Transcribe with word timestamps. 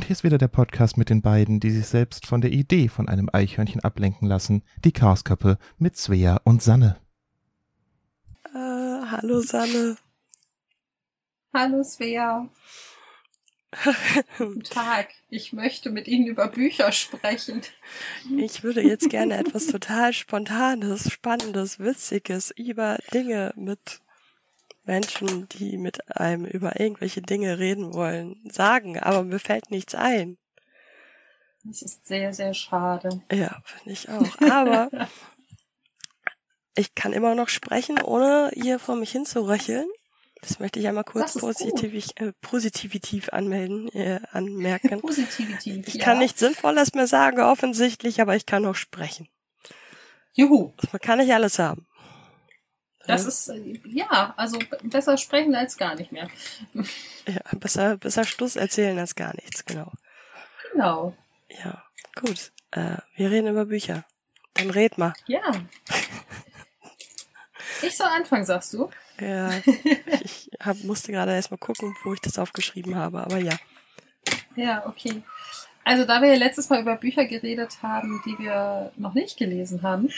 Und 0.00 0.06
hier 0.06 0.14
ist 0.14 0.24
wieder 0.24 0.38
der 0.38 0.48
Podcast 0.48 0.96
mit 0.96 1.10
den 1.10 1.20
beiden, 1.20 1.60
die 1.60 1.70
sich 1.70 1.84
selbst 1.84 2.24
von 2.24 2.40
der 2.40 2.52
Idee 2.52 2.88
von 2.88 3.06
einem 3.06 3.28
Eichhörnchen 3.30 3.84
ablenken 3.84 4.26
lassen. 4.26 4.62
Die 4.82 4.92
Chaosköppe 4.92 5.58
mit 5.76 5.94
Svea 5.94 6.40
und 6.42 6.62
Sanne. 6.62 6.96
Äh, 8.46 8.56
hallo 8.56 9.42
Sanne. 9.42 9.98
Hallo 11.52 11.84
Svea. 11.84 12.48
Guten 14.38 14.62
Tag. 14.62 15.08
Ich 15.28 15.52
möchte 15.52 15.90
mit 15.90 16.08
Ihnen 16.08 16.28
über 16.28 16.48
Bücher 16.48 16.92
sprechen. 16.92 17.60
Ich 18.38 18.62
würde 18.62 18.80
jetzt 18.80 19.10
gerne 19.10 19.36
etwas 19.36 19.66
total 19.66 20.14
Spontanes, 20.14 21.12
Spannendes, 21.12 21.78
Witziges 21.78 22.50
über 22.52 22.96
Dinge 23.12 23.52
mit 23.54 24.00
Menschen, 24.84 25.48
die 25.48 25.76
mit 25.76 26.16
einem 26.16 26.44
über 26.44 26.80
irgendwelche 26.80 27.22
Dinge 27.22 27.58
reden 27.58 27.92
wollen, 27.92 28.40
sagen, 28.50 28.98
aber 28.98 29.22
mir 29.22 29.38
fällt 29.38 29.70
nichts 29.70 29.94
ein. 29.94 30.38
Das 31.64 31.82
ist 31.82 32.06
sehr, 32.06 32.32
sehr 32.32 32.54
schade. 32.54 33.22
Ja, 33.30 33.60
finde 33.64 33.92
ich 33.92 34.08
auch. 34.08 34.40
Aber 34.50 34.90
ich 36.74 36.94
kann 36.94 37.12
immer 37.12 37.34
noch 37.34 37.48
sprechen, 37.48 38.00
ohne 38.00 38.50
hier 38.54 38.78
vor 38.78 38.96
mich 38.96 39.12
hinzuröcheln. 39.12 39.86
Das 40.40 40.58
möchte 40.58 40.80
ich 40.80 40.88
einmal 40.88 41.04
kurz 41.04 41.36
positiv, 41.36 42.12
äh, 42.16 42.32
positiv 42.40 43.28
anmelden, 43.28 43.88
äh, 43.90 44.20
anmerken. 44.32 45.00
Positiv, 45.02 45.58
ich 45.66 45.94
ja. 45.94 46.04
kann 46.04 46.18
nichts 46.18 46.40
Sinnvolles 46.40 46.94
mehr 46.94 47.06
sagen, 47.06 47.40
offensichtlich, 47.40 48.22
aber 48.22 48.36
ich 48.36 48.46
kann 48.46 48.64
auch 48.64 48.74
sprechen. 48.74 49.28
Juhu. 50.32 50.72
Man 50.92 51.00
kann 51.00 51.18
nicht 51.18 51.32
alles 51.34 51.58
haben. 51.58 51.86
Das 53.06 53.24
ist, 53.24 53.52
ja, 53.86 54.34
also 54.36 54.58
besser 54.82 55.16
sprechen 55.16 55.54
als 55.54 55.76
gar 55.76 55.94
nicht 55.94 56.12
mehr. 56.12 56.28
Ja, 57.26 57.40
besser, 57.58 57.96
besser 57.96 58.24
Schluss 58.24 58.56
erzählen 58.56 58.98
als 58.98 59.14
gar 59.14 59.34
nichts, 59.34 59.64
genau. 59.64 59.90
Genau. 60.72 61.16
Ja, 61.48 61.82
gut. 62.14 62.52
Äh, 62.70 62.96
wir 63.16 63.30
reden 63.30 63.48
über 63.48 63.66
Bücher. 63.66 64.04
Dann 64.54 64.70
red 64.70 64.98
mal. 64.98 65.14
Ja. 65.26 65.40
Ich 67.82 67.96
soll 67.96 68.08
anfangen, 68.08 68.44
sagst 68.44 68.74
du? 68.74 68.90
Ja, 69.20 69.50
ich 70.22 70.50
hab, 70.60 70.82
musste 70.84 71.12
gerade 71.12 71.32
erstmal 71.32 71.58
gucken, 71.58 71.96
wo 72.04 72.12
ich 72.12 72.20
das 72.20 72.38
aufgeschrieben 72.38 72.96
habe, 72.96 73.20
aber 73.22 73.38
ja. 73.38 73.56
Ja, 74.56 74.86
okay. 74.86 75.22
Also 75.84 76.04
da 76.04 76.20
wir 76.20 76.28
ja 76.28 76.36
letztes 76.36 76.68
Mal 76.68 76.82
über 76.82 76.96
Bücher 76.96 77.24
geredet 77.24 77.82
haben, 77.82 78.22
die 78.26 78.38
wir 78.38 78.92
noch 78.96 79.14
nicht 79.14 79.38
gelesen 79.38 79.82
haben, 79.82 80.10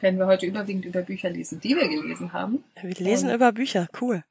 werden 0.00 0.18
wir 0.18 0.26
heute 0.26 0.46
überwiegend 0.46 0.84
über 0.84 1.02
Bücher 1.02 1.30
lesen, 1.30 1.60
die 1.60 1.76
wir 1.76 1.88
gelesen 1.88 2.32
haben. 2.32 2.64
Wir 2.80 2.94
lesen 2.94 3.28
und 3.28 3.34
über 3.34 3.52
Bücher, 3.52 3.88
cool. 4.00 4.24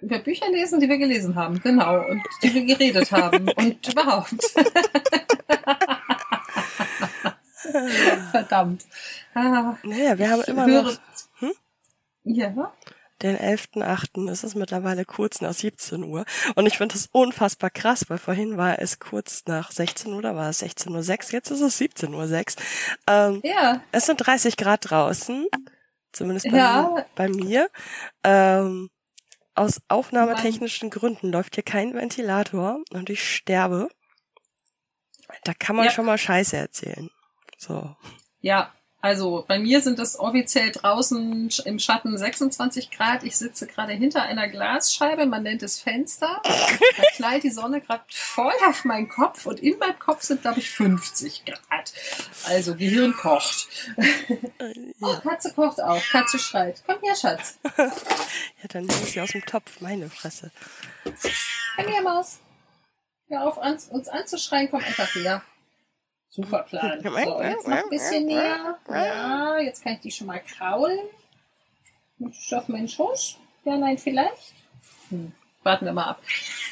Über 0.00 0.18
Bücher 0.18 0.50
lesen, 0.50 0.80
die 0.80 0.88
wir 0.88 0.98
gelesen 0.98 1.34
haben, 1.34 1.60
genau. 1.60 2.06
Und 2.08 2.22
die 2.42 2.54
wir 2.54 2.64
geredet 2.64 3.12
haben 3.12 3.48
und 3.48 3.88
überhaupt. 3.88 4.42
Verdammt. 8.32 8.84
Ah, 9.34 9.76
naja, 9.82 10.18
wir 10.18 10.30
haben 10.30 10.42
immer 10.42 10.66
höre, 10.66 10.82
noch... 10.82 10.98
Hm? 11.38 11.52
Ja 12.24 12.72
den 13.22 13.36
11.8. 13.36 14.30
Es 14.30 14.44
ist 14.44 14.54
mittlerweile 14.54 15.04
kurz 15.04 15.40
nach 15.40 15.52
17 15.52 16.04
Uhr. 16.04 16.24
Und 16.54 16.66
ich 16.66 16.78
finde 16.78 16.94
das 16.94 17.08
unfassbar 17.12 17.70
krass, 17.70 18.04
weil 18.08 18.18
vorhin 18.18 18.56
war 18.56 18.78
es 18.78 18.98
kurz 18.98 19.44
nach 19.46 19.70
16 19.70 20.12
Uhr, 20.12 20.22
da 20.22 20.34
war 20.34 20.50
es 20.50 20.62
16.06 20.62 21.28
Uhr, 21.28 21.32
jetzt 21.32 21.50
ist 21.50 21.60
es 21.60 21.80
17.06 21.80 22.56
Uhr. 22.56 22.62
Ähm, 23.06 23.40
ja. 23.44 23.80
Es 23.92 24.06
sind 24.06 24.18
30 24.18 24.56
Grad 24.56 24.90
draußen, 24.90 25.46
zumindest 26.12 26.50
bei, 26.50 26.56
ja. 26.56 26.82
mir, 26.82 27.06
bei 27.14 27.28
mir. 27.28 27.70
Ähm, 28.24 28.90
aus 29.54 29.82
aufnahmetechnischen 29.88 30.88
Gründen 30.90 31.30
läuft 31.30 31.56
hier 31.56 31.64
kein 31.64 31.94
Ventilator 31.94 32.80
und 32.90 33.10
ich 33.10 33.22
sterbe. 33.22 33.88
Da 35.44 35.52
kann 35.54 35.76
man 35.76 35.86
ja. 35.86 35.90
schon 35.90 36.06
mal 36.06 36.18
Scheiße 36.18 36.56
erzählen. 36.56 37.10
So. 37.58 37.94
Ja, 38.40 38.72
also 39.02 39.44
bei 39.48 39.58
mir 39.58 39.80
sind 39.80 39.98
es 39.98 40.16
offiziell 40.16 40.70
draußen 40.70 41.50
im 41.64 41.78
Schatten 41.80 42.16
26 42.16 42.92
Grad. 42.92 43.24
Ich 43.24 43.36
sitze 43.36 43.66
gerade 43.66 43.92
hinter 43.92 44.22
einer 44.22 44.46
Glasscheibe, 44.46 45.26
man 45.26 45.42
nennt 45.42 45.64
es 45.64 45.80
Fenster. 45.80 46.40
Da 46.44 47.02
knallt 47.16 47.42
die 47.42 47.50
Sonne 47.50 47.80
gerade 47.80 48.04
voll 48.08 48.52
auf 48.68 48.84
meinen 48.84 49.08
Kopf 49.08 49.44
und 49.46 49.58
in 49.58 49.76
meinem 49.78 49.98
Kopf 49.98 50.22
sind, 50.22 50.42
glaube 50.42 50.60
ich, 50.60 50.70
50 50.70 51.44
Grad. 51.44 51.92
Also 52.46 52.76
Gehirn 52.76 53.12
kocht. 53.12 53.66
Oh, 55.00 55.16
Katze 55.16 55.52
kocht 55.52 55.82
auch. 55.82 56.02
Katze 56.10 56.38
schreit. 56.38 56.84
Komm 56.86 57.00
her, 57.02 57.16
Schatz. 57.16 57.58
ja, 57.76 57.88
dann 58.68 58.88
ich 58.88 59.12
sie 59.12 59.20
aus 59.20 59.32
dem 59.32 59.44
Topf. 59.44 59.80
Meine 59.80 60.08
Fresse. 60.10 60.52
Komm 61.74 61.92
her, 61.92 62.02
Maus. 62.02 62.38
Hör 63.28 63.48
auf, 63.48 63.56
uns 63.58 64.08
anzuschreien. 64.08 64.70
Komm 64.70 64.84
einfach 64.84 65.12
her. 65.16 65.42
Super 66.32 66.62
Plan. 66.62 66.98
So, 67.02 67.42
jetzt 67.42 67.68
noch 67.68 67.76
ein 67.76 67.90
bisschen 67.90 68.26
näher. 68.26 68.78
Ja, 68.88 69.58
jetzt 69.58 69.84
kann 69.84 69.94
ich 69.94 70.00
die 70.00 70.10
schon 70.10 70.28
mal 70.28 70.40
kraulen. 70.40 70.98
Du 72.18 72.56
auf 72.56 72.68
meinen 72.68 72.88
Schoß? 72.88 73.38
Ja, 73.64 73.76
nein, 73.76 73.98
vielleicht? 73.98 74.54
Hm. 75.10 75.32
Warten 75.62 75.84
wir 75.84 75.92
mal 75.92 76.06
ab. 76.06 76.22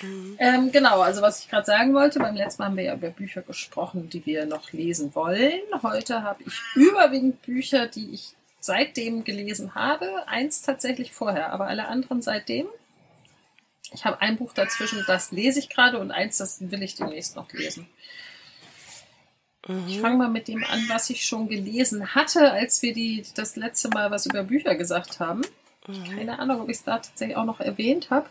Mhm. 0.03 0.37
Ähm, 0.39 0.73
genau, 0.73 1.01
also 1.01 1.23
was 1.23 1.41
ich 1.41 1.49
gerade 1.49 1.67
sagen 1.67 1.95
wollte, 1.95 2.19
beim 2.19 2.35
letzten 2.35 2.63
Mal 2.63 2.69
haben 2.69 2.77
wir 2.77 2.85
ja 2.85 2.95
über 2.95 3.11
Bücher 3.11 3.43
gesprochen, 3.43 4.09
die 4.09 4.25
wir 4.27 4.47
noch 4.47 4.73
lesen 4.73 5.15
wollen. 5.15 5.61
Heute 5.83 6.23
habe 6.23 6.43
ich 6.45 6.55
überwiegend 6.75 7.43
Bücher, 7.43 7.87
die 7.87 8.11
ich 8.13 8.35
seitdem 8.61 9.25
gelesen 9.25 9.75
habe. 9.75 10.27
Eins 10.27 10.63
tatsächlich 10.63 11.13
vorher, 11.13 11.53
aber 11.53 11.67
alle 11.67 11.87
anderen 11.87 12.23
seitdem. 12.23 12.67
Ich 13.93 14.05
habe 14.05 14.21
ein 14.21 14.39
Buch 14.39 14.53
dazwischen, 14.55 15.05
das 15.07 15.33
lese 15.33 15.59
ich 15.59 15.69
gerade 15.69 15.99
und 15.99 16.11
eins, 16.11 16.39
das 16.39 16.71
will 16.71 16.83
ich 16.83 16.95
demnächst 16.95 17.37
noch 17.37 17.53
lesen. 17.53 17.89
Mhm. 19.69 19.85
Ich 19.87 20.01
fange 20.01 20.17
mal 20.17 20.29
mit 20.29 20.49
dem 20.49 20.65
an, 20.65 20.85
was 20.89 21.11
ich 21.11 21.25
schon 21.25 21.49
gelesen 21.49 22.15
hatte, 22.15 22.53
als 22.53 22.83
wir 22.83 22.95
die, 22.95 23.25
das 23.35 23.57
letzte 23.57 23.89
Mal 23.89 24.11
was 24.11 24.27
über 24.27 24.43
Bücher 24.43 24.75
gesagt 24.75 25.21
haben. 25.21 25.43
Mhm. 25.87 26.05
Keine 26.05 26.39
Ahnung, 26.39 26.63
ob 26.63 26.69
ich 26.69 26.79
es 26.79 26.85
da 26.85 26.99
tatsächlich 26.99 27.37
auch 27.37 27.45
noch 27.45 27.61
erwähnt 27.61 28.11
habe. 28.11 28.29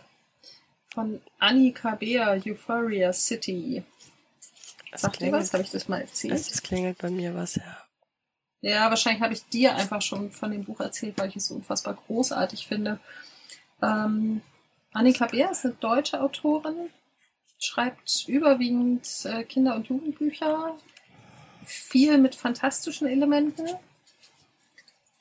Von 0.93 1.21
Annika 1.37 1.95
Beer, 1.95 2.41
Euphoria 2.45 3.13
City. 3.13 3.83
Das 4.91 5.01
Sagt 5.01 5.21
ihr 5.21 5.31
was? 5.31 5.53
Habe 5.53 5.63
ich 5.63 5.69
das 5.69 5.87
mal 5.87 6.01
erzählt? 6.01 6.33
Das 6.33 6.63
klingelt 6.63 6.97
bei 6.97 7.11
mir 7.11 7.35
was, 7.35 7.55
ja. 7.55 7.83
Ja, 8.61 8.89
wahrscheinlich 8.89 9.21
habe 9.21 9.33
ich 9.33 9.47
dir 9.47 9.75
einfach 9.75 10.01
schon 10.01 10.31
von 10.31 10.51
dem 10.51 10.65
Buch 10.65 10.79
erzählt, 10.81 11.17
weil 11.17 11.29
ich 11.29 11.37
es 11.37 11.47
so 11.47 11.55
unfassbar 11.55 11.93
großartig 11.93 12.67
finde. 12.67 12.99
Ähm, 13.81 14.41
Annika 14.91 15.27
Beer 15.27 15.51
ist 15.51 15.63
eine 15.63 15.75
deutsche 15.75 16.21
Autorin, 16.21 16.89
schreibt 17.59 18.25
überwiegend 18.27 19.07
äh, 19.23 19.43
Kinder- 19.43 19.75
und 19.75 19.87
Jugendbücher, 19.87 20.75
viel 21.69 22.17
mit 22.17 22.35
fantastischen 22.35 23.07
Elementen 23.07 23.67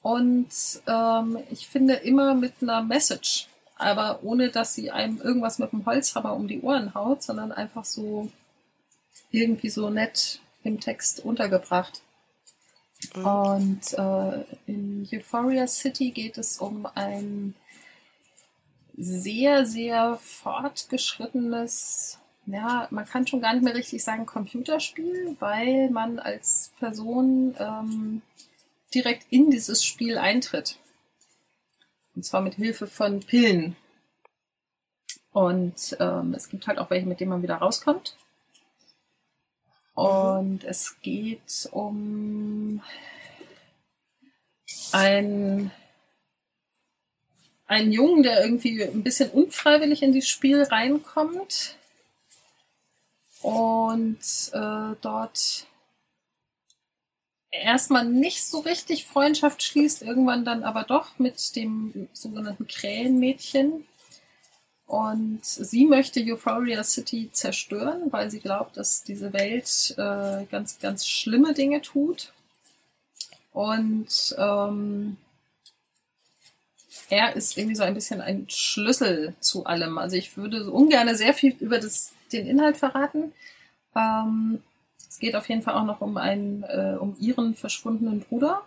und 0.02 0.48
ähm, 0.86 1.38
ich 1.50 1.68
finde 1.68 1.94
immer 1.94 2.34
mit 2.34 2.54
einer 2.62 2.82
Message, 2.82 3.48
aber 3.76 4.20
ohne 4.22 4.50
dass 4.50 4.74
sie 4.74 4.90
einem 4.90 5.20
irgendwas 5.20 5.58
mit 5.58 5.72
dem 5.72 5.84
Holzhammer 5.84 6.34
um 6.34 6.48
die 6.48 6.62
Ohren 6.62 6.94
haut, 6.94 7.22
sondern 7.22 7.52
einfach 7.52 7.84
so 7.84 8.30
irgendwie 9.30 9.68
so 9.70 9.90
nett 9.90 10.40
im 10.64 10.80
Text 10.80 11.20
untergebracht. 11.20 12.00
Mhm. 13.14 13.26
Und 13.26 13.92
äh, 13.94 14.44
in 14.66 15.08
Euphoria 15.12 15.66
City 15.66 16.10
geht 16.10 16.38
es 16.38 16.58
um 16.58 16.86
ein 16.94 17.54
sehr, 18.96 19.66
sehr 19.66 20.16
fortgeschrittenes 20.16 22.18
ja, 22.50 22.88
man 22.90 23.04
kann 23.04 23.26
schon 23.26 23.40
gar 23.40 23.52
nicht 23.52 23.62
mehr 23.62 23.74
richtig 23.74 24.02
sagen 24.02 24.24
Computerspiel, 24.24 25.36
weil 25.38 25.90
man 25.90 26.18
als 26.18 26.72
Person 26.78 27.54
ähm, 27.58 28.22
direkt 28.94 29.26
in 29.30 29.50
dieses 29.50 29.84
Spiel 29.84 30.16
eintritt. 30.16 30.78
Und 32.14 32.24
zwar 32.24 32.40
mit 32.40 32.54
Hilfe 32.54 32.86
von 32.86 33.20
Pillen. 33.20 33.76
Und 35.30 35.96
ähm, 36.00 36.32
es 36.34 36.48
gibt 36.48 36.66
halt 36.66 36.78
auch 36.78 36.90
welche, 36.90 37.06
mit 37.06 37.20
denen 37.20 37.30
man 37.30 37.42
wieder 37.42 37.56
rauskommt. 37.56 38.16
Und 39.94 40.64
es 40.64 41.00
geht 41.02 41.68
um 41.70 42.82
ein 44.92 45.70
einen 47.66 47.92
Jungen, 47.92 48.22
der 48.22 48.42
irgendwie 48.42 48.82
ein 48.82 49.02
bisschen 49.02 49.30
unfreiwillig 49.30 50.02
in 50.02 50.12
dieses 50.12 50.30
Spiel 50.30 50.62
reinkommt 50.62 51.77
und 53.42 54.18
äh, 54.52 54.96
dort 55.00 55.66
erstmal 57.50 58.04
nicht 58.04 58.44
so 58.44 58.60
richtig 58.60 59.06
Freundschaft 59.06 59.62
schließt, 59.62 60.02
irgendwann 60.02 60.44
dann 60.44 60.62
aber 60.62 60.84
doch 60.84 61.18
mit 61.18 61.56
dem 61.56 62.08
sogenannten 62.12 62.66
Krähenmädchen. 62.66 63.86
Und 64.86 65.44
sie 65.44 65.84
möchte 65.84 66.24
Euphoria 66.24 66.82
City 66.82 67.28
zerstören, 67.30 68.10
weil 68.10 68.30
sie 68.30 68.40
glaubt, 68.40 68.78
dass 68.78 69.02
diese 69.02 69.34
Welt 69.34 69.94
äh, 69.98 70.46
ganz, 70.50 70.78
ganz 70.78 71.06
schlimme 71.06 71.52
Dinge 71.52 71.82
tut. 71.82 72.32
Und 73.52 74.34
ähm, 74.38 75.18
er 77.10 77.34
ist 77.36 77.56
irgendwie 77.56 77.76
so 77.76 77.82
ein 77.82 77.94
bisschen 77.94 78.20
ein 78.20 78.46
Schlüssel 78.48 79.34
zu 79.40 79.64
allem. 79.66 79.98
Also 79.98 80.16
ich 80.16 80.36
würde 80.36 80.64
so 80.64 80.72
ungern 80.72 81.14
sehr 81.14 81.34
viel 81.34 81.54
über 81.60 81.78
das, 81.78 82.12
den 82.32 82.46
Inhalt 82.46 82.76
verraten. 82.76 83.32
Ähm, 83.96 84.62
es 85.08 85.18
geht 85.18 85.34
auf 85.34 85.48
jeden 85.48 85.62
Fall 85.62 85.74
auch 85.74 85.84
noch 85.84 86.00
um 86.00 86.16
einen, 86.16 86.62
äh, 86.64 86.96
um 86.98 87.16
ihren 87.18 87.54
verschwundenen 87.54 88.20
Bruder, 88.20 88.62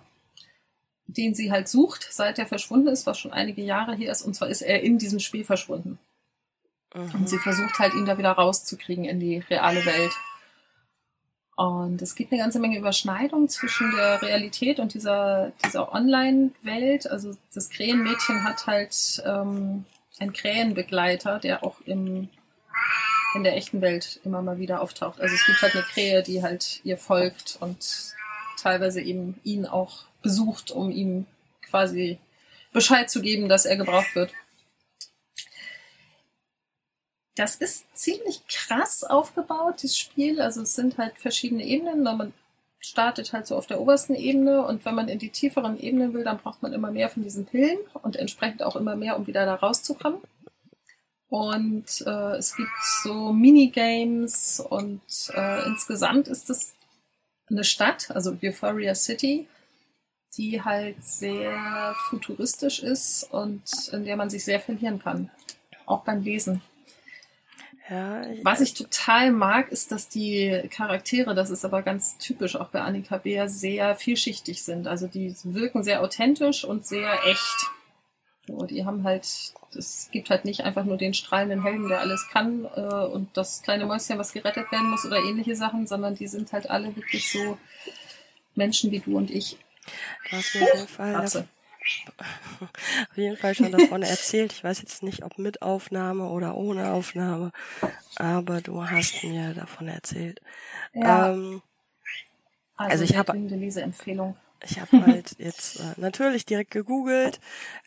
den 1.08 1.36
sie 1.36 1.52
halt 1.52 1.68
sucht, 1.68 2.08
seit 2.12 2.40
er 2.40 2.46
verschwunden 2.46 2.88
ist, 2.88 3.06
was 3.06 3.20
schon 3.20 3.34
einige 3.34 3.62
Jahre 3.62 3.96
hier 3.96 4.12
ist. 4.12 4.22
Und 4.22 4.36
zwar 4.36 4.50
ist 4.50 4.62
er 4.62 4.82
in 4.82 4.98
diesem 4.98 5.20
Spiel 5.20 5.44
verschwunden. 5.44 6.00
Mhm. 6.94 7.12
Und 7.14 7.30
sie 7.30 7.38
versucht 7.38 7.80
halt, 7.80 7.94
ihn 7.94 8.06
da 8.06 8.18
wieder 8.18 8.32
rauszukriegen 8.32 9.06
in 9.06 9.20
die 9.20 9.38
reale 9.38 9.86
Welt. 9.86 10.14
Und 11.62 12.02
es 12.02 12.16
gibt 12.16 12.32
eine 12.32 12.42
ganze 12.42 12.60
Menge 12.60 12.80
Überschneidung 12.80 13.48
zwischen 13.48 13.92
der 13.96 14.20
Realität 14.24 14.80
und 14.80 14.96
dieser, 14.96 15.52
dieser 15.64 15.94
Online-Welt. 15.94 17.06
Also 17.06 17.38
das 17.54 17.70
Krähenmädchen 17.70 18.44
hat 18.44 18.66
halt 18.66 19.22
ähm, 19.28 19.86
einen 20.18 20.34
Krähenbegleiter, 20.34 21.38
der 21.38 21.64
auch 21.64 21.76
im, 21.86 22.30
in 23.36 23.44
der 23.44 23.56
echten 23.58 23.80
Welt 23.80 24.20
immer 24.26 24.42
mal 24.42 24.58
wieder 24.58 24.82
auftaucht. 24.82 25.22
Also 25.22 25.36
es 25.36 25.46
gibt 25.46 25.62
halt 25.62 25.76
eine 25.76 25.84
Krähe, 25.84 26.24
die 26.24 26.42
halt 26.42 26.82
ihr 26.84 26.98
folgt 26.98 27.60
und 27.60 28.16
teilweise 28.60 29.00
eben 29.00 29.40
ihn 29.44 29.68
auch 29.68 30.06
besucht, 30.24 30.72
um 30.72 30.90
ihm 30.90 31.28
quasi 31.70 32.18
Bescheid 32.74 33.08
zu 33.08 33.22
geben, 33.22 33.50
dass 33.50 33.68
er 33.68 33.78
gebraucht 33.78 34.16
wird. 34.16 34.32
Das 37.36 37.56
ist 37.56 37.96
ziemlich 37.96 38.46
krass 38.48 39.04
aufgebaut, 39.04 39.84
das 39.84 39.98
Spiel. 39.98 40.42
Also 40.42 40.62
es 40.62 40.76
sind 40.76 40.98
halt 40.98 41.18
verschiedene 41.18 41.66
Ebenen. 41.66 42.04
Man 42.04 42.34
startet 42.80 43.32
halt 43.32 43.48
so 43.48 43.56
auf 43.56 43.68
der 43.68 43.80
obersten 43.80 44.16
Ebene 44.16 44.66
und 44.66 44.84
wenn 44.86 44.96
man 44.96 45.08
in 45.08 45.20
die 45.20 45.30
tieferen 45.30 45.80
Ebenen 45.80 46.14
will, 46.14 46.24
dann 46.24 46.40
braucht 46.40 46.62
man 46.62 46.74
immer 46.74 46.92
mehr 46.92 47.10
von 47.10 47.24
diesen 47.24 47.46
Pillen 47.46 47.78
und 48.02 48.16
entsprechend 48.16 48.64
auch 48.64 48.76
immer 48.76 48.96
mehr, 48.96 49.18
um 49.18 49.28
wieder 49.28 49.46
da 49.46 49.56
rauszukommen. 49.56 50.20
Und 51.30 52.04
äh, 52.06 52.36
es 52.36 52.58
gibt 52.58 52.70
so 53.04 53.32
Minigames 53.32 54.60
und 54.60 55.02
äh, 55.34 55.66
insgesamt 55.66 56.28
ist 56.28 56.50
es 56.50 56.76
eine 57.50 57.64
Stadt, 57.64 58.12
also 58.12 58.36
Euphoria 58.44 58.96
City, 58.96 59.48
die 60.36 60.62
halt 60.62 61.02
sehr 61.04 61.96
futuristisch 62.10 62.82
ist 62.82 63.24
und 63.32 63.64
in 63.94 64.04
der 64.04 64.18
man 64.18 64.30
sich 64.30 64.44
sehr 64.44 64.60
verlieren 64.60 65.00
kann. 65.00 65.30
Auch 65.86 66.04
beim 66.04 66.22
Lesen. 66.22 66.62
Ja, 67.92 68.22
Was 68.44 68.62
ich 68.62 68.74
total 68.74 69.34
mag, 69.34 69.70
ist, 69.70 69.92
dass 69.92 70.08
die 70.08 70.64
Charaktere, 70.70 71.36
das 71.36 71.50
ist 71.50 71.66
aber 71.66 71.82
ganz 71.82 72.18
typisch 72.18 72.56
auch 72.56 72.70
bei 72.70 72.80
Annika 72.80 73.18
Beer, 73.18 73.50
sehr 73.50 73.96
vielschichtig 73.96 74.64
sind. 74.64 74.88
Also 74.88 75.08
die 75.08 75.36
wirken 75.44 75.84
sehr 75.84 76.02
authentisch 76.02 76.64
und 76.64 76.86
sehr 76.86 77.20
echt. 77.26 77.70
So, 78.48 78.66
die 78.66 78.86
haben 78.86 79.04
halt, 79.04 79.28
es 79.78 80.08
gibt 80.10 80.30
halt 80.30 80.46
nicht 80.46 80.62
einfach 80.62 80.86
nur 80.86 80.96
den 80.96 81.14
strahlenden 81.14 81.64
Helden, 81.64 81.90
der 81.90 82.00
alles 82.00 82.30
kann 82.32 82.64
äh, 82.64 82.80
und 82.80 83.36
das 83.36 83.62
kleine 83.62 83.86
Mäuschen, 83.86 84.18
was 84.18 84.32
gerettet 84.32 84.72
werden 84.72 84.90
muss 84.90 85.06
oder 85.06 85.18
ähnliche 85.18 85.58
Sachen, 85.58 85.86
sondern 85.86 86.16
die 86.16 86.28
sind 86.28 86.54
halt 86.54 86.70
alle 86.70 86.96
wirklich 86.96 87.30
so 87.30 87.58
Menschen 88.56 88.92
wie 88.92 89.00
du 89.02 89.18
und 89.18 89.30
ich. 89.30 89.58
Du 90.30 90.38
hast 90.38 90.56
mir 90.56 90.62
jeden 90.62 90.88
Fall 90.88 91.28
auf 93.10 93.18
jeden 93.18 93.38
Fall 93.38 93.56
schon 93.56 93.72
davon 93.72 94.04
erzählt. 94.04 94.54
Ich 94.54 94.64
weiß 94.64 94.82
jetzt 94.82 95.04
nicht, 95.04 95.24
ob 95.24 95.38
mit 95.38 95.62
Aufnahme 95.62 96.28
oder 96.28 96.56
ohne 96.56 96.92
Aufnahme, 96.92 97.52
aber 98.16 98.62
du 98.62 98.88
hast 98.88 99.24
mir 99.24 99.54
davon 99.54 99.88
erzählt. 99.88 100.42
Ja. 100.94 101.34
Ähm, 101.34 101.62
also, 102.78 102.92
also 102.92 103.04
ich 103.04 103.16
habe 103.16 103.38
Leseempfehlung. 103.38 104.36
Ich 104.64 104.80
habe 104.80 105.06
halt 105.06 105.36
jetzt 105.40 105.80
äh, 105.80 105.94
natürlich 105.98 106.46
direkt 106.46 106.72
gegoogelt 106.72 107.40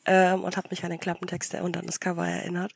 ähm, 0.06 0.43
und 0.43 0.56
habe 0.56 0.69
mich 0.70 0.85
an 0.85 0.91
den 0.91 1.00
Klappentext 1.00 1.55
und 1.55 1.76
an 1.76 1.87
das 1.87 2.00
Cover 2.00 2.26
erinnert. 2.26 2.73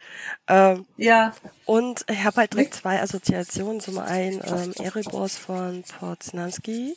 Ähm, 0.47 0.87
ja. 0.97 1.35
Und 1.65 2.05
ich 2.09 2.25
habe 2.25 2.37
halt 2.37 2.53
direkt 2.53 2.75
zwei 2.75 3.01
Assoziationen. 3.01 3.81
Zum 3.81 3.99
einen 3.99 4.41
ähm, 4.45 4.73
Erebos 4.79 5.37
von 5.37 5.83
Porznanski. 5.83 6.97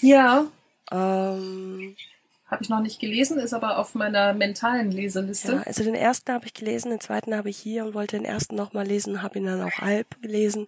Ja. 0.00 0.46
Ähm, 0.90 1.96
habe 2.46 2.62
ich 2.62 2.68
noch 2.68 2.80
nicht 2.80 3.00
gelesen, 3.00 3.38
ist 3.38 3.54
aber 3.54 3.78
auf 3.78 3.94
meiner 3.94 4.34
mentalen 4.34 4.90
Leseliste. 4.90 5.52
Ja, 5.52 5.62
also 5.62 5.82
den 5.82 5.94
ersten 5.94 6.32
habe 6.32 6.46
ich 6.46 6.54
gelesen, 6.54 6.90
den 6.90 7.00
zweiten 7.00 7.34
habe 7.34 7.50
ich 7.50 7.56
hier 7.56 7.84
und 7.84 7.94
wollte 7.94 8.16
den 8.16 8.26
ersten 8.26 8.54
nochmal 8.54 8.86
lesen, 8.86 9.22
habe 9.22 9.38
ihn 9.38 9.46
dann 9.46 9.62
auch 9.62 9.78
halb 9.78 10.20
gelesen. 10.20 10.66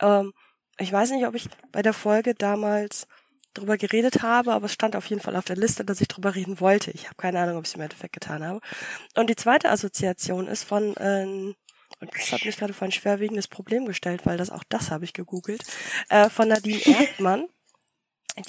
Ähm, 0.00 0.32
ich 0.78 0.92
weiß 0.92 1.10
nicht, 1.12 1.26
ob 1.26 1.34
ich 1.34 1.48
bei 1.72 1.82
der 1.82 1.92
Folge 1.92 2.34
damals 2.34 3.06
drüber 3.54 3.78
geredet 3.78 4.22
habe, 4.22 4.52
aber 4.52 4.66
es 4.66 4.72
stand 4.72 4.96
auf 4.96 5.06
jeden 5.06 5.22
Fall 5.22 5.36
auf 5.36 5.44
der 5.44 5.56
Liste, 5.56 5.84
dass 5.84 6.00
ich 6.00 6.08
drüber 6.08 6.34
reden 6.34 6.60
wollte. 6.60 6.90
Ich 6.90 7.04
habe 7.06 7.14
keine 7.16 7.40
Ahnung, 7.40 7.56
ob 7.56 7.64
ich 7.64 7.70
es 7.70 7.74
im 7.74 7.80
Endeffekt 7.80 8.12
getan 8.12 8.44
habe. 8.44 8.60
Und 9.14 9.30
die 9.30 9.36
zweite 9.36 9.70
Assoziation 9.70 10.46
ist 10.46 10.64
von, 10.64 10.94
ähm, 10.98 11.54
und 12.00 12.14
das 12.14 12.32
hat 12.32 12.44
mich 12.44 12.56
gerade 12.56 12.74
vor 12.74 12.86
ein 12.86 12.92
schwerwiegendes 12.92 13.48
Problem 13.48 13.86
gestellt, 13.86 14.26
weil 14.26 14.36
das 14.36 14.50
auch 14.50 14.64
das 14.68 14.90
habe 14.90 15.04
ich 15.04 15.14
gegoogelt, 15.14 15.62
äh, 16.10 16.28
von 16.28 16.48
Nadine 16.48 16.80
Erdmann, 16.86 17.48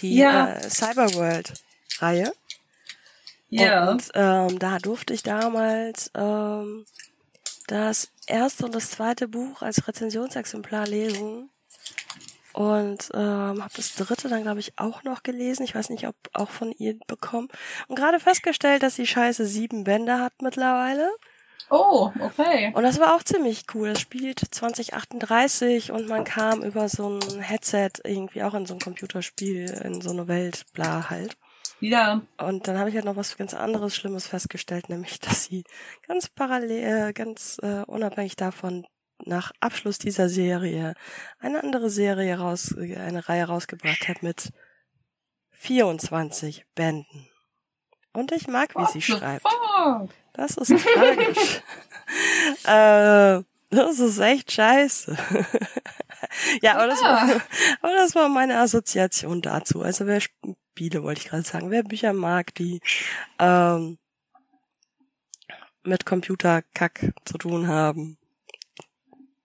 die 0.02 0.16
ja. 0.16 0.54
äh, 0.54 0.70
Cyberworld-Reihe. 0.70 2.34
Ja. 3.50 3.90
Und 3.92 4.10
ähm, 4.14 4.60
da 4.60 4.78
durfte 4.80 5.14
ich 5.14 5.24
damals 5.24 6.12
ähm, 6.16 6.86
das 7.68 8.10
erste 8.28 8.66
und 8.66 8.76
das 8.76 8.92
zweite 8.92 9.28
Buch 9.28 9.62
als 9.62 9.88
Rezensionsexemplar 9.88 10.88
lesen. 10.88 11.50
Und 12.54 13.12
ähm, 13.14 13.64
habe 13.64 13.74
das 13.76 13.94
dritte 13.96 14.30
dann, 14.30 14.42
glaube 14.42 14.60
ich, 14.60 14.74
auch 14.80 15.04
noch 15.04 15.22
gelesen. 15.22 15.64
Ich 15.64 15.76
weiß 15.76 15.92
nicht, 15.92 16.08
ob 16.08 16.16
auch 16.34 16.50
von 16.50 16.72
ihr 16.72 16.98
bekommen. 17.06 17.50
Und 17.88 17.96
gerade 17.96 18.20
festgestellt, 18.20 18.82
dass 18.82 18.96
die 18.96 19.06
Scheiße 19.06 19.46
sieben 19.46 19.84
Bände 19.84 20.20
hat 20.20 20.34
mittlerweile. 20.42 21.08
Oh, 21.70 22.12
okay. 22.20 22.72
Und 22.74 22.84
das 22.84 23.00
war 23.00 23.16
auch 23.16 23.24
ziemlich 23.24 23.66
cool. 23.76 23.90
Es 23.90 24.00
spielt 24.00 24.40
2038 24.40 25.92
und 25.92 26.08
man 26.08 26.24
kam 26.24 26.64
über 26.64 26.88
so 26.90 27.20
ein 27.20 27.42
Headset 27.42 27.92
irgendwie 28.04 28.42
auch 28.42 28.54
in 28.54 28.66
so 28.66 28.74
ein 28.74 28.80
Computerspiel, 28.80 29.70
in 29.84 30.02
so 30.02 30.12
eine 30.12 30.28
Welt, 30.28 30.66
bla 30.74 31.10
halt. 31.10 31.38
Ja. 31.80 32.22
Und 32.38 32.68
dann 32.68 32.78
habe 32.78 32.90
ich 32.90 32.96
halt 32.96 33.06
noch 33.06 33.16
was 33.16 33.38
ganz 33.38 33.54
anderes 33.54 33.96
Schlimmes 33.96 34.28
festgestellt, 34.28 34.90
nämlich, 34.90 35.20
dass 35.20 35.46
sie 35.46 35.64
ganz 36.08 36.30
parallel, 36.30 37.10
äh, 37.10 37.14
ganz 37.14 37.60
äh, 37.62 37.84
unabhängig 37.86 38.36
davon 38.36 38.86
nach 39.26 39.52
Abschluss 39.60 39.98
dieser 39.98 40.30
Serie 40.30 40.94
eine 41.40 41.64
andere 41.64 41.90
Serie 41.90 42.38
raus, 42.38 42.76
eine 42.78 43.28
Reihe 43.28 43.46
rausgebracht 43.46 44.08
hat 44.08 44.22
mit 44.22 44.52
24 45.52 46.66
Bänden. 46.76 47.28
Und 48.14 48.32
ich 48.32 48.48
mag, 48.48 48.76
wie 48.76 48.80
What 48.80 48.92
sie 48.92 49.02
schreibt. 49.02 49.42
Fuck? 49.42 50.10
Das 50.34 50.58
ist 50.58 50.70
tragisch. 50.70 51.62
äh, 52.66 53.44
das 53.70 54.00
ist 54.00 54.20
echt 54.20 54.52
scheiße. 54.52 55.18
ja, 56.62 56.76
aber, 56.76 56.82
ja. 56.82 56.88
Das 56.88 57.02
war, 57.02 57.42
aber 57.82 57.94
das 57.94 58.16
war 58.16 58.30
meine 58.30 58.60
Assoziation 58.60 59.42
dazu. 59.42 59.82
Also 59.82 60.06
wer 60.06 60.22
Spiele, 60.22 61.04
wollte 61.04 61.22
ich 61.22 61.28
gerade 61.28 61.44
sagen. 61.44 61.72
Wer 61.72 61.84
Bücher 61.84 62.14
mag, 62.14 62.54
die 62.56 62.80
ähm, 63.40 63.98
mit 65.84 66.06
Computerkack 66.06 67.14
zu 67.26 67.38
tun 67.38 67.68
haben. 67.68 68.18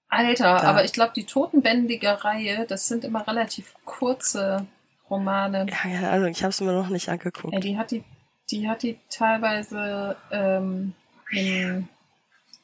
Alter, 0.09 0.59
da. 0.59 0.63
aber 0.63 0.85
ich 0.85 0.93
glaube, 0.93 1.13
die 1.17 1.25
totenbändige 1.25 2.23
Reihe, 2.23 2.67
das 2.67 2.87
sind 2.87 3.05
immer 3.05 3.27
relativ 3.27 3.75
kurze 3.87 4.67
Romane. 5.09 5.67
Ja, 5.71 5.91
ja, 5.91 6.11
also 6.11 6.27
ich 6.27 6.43
habe 6.43 6.51
es 6.51 6.61
mir 6.61 6.73
noch 6.73 6.91
nicht 6.91 7.09
angeguckt. 7.09 7.55
Ja, 7.55 7.61
die 7.61 7.79
hat 7.79 7.91
die, 7.91 8.05
die 8.51 8.69
hat 8.69 8.83
die 8.83 8.99
teilweise 9.09 10.17
ähm, 10.31 10.95
im 11.31 11.89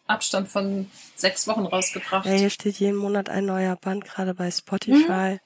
Abstand 0.09 0.49
von 0.49 0.91
sechs 1.15 1.47
Wochen 1.47 1.67
rausgebracht. 1.67 2.27
Ja, 2.27 2.33
hier 2.33 2.51
steht 2.51 2.81
jeden 2.81 2.97
Monat 2.97 3.29
ein 3.29 3.47
neuer 3.47 3.77
Band, 3.77 4.05
gerade 4.05 4.35
bei 4.35 4.51
Spotify. 4.51 5.33
Mhm. 5.35 5.41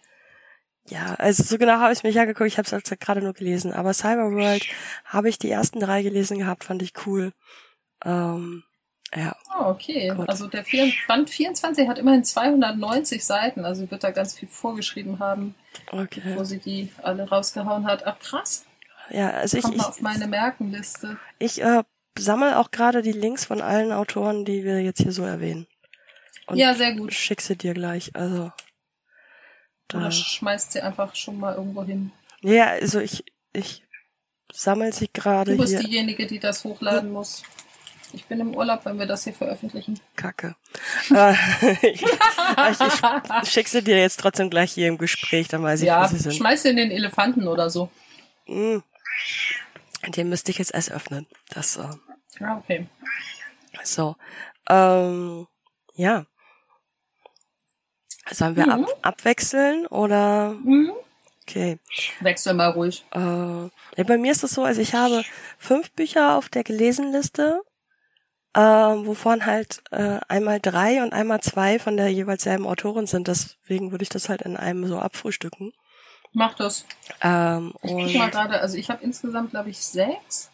Ja, 0.89 1.15
also 1.15 1.43
so 1.43 1.59
genau 1.59 1.75
habe 1.75 1.93
ich 1.93 2.03
mich 2.03 2.15
ja 2.15 2.25
geguckt, 2.25 2.49
ich 2.49 2.59
habe 2.59 2.67
es 2.67 2.73
also 2.73 2.97
gerade 2.99 3.23
nur 3.23 3.35
gelesen. 3.35 3.73
Aber 3.73 3.95
Cyberworld 3.95 4.67
habe 5.05 5.29
ich 5.29 5.39
die 5.39 5.51
ersten 5.51 5.81
drei 5.81 6.03
gelesen 6.03 6.39
gehabt, 6.39 6.65
fand 6.65 6.83
ich 6.83 6.93
cool. 7.07 7.33
Ähm, 8.05 8.65
ja. 9.15 9.37
Oh, 9.59 9.67
okay. 9.67 10.13
Gut. 10.15 10.29
Also 10.29 10.49
der 10.49 10.65
Band 11.07 11.31
24 11.31 11.89
hat 11.89 11.99
immerhin 11.99 12.25
290 12.25 13.25
Seiten, 13.25 13.65
also 13.65 13.91
wird 13.91 14.03
da 14.03 14.11
ganz 14.11 14.35
viel 14.35 14.49
vorgeschrieben 14.49 15.19
haben, 15.19 15.55
okay. 15.91 16.23
bevor 16.25 16.45
sie 16.45 16.59
die 16.59 16.91
alle 17.03 17.29
rausgehauen 17.29 17.87
hat. 17.87 18.07
Ach 18.07 18.19
krass. 18.19 18.65
Ja, 19.11 19.31
also 19.31 19.61
Kommt 19.61 19.75
ich, 19.75 19.81
ich 19.81 19.87
auf 19.87 20.01
meine 20.01 20.27
Merkenliste. 20.27 21.19
Ich 21.39 21.61
äh, 21.63 21.83
sammle 22.19 22.59
auch 22.59 22.71
gerade 22.71 23.03
die 23.03 23.13
Links 23.13 23.45
von 23.45 23.61
allen 23.61 23.93
Autoren, 23.93 24.45
die 24.45 24.65
wir 24.65 24.81
jetzt 24.81 25.03
hier 25.03 25.13
so 25.13 25.25
erwähnen. 25.25 25.67
Und 26.47 26.59
ja, 26.59 26.75
sehr 26.75 26.95
gut. 26.95 27.13
Schick 27.13 27.41
sie 27.41 27.57
dir 27.57 27.75
gleich. 27.75 28.15
Also 28.15 28.53
oder 29.95 30.11
schmeißt 30.11 30.73
sie 30.73 30.81
einfach 30.81 31.15
schon 31.15 31.39
mal 31.39 31.55
irgendwo 31.55 31.85
hin? 31.85 32.13
Ja, 32.43 32.69
also 32.69 33.01
ich, 33.01 33.25
ich 33.53 33.83
sammle 34.53 34.93
sie 34.93 35.09
gerade. 35.13 35.53
Du 35.53 35.59
bist 35.59 35.73
hier. 35.73 35.81
diejenige, 35.81 36.27
die 36.27 36.39
das 36.39 36.65
hochladen 36.65 37.09
hm. 37.09 37.13
muss. 37.13 37.43
Ich 38.15 38.27
bin 38.27 38.41
im 38.41 38.55
Urlaub, 38.55 38.85
wenn 38.85 38.99
wir 38.99 39.07
das 39.07 39.25
hier 39.25 39.33
veröffentlichen. 39.33 39.99
Kacke. 40.17 40.55
Äh, 41.11 41.35
ich, 41.93 42.03
ich 42.03 43.49
schick 43.51 43.69
sie 43.69 43.83
dir 43.83 43.99
jetzt 43.99 44.21
trotzdem 44.21 44.51
gleich 44.51 44.73
hier 44.73 44.89
im 44.89 44.99
Gespräch, 44.99 45.49
dann 45.49 45.63
weiß 45.63 45.81
ich, 45.81 45.89
ja, 45.89 46.05
wo 46.05 46.09
sie 46.09 46.23
sind. 46.23 46.35
schmeiß 46.35 46.63
sie 46.63 46.71
in 46.71 46.77
den 46.77 46.91
Elefanten 46.91 47.49
oder 47.49 47.71
so. 47.71 47.91
Mm. 48.47 48.79
Den 50.09 50.29
müsste 50.29 50.51
ich 50.51 50.59
jetzt 50.59 50.75
erst 50.75 50.91
öffnen. 50.91 51.27
Das, 51.51 51.77
äh, 51.77 51.89
Ah, 52.41 52.59
okay. 52.59 52.87
So. 53.85 54.17
Ähm, 54.69 55.47
ja. 55.95 56.27
Sollen 58.31 58.57
wir 58.57 58.67
mhm. 58.67 58.85
ab, 58.85 58.99
abwechseln 59.03 59.87
oder? 59.87 60.53
Mhm. 60.65 60.93
Okay. 61.43 61.79
Wechsel 62.21 62.55
mal 62.55 62.71
ruhig. 62.71 63.05
Äh, 63.13 63.19
ja, 63.19 64.05
bei 64.07 64.17
mir 64.17 64.33
ist 64.33 64.45
es 64.45 64.53
so, 64.53 64.63
also 64.63 64.81
ich 64.81 64.95
habe 64.95 65.25
fünf 65.59 65.91
Bücher 65.93 66.37
auf 66.37 66.49
der 66.49 66.63
Gelesenliste, 66.63 67.63
äh, 68.55 68.61
wovon 68.61 69.45
halt 69.45 69.83
äh, 69.91 70.21
einmal 70.29 70.61
drei 70.61 71.03
und 71.03 71.13
einmal 71.13 71.41
zwei 71.41 71.79
von 71.79 71.97
der 71.97 72.09
jeweils 72.09 72.45
selben 72.45 72.67
Autorin 72.67 73.07
sind. 73.07 73.27
Deswegen 73.27 73.91
würde 73.91 74.05
ich 74.05 74.09
das 74.09 74.29
halt 74.29 74.43
in 74.43 74.57
einem 74.57 74.87
so 74.87 74.99
abfrühstücken. 74.99 75.73
Mach 76.33 76.55
das. 76.55 76.87
Ähm, 77.21 77.75
ich 77.83 77.91
guck 77.91 78.15
mal 78.15 78.31
gerade, 78.31 78.61
also 78.61 78.77
ich 78.77 78.91
habe 78.91 79.05
insgesamt, 79.05 79.51
glaube 79.51 79.71
ich, 79.71 79.79
sechs. 79.79 80.51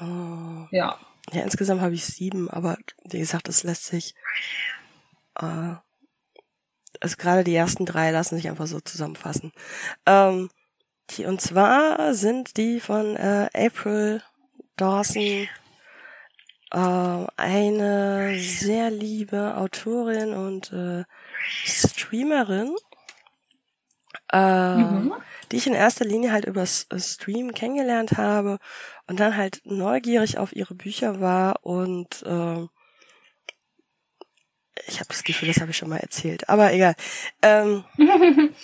Uh, 0.00 0.66
ja. 0.70 0.98
Ja, 1.32 1.42
insgesamt 1.42 1.80
habe 1.80 1.94
ich 1.94 2.04
sieben, 2.04 2.50
aber 2.50 2.76
wie 3.04 3.18
gesagt, 3.18 3.48
das 3.48 3.62
lässt 3.62 3.86
sich. 3.86 4.14
Äh, 5.38 5.74
also 7.00 7.16
gerade 7.16 7.44
die 7.44 7.54
ersten 7.54 7.86
drei 7.86 8.10
lassen 8.10 8.36
sich 8.36 8.48
einfach 8.48 8.66
so 8.66 8.80
zusammenfassen. 8.80 9.52
Ähm, 10.06 10.50
die, 11.10 11.26
und 11.26 11.40
zwar 11.40 12.14
sind 12.14 12.56
die 12.56 12.80
von 12.80 13.16
äh, 13.16 13.48
April 13.54 14.22
Dawson 14.76 15.48
äh, 16.70 17.26
eine 17.36 18.38
sehr 18.38 18.90
liebe 18.90 19.56
Autorin 19.56 20.34
und 20.34 20.72
äh, 20.72 21.04
Streamerin, 21.64 22.74
äh, 24.34 24.76
mhm. 24.76 25.14
die 25.52 25.56
ich 25.56 25.66
in 25.66 25.74
erster 25.74 26.04
Linie 26.04 26.32
halt 26.32 26.44
übers 26.44 26.88
Stream 26.98 27.52
kennengelernt 27.52 28.16
habe 28.16 28.58
und 29.06 29.20
dann 29.20 29.36
halt 29.36 29.60
neugierig 29.64 30.38
auf 30.38 30.54
ihre 30.54 30.74
Bücher 30.74 31.20
war 31.20 31.64
und 31.64 32.22
äh, 32.24 32.66
ich 34.86 34.98
habe 34.98 35.08
das 35.08 35.22
Gefühl, 35.22 35.48
das 35.48 35.60
habe 35.60 35.70
ich 35.70 35.76
schon 35.76 35.88
mal 35.88 36.00
erzählt, 36.00 36.48
aber 36.48 36.72
egal. 36.72 36.94
Ähm, 37.42 37.84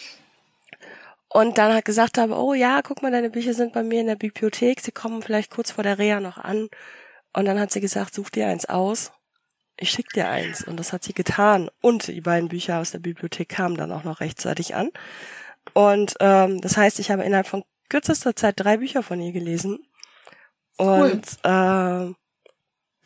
und 1.28 1.56
dann 1.56 1.72
hat 1.72 1.84
gesagt 1.84 2.18
habe, 2.18 2.36
oh 2.36 2.52
ja, 2.52 2.82
guck 2.82 3.02
mal, 3.02 3.12
deine 3.12 3.30
Bücher 3.30 3.54
sind 3.54 3.72
bei 3.72 3.84
mir 3.84 4.00
in 4.00 4.08
der 4.08 4.16
Bibliothek, 4.16 4.80
sie 4.80 4.92
kommen 4.92 5.22
vielleicht 5.22 5.50
kurz 5.50 5.70
vor 5.70 5.84
der 5.84 5.98
Reha 5.98 6.20
noch 6.20 6.36
an. 6.36 6.68
Und 7.32 7.44
dann 7.44 7.60
hat 7.60 7.70
sie 7.70 7.80
gesagt, 7.80 8.12
such 8.12 8.30
dir 8.30 8.48
eins 8.48 8.66
aus. 8.66 9.12
Ich 9.76 9.90
schick 9.90 10.08
dir 10.10 10.28
eins. 10.28 10.66
Und 10.66 10.78
das 10.78 10.92
hat 10.92 11.04
sie 11.04 11.14
getan. 11.14 11.70
Und 11.80 12.08
die 12.08 12.20
beiden 12.20 12.48
Bücher 12.48 12.80
aus 12.80 12.90
der 12.90 12.98
Bibliothek 12.98 13.48
kamen 13.48 13.76
dann 13.76 13.92
auch 13.92 14.02
noch 14.02 14.20
rechtzeitig 14.20 14.74
an. 14.74 14.90
Und 15.74 16.14
ähm, 16.20 16.60
das 16.60 16.76
heißt, 16.76 16.98
ich 16.98 17.10
habe 17.10 17.24
innerhalb 17.24 17.46
von 17.46 17.64
kürzester 17.88 18.34
Zeit 18.34 18.54
drei 18.58 18.78
Bücher 18.78 19.02
von 19.02 19.20
ihr 19.20 19.32
gelesen. 19.32 19.78
Und 20.76 21.22
cool. 21.44 22.12
äh, 22.12 22.14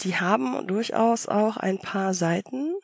die 0.00 0.16
haben 0.16 0.66
durchaus 0.66 1.26
auch 1.26 1.56
ein 1.56 1.78
paar 1.78 2.14
Seiten. 2.14 2.74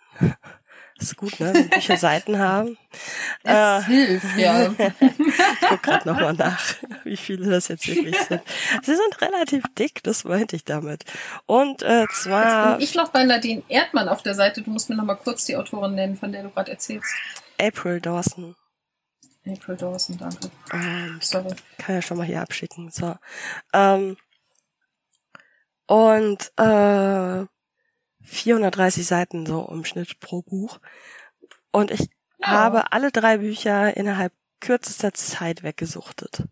Das 1.00 1.12
ist 1.12 1.16
gut, 1.16 1.40
ne? 1.40 1.54
Wenn 1.54 1.68
Bücher 1.70 1.96
Seiten 1.96 2.38
haben. 2.38 2.76
Das 3.42 3.84
äh, 3.84 3.86
hilft, 3.86 4.36
ja. 4.36 4.66
ich 4.78 5.68
guck 5.68 5.82
gerade 5.82 6.08
nochmal 6.08 6.34
nach, 6.34 6.74
wie 7.04 7.16
viele 7.16 7.48
das 7.48 7.68
jetzt 7.68 7.88
wirklich 7.88 8.18
sind. 8.28 8.42
Sie 8.82 8.94
sind 8.94 9.20
relativ 9.22 9.64
dick, 9.78 10.02
das 10.02 10.24
meinte 10.24 10.56
ich 10.56 10.64
damit. 10.64 11.04
Und 11.46 11.82
äh, 11.82 12.06
zwar... 12.12 12.78
ich 12.80 12.94
noch 12.94 13.08
bei 13.08 13.24
Nadine 13.24 13.62
Erdmann 13.68 14.08
auf 14.08 14.22
der 14.22 14.34
Seite. 14.34 14.60
Du 14.60 14.70
musst 14.70 14.90
mir 14.90 14.96
nochmal 14.96 15.16
kurz 15.16 15.46
die 15.46 15.56
Autorin 15.56 15.94
nennen, 15.94 16.16
von 16.16 16.32
der 16.32 16.42
du 16.42 16.50
gerade 16.50 16.72
erzählst. 16.72 17.10
April 17.58 18.00
Dawson. 18.00 18.54
April 19.46 19.76
Dawson, 19.76 20.18
danke. 20.18 20.50
Ähm, 20.72 21.18
Sorry. 21.22 21.54
Kann 21.78 21.94
ja 21.96 22.02
schon 22.02 22.18
mal 22.18 22.26
hier 22.26 22.42
abschicken. 22.42 22.90
So. 22.90 23.16
Ähm, 23.72 24.16
und 25.86 26.52
äh, 26.56 27.46
430 28.22 29.06
Seiten 29.06 29.46
so 29.46 29.66
im 29.70 29.84
Schnitt 29.84 30.20
pro 30.20 30.42
Buch. 30.42 30.78
Und 31.72 31.90
ich 31.90 32.08
ja. 32.38 32.46
habe 32.46 32.92
alle 32.92 33.10
drei 33.10 33.38
Bücher 33.38 33.96
innerhalb 33.96 34.32
kürzester 34.60 35.14
Zeit 35.14 35.62
weggesuchtet. 35.62 36.44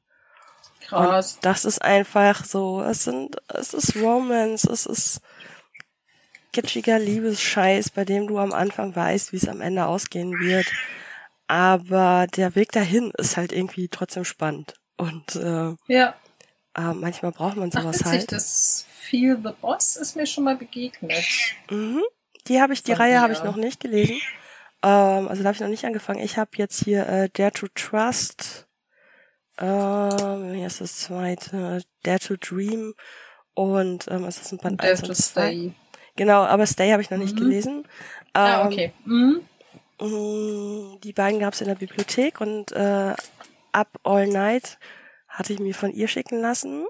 Krass. 0.80 1.34
Und 1.34 1.44
das 1.44 1.64
ist 1.64 1.82
einfach 1.82 2.44
so, 2.44 2.82
es 2.82 3.04
sind, 3.04 3.36
es 3.48 3.74
ist 3.74 3.96
Romance, 3.96 4.64
es 4.64 4.86
ist 4.86 5.20
kitschiger 6.52 6.98
Liebesscheiß, 6.98 7.90
bei 7.90 8.04
dem 8.04 8.26
du 8.26 8.38
am 8.38 8.52
Anfang 8.52 8.96
weißt, 8.96 9.32
wie 9.32 9.36
es 9.36 9.48
am 9.48 9.60
Ende 9.60 9.86
ausgehen 9.86 10.32
wird. 10.40 10.66
Aber 11.48 12.26
der 12.36 12.54
Weg 12.54 12.72
dahin 12.72 13.10
ist 13.16 13.36
halt 13.36 13.52
irgendwie 13.52 13.88
trotzdem 13.88 14.24
spannend. 14.24 14.74
Und 14.98 15.34
äh, 15.36 15.74
ja. 15.86 16.14
äh, 16.76 16.92
manchmal 16.94 17.32
braucht 17.32 17.56
man 17.56 17.70
sowas 17.70 18.02
Ach, 18.04 18.10
halt. 18.10 18.30
Das 18.30 18.86
Feel 18.90 19.38
the 19.42 19.52
Boss 19.60 19.96
ist 19.96 20.14
mir 20.14 20.26
schon 20.26 20.44
mal 20.44 20.56
begegnet. 20.56 21.24
Mhm. 21.70 22.02
Die 22.46 22.60
habe 22.60 22.74
ich, 22.74 22.82
die 22.82 22.92
Von 22.92 23.00
Reihe 23.00 23.20
habe 23.20 23.32
ich 23.32 23.42
noch 23.42 23.56
nicht 23.56 23.80
gelesen. 23.80 24.20
Ähm, 24.82 25.28
also 25.28 25.42
da 25.42 25.48
habe 25.48 25.54
ich 25.54 25.60
noch 25.60 25.68
nicht 25.68 25.86
angefangen. 25.86 26.20
Ich 26.20 26.36
habe 26.36 26.50
jetzt 26.56 26.84
hier 26.84 27.08
äh, 27.08 27.28
Dare 27.32 27.52
to 27.52 27.66
Trust. 27.74 28.66
Ähm, 29.58 30.52
hier 30.52 30.66
ist 30.66 30.80
das 30.80 30.96
zweite. 30.96 31.82
Dare 32.02 32.18
to 32.20 32.36
Dream. 32.36 32.94
Und 33.54 34.06
ähm, 34.08 34.24
es 34.24 34.40
ist 34.40 34.52
ein 34.52 34.58
Band 34.58 34.82
1 34.82 35.02
und 35.02 35.16
2. 35.16 35.72
Genau, 36.14 36.42
aber 36.42 36.66
Stay 36.66 36.92
habe 36.92 37.02
ich 37.02 37.10
noch 37.10 37.18
mhm. 37.18 37.24
nicht 37.24 37.36
gelesen. 37.36 37.88
Ah, 38.32 38.46
ähm, 38.46 38.54
ah, 38.54 38.66
okay. 38.66 38.92
Mhm. 39.04 39.40
Die 40.00 41.12
beiden 41.12 41.40
gab 41.40 41.54
es 41.54 41.60
in 41.60 41.68
der 41.68 41.74
Bibliothek 41.74 42.40
und 42.40 42.72
äh, 42.72 43.14
Up 43.72 43.98
All 44.04 44.26
Night 44.28 44.78
hatte 45.28 45.52
ich 45.52 45.58
mir 45.58 45.74
von 45.74 45.92
ihr 45.92 46.08
schicken 46.08 46.40
lassen. 46.40 46.86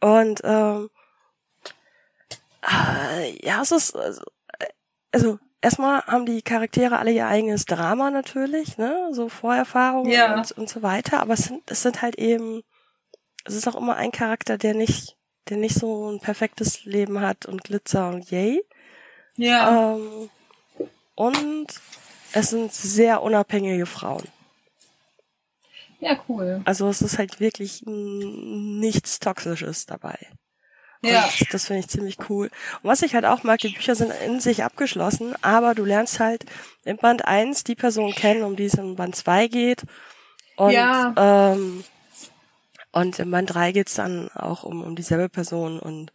Und 0.00 0.40
ähm, 0.44 0.90
äh, 2.62 3.46
ja, 3.46 3.62
es 3.62 3.72
ist 3.72 3.96
also, 3.96 4.22
also 5.12 5.38
erstmal 5.60 6.02
haben 6.06 6.26
die 6.26 6.42
Charaktere 6.42 6.98
alle 6.98 7.12
ihr 7.12 7.26
eigenes 7.26 7.66
Drama 7.66 8.10
natürlich, 8.10 8.76
ne, 8.78 9.08
so 9.12 9.28
Vorerfahrungen 9.28 10.10
ja. 10.10 10.34
und, 10.34 10.52
und 10.52 10.68
so 10.68 10.82
weiter. 10.82 11.20
Aber 11.20 11.34
es 11.34 11.44
sind 11.44 11.62
es 11.70 11.82
sind 11.82 12.02
halt 12.02 12.16
eben, 12.16 12.62
es 13.44 13.54
ist 13.54 13.68
auch 13.68 13.76
immer 13.76 13.96
ein 13.96 14.12
Charakter, 14.12 14.58
der 14.58 14.74
nicht 14.74 15.16
der 15.48 15.58
nicht 15.58 15.74
so 15.74 16.10
ein 16.10 16.20
perfektes 16.20 16.84
Leben 16.84 17.20
hat 17.20 17.46
und 17.46 17.64
Glitzer 17.64 18.08
und 18.08 18.30
yay. 18.30 18.64
Ja. 19.36 19.94
Ähm, 19.94 20.30
und 21.14 21.66
es 22.32 22.50
sind 22.50 22.72
sehr 22.72 23.22
unabhängige 23.22 23.86
Frauen. 23.86 24.24
Ja, 26.00 26.18
cool. 26.28 26.60
Also 26.64 26.88
es 26.88 27.00
ist 27.00 27.18
halt 27.18 27.40
wirklich 27.40 27.82
nichts 27.86 29.20
Toxisches 29.20 29.86
dabei. 29.86 30.18
Ja. 31.02 31.24
Und 31.24 31.52
das 31.54 31.66
finde 31.66 31.80
ich 31.80 31.88
ziemlich 31.88 32.18
cool. 32.28 32.50
Und 32.82 32.90
was 32.90 33.02
ich 33.02 33.14
halt 33.14 33.24
auch 33.24 33.42
mag, 33.42 33.60
die 33.60 33.68
Bücher 33.68 33.94
sind 33.94 34.12
in 34.26 34.40
sich 34.40 34.64
abgeschlossen, 34.64 35.34
aber 35.42 35.74
du 35.74 35.84
lernst 35.84 36.20
halt 36.20 36.44
in 36.84 36.96
Band 36.96 37.26
1 37.26 37.64
die 37.64 37.74
Person 37.74 38.12
kennen, 38.12 38.42
um 38.42 38.56
die 38.56 38.64
es 38.64 38.74
in 38.74 38.96
Band 38.96 39.14
2 39.14 39.48
geht. 39.48 39.82
Und, 40.56 40.72
ja. 40.72 41.14
ähm, 41.16 41.84
und 42.94 43.18
in 43.18 43.30
Band 43.30 43.52
3 43.52 43.72
geht's 43.72 43.94
dann 43.94 44.30
auch 44.30 44.62
um, 44.62 44.82
um 44.82 44.94
dieselbe 44.94 45.28
Person. 45.28 45.80
Und 45.80 46.12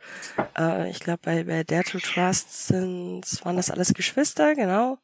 äh, 0.58 0.90
ich 0.90 1.02
glaube, 1.02 1.20
bei, 1.22 1.44
bei 1.44 1.64
Dare 1.66 1.84
to 1.84 2.00
Trust 2.00 2.68
sind, 2.68 3.24
waren 3.44 3.58
das 3.58 3.70
alles 3.70 3.94
Geschwister, 3.94 4.56
genau. 4.56 4.98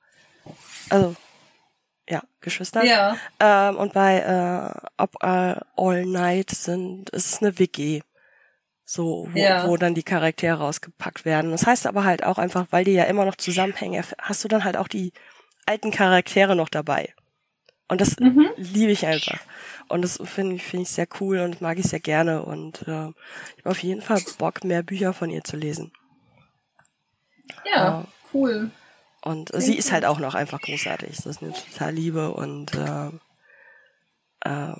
Also 0.89 1.15
ja, 2.08 2.22
Geschwister. 2.39 2.86
Ja. 2.86 3.17
Ähm, 3.39 3.75
und 3.75 3.91
bei 3.94 4.20
äh, 4.20 4.88
Up 4.96 5.15
All 5.22 6.05
Night 6.05 6.51
sind 6.51 7.10
ist 7.10 7.34
es 7.34 7.41
eine 7.41 7.60
WG. 7.60 8.01
So, 8.86 9.27
wo, 9.34 9.38
ja. 9.38 9.67
wo 9.67 9.75
dann 9.75 9.96
die 9.96 10.03
Charaktere 10.03 10.60
rausgepackt 10.60 11.25
werden. 11.25 11.51
Das 11.51 11.65
heißt 11.65 11.88
aber 11.88 12.03
halt 12.03 12.24
auch 12.24 12.38
einfach, 12.38 12.67
weil 12.70 12.86
die 12.86 12.94
ja 12.94 13.05
immer 13.05 13.25
noch 13.25 13.36
zusammenhängen, 13.36 14.01
hast 14.20 14.44
du 14.44 14.48
dann 14.48 14.63
halt 14.63 14.77
auch 14.77 14.88
die 14.88 15.12
alten 15.65 15.89
Charaktere 15.89 16.55
noch 16.55 16.70
dabei. 16.70 17.14
Und 17.88 18.01
das 18.01 18.20
mhm. 18.20 18.50
liebe 18.58 18.92
ich 18.92 19.06
einfach. 19.06 19.39
Und 19.89 20.01
das 20.01 20.20
finde 20.24 20.56
ich, 20.56 20.63
finde 20.63 20.84
ich 20.84 20.89
sehr 20.89 21.08
cool 21.20 21.39
und 21.39 21.62
mag 21.62 21.77
ich 21.77 21.86
sehr 21.86 22.00
gerne. 22.00 22.44
Und 22.44 22.82
äh, 22.88 23.10
ich 23.10 23.60
habe 23.60 23.70
auf 23.70 23.84
jeden 23.84 24.01
Fall 24.01 24.22
Bock, 24.39 24.63
mehr 24.63 24.82
Bücher 24.82 25.13
von 25.13 25.30
ihr 25.30 25.44
zu 25.44 25.56
lesen. 25.56 25.92
Ja, 27.72 28.01
äh, 28.01 28.04
cool. 28.34 28.72
Und 29.22 29.50
Klingt 29.50 29.63
sie 29.63 29.77
ist 29.77 29.92
halt 29.92 30.06
auch 30.06 30.20
noch 30.20 30.34
einfach 30.34 30.62
großartig. 30.62 31.15
Das 31.15 31.25
ist 31.25 31.42
eine 31.44 31.54
total 31.54 31.94
Liebe 31.94 32.32
und 32.32 32.74
äh, 32.74 33.10
äh, 34.42 34.75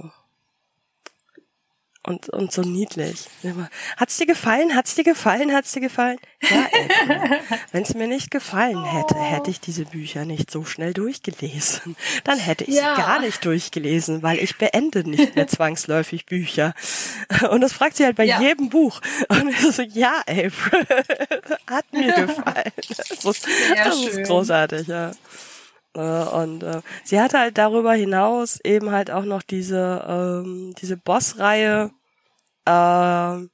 und, 2.06 2.30
und 2.30 2.52
so 2.52 2.62
niedlich. 2.62 3.28
Hat's 3.98 4.18
dir 4.18 4.26
gefallen? 4.26 4.76
Hat's 4.76 4.96
dir 4.96 5.04
gefallen? 5.04 5.54
Hat's 5.54 5.72
dir 5.72 5.82
gefallen? 5.82 6.18
Ja, 6.42 6.68
Wenn 7.72 7.84
es 7.84 7.94
mir 7.96 8.08
nicht 8.08 8.30
gefallen 8.30 8.84
hätte, 8.86 9.16
hätte 9.16 9.50
ich 9.50 9.60
diese 9.60 9.86
Bücher 9.86 10.26
nicht 10.26 10.52
so 10.52 10.66
schnell 10.66 10.94
durchgelesen. 10.94 11.96
Dann 12.24 12.38
hätte 12.38 12.64
ich 12.66 12.76
ja. 12.76 12.96
sie 12.96 13.02
gar 13.02 13.20
nicht 13.20 13.44
durchgelesen, 13.44 14.22
weil 14.22 14.38
ich 14.38 14.58
beende 14.58 15.08
nicht 15.08 15.36
mehr 15.36 15.48
zwangsläufig 15.48 16.26
Bücher. 16.26 16.74
Und 17.50 17.62
das 17.62 17.74
fragt 17.74 17.98
sie 17.98 18.06
halt 18.06 18.18
bei 18.18 18.26
ja. 18.26 18.40
jedem 18.40 18.70
Buch. 18.70 19.02
Und 19.30 19.50
ich 19.50 19.60
so, 19.60 19.82
ja, 19.82 20.20
April, 20.28 20.86
hat 21.68 21.92
mir 21.92 22.14
gefallen. 22.28 22.72
Das 22.88 23.10
ist, 23.10 23.48
das 23.84 24.00
ist 24.00 24.24
großartig, 24.28 24.88
ja. 24.88 25.12
Äh, 25.96 26.00
und 26.00 26.64
äh, 26.64 26.82
sie 27.04 27.20
hatte 27.22 27.40
halt 27.40 27.58
darüber 27.58 27.94
hinaus 27.94 28.60
eben 28.64 28.92
halt 28.92 29.12
auch 29.12 29.26
noch 29.26 29.44
diese 29.44 30.06
ähm, 30.08 30.74
diese 30.80 30.98
Boss-Reihe, 30.98 31.92
äh, 32.66 33.48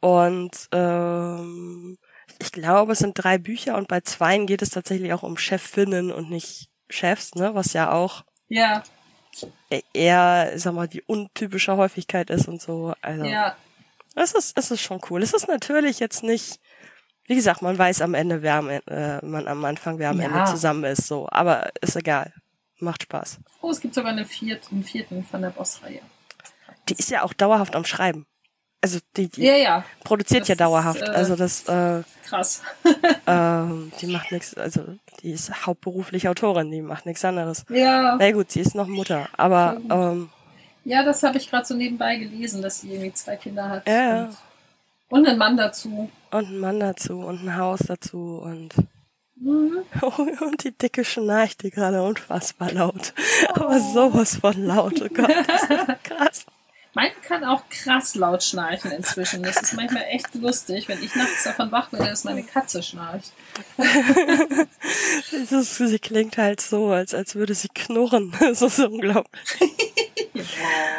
Und 0.00 0.68
ähm, 0.72 1.98
ich 2.40 2.52
glaube, 2.52 2.92
es 2.92 3.00
sind 3.00 3.14
drei 3.14 3.38
Bücher 3.38 3.76
und 3.76 3.88
bei 3.88 4.00
zweien 4.00 4.46
geht 4.46 4.62
es 4.62 4.70
tatsächlich 4.70 5.12
auch 5.12 5.22
um 5.24 5.36
Chefinnen 5.36 6.12
und 6.12 6.30
nicht 6.30 6.68
Chefs, 6.88 7.34
ne? 7.34 7.54
Was 7.54 7.72
ja 7.72 7.92
auch 7.92 8.24
ja. 8.48 8.82
eher, 9.92 10.52
sag 10.56 10.74
mal, 10.74 10.88
die 10.88 11.02
untypische 11.02 11.76
Häufigkeit 11.76 12.30
ist 12.30 12.48
und 12.48 12.62
so. 12.62 12.94
Also, 13.02 13.24
ja. 13.24 13.56
Es 14.14 14.32
ist, 14.34 14.56
es 14.58 14.70
ist 14.70 14.80
schon 14.80 15.00
cool. 15.10 15.22
Es 15.22 15.32
ist 15.32 15.48
natürlich 15.48 15.98
jetzt 16.00 16.22
nicht, 16.22 16.60
wie 17.28 17.34
gesagt, 17.34 17.62
man 17.62 17.78
weiß 17.78 18.00
am 18.02 18.14
Ende, 18.14 18.42
wer 18.42 18.54
am, 18.54 18.70
äh, 18.70 19.24
man 19.24 19.46
am 19.46 19.64
Anfang, 19.64 19.98
wer 19.98 20.10
am 20.10 20.18
ja. 20.18 20.26
Ende 20.26 20.44
zusammen 20.50 20.84
ist, 20.84 21.06
so. 21.06 21.28
Aber 21.30 21.70
ist 21.80 21.94
egal. 21.94 22.32
Macht 22.80 23.02
Spaß. 23.02 23.38
Oh, 23.60 23.70
es 23.70 23.80
gibt 23.80 23.94
sogar 23.94 24.12
eine 24.12 24.24
viert, 24.24 24.68
einen 24.72 24.82
vierten 24.82 25.24
von 25.24 25.42
der 25.42 25.50
Bossreihe. 25.50 26.00
Die 26.88 26.94
ist 26.94 27.10
ja 27.10 27.22
auch 27.22 27.34
dauerhaft 27.34 27.76
am 27.76 27.84
Schreiben. 27.84 28.26
Also 28.80 29.00
die, 29.16 29.28
die 29.28 29.42
ja, 29.42 29.56
ja. 29.56 29.84
produziert 30.04 30.42
das 30.42 30.48
ja 30.48 30.54
dauerhaft. 30.54 31.02
Ist, 31.02 31.08
äh, 31.08 31.12
also 31.12 31.36
das 31.36 31.68
äh, 31.68 32.02
krass. 32.24 32.62
ähm, 33.26 33.92
die 34.00 34.06
macht 34.06 34.32
nichts, 34.32 34.54
also 34.54 34.84
die 35.20 35.32
ist 35.32 35.66
hauptberuflich 35.66 36.28
Autorin, 36.28 36.70
die 36.70 36.80
macht 36.80 37.04
nichts 37.04 37.24
anderes. 37.24 37.66
Ja. 37.68 38.16
Na 38.16 38.30
gut, 38.30 38.52
sie 38.52 38.60
ist 38.60 38.74
noch 38.74 38.86
Mutter, 38.86 39.28
aber 39.36 39.80
ähm, 39.90 40.30
ja, 40.84 41.02
das 41.02 41.22
habe 41.22 41.36
ich 41.36 41.50
gerade 41.50 41.66
so 41.66 41.74
nebenbei 41.74 42.16
gelesen, 42.16 42.62
dass 42.62 42.80
sie 42.80 42.92
irgendwie 42.92 43.12
zwei 43.12 43.36
Kinder 43.36 43.68
hat. 43.68 43.88
Ja. 43.88 44.24
Und, 44.24 44.36
und 45.08 45.26
einen 45.26 45.38
Mann 45.38 45.56
dazu. 45.56 46.10
Und 46.30 46.46
einen 46.46 46.60
Mann 46.60 46.80
dazu 46.80 47.20
und 47.20 47.44
ein 47.44 47.56
Haus 47.56 47.80
dazu 47.86 48.40
und 48.42 48.74
Mhm. 49.40 49.84
Und 50.40 50.64
die 50.64 50.76
Dicke 50.76 51.04
schnarcht 51.04 51.62
die 51.62 51.70
gerade 51.70 52.02
unfassbar 52.02 52.72
laut. 52.72 53.14
Oh. 53.50 53.60
Aber 53.60 53.80
sowas 53.80 54.36
von 54.36 54.64
laut. 54.64 55.00
Oh 55.00 55.08
Gott, 55.08 55.30
das 55.46 55.62
ist 55.62 55.70
krass. 56.04 56.46
Meine 56.94 57.12
kann 57.22 57.44
auch 57.44 57.62
krass 57.68 58.16
laut 58.16 58.42
schnarchen 58.42 58.90
inzwischen. 58.90 59.42
Das 59.42 59.62
ist 59.62 59.74
manchmal 59.74 60.04
echt 60.10 60.34
lustig, 60.34 60.88
wenn 60.88 61.00
ich 61.02 61.14
nachts 61.14 61.44
davon 61.44 61.70
wach 61.70 61.90
bin, 61.90 62.00
dass 62.00 62.24
meine 62.24 62.42
Katze 62.42 62.82
schnarcht. 62.82 63.30
ist, 65.32 65.76
sie 65.76 65.98
klingt 66.00 66.38
halt 66.38 66.60
so, 66.60 66.88
als, 66.88 67.14
als 67.14 67.36
würde 67.36 67.54
sie 67.54 67.68
knurren. 67.68 68.34
Das 68.40 68.62
ist 68.62 68.80
unglaublich. 68.80 69.40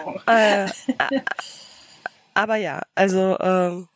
wow. 0.06 0.22
äh, 0.28 0.70
aber 2.34 2.56
ja, 2.56 2.82
also 2.96 3.38
ähm, 3.40 3.90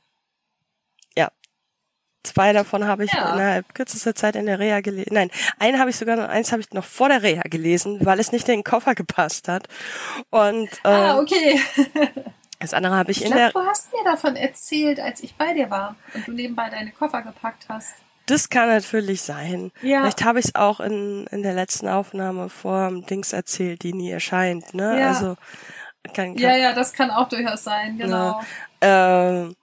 Zwei 2.24 2.54
davon 2.54 2.88
habe 2.88 3.04
ich 3.04 3.14
ja. 3.14 3.34
innerhalb 3.34 3.76
kürzester 3.76 4.16
Zeit 4.16 4.36
in 4.36 4.46
der 4.46 4.58
Reha 4.58 4.80
gelesen. 4.80 5.10
Nein, 5.12 5.30
einen 5.60 5.78
habe 5.80 5.90
ich 5.90 5.98
sogar 5.98 6.16
noch, 6.16 6.30
eins 6.30 6.52
habe 6.52 6.62
ich 6.62 6.72
noch 6.72 6.86
vor 6.86 7.10
der 7.10 7.22
Reha 7.22 7.44
gelesen, 7.44 8.06
weil 8.06 8.20
es 8.20 8.32
nicht 8.32 8.48
in 8.48 8.56
den 8.56 8.64
Koffer 8.64 8.96
gepasst 8.96 9.50
hat. 9.50 9.68
Und 10.30 10.70
ähm, 10.86 10.92
ah, 10.92 11.20
okay. 11.20 11.60
das 12.60 12.74
andere 12.74 12.96
habe 12.96 13.12
ich, 13.12 13.18
ich 13.18 13.26
in 13.26 13.32
glaub, 13.32 13.52
der. 13.54 13.62
Du 13.62 13.68
hast 13.68 13.92
mir 13.92 14.04
davon 14.06 14.38
erzählt, 14.38 15.00
als 15.02 15.22
ich 15.22 15.36
bei 15.36 15.54
dir 15.54 15.70
war 15.70 15.98
und 16.14 16.28
du 16.28 16.32
nebenbei 16.32 16.70
deine 16.70 16.92
Koffer 16.92 17.22
gepackt 17.22 17.66
hast. 17.68 17.96
Das 18.26 18.50
kann 18.50 18.70
natürlich 18.70 19.22
sein. 19.22 19.72
Ja. 19.82 20.02
Vielleicht 20.02 20.24
habe 20.24 20.40
ich 20.40 20.46
es 20.46 20.56
auch 20.56 20.80
in, 20.80 21.28
in 21.28 21.44
der 21.44 21.54
letzten 21.54 21.90
Aufnahme 21.90 22.48
vor 22.48 22.90
Dings 23.10 23.34
erzählt, 23.34 23.84
die 23.84 23.94
nie 23.94 24.12
erscheint. 24.12 24.74
Ne? 24.74 24.98
Ja. 24.98 25.10
Also 25.10 25.36
kann, 26.14 26.36
kann, 26.36 26.38
ja, 26.38 26.56
ja, 26.56 26.74
das 26.74 26.94
kann 26.94 27.12
auch 27.12 27.28
durchaus 27.28 27.66
sein, 27.66 27.98
genau. 27.98 28.42
Ja. 28.82 29.42
Ähm, 29.42 29.56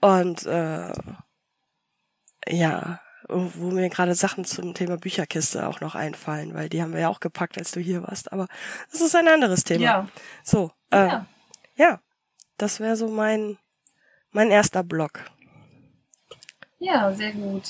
und 0.00 0.44
äh, 0.46 0.92
ja, 2.48 3.00
wo 3.28 3.70
mir 3.70 3.88
gerade 3.88 4.14
Sachen 4.14 4.44
zum 4.44 4.74
Thema 4.74 4.96
Bücherkiste 4.96 5.66
auch 5.68 5.80
noch 5.80 5.94
einfallen, 5.94 6.54
weil 6.54 6.68
die 6.68 6.82
haben 6.82 6.92
wir 6.92 7.00
ja 7.00 7.08
auch 7.08 7.20
gepackt, 7.20 7.58
als 7.58 7.70
du 7.70 7.80
hier 7.80 8.02
warst. 8.02 8.32
Aber 8.32 8.46
das 8.90 9.00
ist 9.00 9.14
ein 9.14 9.28
anderes 9.28 9.64
Thema. 9.64 9.82
Ja. 9.82 10.08
So, 10.42 10.72
äh, 10.90 11.06
ja. 11.06 11.26
ja, 11.76 12.00
das 12.58 12.80
wäre 12.80 12.96
so 12.96 13.08
mein 13.08 13.58
mein 14.32 14.50
erster 14.50 14.82
Block. 14.82 15.20
Ja, 16.78 17.12
sehr 17.12 17.32
gut. 17.32 17.64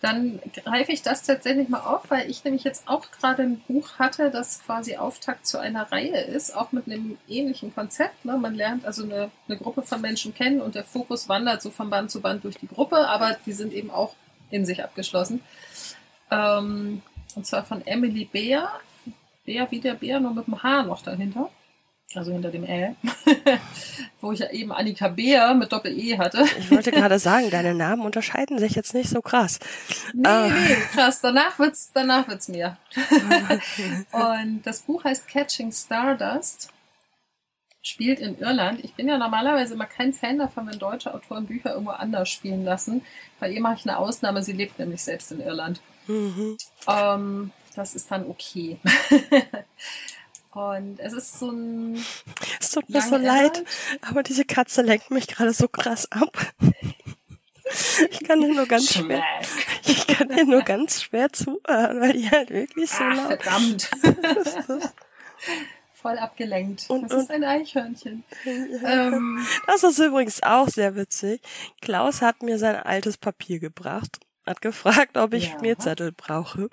Dann 0.00 0.40
greife 0.54 0.92
ich 0.92 1.02
das 1.02 1.24
tatsächlich 1.24 1.68
mal 1.68 1.80
auf, 1.80 2.08
weil 2.10 2.30
ich 2.30 2.44
nämlich 2.44 2.62
jetzt 2.62 2.86
auch 2.86 3.10
gerade 3.10 3.42
ein 3.42 3.60
Buch 3.66 3.98
hatte, 3.98 4.30
das 4.30 4.62
quasi 4.64 4.96
Auftakt 4.96 5.44
zu 5.46 5.58
einer 5.58 5.90
Reihe 5.90 6.20
ist, 6.20 6.54
auch 6.54 6.70
mit 6.70 6.86
einem 6.86 7.18
ähnlichen 7.26 7.74
Konzept. 7.74 8.24
Ne? 8.24 8.38
Man 8.38 8.54
lernt 8.54 8.84
also 8.84 9.02
eine, 9.02 9.30
eine 9.48 9.58
Gruppe 9.58 9.82
von 9.82 10.00
Menschen 10.00 10.34
kennen 10.34 10.60
und 10.60 10.76
der 10.76 10.84
Fokus 10.84 11.28
wandert 11.28 11.62
so 11.62 11.70
von 11.70 11.90
Band 11.90 12.12
zu 12.12 12.20
Band 12.20 12.44
durch 12.44 12.58
die 12.58 12.68
Gruppe, 12.68 13.08
aber 13.08 13.36
die 13.44 13.52
sind 13.52 13.72
eben 13.72 13.90
auch 13.90 14.14
in 14.50 14.64
sich 14.64 14.84
abgeschlossen. 14.84 15.40
Ähm, 16.30 17.02
und 17.34 17.46
zwar 17.46 17.64
von 17.64 17.84
Emily 17.84 18.24
Beer. 18.24 18.70
Beer 19.44 19.68
wie 19.70 19.80
der 19.80 19.94
Bär, 19.94 20.20
nur 20.20 20.34
mit 20.34 20.46
dem 20.46 20.62
Haar 20.62 20.84
noch 20.84 21.02
dahinter 21.02 21.50
also 22.14 22.32
hinter 22.32 22.50
dem 22.50 22.64
L, 22.64 22.96
wo 24.20 24.32
ich 24.32 24.40
ja 24.40 24.50
eben 24.50 24.72
Annika 24.72 25.08
Beer 25.08 25.54
mit 25.54 25.72
Doppel-E 25.72 26.16
hatte. 26.16 26.44
Ich 26.58 26.70
wollte 26.70 26.90
gerade 26.90 27.18
sagen, 27.18 27.50
deine 27.50 27.74
Namen 27.74 28.02
unterscheiden 28.02 28.58
sich 28.58 28.74
jetzt 28.74 28.94
nicht 28.94 29.10
so 29.10 29.20
krass. 29.20 29.58
Nee, 30.14 30.26
ah. 30.26 30.48
nee, 30.48 30.76
krass, 30.92 31.20
danach 31.20 31.58
wird's, 31.58 31.90
danach 31.92 32.26
wird's 32.28 32.48
mir. 32.48 32.78
und 34.12 34.62
das 34.62 34.80
Buch 34.82 35.04
heißt 35.04 35.28
Catching 35.28 35.70
Stardust, 35.70 36.70
spielt 37.82 38.20
in 38.20 38.38
Irland. 38.38 38.82
Ich 38.84 38.94
bin 38.94 39.08
ja 39.08 39.18
normalerweise 39.18 39.74
immer 39.74 39.86
kein 39.86 40.14
Fan 40.14 40.38
davon, 40.38 40.66
wenn 40.66 40.78
deutsche 40.78 41.12
Autoren 41.12 41.46
Bücher 41.46 41.72
irgendwo 41.72 41.92
anders 41.92 42.30
spielen 42.30 42.64
lassen. 42.64 43.02
Bei 43.38 43.50
ihr 43.50 43.60
mache 43.60 43.76
ich 43.76 43.86
eine 43.86 43.98
Ausnahme, 43.98 44.42
sie 44.42 44.52
lebt 44.52 44.78
nämlich 44.78 45.02
selbst 45.02 45.30
in 45.30 45.40
Irland. 45.40 45.80
Mhm. 46.06 46.56
Ähm, 46.86 47.50
das 47.76 47.94
ist 47.94 48.10
dann 48.10 48.26
okay. 48.26 48.78
Und 50.58 50.98
es 50.98 51.12
ist 51.12 51.38
so 51.38 51.52
ein. 51.52 52.04
Es 52.60 52.72
tut 52.72 52.88
mir 52.90 53.00
so 53.00 53.16
leid, 53.16 53.64
aber 54.00 54.24
diese 54.24 54.44
Katze 54.44 54.82
lenkt 54.82 55.12
mich 55.12 55.28
gerade 55.28 55.52
so 55.52 55.68
krass 55.68 56.10
ab. 56.10 56.36
Ich 58.10 58.24
kann 58.24 58.40
dir 58.40 58.54
nur 58.54 58.64
ganz 58.64 58.94
schwer. 58.94 59.22
Ich 59.84 60.06
kann 60.06 60.30
dir 60.30 60.46
nur 60.46 60.62
ganz 60.62 61.02
schwer 61.02 61.30
zuhören, 61.30 62.00
weil 62.00 62.14
die 62.14 62.30
halt 62.30 62.48
wirklich 62.48 62.90
so 62.90 63.04
Ach, 63.04 63.14
laut. 63.14 63.42
Verdammt. 63.42 63.90
Voll 65.92 66.16
abgelenkt. 66.16 66.88
Und, 66.88 67.12
das 67.12 67.24
ist 67.24 67.30
ein 67.30 67.44
Eichhörnchen. 67.44 68.24
ähm, 68.46 69.46
das 69.66 69.82
ist 69.82 69.98
übrigens 69.98 70.42
auch 70.42 70.68
sehr 70.68 70.96
witzig. 70.96 71.42
Klaus 71.82 72.22
hat 72.22 72.42
mir 72.42 72.58
sein 72.58 72.76
altes 72.76 73.18
Papier 73.18 73.58
gebracht 73.58 74.18
hat 74.48 74.60
gefragt, 74.62 75.16
ob 75.16 75.34
ich 75.34 75.48
ja. 75.48 75.58
Schmierzettel 75.58 76.12
brauche. 76.12 76.68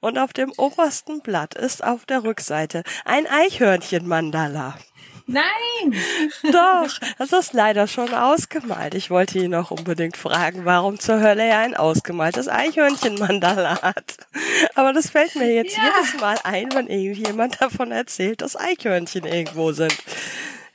Und 0.00 0.18
auf 0.18 0.32
dem 0.32 0.52
obersten 0.56 1.20
Blatt 1.20 1.54
ist 1.54 1.84
auf 1.84 2.06
der 2.06 2.24
Rückseite 2.24 2.82
ein 3.04 3.26
Eichhörnchen-Mandala. 3.26 4.76
Nein! 5.26 5.94
Doch, 6.52 6.98
das 7.18 7.32
ist 7.32 7.52
leider 7.52 7.86
schon 7.86 8.12
ausgemalt. 8.12 8.94
Ich 8.94 9.10
wollte 9.10 9.38
ihn 9.38 9.52
noch 9.52 9.70
unbedingt 9.70 10.16
fragen, 10.16 10.64
warum 10.64 10.98
zur 10.98 11.20
Hölle 11.20 11.44
er 11.44 11.60
ein 11.60 11.76
ausgemaltes 11.76 12.48
Eichhörnchen-Mandala 12.48 13.82
hat. 13.82 14.16
Aber 14.74 14.92
das 14.92 15.10
fällt 15.10 15.36
mir 15.36 15.54
jetzt 15.54 15.76
ja. 15.76 15.84
jedes 15.84 16.20
Mal 16.20 16.36
ein, 16.42 16.68
wenn 16.74 16.88
irgendjemand 16.88 17.60
davon 17.60 17.92
erzählt, 17.92 18.42
dass 18.42 18.56
Eichhörnchen 18.56 19.24
irgendwo 19.24 19.70
sind. 19.70 19.96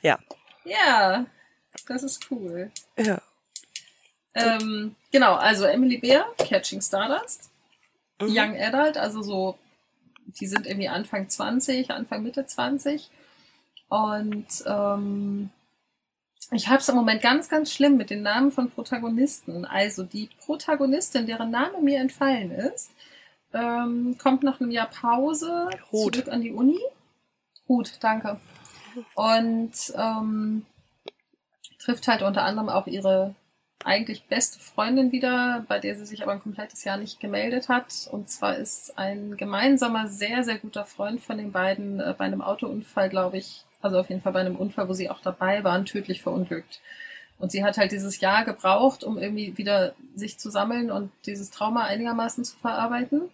Ja. 0.00 0.18
Ja, 0.64 1.26
das 1.86 2.02
ist 2.02 2.26
cool. 2.30 2.70
Ja. 2.96 3.20
Ähm, 4.36 4.94
genau, 5.10 5.34
also 5.34 5.64
Emily 5.64 5.98
Bear, 5.98 6.26
Catching 6.38 6.80
Stardust, 6.80 7.50
mhm. 8.20 8.28
Young 8.28 8.56
Adult, 8.60 8.96
also 8.96 9.22
so, 9.22 9.58
die 10.26 10.46
sind 10.46 10.66
irgendwie 10.66 10.88
Anfang 10.88 11.28
20, 11.28 11.90
Anfang 11.90 12.22
Mitte 12.22 12.44
20. 12.44 13.10
Und 13.88 14.46
ähm, 14.66 15.50
ich 16.50 16.68
habe 16.68 16.78
es 16.78 16.88
im 16.88 16.96
Moment 16.96 17.22
ganz, 17.22 17.48
ganz 17.48 17.72
schlimm 17.72 17.96
mit 17.96 18.10
den 18.10 18.22
Namen 18.22 18.52
von 18.52 18.70
Protagonisten. 18.70 19.64
Also 19.64 20.04
die 20.04 20.28
Protagonistin, 20.44 21.26
deren 21.26 21.50
Name 21.50 21.80
mir 21.80 22.00
entfallen 22.00 22.50
ist, 22.50 22.90
ähm, 23.52 24.16
kommt 24.18 24.42
nach 24.42 24.60
einem 24.60 24.70
Jahr 24.70 24.88
Pause 24.88 25.70
Ruth. 25.92 26.14
zurück 26.14 26.28
an 26.28 26.42
die 26.42 26.52
Uni. 26.52 26.78
Gut, 27.66 27.94
danke. 28.00 28.40
Und 29.14 29.72
ähm, 29.96 30.66
trifft 31.78 32.06
halt 32.08 32.22
unter 32.22 32.44
anderem 32.44 32.68
auch 32.68 32.86
ihre 32.86 33.34
eigentlich 33.84 34.24
beste 34.26 34.58
Freundin 34.58 35.12
wieder, 35.12 35.64
bei 35.68 35.78
der 35.78 35.96
sie 35.96 36.06
sich 36.06 36.22
aber 36.22 36.32
ein 36.32 36.42
komplettes 36.42 36.84
Jahr 36.84 36.96
nicht 36.96 37.20
gemeldet 37.20 37.68
hat. 37.68 38.08
Und 38.10 38.28
zwar 38.30 38.56
ist 38.56 38.98
ein 38.98 39.36
gemeinsamer, 39.36 40.08
sehr, 40.08 40.44
sehr 40.44 40.58
guter 40.58 40.84
Freund 40.84 41.20
von 41.20 41.38
den 41.38 41.52
beiden 41.52 42.00
äh, 42.00 42.14
bei 42.16 42.24
einem 42.24 42.42
Autounfall, 42.42 43.08
glaube 43.08 43.38
ich, 43.38 43.64
also 43.80 43.98
auf 43.98 44.08
jeden 44.08 44.20
Fall 44.22 44.32
bei 44.32 44.40
einem 44.40 44.56
Unfall, 44.56 44.88
wo 44.88 44.92
sie 44.92 45.10
auch 45.10 45.20
dabei 45.20 45.62
waren, 45.62 45.84
tödlich 45.84 46.22
verunglückt. 46.22 46.80
Und 47.38 47.52
sie 47.52 47.62
hat 47.62 47.76
halt 47.76 47.92
dieses 47.92 48.20
Jahr 48.20 48.44
gebraucht, 48.44 49.04
um 49.04 49.18
irgendwie 49.18 49.56
wieder 49.58 49.94
sich 50.14 50.38
zu 50.38 50.50
sammeln 50.50 50.90
und 50.90 51.12
dieses 51.26 51.50
Trauma 51.50 51.84
einigermaßen 51.84 52.44
zu 52.44 52.56
verarbeiten. 52.56 53.28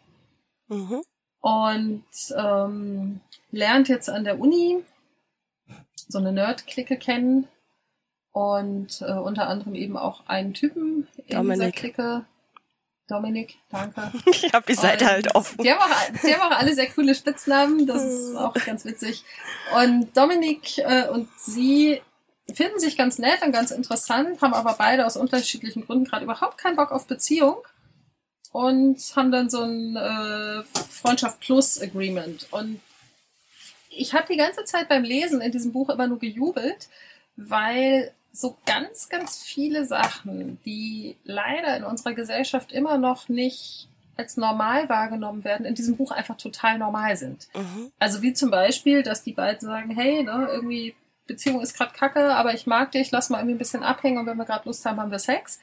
Mhm. 0.68 1.02
Und 1.40 2.04
ähm, 2.36 3.20
lernt 3.50 3.88
jetzt 3.88 4.10
an 4.10 4.24
der 4.24 4.40
Uni 4.40 4.82
so 6.08 6.18
eine 6.18 6.32
Nerd-Clique 6.32 6.96
kennen, 6.96 7.48
und 8.32 9.02
äh, 9.02 9.12
unter 9.12 9.48
anderem 9.48 9.74
eben 9.74 9.96
auch 9.96 10.26
einen 10.26 10.54
Typen 10.54 11.06
in 11.26 11.36
Dominik. 11.36 11.58
dieser 11.58 11.72
Clique. 11.72 12.24
Dominik, 13.08 13.58
danke. 13.68 14.12
ich 14.26 14.52
habe 14.54 14.64
die 14.66 14.74
Seite 14.74 15.06
halt 15.06 15.34
offen. 15.34 15.62
Die 15.62 15.70
haben, 15.70 15.80
auch, 15.80 16.20
die 16.24 16.34
haben 16.34 16.52
auch 16.52 16.58
alle 16.58 16.74
sehr 16.74 16.88
coole 16.88 17.14
Spitznamen, 17.14 17.86
das 17.86 18.04
ist 18.04 18.36
auch 18.36 18.54
ganz 18.54 18.84
witzig. 18.84 19.24
Und 19.76 20.16
Dominik 20.16 20.78
äh, 20.78 21.08
und 21.08 21.28
sie 21.36 22.00
finden 22.52 22.78
sich 22.78 22.96
ganz 22.96 23.18
nett 23.18 23.42
und 23.44 23.52
ganz 23.52 23.70
interessant, 23.70 24.40
haben 24.40 24.54
aber 24.54 24.74
beide 24.78 25.06
aus 25.06 25.16
unterschiedlichen 25.16 25.84
Gründen 25.84 26.04
gerade 26.04 26.24
überhaupt 26.24 26.58
keinen 26.58 26.76
Bock 26.76 26.90
auf 26.90 27.06
Beziehung 27.06 27.56
und 28.52 28.98
haben 29.16 29.32
dann 29.32 29.50
so 29.50 29.62
ein 29.62 29.96
äh, 29.96 30.62
Freundschaft 30.64 31.40
Plus 31.40 31.80
Agreement. 31.80 32.46
Und 32.50 32.80
ich 33.90 34.14
habe 34.14 34.26
die 34.30 34.38
ganze 34.38 34.64
Zeit 34.64 34.88
beim 34.88 35.04
Lesen 35.04 35.40
in 35.40 35.52
diesem 35.52 35.72
Buch 35.72 35.90
immer 35.90 36.06
nur 36.06 36.18
gejubelt, 36.18 36.88
weil 37.36 38.12
so 38.32 38.56
ganz, 38.64 39.08
ganz 39.08 39.42
viele 39.42 39.84
Sachen, 39.84 40.58
die 40.64 41.16
leider 41.24 41.76
in 41.76 41.84
unserer 41.84 42.14
Gesellschaft 42.14 42.72
immer 42.72 42.96
noch 42.96 43.28
nicht 43.28 43.88
als 44.16 44.36
normal 44.36 44.88
wahrgenommen 44.88 45.44
werden, 45.44 45.66
in 45.66 45.74
diesem 45.74 45.96
Buch 45.96 46.12
einfach 46.12 46.36
total 46.36 46.78
normal 46.78 47.16
sind. 47.16 47.48
Mhm. 47.54 47.92
Also 47.98 48.22
wie 48.22 48.32
zum 48.32 48.50
Beispiel, 48.50 49.02
dass 49.02 49.22
die 49.22 49.32
beiden 49.32 49.60
sagen, 49.60 49.90
hey, 49.90 50.22
ne, 50.22 50.48
irgendwie 50.50 50.94
Beziehung 51.26 51.60
ist 51.60 51.76
gerade 51.76 51.92
kacke, 51.94 52.34
aber 52.34 52.54
ich 52.54 52.66
mag 52.66 52.92
dich, 52.92 53.10
lass 53.10 53.30
mal 53.30 53.38
irgendwie 53.38 53.54
ein 53.54 53.58
bisschen 53.58 53.82
abhängen 53.82 54.18
und 54.18 54.26
wenn 54.26 54.36
wir 54.36 54.44
gerade 54.44 54.66
Lust 54.66 54.84
haben, 54.84 55.00
haben 55.00 55.10
wir 55.10 55.18
Sex. 55.18 55.60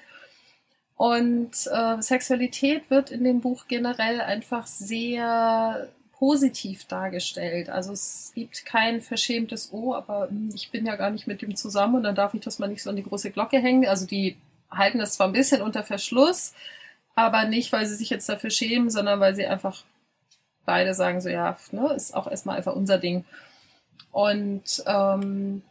Und 0.96 1.52
äh, 1.72 2.02
Sexualität 2.02 2.90
wird 2.90 3.12
in 3.12 3.24
dem 3.24 3.40
Buch 3.42 3.66
generell 3.68 4.22
einfach 4.22 4.68
sehr 4.68 5.90
positiv 6.20 6.86
dargestellt. 6.86 7.70
Also 7.70 7.94
es 7.94 8.34
gibt 8.36 8.66
kein 8.66 9.00
verschämtes 9.00 9.70
Oh, 9.72 9.96
aber 9.96 10.28
hm, 10.28 10.52
ich 10.54 10.70
bin 10.70 10.86
ja 10.86 10.98
gar 10.98 11.10
nicht 11.10 11.28
mit 11.28 11.42
dem 11.42 11.56
zusammen 11.56 11.96
und 11.96 12.04
dann 12.04 12.16
darf 12.16 12.34
ich 12.34 12.42
das 12.42 12.60
mal 12.60 12.68
nicht 12.68 12.84
so 12.84 12.90
an 12.90 12.98
die 12.98 13.04
große 13.04 13.32
Glocke 13.32 13.58
hängen. 13.58 13.88
Also 13.88 14.06
die 14.06 14.36
halten 14.70 15.00
das 15.00 15.14
zwar 15.14 15.28
ein 15.28 15.34
bisschen 15.34 15.62
unter 15.62 15.82
Verschluss, 15.82 16.54
aber 17.16 17.46
nicht, 17.46 17.72
weil 17.72 17.86
sie 17.86 17.96
sich 17.96 18.10
jetzt 18.10 18.28
dafür 18.28 18.50
schämen, 18.50 18.90
sondern 18.90 19.22
weil 19.22 19.34
sie 19.34 19.48
einfach 19.48 19.84
beide 20.66 20.94
sagen 20.94 21.22
so, 21.22 21.30
ja, 21.30 21.58
ne, 21.72 21.94
ist 21.94 22.14
auch 22.14 22.30
erstmal 22.30 22.58
einfach 22.58 22.76
unser 22.76 22.98
Ding. 22.98 23.24
Und 24.12 24.84
ähm, 24.86 25.62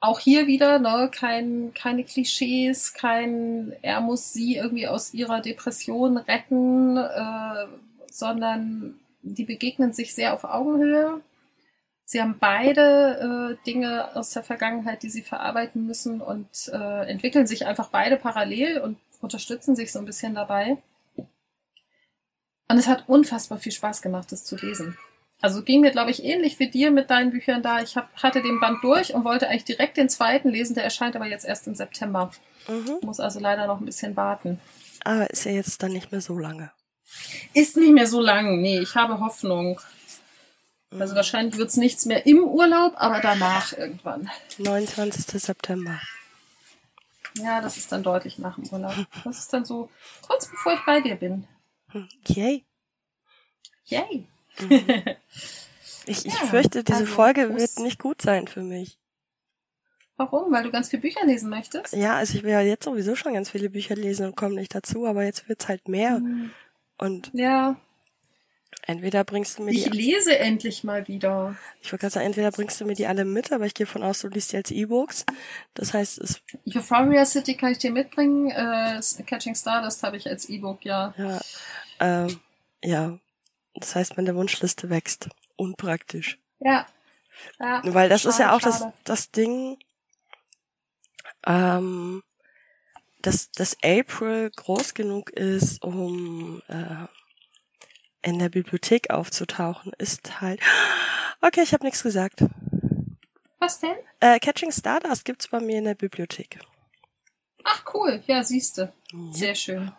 auch 0.00 0.18
hier 0.18 0.46
wieder 0.46 0.78
ne, 0.78 1.10
kein, 1.12 1.72
keine 1.74 2.04
Klischees, 2.04 2.94
kein 2.94 3.74
er 3.82 4.00
muss 4.00 4.32
sie 4.32 4.56
irgendwie 4.56 4.88
aus 4.88 5.12
ihrer 5.12 5.40
Depression 5.42 6.16
retten, 6.16 6.96
äh, 6.96 7.66
sondern 8.10 8.98
die 9.34 9.44
begegnen 9.44 9.92
sich 9.92 10.14
sehr 10.14 10.34
auf 10.34 10.44
Augenhöhe. 10.44 11.20
Sie 12.04 12.22
haben 12.22 12.36
beide 12.40 13.58
äh, 13.60 13.64
Dinge 13.66 14.16
aus 14.16 14.30
der 14.30 14.42
Vergangenheit, 14.42 15.02
die 15.02 15.10
sie 15.10 15.22
verarbeiten 15.22 15.86
müssen 15.86 16.20
und 16.20 16.48
äh, 16.72 17.10
entwickeln 17.10 17.46
sich 17.46 17.66
einfach 17.66 17.88
beide 17.88 18.16
parallel 18.16 18.80
und 18.80 18.96
unterstützen 19.20 19.76
sich 19.76 19.92
so 19.92 19.98
ein 19.98 20.06
bisschen 20.06 20.34
dabei. 20.34 20.78
Und 21.16 22.76
es 22.78 22.86
hat 22.86 23.08
unfassbar 23.08 23.58
viel 23.58 23.72
Spaß 23.72 24.02
gemacht, 24.02 24.32
das 24.32 24.44
zu 24.44 24.56
lesen. 24.56 24.96
Also 25.40 25.62
ging 25.62 25.80
mir, 25.80 25.90
glaube 25.90 26.10
ich, 26.10 26.24
ähnlich 26.24 26.58
wie 26.58 26.68
dir 26.68 26.90
mit 26.90 27.10
deinen 27.10 27.30
Büchern 27.30 27.62
da. 27.62 27.80
Ich 27.80 27.96
hab, 27.96 28.14
hatte 28.16 28.42
den 28.42 28.58
Band 28.58 28.82
durch 28.82 29.14
und 29.14 29.24
wollte 29.24 29.48
eigentlich 29.48 29.64
direkt 29.64 29.96
den 29.96 30.08
zweiten 30.08 30.48
lesen. 30.48 30.74
Der 30.74 30.84
erscheint 30.84 31.14
aber 31.14 31.26
jetzt 31.26 31.44
erst 31.44 31.66
im 31.66 31.74
September. 31.74 32.30
Mhm. 32.66 32.98
Muss 33.02 33.20
also 33.20 33.38
leider 33.38 33.66
noch 33.66 33.80
ein 33.80 33.86
bisschen 33.86 34.16
warten. 34.16 34.60
Aber 35.04 35.30
ist 35.30 35.44
ja 35.44 35.52
jetzt 35.52 35.82
dann 35.82 35.92
nicht 35.92 36.10
mehr 36.10 36.20
so 36.20 36.38
lange. 36.38 36.70
Ist 37.54 37.76
nicht 37.76 37.92
mehr 37.92 38.06
so 38.06 38.20
lang. 38.20 38.60
Nee, 38.60 38.80
ich 38.80 38.94
habe 38.94 39.20
Hoffnung. 39.20 39.80
Mhm. 40.90 41.02
Also 41.02 41.14
wahrscheinlich 41.14 41.56
wird 41.56 41.70
es 41.70 41.76
nichts 41.76 42.06
mehr 42.06 42.26
im 42.26 42.44
Urlaub, 42.44 42.94
aber 42.96 43.20
danach 43.20 43.72
irgendwann. 43.72 44.30
29. 44.58 45.24
September. 45.42 46.00
Ja, 47.34 47.60
das 47.60 47.76
ist 47.76 47.92
dann 47.92 48.02
deutlich 48.02 48.38
nach 48.38 48.56
dem 48.56 48.66
Urlaub. 48.68 48.94
Das 49.24 49.38
ist 49.38 49.52
dann 49.52 49.64
so 49.64 49.90
kurz 50.26 50.46
bevor 50.46 50.74
ich 50.74 50.80
bei 50.84 51.00
dir 51.00 51.16
bin. 51.16 51.46
Yay. 52.26 52.64
Yay. 53.86 54.26
Mhm. 54.60 55.04
Ich, 56.08 56.24
ich 56.24 56.32
ja, 56.32 56.46
fürchte, 56.46 56.82
diese 56.82 57.00
also, 57.00 57.12
Folge 57.12 57.54
wird 57.54 57.78
nicht 57.80 57.98
gut 57.98 58.22
sein 58.22 58.48
für 58.48 58.62
mich. 58.62 58.98
Warum? 60.16 60.50
Weil 60.50 60.64
du 60.64 60.70
ganz 60.70 60.88
viele 60.88 61.02
Bücher 61.02 61.24
lesen 61.26 61.50
möchtest? 61.50 61.94
Ja, 61.94 62.16
also 62.16 62.36
ich 62.36 62.44
will 62.44 62.50
ja 62.50 62.62
jetzt 62.62 62.84
sowieso 62.84 63.14
schon 63.14 63.34
ganz 63.34 63.50
viele 63.50 63.68
Bücher 63.68 63.94
lesen 63.94 64.24
und 64.24 64.34
komme 64.34 64.54
nicht 64.54 64.74
dazu, 64.74 65.06
aber 65.06 65.24
jetzt 65.24 65.48
wird's 65.50 65.68
halt 65.68 65.86
mehr. 65.86 66.20
Mhm. 66.20 66.50
Und 66.98 67.30
ja. 67.32 67.76
entweder 68.82 69.24
bringst 69.24 69.58
du 69.58 69.62
mir 69.62 69.70
ich 69.70 69.84
die. 69.84 69.88
Ich 69.88 69.94
lese 69.94 70.38
endlich 70.38 70.84
mal 70.84 71.06
wieder. 71.08 71.56
Ich 71.80 71.92
wollte 71.92 72.02
gerade 72.02 72.14
sagen, 72.14 72.26
entweder 72.26 72.50
bringst 72.50 72.80
du 72.80 72.84
mir 72.84 72.94
die 72.94 73.06
alle 73.06 73.24
mit, 73.24 73.52
aber 73.52 73.66
ich 73.66 73.74
gehe 73.74 73.86
von 73.86 74.02
aus, 74.02 74.20
du 74.20 74.28
liest 74.28 74.52
die 74.52 74.56
als 74.56 74.70
E-Books. 74.70 75.24
Das 75.74 75.94
heißt, 75.94 76.18
es. 76.18 76.42
Euphoria 76.74 77.24
City 77.24 77.56
kann 77.56 77.72
ich 77.72 77.78
dir 77.78 77.92
mitbringen. 77.92 78.50
Äh, 78.50 79.00
Catching 79.26 79.54
Stardust 79.54 80.02
habe 80.02 80.16
ich 80.16 80.28
als 80.28 80.48
E-Book, 80.48 80.84
ja. 80.84 81.14
Ja. 81.16 81.40
Ähm, 82.00 82.40
ja. 82.82 83.18
Das 83.74 83.94
heißt, 83.94 84.16
meine 84.16 84.34
Wunschliste 84.34 84.90
wächst. 84.90 85.28
Unpraktisch. 85.56 86.38
Ja. 86.60 86.86
ja 87.60 87.82
Weil 87.84 88.08
das 88.08 88.22
schade, 88.22 88.32
ist 88.32 88.38
ja 88.40 88.54
auch 88.54 88.60
das, 88.60 88.84
das 89.04 89.30
Ding, 89.30 89.78
ähm, 91.46 92.22
dass, 93.22 93.50
dass 93.52 93.76
April 93.82 94.50
groß 94.54 94.94
genug 94.94 95.30
ist, 95.30 95.82
um 95.82 96.62
äh, 96.68 97.06
in 98.22 98.38
der 98.38 98.48
Bibliothek 98.48 99.10
aufzutauchen, 99.10 99.92
ist 99.98 100.40
halt. 100.40 100.60
Okay, 101.40 101.62
ich 101.62 101.72
habe 101.72 101.84
nichts 101.84 102.02
gesagt. 102.02 102.44
Was 103.60 103.80
denn? 103.80 103.96
Äh, 104.20 104.38
Catching 104.38 104.72
Stardust 104.72 105.24
gibt's 105.24 105.48
bei 105.48 105.60
mir 105.60 105.78
in 105.78 105.84
der 105.84 105.94
Bibliothek. 105.94 106.58
Ach 107.64 107.84
cool, 107.94 108.22
ja, 108.26 108.42
siehste. 108.42 108.92
Sehr 109.30 109.54
schön. 109.54 109.92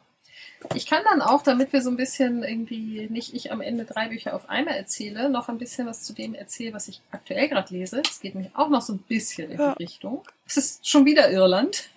Ich 0.76 0.88
kann 0.88 1.04
dann 1.06 1.22
auch, 1.22 1.42
damit 1.42 1.72
wir 1.72 1.82
so 1.82 1.90
ein 1.90 1.96
bisschen 1.96 2.44
irgendwie 2.44 3.08
nicht 3.10 3.34
ich 3.34 3.52
am 3.52 3.62
Ende 3.62 3.86
drei 3.86 4.10
Bücher 4.10 4.36
auf 4.36 4.50
einmal 4.50 4.76
erzähle, 4.76 5.30
noch 5.30 5.48
ein 5.48 5.58
bisschen 5.58 5.88
was 5.88 6.04
zu 6.04 6.14
dem 6.14 6.36
erzählen, 6.36 6.74
was 6.74 6.90
ich 6.90 7.02
aktuell 7.12 7.48
gerade 7.48 7.74
lese. 7.74 8.02
Es 8.06 8.20
geht 8.20 8.36
nämlich 8.36 8.54
auch 8.56 8.70
noch 8.70 8.82
so 8.82 8.94
ein 8.94 9.00
bisschen 9.00 9.52
in 9.52 9.60
ja. 9.60 9.76
die 9.76 9.84
Richtung. 9.84 10.24
Es 10.46 10.58
ist 10.58 10.88
schon 10.88 11.06
wieder 11.06 11.32
Irland. 11.32 11.90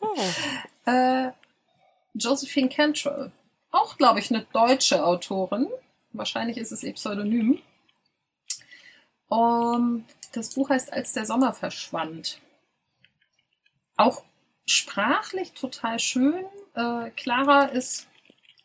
oh. 0.00 0.16
äh, 0.90 1.32
Josephine 2.14 2.70
Cantrell. 2.70 3.30
Auch, 3.70 3.96
glaube 3.96 4.20
ich, 4.20 4.30
eine 4.30 4.46
deutsche 4.52 5.04
Autorin. 5.04 5.68
Wahrscheinlich 6.12 6.56
ist 6.56 6.72
es 6.72 6.82
ihr 6.82 6.92
Pseudonym. 6.94 7.60
Um, 9.28 10.04
das 10.32 10.54
Buch 10.54 10.70
heißt 10.70 10.92
Als 10.92 11.12
der 11.12 11.26
Sommer 11.26 11.52
verschwand. 11.52 12.40
Auch 13.96 14.22
sprachlich 14.66 15.52
total 15.52 15.98
schön, 15.98 16.44
äh, 16.74 17.10
Clara 17.16 17.64
ist, 17.66 18.06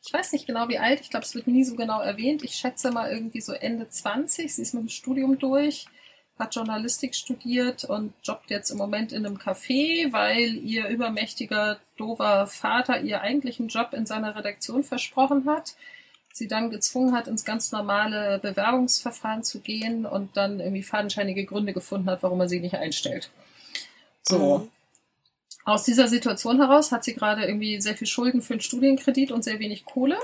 ich 0.06 0.14
weiß 0.14 0.32
nicht 0.32 0.48
genau 0.48 0.70
wie 0.70 0.80
alt, 0.80 1.02
ich 1.02 1.10
glaube, 1.10 1.26
es 1.26 1.36
wird 1.36 1.48
nie 1.48 1.64
so 1.64 1.76
genau 1.76 2.02
erwähnt. 2.02 2.44
Ich 2.44 2.56
schätze 2.56 2.92
mal 2.92 3.12
irgendwie 3.12 3.42
so 3.42 3.54
Ende 3.54 3.90
20. 3.90 4.54
Sie 4.54 4.62
ist 4.62 4.74
mit 4.74 4.84
dem 4.84 4.90
Studium 4.90 5.38
durch, 5.38 5.88
hat 6.40 6.56
Journalistik 6.56 7.16
studiert 7.16 7.84
und 7.84 8.14
jobbt 8.24 8.50
jetzt 8.50 8.70
im 8.70 8.78
Moment 8.78 9.12
in 9.12 9.26
einem 9.26 9.38
Café, 9.38 10.12
weil 10.14 10.56
ihr 10.58 10.88
übermächtiger, 10.88 11.80
dover 11.98 12.48
Vater 12.48 13.02
ihr 13.02 13.22
eigentlichen 13.22 13.68
Job 13.68 13.94
in 13.94 14.06
seiner 14.06 14.36
Redaktion 14.36 14.84
versprochen 14.84 15.50
hat 15.50 15.76
sie 16.38 16.48
dann 16.48 16.70
gezwungen 16.70 17.14
hat, 17.14 17.28
ins 17.28 17.44
ganz 17.44 17.72
normale 17.72 18.40
Bewerbungsverfahren 18.40 19.44
zu 19.44 19.60
gehen 19.60 20.06
und 20.06 20.38
dann 20.38 20.60
irgendwie 20.60 20.84
fadenscheinige 20.84 21.46
Gründe 21.46 21.74
gefunden 21.74 22.10
hat, 22.10 22.24
warum 22.24 22.40
er 22.40 22.48
sie 22.48 22.60
nicht 22.60 22.76
einstellt. 22.76 23.30
So. 24.24 24.60
Mhm. 24.60 24.72
Aus 25.68 25.84
dieser 25.84 26.08
Situation 26.08 26.60
heraus 26.60 26.94
hat 26.94 27.04
sie 27.04 27.14
gerade 27.14 27.44
irgendwie 27.44 27.82
sehr 27.82 27.98
viel 27.98 28.08
Schulden 28.08 28.42
für 28.42 28.54
einen 28.54 28.62
Studienkredit 28.62 29.34
und 29.34 29.44
sehr 29.44 29.60
wenig 29.60 29.84
Kohle 29.84 30.18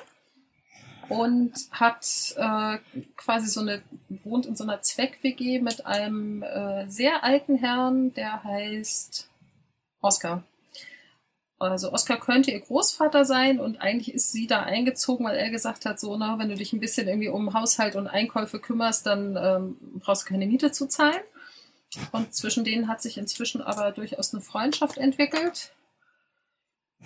und 1.10 1.52
hat 1.70 2.06
äh, 2.38 2.78
quasi 3.18 3.50
so 3.50 3.60
eine, 3.60 3.82
wohnt 4.08 4.46
in 4.46 4.56
so 4.56 4.64
einer 4.64 4.82
Zweck-WG 4.82 5.60
mit 5.60 5.86
einem 5.86 6.44
äh, 6.44 6.90
sehr 6.90 7.26
alten 7.26 7.58
Herrn, 7.58 8.14
der 8.14 8.42
heißt 8.46 9.30
Oscar. 10.00 10.46
Also 11.60 11.92
Oscar 11.92 12.22
könnte 12.22 12.52
ihr 12.52 12.62
Großvater 12.62 13.26
sein 13.26 13.60
und 13.60 13.82
eigentlich 13.82 14.14
ist 14.14 14.32
sie 14.32 14.48
da 14.48 14.62
eingezogen, 14.62 15.26
weil 15.26 15.36
er 15.36 15.50
gesagt 15.50 15.86
hat, 15.86 16.00
so, 16.00 16.16
na, 16.16 16.40
wenn 16.40 16.48
du 16.48 16.56
dich 16.56 16.72
ein 16.72 16.80
bisschen 16.80 17.10
irgendwie 17.10 17.28
um 17.28 17.54
Haushalt 17.54 17.98
und 17.98 18.08
Einkäufe 18.08 18.60
kümmerst, 18.60 19.06
dann 19.06 19.36
ähm, 19.36 19.78
brauchst 20.00 20.24
du 20.24 20.30
keine 20.30 20.48
Miete 20.48 20.72
zu 20.72 20.88
zahlen. 20.88 21.20
Und 22.12 22.34
zwischen 22.34 22.64
denen 22.64 22.88
hat 22.88 23.02
sich 23.02 23.18
inzwischen 23.18 23.62
aber 23.62 23.92
durchaus 23.92 24.34
eine 24.34 24.42
Freundschaft 24.42 24.98
entwickelt. 24.98 25.72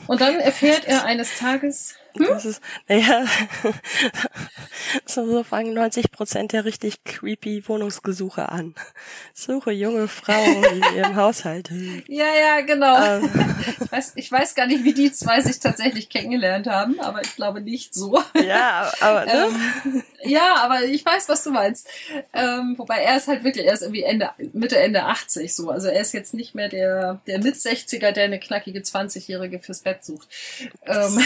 Und 0.06 0.21
dann 0.21 0.39
erfährt 0.39 0.86
er 0.86 1.06
eines 1.06 1.38
Tages. 1.38 1.95
Hm? 2.19 2.27
Das 2.27 2.45
ist, 2.45 2.62
naja, 2.88 3.25
so 5.06 5.43
fangen 5.43 5.73
90 5.73 6.12
Prozent 6.12 6.53
der 6.53 6.65
richtig 6.65 7.03
creepy 7.03 7.67
Wohnungsgesuche 7.67 8.49
an. 8.49 8.75
Suche 9.34 9.71
junge 9.71 10.08
Frauen 10.08 10.63
in 10.63 10.95
ihrem 10.95 11.15
Haushalt. 11.15 11.69
Ja, 12.08 12.25
ja, 12.25 12.62
genau. 12.62 12.97
Ähm. 13.03 13.30
Ich, 13.80 13.91
weiß, 13.91 14.13
ich 14.15 14.32
weiß 14.32 14.56
gar 14.56 14.67
nicht, 14.67 14.84
wie 14.84 14.93
die 14.93 15.12
zwei 15.12 15.39
sich 15.39 15.60
tatsächlich 15.60 16.10
kennengelernt 16.10 16.67
haben, 16.67 16.99
aber 16.99 17.21
ich 17.21 17.36
glaube 17.36 17.62
nicht 17.62 17.93
so. 17.93 18.21
Ja, 18.36 18.91
aber, 18.99 19.25
ne? 19.25 19.49
ähm, 19.86 20.03
ja, 20.23 20.56
aber 20.58 20.84
ich 20.84 21.06
weiß, 21.06 21.30
was 21.30 21.43
du 21.43 21.51
meinst. 21.51 21.88
Ähm, 22.34 22.75
wobei 22.77 22.97
er 22.97 23.17
ist 23.17 23.27
halt 23.27 23.43
wirklich, 23.43 23.65
er 23.65 23.73
ist 23.73 23.84
irgendwie 23.84 24.03
Ende, 24.03 24.30
Mitte, 24.53 24.77
Ende 24.77 25.03
80 25.03 25.56
so. 25.56 25.69
Also 25.69 25.88
er 25.88 26.01
ist 26.01 26.13
jetzt 26.13 26.34
nicht 26.34 26.56
mehr 26.56 26.69
der, 26.69 27.21
der 27.27 27.39
Mit-60er, 27.39 28.12
der 28.12 28.25
eine 28.25 28.39
knackige 28.39 28.80
20-Jährige 28.80 29.60
fürs 29.60 29.82
Bett 29.82 30.03
sucht. 30.03 30.27
Ähm, 30.86 31.19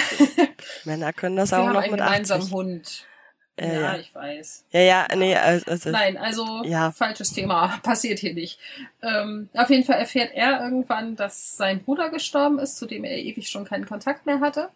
Männer 0.85 1.13
können 1.13 1.35
das 1.35 1.53
auch 1.53 1.71
noch 1.71 1.89
mit 1.89 2.01
80. 2.01 2.51
Hund. 2.51 3.05
Ja, 3.59 3.73
ja, 3.73 3.97
ich 3.97 4.13
weiß. 4.15 4.65
Ja, 4.71 4.79
ja, 4.79 5.07
nee, 5.15 5.35
also. 5.35 5.89
Nein, 5.89 6.17
also 6.17 6.63
ja. 6.63 6.91
falsches 6.91 7.33
Thema, 7.33 7.77
passiert 7.83 8.19
hier 8.19 8.33
nicht. 8.33 8.59
Ähm, 9.03 9.49
auf 9.53 9.69
jeden 9.69 9.83
Fall 9.83 9.99
erfährt 9.99 10.31
er 10.33 10.63
irgendwann, 10.63 11.15
dass 11.15 11.57
sein 11.57 11.83
Bruder 11.83 12.09
gestorben 12.09 12.59
ist, 12.59 12.77
zu 12.77 12.87
dem 12.87 13.03
er 13.03 13.17
ewig 13.17 13.49
schon 13.49 13.65
keinen 13.65 13.85
Kontakt 13.85 14.25
mehr 14.25 14.39
hatte. 14.39 14.69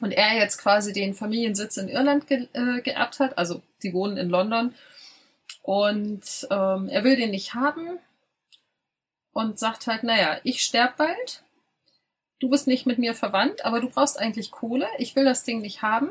Und 0.00 0.10
er 0.10 0.34
jetzt 0.34 0.58
quasi 0.58 0.92
den 0.92 1.14
Familiensitz 1.14 1.76
in 1.76 1.88
Irland 1.88 2.26
ge 2.26 2.48
äh, 2.52 2.80
geerbt 2.80 3.20
hat. 3.20 3.38
Also 3.38 3.62
die 3.82 3.92
wohnen 3.92 4.16
in 4.16 4.28
London. 4.28 4.74
Und 5.62 6.48
ähm, 6.50 6.88
er 6.88 7.04
will 7.04 7.16
den 7.16 7.30
nicht 7.30 7.54
haben 7.54 7.98
und 9.32 9.58
sagt 9.58 9.86
halt, 9.86 10.02
naja, 10.02 10.38
ich 10.42 10.62
sterb 10.62 10.96
bald. 10.96 11.43
Du 12.44 12.50
bist 12.50 12.66
nicht 12.66 12.86
mit 12.86 12.98
mir 12.98 13.14
verwandt, 13.14 13.64
aber 13.64 13.80
du 13.80 13.88
brauchst 13.88 14.18
eigentlich 14.18 14.50
Kohle. 14.50 14.86
Ich 14.98 15.16
will 15.16 15.24
das 15.24 15.44
Ding 15.44 15.60
nicht 15.60 15.82
haben 15.82 16.10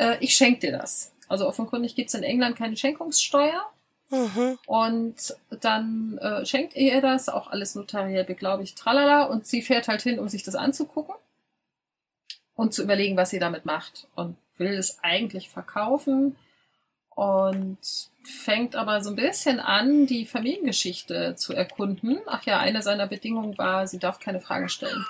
äh, 0.00 0.16
ich 0.20 0.34
schenke 0.34 0.60
dir 0.60 0.72
das. 0.72 1.12
Also 1.28 1.46
offenkundig 1.46 1.94
gibt 1.94 2.08
es 2.08 2.14
in 2.14 2.24
England 2.24 2.56
keine 2.56 2.76
Schenkungssteuer. 2.76 3.64
Mhm. 4.08 4.58
Und 4.66 5.36
dann 5.60 6.18
äh, 6.18 6.44
schenkt 6.44 6.74
er 6.74 6.94
ihr 6.96 7.00
das, 7.00 7.28
auch 7.28 7.48
alles 7.48 7.76
notariell 7.76 8.24
beglaubigt, 8.24 8.76
tralala, 8.76 9.24
und 9.24 9.46
sie 9.46 9.62
fährt 9.62 9.86
halt 9.86 10.02
hin, 10.02 10.18
um 10.18 10.28
sich 10.28 10.42
das 10.42 10.56
anzugucken 10.56 11.14
und 12.56 12.74
zu 12.74 12.82
überlegen, 12.82 13.16
was 13.16 13.30
sie 13.30 13.38
damit 13.38 13.66
macht. 13.66 14.08
Und 14.16 14.36
will 14.56 14.74
es 14.74 14.98
eigentlich 15.02 15.48
verkaufen 15.48 16.36
und 17.10 17.78
fängt 18.24 18.74
aber 18.74 19.02
so 19.02 19.10
ein 19.10 19.16
bisschen 19.16 19.60
an, 19.60 20.06
die 20.06 20.26
Familiengeschichte 20.26 21.36
zu 21.36 21.54
erkunden. 21.54 22.18
Ach 22.26 22.44
ja, 22.44 22.58
eine 22.58 22.82
seiner 22.82 23.06
Bedingungen 23.06 23.56
war, 23.58 23.86
sie 23.86 23.98
darf 23.98 24.18
keine 24.18 24.40
Fragen 24.40 24.68
stellen. 24.68 25.06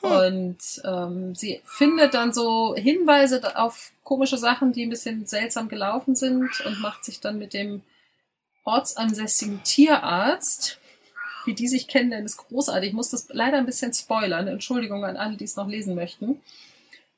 Und 0.00 0.58
ähm, 0.84 1.34
sie 1.34 1.60
findet 1.64 2.14
dann 2.14 2.32
so 2.32 2.74
Hinweise 2.76 3.56
auf 3.56 3.92
komische 4.04 4.38
Sachen, 4.38 4.72
die 4.72 4.84
ein 4.84 4.90
bisschen 4.90 5.26
seltsam 5.26 5.68
gelaufen 5.68 6.14
sind 6.14 6.48
und 6.64 6.80
macht 6.80 7.04
sich 7.04 7.20
dann 7.20 7.38
mit 7.38 7.52
dem 7.52 7.82
ortsansässigen 8.64 9.62
Tierarzt, 9.64 10.78
wie 11.46 11.54
die 11.54 11.68
sich 11.68 11.88
kennenlernen, 11.88 12.26
ist 12.26 12.36
großartig. 12.36 12.90
Ich 12.90 12.94
muss 12.94 13.10
das 13.10 13.28
leider 13.30 13.56
ein 13.56 13.66
bisschen 13.66 13.92
spoilern. 13.92 14.48
Entschuldigung 14.48 15.04
an 15.04 15.16
alle, 15.16 15.36
die 15.36 15.44
es 15.44 15.56
noch 15.56 15.68
lesen 15.68 15.94
möchten. 15.94 16.40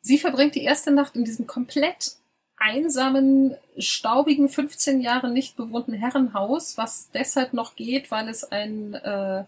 Sie 0.01 0.19
verbringt 0.19 0.55
die 0.55 0.62
erste 0.62 0.93
Nacht 0.93 1.16
in 1.16 1.25
diesem 1.25 1.47
komplett 1.47 2.12
einsamen, 2.57 3.57
staubigen, 3.79 4.49
15 4.49 5.01
Jahre 5.01 5.31
nicht 5.31 5.57
bewohnten 5.57 5.95
Herrenhaus, 5.95 6.77
was 6.79 7.11
deshalb 7.12 7.55
noch 7.55 7.75
geht, 7.75 8.11
weil 8.11 8.29
es 8.29 8.45
ein 8.45 8.95
äh, 8.95 9.45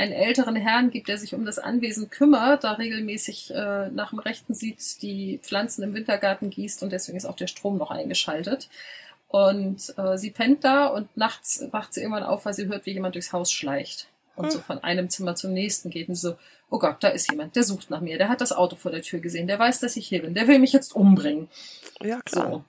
einen 0.00 0.12
älteren 0.12 0.56
Herrn 0.56 0.90
gibt, 0.90 1.08
der 1.08 1.18
sich 1.18 1.34
um 1.34 1.44
das 1.44 1.58
Anwesen 1.58 2.08
kümmert, 2.08 2.64
da 2.64 2.72
regelmäßig 2.72 3.52
äh, 3.54 3.88
nach 3.90 4.10
dem 4.10 4.18
Rechten 4.18 4.54
sieht, 4.54 5.02
die 5.02 5.38
Pflanzen 5.42 5.82
im 5.82 5.94
Wintergarten 5.94 6.48
gießt 6.48 6.82
und 6.82 6.90
deswegen 6.90 7.18
ist 7.18 7.26
auch 7.26 7.36
der 7.36 7.48
Strom 7.48 7.76
noch 7.76 7.90
eingeschaltet. 7.90 8.70
Und 9.28 9.94
äh, 9.96 10.16
sie 10.16 10.30
pennt 10.30 10.64
da 10.64 10.86
und 10.86 11.14
nachts 11.16 11.64
wacht 11.70 11.92
sie 11.94 12.00
irgendwann 12.00 12.24
auf, 12.24 12.46
weil 12.46 12.54
sie 12.54 12.66
hört, 12.66 12.86
wie 12.86 12.92
jemand 12.92 13.14
durchs 13.14 13.32
Haus 13.32 13.52
schleicht. 13.52 14.08
Und 14.36 14.46
hm. 14.46 14.50
so 14.52 14.58
von 14.60 14.82
einem 14.82 15.10
Zimmer 15.10 15.34
zum 15.34 15.52
nächsten 15.52 15.90
geht 15.90 16.08
und 16.08 16.14
so, 16.14 16.36
oh 16.70 16.78
Gott, 16.78 16.96
da 17.00 17.08
ist 17.08 17.30
jemand, 17.30 17.54
der 17.54 17.64
sucht 17.64 17.90
nach 17.90 18.00
mir, 18.00 18.16
der 18.16 18.30
hat 18.30 18.40
das 18.40 18.52
Auto 18.52 18.76
vor 18.76 18.90
der 18.90 19.02
Tür 19.02 19.20
gesehen, 19.20 19.46
der 19.46 19.58
weiß, 19.58 19.80
dass 19.80 19.96
ich 19.96 20.08
hier 20.08 20.22
bin, 20.22 20.34
der 20.34 20.48
will 20.48 20.58
mich 20.58 20.72
jetzt 20.72 20.96
umbringen. 20.96 21.48
Ja, 22.00 22.20
klar. 22.22 22.50
So 22.50 22.64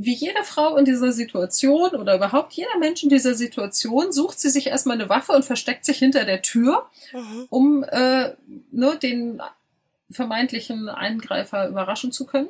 wie 0.00 0.14
jede 0.14 0.44
Frau 0.44 0.76
in 0.76 0.84
dieser 0.84 1.10
Situation 1.10 1.90
oder 1.96 2.14
überhaupt 2.14 2.52
jeder 2.52 2.78
Mensch 2.78 3.02
in 3.02 3.08
dieser 3.08 3.34
Situation 3.34 4.12
sucht 4.12 4.38
sie 4.38 4.48
sich 4.48 4.68
erstmal 4.68 4.94
eine 4.94 5.08
Waffe 5.08 5.32
und 5.32 5.44
versteckt 5.44 5.84
sich 5.84 5.98
hinter 5.98 6.24
der 6.24 6.40
Tür, 6.40 6.88
mhm. 7.12 7.46
um 7.50 7.82
äh, 7.82 8.30
nur 8.70 8.92
ne, 8.92 8.98
den 9.00 9.42
vermeintlichen 10.08 10.88
Eingreifer 10.88 11.68
überraschen 11.68 12.12
zu 12.12 12.26
können. 12.26 12.48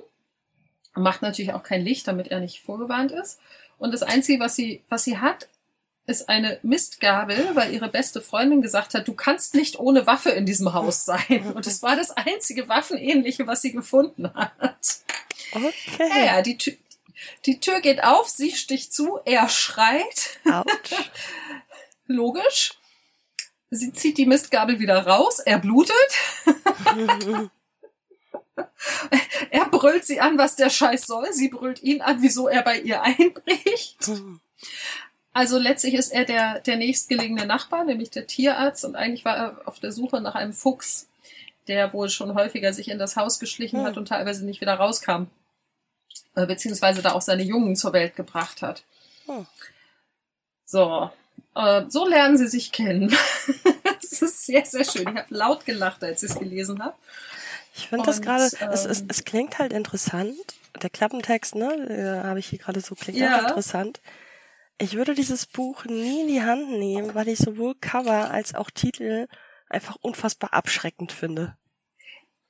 Macht 0.94 1.22
natürlich 1.22 1.54
auch 1.54 1.62
kein 1.62 1.82
Licht, 1.82 2.06
damit 2.06 2.28
er 2.28 2.40
nicht 2.40 2.60
vorgewarnt 2.60 3.12
ist. 3.12 3.40
Und 3.78 3.94
das 3.94 4.02
Einzige, 4.02 4.40
was 4.40 4.54
sie, 4.54 4.82
was 4.90 5.04
sie 5.04 5.16
hat, 5.16 5.48
ist 6.06 6.28
eine 6.28 6.58
Mistgabel, 6.62 7.52
weil 7.54 7.72
ihre 7.72 7.88
beste 7.88 8.20
Freundin 8.20 8.60
gesagt 8.60 8.92
hat, 8.92 9.08
du 9.08 9.14
kannst 9.14 9.54
nicht 9.54 9.78
ohne 9.78 10.06
Waffe 10.06 10.30
in 10.30 10.44
diesem 10.44 10.74
Haus 10.74 11.06
sein. 11.06 11.52
Und 11.54 11.66
das 11.66 11.82
war 11.82 11.96
das 11.96 12.10
einzige 12.10 12.68
Waffenähnliche, 12.68 13.46
was 13.46 13.62
sie 13.62 13.72
gefunden 13.72 14.34
hat. 14.34 15.00
Okay. 15.52 16.26
Ja, 16.26 16.42
die, 16.42 16.58
die 17.46 17.60
Tür 17.60 17.80
geht 17.80 18.04
auf, 18.04 18.28
sie 18.28 18.52
sticht 18.52 18.92
zu, 18.92 19.18
er 19.24 19.48
schreit. 19.48 20.40
Logisch. 22.06 22.74
Sie 23.70 23.92
zieht 23.92 24.16
die 24.16 24.26
Mistgabel 24.26 24.78
wieder 24.80 25.06
raus, 25.06 25.40
er 25.40 25.58
blutet. 25.58 25.94
er 29.50 29.66
brüllt 29.66 30.06
sie 30.06 30.20
an, 30.20 30.38
was 30.38 30.56
der 30.56 30.70
Scheiß 30.70 31.06
soll. 31.06 31.32
Sie 31.32 31.48
brüllt 31.48 31.82
ihn 31.82 32.00
an, 32.00 32.22
wieso 32.22 32.48
er 32.48 32.62
bei 32.62 32.80
ihr 32.80 33.02
einbricht. 33.02 34.10
Also 35.34 35.58
letztlich 35.58 35.94
ist 35.94 36.12
er 36.12 36.24
der, 36.24 36.60
der 36.60 36.76
nächstgelegene 36.76 37.46
Nachbar, 37.46 37.84
nämlich 37.84 38.10
der 38.10 38.26
Tierarzt. 38.26 38.84
Und 38.84 38.96
eigentlich 38.96 39.24
war 39.26 39.36
er 39.36 39.60
auf 39.66 39.78
der 39.80 39.92
Suche 39.92 40.20
nach 40.20 40.34
einem 40.34 40.54
Fuchs, 40.54 41.08
der 41.68 41.92
wohl 41.92 42.08
schon 42.08 42.34
häufiger 42.34 42.72
sich 42.72 42.88
in 42.88 42.98
das 42.98 43.16
Haus 43.16 43.38
geschlichen 43.38 43.84
hat 43.84 43.98
und 43.98 44.08
teilweise 44.08 44.46
nicht 44.46 44.62
wieder 44.62 44.74
rauskam. 44.74 45.24
Äh, 46.38 46.46
beziehungsweise 46.46 47.02
da 47.02 47.12
auch 47.14 47.20
seine 47.20 47.42
Jungen 47.42 47.74
zur 47.74 47.92
Welt 47.92 48.14
gebracht 48.14 48.62
hat. 48.62 48.84
Oh. 49.26 49.44
So, 50.64 51.10
äh, 51.56 51.82
so 51.88 52.06
lernen 52.06 52.38
sie 52.38 52.46
sich 52.46 52.70
kennen. 52.70 53.08
das 54.00 54.22
ist 54.22 54.46
sehr, 54.46 54.64
sehr 54.64 54.84
schön. 54.84 55.08
Ich 55.08 55.16
habe 55.16 55.34
laut 55.34 55.66
gelacht, 55.66 56.04
als 56.04 56.22
ich 56.22 56.30
es 56.30 56.38
gelesen 56.38 56.80
habe. 56.80 56.94
Ich 57.74 57.88
finde 57.88 58.06
das 58.06 58.22
gerade, 58.22 58.48
ähm, 58.60 58.70
es, 58.70 58.84
es, 58.84 59.04
es 59.08 59.24
klingt 59.24 59.58
halt 59.58 59.72
interessant. 59.72 60.36
Der 60.80 60.90
Klappentext, 60.90 61.56
ne, 61.56 62.22
habe 62.24 62.38
ich 62.38 62.46
hier 62.46 62.60
gerade 62.60 62.80
so, 62.80 62.94
klingt 62.94 63.18
ja. 63.18 63.38
auch 63.38 63.48
interessant. 63.48 64.00
Ich 64.78 64.94
würde 64.94 65.14
dieses 65.14 65.44
Buch 65.46 65.86
nie 65.86 66.20
in 66.20 66.28
die 66.28 66.42
Hand 66.42 66.70
nehmen, 66.70 67.16
weil 67.16 67.26
ich 67.26 67.38
sowohl 67.38 67.74
Cover 67.80 68.30
als 68.30 68.54
auch 68.54 68.70
Titel 68.70 69.26
einfach 69.68 69.96
unfassbar 70.02 70.54
abschreckend 70.54 71.10
finde. 71.10 71.56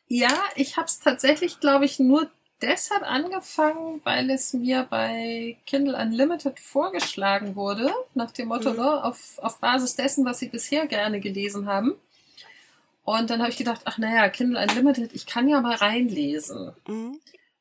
Ja, 0.09 0.35
ich 0.57 0.77
habe 0.77 0.87
es 0.87 1.01
tatsächlich, 1.01 1.61
glaube 1.61 1.87
ich, 1.87 1.99
nur 1.99 2.31
deshalb 2.63 3.03
angefangen, 3.03 4.01
weil 4.05 4.31
es 4.31 4.53
mir 4.53 4.87
bei 4.89 5.57
Kindle 5.67 5.97
Unlimited 5.97 6.59
vorgeschlagen 6.59 7.57
wurde, 7.57 7.93
nach 8.15 8.31
dem 8.31 8.49
Motto, 8.49 8.71
mhm. 8.71 8.77
ne, 8.77 9.05
auf, 9.05 9.39
auf 9.39 9.59
Basis 9.59 9.97
dessen, 9.97 10.25
was 10.25 10.39
sie 10.39 10.49
bisher 10.49 10.87
gerne 10.87 11.21
gelesen 11.21 11.67
haben. 11.67 11.95
Und 13.05 13.31
dann 13.31 13.41
habe 13.41 13.51
ich 13.51 13.57
gedacht, 13.57 13.83
ach 13.85 13.99
naja, 13.99 14.29
Kindle 14.29 14.61
Unlimited, 14.63 15.15
ich 15.15 15.27
kann 15.27 15.49
ja 15.49 15.61
mal 15.61 15.77
reinlesen. 15.77 16.73
Mhm. 16.87 17.19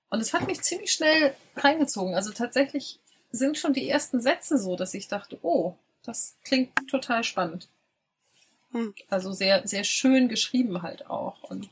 Und 0.10 0.19
es 0.19 0.33
hat 0.33 0.47
mich 0.47 0.62
ziemlich 0.62 0.91
schnell 0.91 1.33
reingezogen. 1.55 2.15
Also 2.15 2.31
tatsächlich 2.31 2.99
sind 3.31 3.57
schon 3.57 3.73
die 3.73 3.89
ersten 3.89 4.21
Sätze 4.21 4.57
so, 4.57 4.75
dass 4.75 4.93
ich 4.93 5.07
dachte, 5.07 5.38
oh, 5.41 5.75
das 6.03 6.36
klingt 6.43 6.71
total 6.89 7.23
spannend. 7.23 7.67
Mhm. 8.71 8.93
Also 9.10 9.31
sehr, 9.33 9.67
sehr 9.67 9.83
schön 9.83 10.27
geschrieben 10.27 10.81
halt 10.81 11.10
auch. 11.10 11.43
Und 11.43 11.69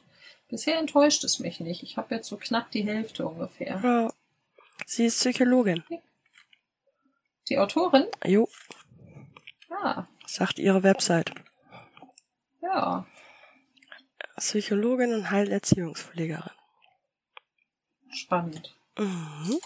Bisher 0.55 0.79
enttäuscht 0.79 1.25
es 1.25 1.39
mich 1.39 1.59
nicht. 1.59 1.83
Ich 1.83 1.97
habe 1.97 2.15
jetzt 2.15 2.29
so 2.29 2.37
knapp 2.37 2.71
die 2.71 2.85
Hälfte 2.85 3.27
ungefähr. 3.27 3.77
Ja. 3.83 4.13
Sie 4.85 5.03
ist 5.03 5.19
Psychologin. 5.19 5.83
Die 7.49 7.57
Autorin? 7.57 8.05
Jo. 8.23 8.47
Ah. 9.69 10.05
Sagt 10.25 10.57
ihre 10.57 10.81
Website. 10.81 11.33
Ja. 12.61 13.05
Psychologin 14.37 15.13
und 15.13 15.29
Heilerziehungspflegerin. 15.29 16.53
Spannend. 18.11 18.73
Mhm. 18.97 19.59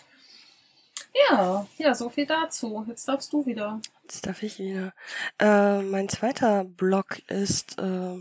Ja, 1.30 1.68
ja, 1.78 1.94
so 1.94 2.10
viel 2.10 2.26
dazu. 2.26 2.84
Jetzt 2.88 3.08
darfst 3.08 3.32
du 3.32 3.46
wieder. 3.46 3.80
Jetzt 4.02 4.26
darf 4.26 4.42
ich 4.42 4.58
wieder. 4.58 4.96
Äh, 5.38 5.84
mein 5.84 6.10
zweiter 6.10 6.64
Blog 6.64 7.20
ist 7.28 7.78
äh, 7.78 8.18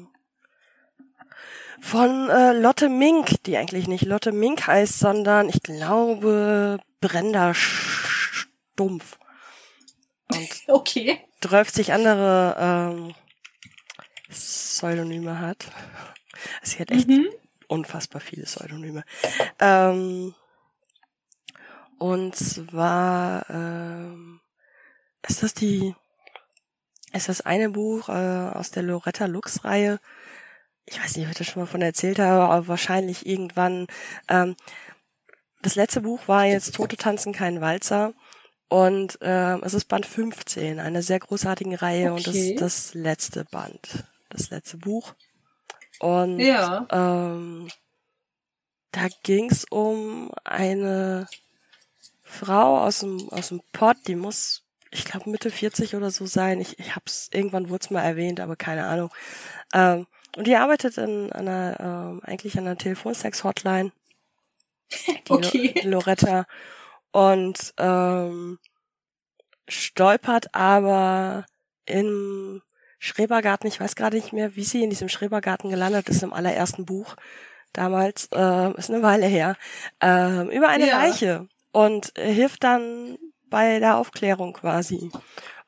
von 1.80 2.28
äh, 2.30 2.52
Lotte 2.52 2.88
Mink, 2.88 3.42
die 3.44 3.56
eigentlich 3.56 3.88
nicht 3.88 4.04
Lotte 4.04 4.32
Mink 4.32 4.66
heißt, 4.66 4.98
sondern 4.98 5.48
ich 5.48 5.62
glaube 5.62 6.78
Brenda 7.00 7.54
Stumpf. 7.54 9.18
Und 10.32 10.48
okay. 10.68 11.20
30 11.40 11.92
andere 11.92 12.56
ähm, 12.58 13.14
Pseudonyme 14.28 15.40
hat. 15.40 15.66
Sie 16.62 16.78
hat 16.78 16.90
echt 16.90 17.08
mhm. 17.08 17.28
unfassbar 17.66 18.20
viele 18.20 18.44
Pseudonyme. 18.44 19.04
Ähm, 19.58 20.34
und 21.98 22.36
zwar 22.36 23.48
ähm, 23.50 24.40
ist 25.26 25.42
das 25.42 25.54
die 25.54 25.94
ist 27.12 27.28
das 27.28 27.40
eine 27.40 27.70
Buch 27.70 28.08
äh, 28.08 28.12
aus 28.12 28.70
der 28.70 28.82
Loretta 28.82 29.26
Lux 29.26 29.64
Reihe 29.64 29.98
ich 30.90 31.02
weiß 31.02 31.16
nicht, 31.16 31.26
ob 31.26 31.32
ich 31.32 31.38
das 31.38 31.46
schon 31.46 31.62
mal 31.62 31.66
von 31.66 31.82
erzählt 31.82 32.18
habe, 32.18 32.52
aber 32.52 32.68
wahrscheinlich 32.68 33.26
irgendwann. 33.26 33.86
Ähm, 34.28 34.56
das 35.60 35.74
letzte 35.74 36.02
Buch 36.02 36.20
war 36.28 36.44
jetzt 36.44 36.74
Tote 36.76 36.96
tanzen 36.96 37.32
kein 37.32 37.60
Walzer. 37.60 38.14
Und 38.68 39.18
ähm, 39.22 39.62
es 39.64 39.72
ist 39.72 39.86
Band 39.86 40.04
15, 40.04 40.78
eine 40.78 41.02
sehr 41.02 41.18
großartige 41.18 41.80
Reihe 41.80 42.12
okay. 42.12 42.16
und 42.16 42.26
das 42.26 42.34
ist 42.34 42.60
das 42.60 42.94
letzte 42.94 43.44
Band, 43.46 44.04
das 44.28 44.50
letzte 44.50 44.76
Buch. 44.76 45.14
Und 46.00 46.38
ja. 46.38 46.86
ähm, 46.90 47.68
da 48.92 49.08
ging 49.22 49.50
es 49.50 49.64
um 49.70 50.30
eine 50.44 51.26
Frau 52.22 52.80
aus 52.80 53.00
dem, 53.00 53.28
aus 53.30 53.48
dem 53.48 53.62
Pott, 53.72 53.96
die 54.06 54.16
muss, 54.16 54.64
ich 54.90 55.06
glaube, 55.06 55.30
Mitte 55.30 55.50
40 55.50 55.96
oder 55.96 56.10
so 56.10 56.26
sein. 56.26 56.60
Ich, 56.60 56.78
ich 56.78 56.94
hab's, 56.94 57.30
irgendwann 57.32 57.70
wurde 57.70 57.84
es 57.84 57.90
mal 57.90 58.02
erwähnt, 58.02 58.38
aber 58.38 58.56
keine 58.56 58.86
Ahnung. 58.86 59.10
Ähm, 59.72 60.06
und 60.36 60.46
die 60.46 60.56
arbeitet 60.56 60.98
in 60.98 61.32
einer, 61.32 61.78
ähm, 61.80 62.20
eigentlich 62.24 62.58
an 62.58 62.66
einer 62.66 62.78
Telefonsex-Hotline. 62.78 63.92
Okay. 65.28 65.74
Loretta. 65.82 66.46
Und 67.10 67.74
ähm, 67.78 68.58
stolpert 69.68 70.54
aber 70.54 71.44
im 71.86 72.62
Schrebergarten, 72.98 73.68
ich 73.68 73.80
weiß 73.80 73.96
gerade 73.96 74.16
nicht 74.16 74.32
mehr, 74.32 74.56
wie 74.56 74.64
sie 74.64 74.82
in 74.82 74.90
diesem 74.90 75.08
Schrebergarten 75.08 75.70
gelandet 75.70 76.08
ist 76.08 76.22
im 76.22 76.32
allerersten 76.32 76.84
Buch. 76.84 77.16
Damals, 77.72 78.28
äh, 78.34 78.72
ist 78.78 78.90
eine 78.90 79.02
Weile 79.02 79.26
her, 79.26 79.56
äh, 80.02 80.56
über 80.56 80.68
eine 80.68 80.88
ja. 80.88 80.98
Leiche 80.98 81.48
und 81.72 82.12
hilft 82.16 82.64
dann 82.64 83.18
bei 83.50 83.78
der 83.78 83.96
Aufklärung 83.98 84.52
quasi. 84.52 85.10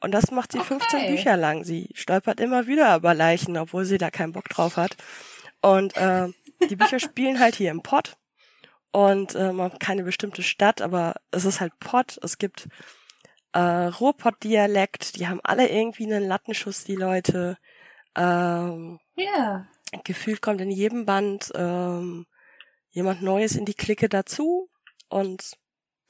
Und 0.00 0.12
das 0.12 0.30
macht 0.30 0.52
sie 0.52 0.58
okay. 0.58 0.68
15 0.78 1.06
Bücher 1.08 1.36
lang. 1.36 1.64
Sie 1.64 1.90
stolpert 1.94 2.40
immer 2.40 2.66
wieder 2.66 2.96
über 2.96 3.14
Leichen, 3.14 3.56
obwohl 3.56 3.84
sie 3.84 3.98
da 3.98 4.10
keinen 4.10 4.32
Bock 4.32 4.48
drauf 4.48 4.76
hat. 4.76 4.96
Und 5.60 5.96
äh, 5.96 6.28
die 6.68 6.76
Bücher 6.76 6.98
spielen 7.00 7.38
halt 7.38 7.54
hier 7.54 7.70
im 7.70 7.82
Pott. 7.82 8.16
Und 8.92 9.34
äh, 9.34 9.52
man 9.52 9.72
hat 9.72 9.80
keine 9.80 10.02
bestimmte 10.02 10.42
Stadt, 10.42 10.80
aber 10.82 11.14
es 11.30 11.44
ist 11.44 11.60
halt 11.60 11.78
Pott. 11.78 12.18
Es 12.22 12.38
gibt 12.38 12.68
äh, 13.52 13.60
Ruhrpott-Dialekt. 13.60 15.16
Die 15.16 15.28
haben 15.28 15.40
alle 15.42 15.68
irgendwie 15.68 16.04
einen 16.04 16.26
Lattenschuss, 16.26 16.84
die 16.84 16.96
Leute. 16.96 17.58
Ähm, 18.16 18.98
ja. 19.16 19.66
Gefühlt 20.04 20.40
kommt 20.40 20.60
in 20.60 20.70
jedem 20.70 21.04
Band 21.04 21.52
ähm, 21.54 22.26
jemand 22.90 23.22
Neues 23.22 23.54
in 23.54 23.64
die 23.64 23.74
Clique 23.74 24.08
dazu 24.08 24.68
und 25.08 25.56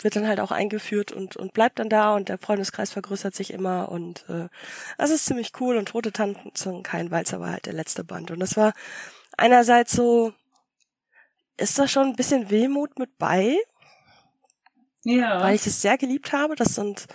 wird 0.04 0.16
dann 0.16 0.26
halt 0.26 0.40
auch 0.40 0.50
eingeführt 0.50 1.12
und, 1.12 1.36
und 1.36 1.52
bleibt 1.52 1.78
dann 1.78 1.88
da 1.88 2.14
und 2.14 2.28
der 2.28 2.38
Freundeskreis 2.38 2.90
vergrößert 2.90 3.34
sich 3.34 3.52
immer 3.52 3.90
und 3.90 4.24
äh, 4.28 4.48
das 4.98 5.10
ist 5.10 5.26
ziemlich 5.26 5.52
cool 5.60 5.76
und 5.76 5.88
Tote 5.88 6.12
Tanzen 6.12 6.82
kein 6.82 7.10
Walzer 7.10 7.40
war 7.40 7.50
halt 7.52 7.66
der 7.66 7.72
letzte 7.72 8.04
Band 8.04 8.30
und 8.30 8.40
das 8.40 8.56
war 8.56 8.72
einerseits 9.36 9.92
so, 9.92 10.32
ist 11.56 11.78
da 11.78 11.88
schon 11.88 12.08
ein 12.08 12.16
bisschen 12.16 12.50
Wehmut 12.50 12.98
mit 12.98 13.18
bei, 13.18 13.56
ja. 15.04 15.42
weil 15.42 15.54
ich 15.54 15.66
es 15.66 15.82
sehr 15.82 15.98
geliebt 15.98 16.32
habe, 16.32 16.56
das 16.56 16.74
sind 16.74 17.06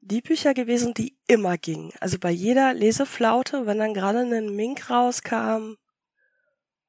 die 0.00 0.20
Bücher 0.22 0.54
gewesen, 0.54 0.94
die 0.94 1.16
immer 1.26 1.58
gingen. 1.58 1.92
Also 2.00 2.18
bei 2.18 2.30
jeder 2.30 2.72
Leseflaute, 2.72 3.66
wenn 3.66 3.78
dann 3.78 3.94
gerade 3.94 4.20
ein 4.20 4.54
Mink 4.54 4.88
rauskam, 4.90 5.74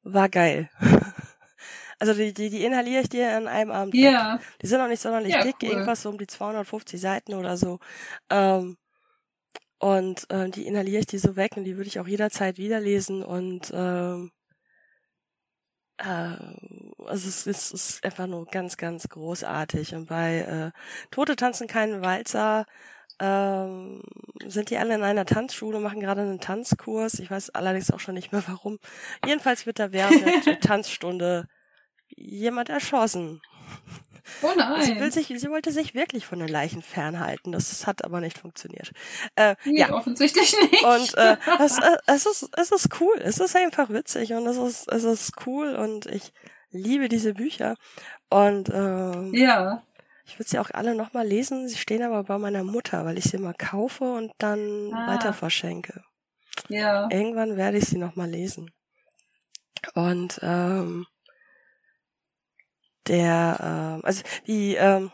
war 0.04 0.30
geil. 0.30 0.70
Also 2.00 2.14
die, 2.14 2.34
die, 2.34 2.50
die 2.50 2.64
inhaliere 2.64 3.02
ich 3.02 3.10
dir 3.10 3.36
an 3.36 3.48
einem 3.48 3.72
Abend. 3.72 3.94
Ja. 3.94 4.36
Weg. 4.36 4.42
Die 4.62 4.68
sind 4.68 4.80
auch 4.80 4.88
nicht 4.88 5.02
sonderlich 5.02 5.34
ja, 5.34 5.44
dick, 5.44 5.58
cool. 5.62 5.70
irgendwas 5.70 6.02
so 6.02 6.10
um 6.10 6.18
die 6.18 6.28
250 6.28 7.00
Seiten 7.00 7.34
oder 7.34 7.58
so. 7.58 7.80
Ähm, 8.30 8.78
und 9.80 10.30
äh, 10.30 10.50
die 10.50 10.66
inhaliere 10.66 11.00
ich 11.02 11.08
die 11.08 11.18
so 11.18 11.36
weg 11.36 11.56
und 11.56 11.66
die 11.66 11.78
würde 11.78 11.88
ich 11.88 12.00
auch 12.00 12.08
jederzeit 12.08 12.58
wieder 12.58 12.80
lesen 12.80 13.24
und 13.24 13.72
ähm, 13.74 14.32
äh, 15.98 16.36
also 17.06 17.28
es 17.28 17.48
ist, 17.48 17.74
es 17.74 17.90
ist 17.90 18.06
einfach 18.06 18.28
nur 18.28 18.46
ganz, 18.46 18.78
ganz 18.78 19.10
großartig. 19.10 19.96
Und 19.96 20.08
bei 20.08 20.40
äh, 20.74 20.80
Tote 21.12 21.36
tanzen 21.36 21.68
keinen 21.68 22.02
Walzer 22.02 22.66
ähm, 23.20 24.02
sind 24.46 24.70
die 24.70 24.78
alle 24.78 24.96
in 24.96 25.04
einer 25.04 25.26
Tanzschule, 25.26 25.80
machen 25.80 26.00
gerade 26.00 26.22
einen 26.22 26.40
Tanzkurs. 26.40 27.20
Ich 27.20 27.30
weiß 27.30 27.52
allerdings 27.52 27.92
auch 27.92 28.00
schon 28.00 28.16
nicht 28.16 28.32
mehr 28.32 28.44
warum. 28.48 28.80
Jedenfalls 29.26 29.66
wird 29.66 29.80
da 29.80 29.92
während 29.92 30.46
der 30.46 30.60
Tanzstunde 30.60 31.48
jemand 32.16 32.70
erschossen. 32.70 33.42
Oh 34.42 34.52
nein. 34.56 34.84
Sie, 34.84 35.00
will 35.00 35.12
sich, 35.12 35.28
sie 35.28 35.50
wollte 35.50 35.72
sich 35.72 35.94
wirklich 35.96 36.26
von 36.26 36.40
den 36.40 36.48
Leichen 36.48 36.82
fernhalten. 36.82 37.52
Das 37.52 37.86
hat 37.88 38.04
aber 38.06 38.22
nicht 38.22 38.38
funktioniert. 38.38 38.92
Äh, 39.36 39.56
nee, 39.66 39.80
ja. 39.80 39.92
offensichtlich 39.92 40.56
nicht. 40.72 40.84
Und 40.84 41.18
äh, 41.18 41.38
es, 41.60 41.80
äh, 41.80 41.98
es, 42.08 42.26
ist, 42.26 42.50
es 42.58 42.72
ist 42.72 43.02
cool. 43.02 43.20
Es 43.20 43.40
ist 43.40 43.56
einfach 43.56 43.90
witzig 43.90 44.34
und 44.34 44.46
es 44.48 44.58
ist, 44.58 44.92
es 44.92 45.04
ist 45.04 45.34
cool 45.46 45.76
und 45.76 46.06
ich 46.06 46.32
liebe 46.72 47.10
diese 47.10 47.34
Bücher. 47.34 47.76
Und 48.30 48.70
ähm, 48.74 49.34
ja. 49.34 49.82
ich 50.26 50.38
würde 50.38 50.50
sie 50.50 50.60
auch 50.60 50.70
alle 50.72 50.96
nochmal 50.96 51.28
lesen. 51.28 51.68
Sie 51.68 51.78
stehen 51.78 52.04
aber 52.04 52.24
bei 52.24 52.38
meiner 52.38 52.64
Mutter, 52.64 53.06
weil 53.06 53.18
ich 53.18 53.26
sie 53.26 53.38
mal 53.38 53.56
kaufe 53.56 54.04
und 54.04 54.32
dann 54.38 54.94
ah. 54.94 55.08
weiter 55.08 55.34
verschenke. 55.34 56.04
Ja. 56.68 57.10
Irgendwann 57.10 57.58
werde 57.58 57.78
ich 57.78 57.86
sie 57.86 57.98
nochmal 57.98 58.30
lesen. 58.30 58.72
Und 59.96 60.40
ähm, 60.44 61.08
der, 63.10 63.58
ähm, 63.62 64.06
also 64.06 64.24
die 64.48 64.76
ähm, 64.76 65.12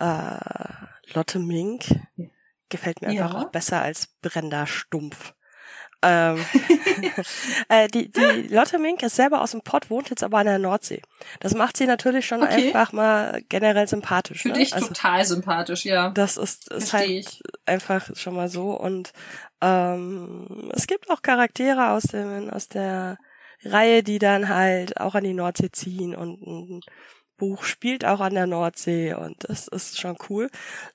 äh, 0.00 0.38
Lotte 1.12 1.38
Mink 1.38 1.84
gefällt 2.68 3.02
mir 3.02 3.08
einfach 3.08 3.34
auch 3.34 3.50
besser 3.50 3.82
als 3.82 4.08
Brenda 4.22 4.66
Stumpf. 4.66 5.34
Ähm, 6.02 6.44
äh, 7.68 7.88
die, 7.88 8.10
die 8.10 8.48
Lotte 8.48 8.78
Mink 8.78 9.02
ist 9.02 9.16
selber 9.16 9.40
aus 9.40 9.52
dem 9.52 9.62
Pott, 9.62 9.90
wohnt 9.90 10.10
jetzt 10.10 10.22
aber 10.22 10.38
an 10.38 10.46
der 10.46 10.58
Nordsee. 10.58 11.02
Das 11.40 11.54
macht 11.54 11.76
sie 11.76 11.86
natürlich 11.86 12.26
schon 12.26 12.42
okay. 12.42 12.68
einfach 12.68 12.92
mal 12.92 13.42
generell 13.48 13.88
sympathisch. 13.88 14.42
Für 14.42 14.48
ne? 14.48 14.54
dich 14.54 14.74
also, 14.74 14.88
total 14.88 15.24
sympathisch, 15.24 15.84
ja. 15.84 16.10
Das 16.10 16.36
ist, 16.36 16.70
ist 16.70 16.92
halt 16.92 17.08
ich. 17.08 17.42
einfach 17.64 18.14
schon 18.16 18.34
mal 18.34 18.48
so. 18.48 18.78
Und 18.78 19.12
ähm, 19.60 20.70
es 20.74 20.86
gibt 20.86 21.10
auch 21.10 21.22
Charaktere 21.22 21.90
aus 21.90 22.04
dem, 22.04 22.50
aus 22.50 22.68
der 22.68 23.18
Reihe, 23.64 24.02
die 24.02 24.18
dann 24.18 24.48
halt 24.48 25.00
auch 25.00 25.14
an 25.14 25.24
die 25.24 25.34
Nordsee 25.34 25.70
ziehen 25.70 26.14
und 26.14 26.40
ein 26.42 26.80
Buch 27.36 27.64
spielt 27.64 28.04
auch 28.04 28.20
an 28.20 28.34
der 28.34 28.46
Nordsee 28.46 29.14
und 29.14 29.36
das 29.48 29.68
ist 29.68 30.00
schon 30.00 30.16
cool. 30.28 30.50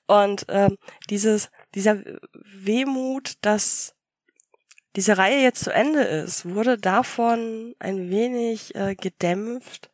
Und 0.06 0.46
ähm, 0.48 0.78
dieses, 1.10 1.50
dieser 1.74 1.98
Wehmut, 2.32 3.34
dass 3.42 3.94
diese 4.96 5.18
Reihe 5.18 5.40
jetzt 5.40 5.64
zu 5.64 5.72
Ende 5.72 6.02
ist, 6.02 6.48
wurde 6.48 6.78
davon 6.78 7.74
ein 7.78 8.10
wenig 8.10 8.74
äh, 8.74 8.94
gedämpft, 8.94 9.90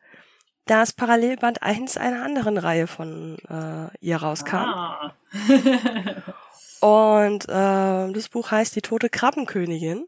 da 0.65 0.81
es 0.81 0.93
Parallelband 0.93 1.61
1 1.61 1.97
einer 1.97 2.23
anderen 2.23 2.57
Reihe 2.57 2.87
von 2.87 3.37
äh, 3.49 3.95
ihr 3.99 4.17
rauskam. 4.17 4.55
Ah. 4.55 5.13
und 6.81 7.47
äh, 7.47 8.13
das 8.13 8.29
Buch 8.29 8.51
heißt 8.51 8.75
Die 8.75 8.81
tote 8.81 9.09
Krabbenkönigin. 9.09 10.07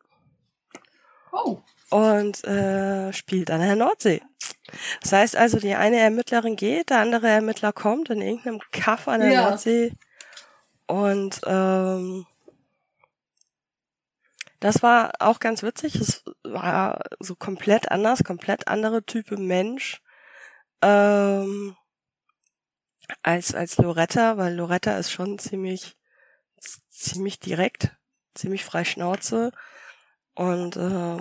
Oh 1.32 1.62
und 1.89 2.43
äh, 2.43 3.12
spielt 3.13 3.52
an 3.52 3.62
der 3.62 3.75
Nordsee. 3.75 4.21
Das 5.02 5.13
heißt 5.13 5.36
also, 5.36 5.60
die 5.60 5.73
eine 5.73 5.97
Ermittlerin 5.97 6.56
geht, 6.56 6.89
der 6.89 6.99
andere 6.99 7.28
Ermittler 7.28 7.73
kommt 7.73 8.10
in 8.10 8.21
irgendeinem 8.21 8.62
Kaff 8.71 9.08
an 9.08 9.21
der 9.21 9.32
ja. 9.32 9.49
Nordsee 9.49 9.93
und 10.88 11.41
ähm, 11.45 12.25
das 14.60 14.84
war 14.84 15.13
auch 15.19 15.39
ganz 15.39 15.63
witzig. 15.63 15.95
Es 15.95 16.23
war 16.43 17.02
so 17.19 17.36
komplett 17.36 17.91
anders, 17.91 18.23
komplett 18.23 18.67
andere 18.67 19.04
Type 19.04 19.38
Mensch 19.38 20.02
ähm, 20.82 21.75
als 23.23 23.56
als 23.56 23.78
Loretta, 23.78 24.38
weil 24.38 24.56
Loretta 24.56 24.97
ist 24.97 25.12
schon 25.12 25.39
ziemlich 25.39 25.95
ziemlich 26.89 27.39
direkt, 27.39 27.95
ziemlich 28.34 28.65
frei 28.65 28.84
Schnauze 28.84 29.52
und 30.36 30.75
äh, 30.75 31.17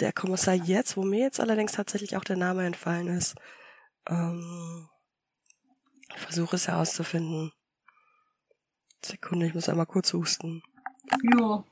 der 0.00 0.12
Kommissar 0.12 0.54
jetzt, 0.54 0.96
wo 0.96 1.02
mir 1.02 1.20
jetzt 1.20 1.40
allerdings 1.40 1.72
tatsächlich 1.72 2.16
auch 2.16 2.24
der 2.24 2.36
Name 2.36 2.64
entfallen 2.66 3.08
ist. 3.08 3.34
Ähm, 4.08 4.88
ich 6.14 6.20
versuche 6.20 6.56
es 6.56 6.68
herauszufinden. 6.68 7.52
Sekunde, 9.04 9.46
ich 9.46 9.54
muss 9.54 9.68
einmal 9.68 9.86
kurz 9.86 10.12
husten. 10.12 10.62
Jo. 11.22 11.64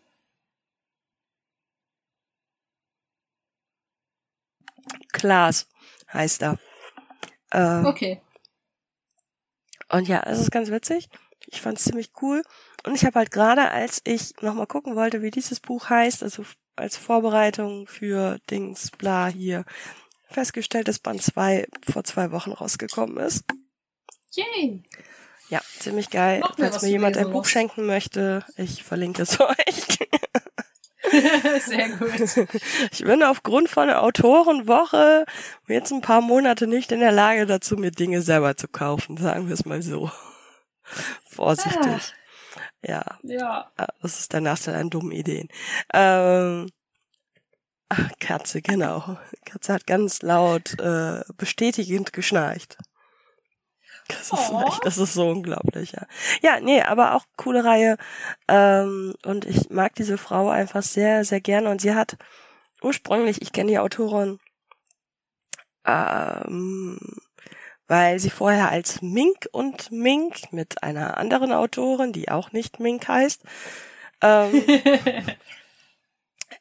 Klaas 5.12 5.68
heißt 6.12 6.42
er. 6.42 6.58
Ähm, 7.52 7.86
okay. 7.86 8.22
Und 9.88 10.08
ja, 10.08 10.22
es 10.24 10.38
ist 10.38 10.50
ganz 10.50 10.70
witzig. 10.70 11.08
Ich 11.46 11.60
fand 11.60 11.78
es 11.78 11.84
ziemlich 11.84 12.10
cool. 12.20 12.42
Und 12.84 12.94
ich 12.94 13.04
habe 13.04 13.18
halt 13.18 13.30
gerade, 13.30 13.70
als 13.70 14.00
ich 14.04 14.34
nochmal 14.42 14.66
gucken 14.66 14.96
wollte, 14.96 15.22
wie 15.22 15.30
dieses 15.30 15.60
Buch 15.60 15.90
heißt, 15.90 16.22
also 16.22 16.44
als 16.76 16.96
Vorbereitung 16.96 17.86
für 17.86 18.38
Dings, 18.50 18.90
bla, 18.90 19.26
hier, 19.26 19.64
festgestellt, 20.28 20.88
dass 20.88 20.98
Band 20.98 21.22
2 21.22 21.66
vor 21.88 22.04
zwei 22.04 22.30
Wochen 22.32 22.52
rausgekommen 22.52 23.18
ist. 23.18 23.44
Yay! 24.32 24.82
Ja, 25.48 25.60
ziemlich 25.78 26.10
geil. 26.10 26.42
Falls 26.58 26.82
mir 26.82 26.88
jemand 26.88 27.16
ein 27.16 27.30
Buch 27.30 27.42
muss. 27.42 27.50
schenken 27.50 27.86
möchte, 27.86 28.44
ich 28.56 28.82
verlinke 28.82 29.22
es 29.22 29.40
euch. 29.40 29.98
Sehr 31.60 31.88
gut. 31.90 32.48
Ich 32.90 33.04
bin 33.04 33.22
aufgrund 33.22 33.68
von 33.68 33.86
der 33.86 34.02
Autorenwoche 34.02 35.24
jetzt 35.68 35.92
ein 35.92 36.00
paar 36.00 36.20
Monate 36.20 36.66
nicht 36.66 36.90
in 36.90 36.98
der 37.00 37.12
Lage 37.12 37.46
dazu, 37.46 37.76
mir 37.76 37.92
Dinge 37.92 38.22
selber 38.22 38.56
zu 38.56 38.66
kaufen, 38.66 39.16
sagen 39.16 39.46
wir 39.46 39.54
es 39.54 39.64
mal 39.64 39.82
so. 39.82 40.10
Vorsichtig. 41.28 41.80
Ah. 41.86 42.25
Ja. 42.86 43.04
Ja. 43.22 43.70
Ah, 43.76 43.88
das 44.00 44.20
ist 44.20 44.32
der 44.32 44.40
Nachteil 44.40 44.76
an 44.76 44.90
dummen 44.90 45.12
Ideen. 45.12 45.48
Ähm, 45.92 46.70
Ach, 47.88 48.10
Katze, 48.18 48.62
genau. 48.62 49.16
Katze 49.44 49.72
hat 49.72 49.86
ganz 49.86 50.22
laut 50.22 50.78
äh, 50.80 51.22
bestätigend 51.36 52.12
geschnarcht. 52.12 52.78
Das 54.08 54.32
ist, 54.32 54.50
oh. 54.50 54.62
echt, 54.66 54.84
das 54.84 54.98
ist 54.98 55.14
so 55.14 55.28
unglaublich, 55.28 55.92
ja. 55.92 56.06
Ja, 56.40 56.60
nee, 56.60 56.80
aber 56.82 57.14
auch 57.14 57.24
coole 57.36 57.64
Reihe. 57.64 57.96
Ähm, 58.48 59.14
und 59.24 59.44
ich 59.44 59.70
mag 59.70 59.94
diese 59.94 60.18
Frau 60.18 60.48
einfach 60.48 60.82
sehr, 60.82 61.24
sehr 61.24 61.40
gerne. 61.40 61.70
Und 61.70 61.80
sie 61.80 61.94
hat 61.94 62.16
ursprünglich, 62.82 63.42
ich 63.42 63.52
kenne 63.52 63.70
die 63.70 63.78
Autorin, 63.78 64.38
ähm, 65.84 66.98
weil 67.88 68.18
sie 68.18 68.30
vorher 68.30 68.70
als 68.70 69.02
Mink 69.02 69.48
und 69.52 69.90
Mink 69.92 70.52
mit 70.52 70.82
einer 70.82 71.16
anderen 71.16 71.52
Autorin, 71.52 72.12
die 72.12 72.30
auch 72.30 72.52
nicht 72.52 72.80
Mink 72.80 73.06
heißt, 73.06 73.42
ähm, 74.22 74.62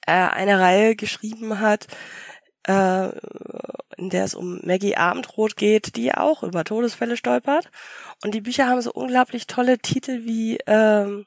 äh, 0.05 0.11
eine 0.11 0.59
Reihe 0.59 0.95
geschrieben 0.95 1.59
hat, 1.59 1.87
äh, 2.67 3.09
in 3.97 4.09
der 4.09 4.25
es 4.25 4.35
um 4.35 4.59
Maggie 4.63 4.97
Abendrot 4.97 5.55
geht, 5.55 5.95
die 5.95 6.13
auch 6.13 6.43
über 6.43 6.63
Todesfälle 6.63 7.17
stolpert. 7.17 7.69
Und 8.23 8.33
die 8.33 8.41
Bücher 8.41 8.67
haben 8.67 8.81
so 8.81 8.91
unglaublich 8.91 9.47
tolle 9.47 9.79
Titel 9.79 10.25
wie, 10.25 10.57
ähm, 10.67 11.25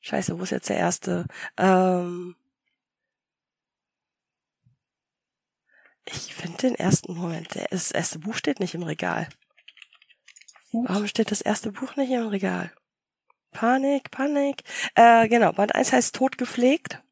scheiße, 0.00 0.38
wo 0.38 0.42
ist 0.42 0.50
jetzt 0.50 0.68
der 0.68 0.76
erste? 0.76 1.26
Ähm, 1.56 2.36
ich 6.04 6.34
finde 6.34 6.58
den 6.58 6.74
ersten 6.74 7.14
Moment, 7.14 7.48
das 7.70 7.90
erste 7.90 8.18
Buch 8.18 8.34
steht 8.34 8.60
nicht 8.60 8.74
im 8.74 8.82
Regal. 8.82 9.28
Warum 10.72 11.06
steht 11.06 11.30
das 11.30 11.42
erste 11.42 11.70
Buch 11.70 11.96
nicht 11.96 12.10
im 12.10 12.28
Regal? 12.28 12.72
Panik, 13.52 14.10
Panik. 14.10 14.62
Äh, 14.94 15.28
genau, 15.28 15.52
Band 15.52 15.74
1 15.74 15.92
heißt 15.92 16.14
Tod 16.14 16.38
gepflegt. 16.38 17.02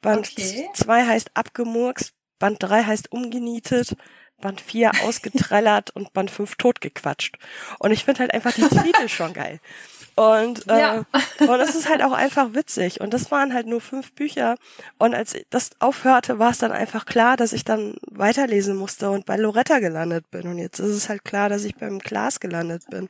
Band 0.00 0.26
2 0.26 0.72
okay. 0.72 1.06
heißt 1.06 1.30
abgemurkst. 1.34 2.14
Band 2.38 2.62
3 2.62 2.84
heißt 2.84 3.12
umgenietet. 3.12 3.96
Band 4.40 4.60
4 4.60 4.90
ausgetrellert 5.04 5.90
und 5.90 6.12
Band 6.14 6.30
5 6.30 6.56
totgequatscht. 6.56 7.36
Und 7.78 7.92
ich 7.92 8.04
finde 8.04 8.20
halt 8.20 8.34
einfach 8.34 8.52
die 8.52 8.62
Titel 8.62 9.08
schon 9.08 9.34
geil. 9.34 9.60
Und, 10.14 10.68
äh, 10.68 10.80
ja. 10.80 11.04
und 11.40 11.60
es 11.60 11.74
ist 11.74 11.88
halt 11.88 12.02
auch 12.02 12.12
einfach 12.12 12.54
witzig. 12.54 13.00
Und 13.00 13.14
das 13.14 13.30
waren 13.30 13.54
halt 13.54 13.66
nur 13.66 13.80
fünf 13.80 14.12
Bücher. 14.12 14.56
Und 14.98 15.14
als 15.14 15.36
das 15.50 15.70
aufhörte, 15.78 16.38
war 16.38 16.50
es 16.50 16.58
dann 16.58 16.72
einfach 16.72 17.06
klar, 17.06 17.36
dass 17.36 17.52
ich 17.52 17.64
dann 17.64 17.94
weiterlesen 18.10 18.76
musste 18.76 19.10
und 19.10 19.24
bei 19.24 19.36
Loretta 19.36 19.78
gelandet 19.78 20.30
bin. 20.30 20.46
Und 20.46 20.58
jetzt 20.58 20.78
ist 20.80 20.90
es 20.90 21.08
halt 21.08 21.24
klar, 21.24 21.48
dass 21.48 21.64
ich 21.64 21.76
beim 21.76 21.98
Glas 21.98 22.40
gelandet 22.40 22.84
bin. 22.90 23.08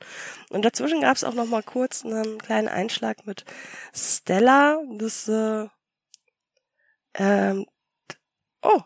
Und 0.50 0.64
dazwischen 0.64 1.00
gab 1.00 1.16
es 1.16 1.24
auch 1.24 1.34
noch 1.34 1.46
mal 1.46 1.62
kurz 1.62 2.04
einen 2.04 2.38
kleinen 2.38 2.68
Einschlag 2.68 3.26
mit 3.26 3.44
Stella. 3.92 4.78
Das, 4.92 5.28
äh, 5.28 5.66
ähm, 7.14 7.66
oh. 8.62 8.80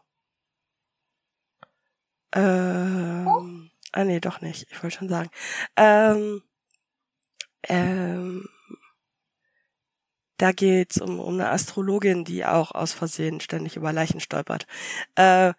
Ähm, 2.34 3.26
oh. 3.28 3.66
Ah 3.92 4.04
nee, 4.04 4.20
doch 4.20 4.40
nicht. 4.40 4.66
Ich 4.70 4.82
wollte 4.82 4.98
schon 4.98 5.08
sagen. 5.08 5.30
Ähm, 5.76 6.42
ähm, 7.68 8.48
da 10.38 10.52
geht's 10.52 11.00
um, 11.00 11.18
um 11.18 11.34
eine 11.34 11.50
Astrologin, 11.50 12.24
die 12.24 12.44
auch 12.44 12.72
aus 12.72 12.92
Versehen 12.92 13.40
ständig 13.40 13.76
über 13.76 13.92
Leichen 13.92 14.20
stolpert. 14.20 14.66
Äh, 15.14 15.54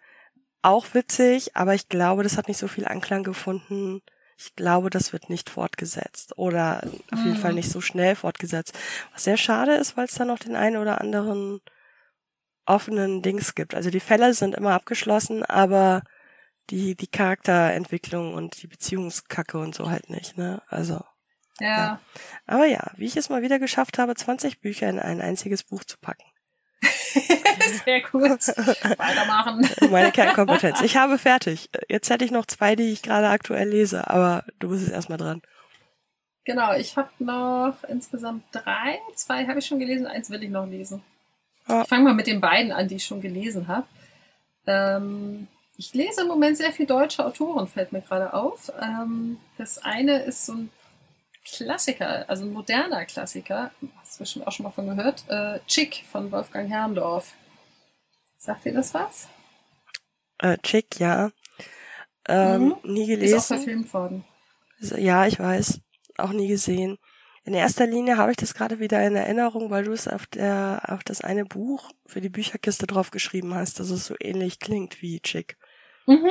auch 0.62 0.94
witzig, 0.94 1.56
aber 1.56 1.74
ich 1.74 1.88
glaube, 1.88 2.22
das 2.22 2.36
hat 2.36 2.48
nicht 2.48 2.58
so 2.58 2.68
viel 2.68 2.86
Anklang 2.86 3.22
gefunden. 3.22 4.02
Ich 4.36 4.54
glaube, 4.54 4.90
das 4.90 5.12
wird 5.12 5.30
nicht 5.30 5.50
fortgesetzt 5.50 6.38
oder 6.38 6.82
auf 7.10 7.18
jeden 7.24 7.36
Fall 7.36 7.50
mhm. 7.50 7.56
nicht 7.56 7.70
so 7.70 7.80
schnell 7.80 8.14
fortgesetzt. 8.14 8.78
Was 9.12 9.24
sehr 9.24 9.36
schade 9.36 9.74
ist, 9.74 9.96
weil 9.96 10.06
es 10.06 10.14
da 10.14 10.24
noch 10.24 10.38
den 10.38 10.54
einen 10.54 10.76
oder 10.76 11.00
anderen 11.00 11.60
offenen 12.66 13.22
Dings 13.22 13.54
gibt. 13.54 13.74
Also 13.74 13.90
die 13.90 14.00
Fälle 14.00 14.34
sind 14.34 14.54
immer 14.54 14.74
abgeschlossen, 14.74 15.42
aber 15.44 16.02
die, 16.70 16.94
die 16.94 17.06
Charakterentwicklung 17.06 18.34
und 18.34 18.62
die 18.62 18.66
Beziehungskacke 18.66 19.58
und 19.58 19.74
so 19.74 19.90
halt 19.90 20.10
nicht, 20.10 20.36
ne? 20.36 20.62
Also. 20.68 21.02
Ja. 21.60 21.68
ja. 21.68 22.00
Aber 22.46 22.66
ja, 22.66 22.90
wie 22.96 23.06
ich 23.06 23.16
es 23.16 23.28
mal 23.28 23.42
wieder 23.42 23.58
geschafft 23.58 23.98
habe, 23.98 24.14
20 24.14 24.60
Bücher 24.60 24.88
in 24.88 24.98
ein 24.98 25.20
einziges 25.20 25.62
Buch 25.62 25.84
zu 25.84 25.98
packen. 25.98 26.24
Sehr 27.84 28.00
gut. 28.02 28.46
Weitermachen. 28.98 29.68
Meine 29.90 30.12
Kernkompetenz. 30.12 30.80
Ich 30.82 30.96
habe 30.96 31.18
fertig. 31.18 31.70
Jetzt 31.88 32.10
hätte 32.10 32.24
ich 32.24 32.30
noch 32.30 32.46
zwei, 32.46 32.76
die 32.76 32.92
ich 32.92 33.02
gerade 33.02 33.28
aktuell 33.28 33.68
lese, 33.68 34.08
aber 34.08 34.44
du 34.58 34.70
bist 34.70 34.84
jetzt 34.84 34.94
erstmal 34.94 35.18
dran. 35.18 35.42
Genau, 36.44 36.72
ich 36.72 36.96
habe 36.96 37.10
noch 37.18 37.76
insgesamt 37.88 38.44
drei. 38.52 39.00
Zwei 39.14 39.46
habe 39.46 39.58
ich 39.58 39.66
schon 39.66 39.80
gelesen, 39.80 40.06
eins 40.06 40.30
will 40.30 40.42
ich 40.42 40.50
noch 40.50 40.66
lesen. 40.66 41.02
Ja. 41.68 41.82
Ich 41.82 41.88
fange 41.88 42.04
mal 42.04 42.14
mit 42.14 42.26
den 42.26 42.40
beiden 42.40 42.72
an, 42.72 42.88
die 42.88 42.96
ich 42.96 43.04
schon 43.04 43.20
gelesen 43.20 43.68
habe. 43.68 43.86
Ähm, 44.66 45.48
ich 45.76 45.92
lese 45.94 46.22
im 46.22 46.28
Moment 46.28 46.56
sehr 46.56 46.72
viel 46.72 46.86
deutsche 46.86 47.24
Autoren, 47.24 47.68
fällt 47.68 47.92
mir 47.92 48.00
gerade 48.00 48.32
auf. 48.32 48.72
Ähm, 48.80 49.38
das 49.58 49.78
eine 49.78 50.22
ist 50.22 50.46
so 50.46 50.54
ein 50.54 50.70
Klassiker, 51.52 52.28
also 52.28 52.44
ein 52.44 52.52
moderner 52.52 53.04
Klassiker, 53.04 53.70
hast 54.00 54.16
du 54.16 54.18
bestimmt 54.20 54.46
auch 54.46 54.52
schon 54.52 54.64
mal 54.64 54.70
von 54.70 54.86
gehört, 54.86 55.24
äh, 55.28 55.60
Chick 55.66 56.04
von 56.10 56.30
Wolfgang 56.30 56.68
Herrndorf. 56.70 57.34
Sagt 58.36 58.64
dir 58.64 58.72
das 58.72 58.94
was? 58.94 59.28
Äh, 60.38 60.58
Chick, 60.62 61.00
ja. 61.00 61.30
Ähm, 62.28 62.76
mhm. 62.82 62.92
Nie 62.92 63.06
gelesen. 63.06 63.36
Ist 63.36 63.50
auch 63.50 63.56
verfilmt 63.56 63.92
worden. 63.92 64.24
Ja, 64.80 65.26
ich 65.26 65.38
weiß. 65.38 65.80
Auch 66.18 66.32
nie 66.32 66.48
gesehen. 66.48 66.98
In 67.44 67.54
erster 67.54 67.86
Linie 67.86 68.18
habe 68.18 68.30
ich 68.30 68.36
das 68.36 68.54
gerade 68.54 68.78
wieder 68.78 69.04
in 69.06 69.16
Erinnerung, 69.16 69.70
weil 69.70 69.84
du 69.84 69.92
es 69.92 70.06
auf 70.06 70.26
der, 70.26 70.82
auf 70.86 71.02
das 71.02 71.22
eine 71.22 71.46
Buch 71.46 71.90
für 72.06 72.20
die 72.20 72.28
Bücherkiste 72.28 72.86
draufgeschrieben 72.86 73.54
hast, 73.54 73.80
dass 73.80 73.90
es 73.90 74.04
so 74.04 74.14
ähnlich 74.20 74.60
klingt 74.60 75.00
wie 75.00 75.20
Chick. 75.20 75.56
Mhm. 76.06 76.30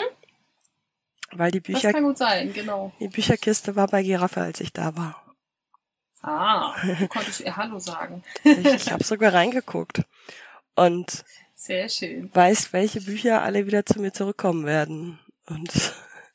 Weil 1.34 1.52
die 1.52 1.60
Bücher. 1.60 1.92
Das 1.92 1.94
kann 1.94 2.04
gut 2.04 2.18
sein, 2.18 2.54
genau. 2.54 2.92
Die 3.00 3.10
Bücherkiste 3.10 3.76
war 3.76 3.88
bei 3.88 4.04
Giraffe, 4.04 4.42
als 4.42 4.62
ich 4.62 4.72
da 4.72 4.96
war. 4.96 5.24
Ah, 6.22 6.76
du 7.00 7.08
konntest 7.08 7.42
ihr 7.42 7.56
Hallo 7.56 7.80
sagen. 7.80 8.24
ich 8.44 8.66
ich 8.66 8.92
habe 8.92 9.04
sogar 9.04 9.34
reingeguckt. 9.34 10.04
Und 10.76 11.26
sehr 11.54 11.90
schön. 11.90 12.30
Weiß, 12.34 12.72
welche 12.74 13.02
Bücher 13.02 13.42
alle 13.42 13.66
wieder 13.66 13.86
zu 13.86 14.00
mir 14.00 14.14
zurückkommen 14.14 14.66
werden. 14.66 15.20
Und 15.48 15.72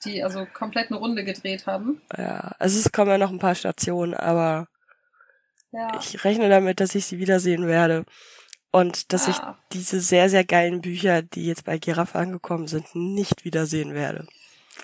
die 0.04 0.22
also 0.22 0.46
komplett 0.46 0.90
eine 0.90 0.98
Runde 0.98 1.24
gedreht 1.24 1.66
haben. 1.66 2.02
Ja, 2.16 2.54
also 2.58 2.78
es 2.78 2.90
kommen 2.90 3.10
ja 3.10 3.18
noch 3.18 3.30
ein 3.30 3.38
paar 3.38 3.54
Stationen, 3.54 4.14
aber 4.14 4.68
ja. 5.70 5.96
ich 6.00 6.24
rechne 6.24 6.48
damit, 6.48 6.80
dass 6.80 6.94
ich 6.94 7.06
sie 7.06 7.18
wiedersehen 7.18 7.66
werde. 7.66 8.04
Und 8.72 9.12
dass 9.12 9.28
ah. 9.28 9.30
ich 9.30 9.76
diese 9.78 10.00
sehr, 10.00 10.30
sehr 10.30 10.44
geilen 10.44 10.80
Bücher, 10.80 11.22
die 11.22 11.46
jetzt 11.46 11.64
bei 11.64 11.78
Giraffe 11.78 12.18
angekommen 12.18 12.66
sind, 12.66 12.94
nicht 12.94 13.44
wiedersehen 13.44 13.94
werde. 13.94 14.26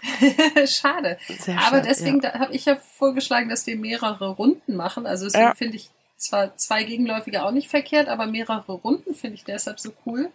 schade. 0.66 1.18
Sehr 1.38 1.56
Aber 1.56 1.76
schade, 1.76 1.82
deswegen 1.88 2.20
ja. 2.20 2.38
habe 2.38 2.54
ich 2.54 2.64
ja 2.64 2.76
vorgeschlagen, 2.76 3.48
dass 3.48 3.66
wir 3.66 3.76
mehrere 3.76 4.30
Runden 4.30 4.76
machen. 4.76 5.06
Also 5.06 5.24
deswegen 5.24 5.44
ja. 5.44 5.54
finde 5.54 5.76
ich 5.76 5.90
zwar 6.16 6.56
zwei 6.56 6.84
Gegenläufige 6.84 7.44
auch 7.44 7.52
nicht 7.52 7.68
verkehrt, 7.68 8.08
aber 8.08 8.26
mehrere 8.26 8.72
Runden 8.72 9.14
finde 9.14 9.36
ich 9.36 9.44
deshalb 9.44 9.80
so 9.80 9.92
cool, 10.04 10.30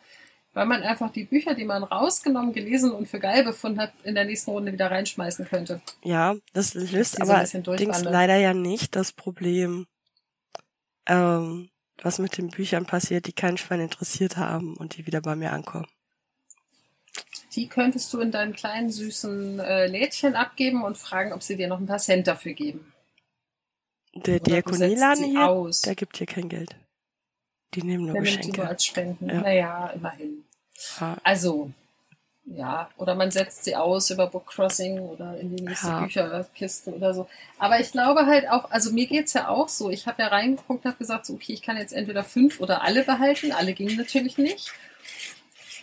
weil 0.53 0.66
man 0.66 0.82
einfach 0.84 1.11
die 1.11 1.26
Bücher, 1.26 1.53
die 1.55 1.66
man 1.66 1.84
rausgenommen, 1.84 2.53
gelesen 2.53 2.91
und 2.91 3.07
für 3.07 3.20
geil 3.20 3.43
befunden 3.43 3.80
hat, 3.80 3.93
in 4.03 4.16
der 4.16 4.26
nächsten 4.26 4.51
Runde 4.51 4.72
wieder 4.72 4.89
reinschmeißen 4.89 5.45
könnte. 5.45 5.82
Ja, 6.03 6.36
das 6.53 6.74
löst 6.74 7.22
aber 7.22 7.45
so 7.45 7.59
Dings 7.76 8.03
leider 8.03 8.38
ja 8.38 8.53
nicht 8.53 8.95
das 8.95 9.11
Problem, 9.11 9.88
ähm, 11.05 11.70
was 12.01 12.20
mit 12.20 12.38
den 12.38 12.49
Büchern 12.49 12.86
passiert, 12.86 13.28
die 13.28 13.34
keinen 13.34 13.57
Schwein 13.57 13.82
interessiert 13.82 14.38
haben 14.38 14.76
und 14.78 14.97
die 14.97 15.05
wieder 15.05 15.22
bei 15.22 15.36
mir 15.36 15.51
ankommen. 15.51 15.88
Die 17.55 17.67
könntest 17.67 18.11
du 18.13 18.19
in 18.19 18.31
deinen 18.31 18.53
kleinen 18.53 18.89
süßen 18.89 19.59
äh, 19.59 19.87
Lädchen 19.87 20.35
abgeben 20.35 20.83
und 20.83 20.97
fragen, 20.97 21.33
ob 21.33 21.43
sie 21.43 21.55
dir 21.55 21.67
noch 21.67 21.79
ein 21.79 21.85
paar 21.85 21.99
Cent 21.99 22.27
dafür 22.27 22.53
geben. 22.53 22.91
Der 24.15 24.39
Diakonieladen 24.39 25.25
hier, 25.25 25.49
aus. 25.49 25.81
der 25.81 25.95
gibt 25.95 26.17
hier 26.17 26.27
kein 26.27 26.49
Geld. 26.49 26.75
Die 27.73 27.83
nehmen 27.83 28.05
nur 28.05 28.13
der 28.13 28.21
Geschenke. 28.21 28.45
Nimmt 28.45 28.55
die 28.55 28.61
nur 28.61 28.69
als 28.69 28.85
Spenden. 28.85 29.29
Ja. 29.29 29.41
Naja, 29.41 29.87
immerhin. 29.89 30.43
Ha. 30.99 31.17
Also, 31.23 31.71
ja, 32.45 32.89
oder 32.97 33.15
man 33.15 33.31
setzt 33.31 33.63
sie 33.63 33.75
aus 33.75 34.09
über 34.09 34.27
Book 34.27 34.47
Crossing 34.47 34.99
oder 34.99 35.39
in 35.39 35.55
die 35.55 35.63
nächste 35.63 35.91
ha. 35.91 36.01
Bücherkiste 36.01 36.93
oder 36.93 37.13
so. 37.13 37.27
Aber 37.57 37.79
ich 37.79 37.91
glaube 37.91 38.25
halt 38.25 38.49
auch, 38.49 38.69
also 38.69 38.91
mir 38.91 39.07
geht's 39.07 39.33
ja 39.33 39.47
auch 39.47 39.69
so. 39.69 39.89
Ich 39.89 40.07
habe 40.07 40.21
ja 40.21 40.27
reingeguckt, 40.27 40.85
habe 40.85 40.97
gesagt, 40.97 41.25
so, 41.25 41.33
okay, 41.33 41.53
ich 41.53 41.61
kann 41.61 41.77
jetzt 41.77 41.93
entweder 41.93 42.23
fünf 42.23 42.59
oder 42.59 42.83
alle 42.83 43.03
behalten. 43.03 43.51
Alle 43.51 43.73
gingen 43.73 43.95
natürlich 43.95 44.37
nicht. 44.37 44.73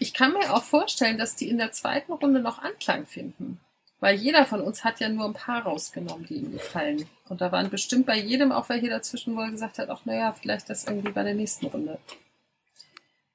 Ich 0.01 0.15
kann 0.15 0.33
mir 0.33 0.55
auch 0.55 0.63
vorstellen, 0.63 1.19
dass 1.19 1.37
die 1.37 1.49
in 1.51 1.59
der 1.59 1.73
zweiten 1.73 2.13
Runde 2.15 2.41
noch 2.41 2.59
Anklang 2.59 3.07
finden. 3.07 3.61
Weil 4.01 4.17
jeder 4.17 4.47
von 4.47 4.63
uns 4.63 4.83
hat 4.83 4.99
ja 4.99 5.11
nur 5.11 5.27
ein 5.27 5.35
paar 5.35 5.63
rausgenommen, 5.63 6.27
die 6.27 6.37
ihm 6.37 6.53
gefallen. 6.53 7.07
Und 7.29 7.43
da 7.43 7.53
waren 7.53 7.69
bestimmt 7.69 8.07
bei 8.07 8.17
jedem 8.17 8.51
auch 8.51 8.71
welche 8.71 8.89
dazwischen, 8.89 9.37
wo 9.37 9.43
er 9.43 9.51
gesagt 9.51 9.79
hat, 9.79 9.91
ach 9.91 10.07
naja, 10.07 10.33
vielleicht 10.33 10.71
das 10.71 10.85
irgendwie 10.85 11.13
bei 11.13 11.23
der 11.23 11.35
nächsten 11.35 11.67
Runde. 11.67 11.99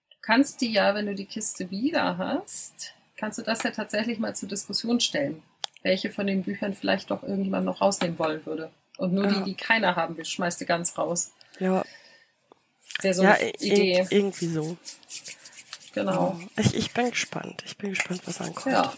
Du 0.10 0.18
kannst 0.24 0.60
die 0.62 0.72
ja, 0.72 0.96
wenn 0.96 1.06
du 1.06 1.14
die 1.14 1.28
Kiste 1.28 1.70
wieder 1.70 2.18
hast, 2.18 2.96
kannst 3.16 3.38
du 3.38 3.44
das 3.44 3.62
ja 3.62 3.70
tatsächlich 3.70 4.18
mal 4.18 4.36
zur 4.36 4.50
Diskussion 4.50 5.00
stellen. 5.00 5.44
Welche 5.84 6.10
von 6.10 6.26
den 6.26 6.42
Büchern 6.42 6.74
vielleicht 6.74 7.12
doch 7.12 7.22
irgendjemand 7.22 7.68
noch 7.68 7.80
rausnehmen 7.80 8.18
wollen 8.18 8.44
würde. 8.48 8.72
Und 8.98 9.14
nur 9.14 9.26
ja. 9.26 9.34
die, 9.34 9.44
die 9.44 9.56
keiner 9.56 9.96
haben 9.96 10.18
will, 10.18 10.26
schmeißt 10.26 10.60
du 10.62 10.66
ganz 10.66 10.98
raus. 10.98 11.32
Ja. 11.60 11.86
Wäre 13.02 13.14
so 13.14 13.22
ja, 13.22 13.34
eine 13.34 13.52
Idee. 13.60 14.08
irgendwie 14.10 14.48
so. 14.48 14.78
Genau. 15.96 16.40
Ich, 16.58 16.76
ich 16.76 16.94
bin 16.94 17.10
gespannt. 17.10 17.64
Ich 17.66 17.78
bin 17.78 17.90
gespannt, 17.90 18.22
was 18.26 18.40
ankommt. 18.42 18.74
Ja. 18.74 18.94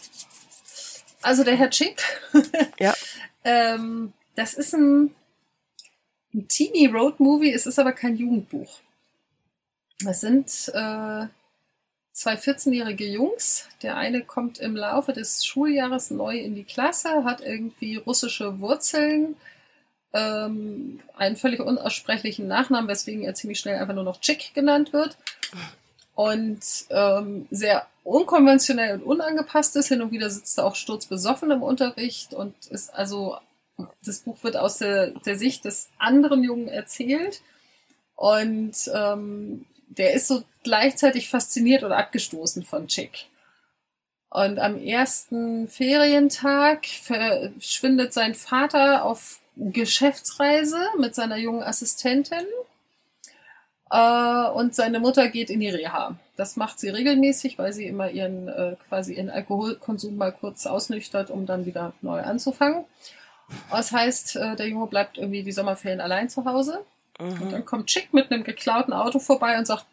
Also 1.21 1.43
der 1.43 1.55
Herr 1.55 1.69
Chick. 1.69 2.03
ja. 2.79 2.93
ähm, 3.43 4.13
das 4.35 4.53
ist 4.53 4.73
ein, 4.73 5.15
ein 6.33 6.47
Teenie 6.47 6.87
Road 6.87 7.19
Movie. 7.19 7.53
Es 7.53 7.65
ist 7.65 7.79
aber 7.79 7.93
kein 7.93 8.17
Jugendbuch. 8.17 8.79
Es 10.05 10.21
sind 10.21 10.47
äh, 10.73 11.27
zwei 12.17 12.33
14-jährige 12.33 13.05
Jungs. 13.05 13.67
Der 13.81 13.95
eine 13.95 14.21
kommt 14.21 14.59
im 14.59 14.75
Laufe 14.75 15.13
des 15.13 15.45
Schuljahres 15.45 16.11
neu 16.11 16.37
in 16.37 16.55
die 16.55 16.63
Klasse, 16.63 17.23
hat 17.23 17.41
irgendwie 17.41 17.95
russische 17.97 18.59
Wurzeln, 18.59 19.35
ähm, 20.13 20.99
einen 21.15 21.35
völlig 21.35 21.59
unaussprechlichen 21.59 22.47
Nachnamen, 22.47 22.87
weswegen 22.87 23.23
er 23.23 23.35
ziemlich 23.35 23.59
schnell 23.59 23.79
einfach 23.79 23.93
nur 23.93 24.03
noch 24.03 24.21
Chick 24.21 24.53
genannt 24.53 24.93
wird. 24.93 25.17
Und 26.17 26.59
ähm, 26.89 27.47
sehr 27.51 27.85
unkonventionell 28.03 28.95
und 28.95 29.03
unangepasst 29.03 29.75
ist. 29.75 29.89
Hin 29.89 30.01
und 30.01 30.11
wieder 30.11 30.31
sitzt 30.31 30.57
er 30.57 30.65
auch 30.65 30.73
sturzbesoffen 30.73 31.51
im 31.51 31.61
Unterricht 31.61 32.33
und 32.33 32.55
ist 32.71 32.91
also, 32.95 33.37
das 34.03 34.21
Buch 34.21 34.41
wird 34.41 34.57
aus 34.57 34.79
der, 34.79 35.11
der 35.11 35.37
Sicht 35.37 35.63
des 35.65 35.89
anderen 35.99 36.43
Jungen 36.43 36.69
erzählt. 36.69 37.43
Und 38.15 38.75
ähm, 38.95 39.65
der 39.89 40.13
ist 40.13 40.27
so 40.27 40.43
gleichzeitig 40.63 41.29
fasziniert 41.29 41.83
und 41.83 41.91
abgestoßen 41.91 42.63
von 42.63 42.87
Chick. 42.87 43.27
Und 44.31 44.57
am 44.57 44.81
ersten 44.81 45.67
Ferientag 45.67 46.87
verschwindet 46.87 48.11
sein 48.11 48.33
Vater 48.33 49.05
auf 49.05 49.39
Geschäftsreise 49.55 50.79
mit 50.97 51.13
seiner 51.13 51.37
jungen 51.37 51.61
Assistentin. 51.61 52.47
Äh, 53.89 54.49
und 54.49 54.75
seine 54.75 54.99
Mutter 54.99 55.29
geht 55.29 55.49
in 55.49 55.59
die 55.59 55.69
Reha. 55.69 56.15
Das 56.35 56.55
macht 56.55 56.79
sie 56.79 56.89
regelmäßig, 56.89 57.57
weil 57.57 57.73
sie 57.73 57.87
immer 57.87 58.09
ihren 58.09 58.47
äh, 58.47 58.75
quasi 58.87 59.13
ihren 59.13 59.29
Alkoholkonsum 59.29 60.17
mal 60.17 60.31
kurz 60.31 60.65
ausnüchtert, 60.65 61.29
um 61.29 61.45
dann 61.45 61.65
wieder 61.65 61.93
neu 62.01 62.21
anzufangen. 62.21 62.85
Das 63.71 63.91
heißt, 63.91 64.35
äh, 64.35 64.55
der 64.55 64.67
Junge 64.67 64.87
bleibt 64.87 65.17
irgendwie 65.17 65.43
die 65.43 65.51
Sommerferien 65.51 66.01
allein 66.01 66.29
zu 66.29 66.45
Hause. 66.45 66.83
Mhm. 67.19 67.41
Und 67.41 67.51
dann 67.51 67.65
kommt 67.65 67.87
Chick 67.87 68.13
mit 68.13 68.31
einem 68.31 68.43
geklauten 68.43 68.93
Auto 68.93 69.19
vorbei 69.19 69.57
und 69.57 69.65
sagt, 69.65 69.85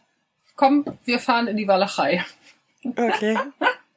komm, 0.57 0.85
wir 1.05 1.19
fahren 1.19 1.47
in 1.47 1.57
die 1.57 1.69
Walachei. 1.69 2.25
Okay. 2.85 3.39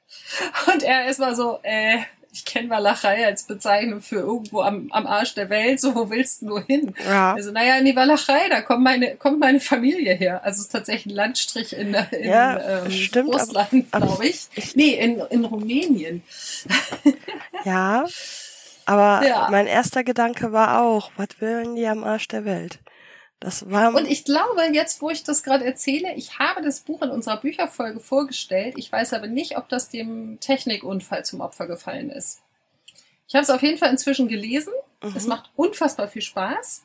und 0.73 0.83
er 0.83 1.07
ist 1.09 1.19
mal 1.19 1.35
so, 1.35 1.59
äh, 1.63 1.99
ich 2.38 2.45
kenne 2.45 2.69
Walachei 2.69 3.25
als 3.25 3.43
Bezeichnung 3.43 4.01
für 4.01 4.17
irgendwo 4.17 4.61
am, 4.61 4.89
am 4.91 5.07
Arsch 5.07 5.33
der 5.33 5.49
Welt, 5.49 5.79
so 5.79 5.95
wo 5.95 6.09
willst 6.09 6.41
du 6.41 6.47
nur 6.47 6.63
hin? 6.63 6.93
Ja. 7.07 7.33
Also, 7.33 7.51
naja, 7.51 7.77
in 7.77 7.85
die 7.85 7.95
Walachei, 7.95 8.47
da 8.49 8.61
kommt 8.61 8.83
meine, 8.83 9.15
kommt 9.15 9.39
meine 9.39 9.59
Familie 9.59 10.13
her. 10.13 10.43
Also 10.43 10.59
es 10.59 10.65
ist 10.67 10.71
tatsächlich 10.71 11.13
ein 11.13 11.15
Landstrich 11.15 11.73
in, 11.73 11.93
in 11.93 12.29
ja, 12.29 12.83
ähm, 12.83 12.91
stimmt, 12.91 13.33
Russland, 13.33 13.91
glaube 13.91 14.25
ich. 14.25 14.47
ich. 14.55 14.75
Nee, 14.75 14.93
in, 14.93 15.19
in 15.29 15.45
Rumänien. 15.45 16.21
ja, 17.65 18.05
aber 18.85 19.27
ja. 19.27 19.47
mein 19.49 19.67
erster 19.67 20.03
Gedanke 20.03 20.51
war 20.51 20.81
auch, 20.81 21.11
was 21.17 21.29
wollen 21.39 21.75
die 21.75 21.88
am 21.88 22.03
Arsch 22.03 22.27
der 22.27 22.45
Welt? 22.45 22.79
Das 23.39 23.69
war 23.69 23.93
und 23.93 24.07
ich 24.07 24.25
glaube, 24.25 24.63
jetzt, 24.73 25.01
wo 25.01 25.11
ich 25.11 25.23
das 25.23 25.43
gerade 25.43 25.63
erzähle, 25.63 26.15
ich 26.15 26.39
habe 26.39 26.63
das 26.63 26.79
Buch 26.79 27.03
in 27.03 27.11
unserer 27.11 27.38
Bücherfolge 27.38 27.99
vorgestellt. 27.99 28.73
Ich 28.77 28.91
weiß 28.91 29.13
aber 29.13 29.27
nicht, 29.27 29.57
ob 29.57 29.69
das 29.69 29.89
dem 29.89 30.39
Technikunfall 30.39 31.23
zum 31.23 31.41
Opfer 31.41 31.67
gefallen 31.67 32.09
ist. 32.09 32.41
Ich 33.27 33.35
habe 33.35 33.43
es 33.43 33.49
auf 33.49 33.61
jeden 33.61 33.77
Fall 33.77 33.91
inzwischen 33.91 34.27
gelesen. 34.27 34.73
Mhm. 35.03 35.13
Es 35.15 35.27
macht 35.27 35.51
unfassbar 35.55 36.07
viel 36.07 36.23
Spaß. 36.23 36.83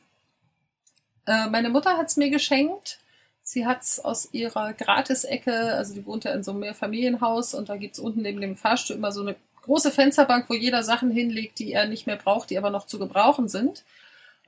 Äh, 1.27 1.47
meine 1.49 1.71
Mutter 1.71 1.97
hat 1.97 2.09
es 2.09 2.17
mir 2.17 2.29
geschenkt. 2.29 2.99
Sie 3.43 3.67
hat 3.67 3.83
es 3.83 3.99
aus 3.99 4.29
ihrer 4.33 4.73
Gratisecke, 4.73 5.75
also 5.75 5.95
die 5.95 6.07
wohnt 6.07 6.25
ja 6.25 6.33
in 6.33 6.45
so 6.45 6.53
einem 6.53 6.61
Mehrfamilienhaus 6.61 7.55
und 7.55 7.69
da 7.69 7.77
gibt 7.77 7.95
es 7.95 8.01
unten 8.01 8.23
neben 8.23 8.41
dem 8.41 8.57
Fahrstuhl 8.57 8.97
immer 8.97 9.11
so 9.11 9.21
eine 9.23 9.35
große 9.63 9.91
Fensterbank, 9.91 10.49
wo 10.49 10.55
jeder 10.55 10.83
Sachen 10.83 11.11
hinlegt, 11.11 11.59
die 11.59 11.73
er 11.73 11.87
nicht 11.87 12.07
mehr 12.07 12.17
braucht, 12.17 12.51
die 12.51 12.59
aber 12.59 12.71
noch 12.71 12.87
zu 12.87 12.99
gebrauchen 12.99 13.49
sind. 13.49 13.85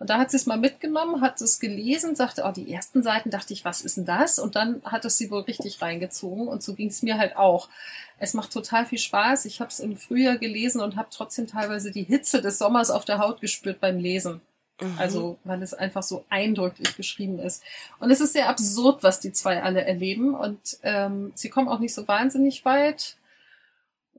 Und 0.05 0.11
da 0.11 0.19
hat 0.19 0.31
sie 0.31 0.37
es 0.37 0.45
mal 0.45 0.59
mitgenommen, 0.59 1.23
hat 1.23 1.41
es 1.41 1.59
gelesen, 1.59 2.15
sagte, 2.15 2.43
oh, 2.45 2.53
die 2.53 2.71
ersten 2.71 3.03
Seiten 3.03 3.31
dachte 3.31 3.55
ich, 3.55 3.65
was 3.65 3.81
ist 3.81 3.97
denn 3.97 4.05
das? 4.05 4.39
Und 4.39 4.55
dann 4.55 4.83
hat 4.85 5.07
es 5.07 5.17
sie 5.17 5.31
wohl 5.31 5.41
richtig 5.41 5.81
reingezogen 5.81 6.47
und 6.47 6.63
so 6.63 6.75
ging 6.75 6.89
es 6.89 7.01
mir 7.01 7.17
halt 7.17 7.39
auch. 7.39 7.71
Es 8.19 8.35
macht 8.35 8.53
total 8.53 8.85
viel 8.85 8.99
Spaß. 8.99 9.47
Ich 9.47 9.61
habe 9.61 9.71
es 9.71 9.81
im 9.81 9.97
Frühjahr 9.97 10.37
gelesen 10.37 10.83
und 10.83 10.97
habe 10.97 11.09
trotzdem 11.11 11.47
teilweise 11.47 11.91
die 11.91 12.03
Hitze 12.03 12.43
des 12.43 12.59
Sommers 12.59 12.91
auf 12.91 13.07
der 13.07 13.17
Haut 13.17 13.41
gespürt 13.41 13.81
beim 13.81 13.97
Lesen. 13.97 14.43
Mhm. 14.79 14.95
Also, 14.99 15.39
weil 15.45 15.63
es 15.63 15.73
einfach 15.73 16.03
so 16.03 16.27
eindrücklich 16.29 16.99
geschrieben 16.99 17.39
ist. 17.39 17.63
Und 17.99 18.11
es 18.11 18.21
ist 18.21 18.35
sehr 18.35 18.51
absurd, 18.51 19.03
was 19.03 19.21
die 19.21 19.33
zwei 19.33 19.63
alle 19.63 19.87
erleben. 19.87 20.35
Und 20.35 20.61
ähm, 20.83 21.33
sie 21.35 21.49
kommen 21.49 21.69
auch 21.69 21.79
nicht 21.79 21.95
so 21.95 22.07
wahnsinnig 22.07 22.67
weit. 22.67 23.17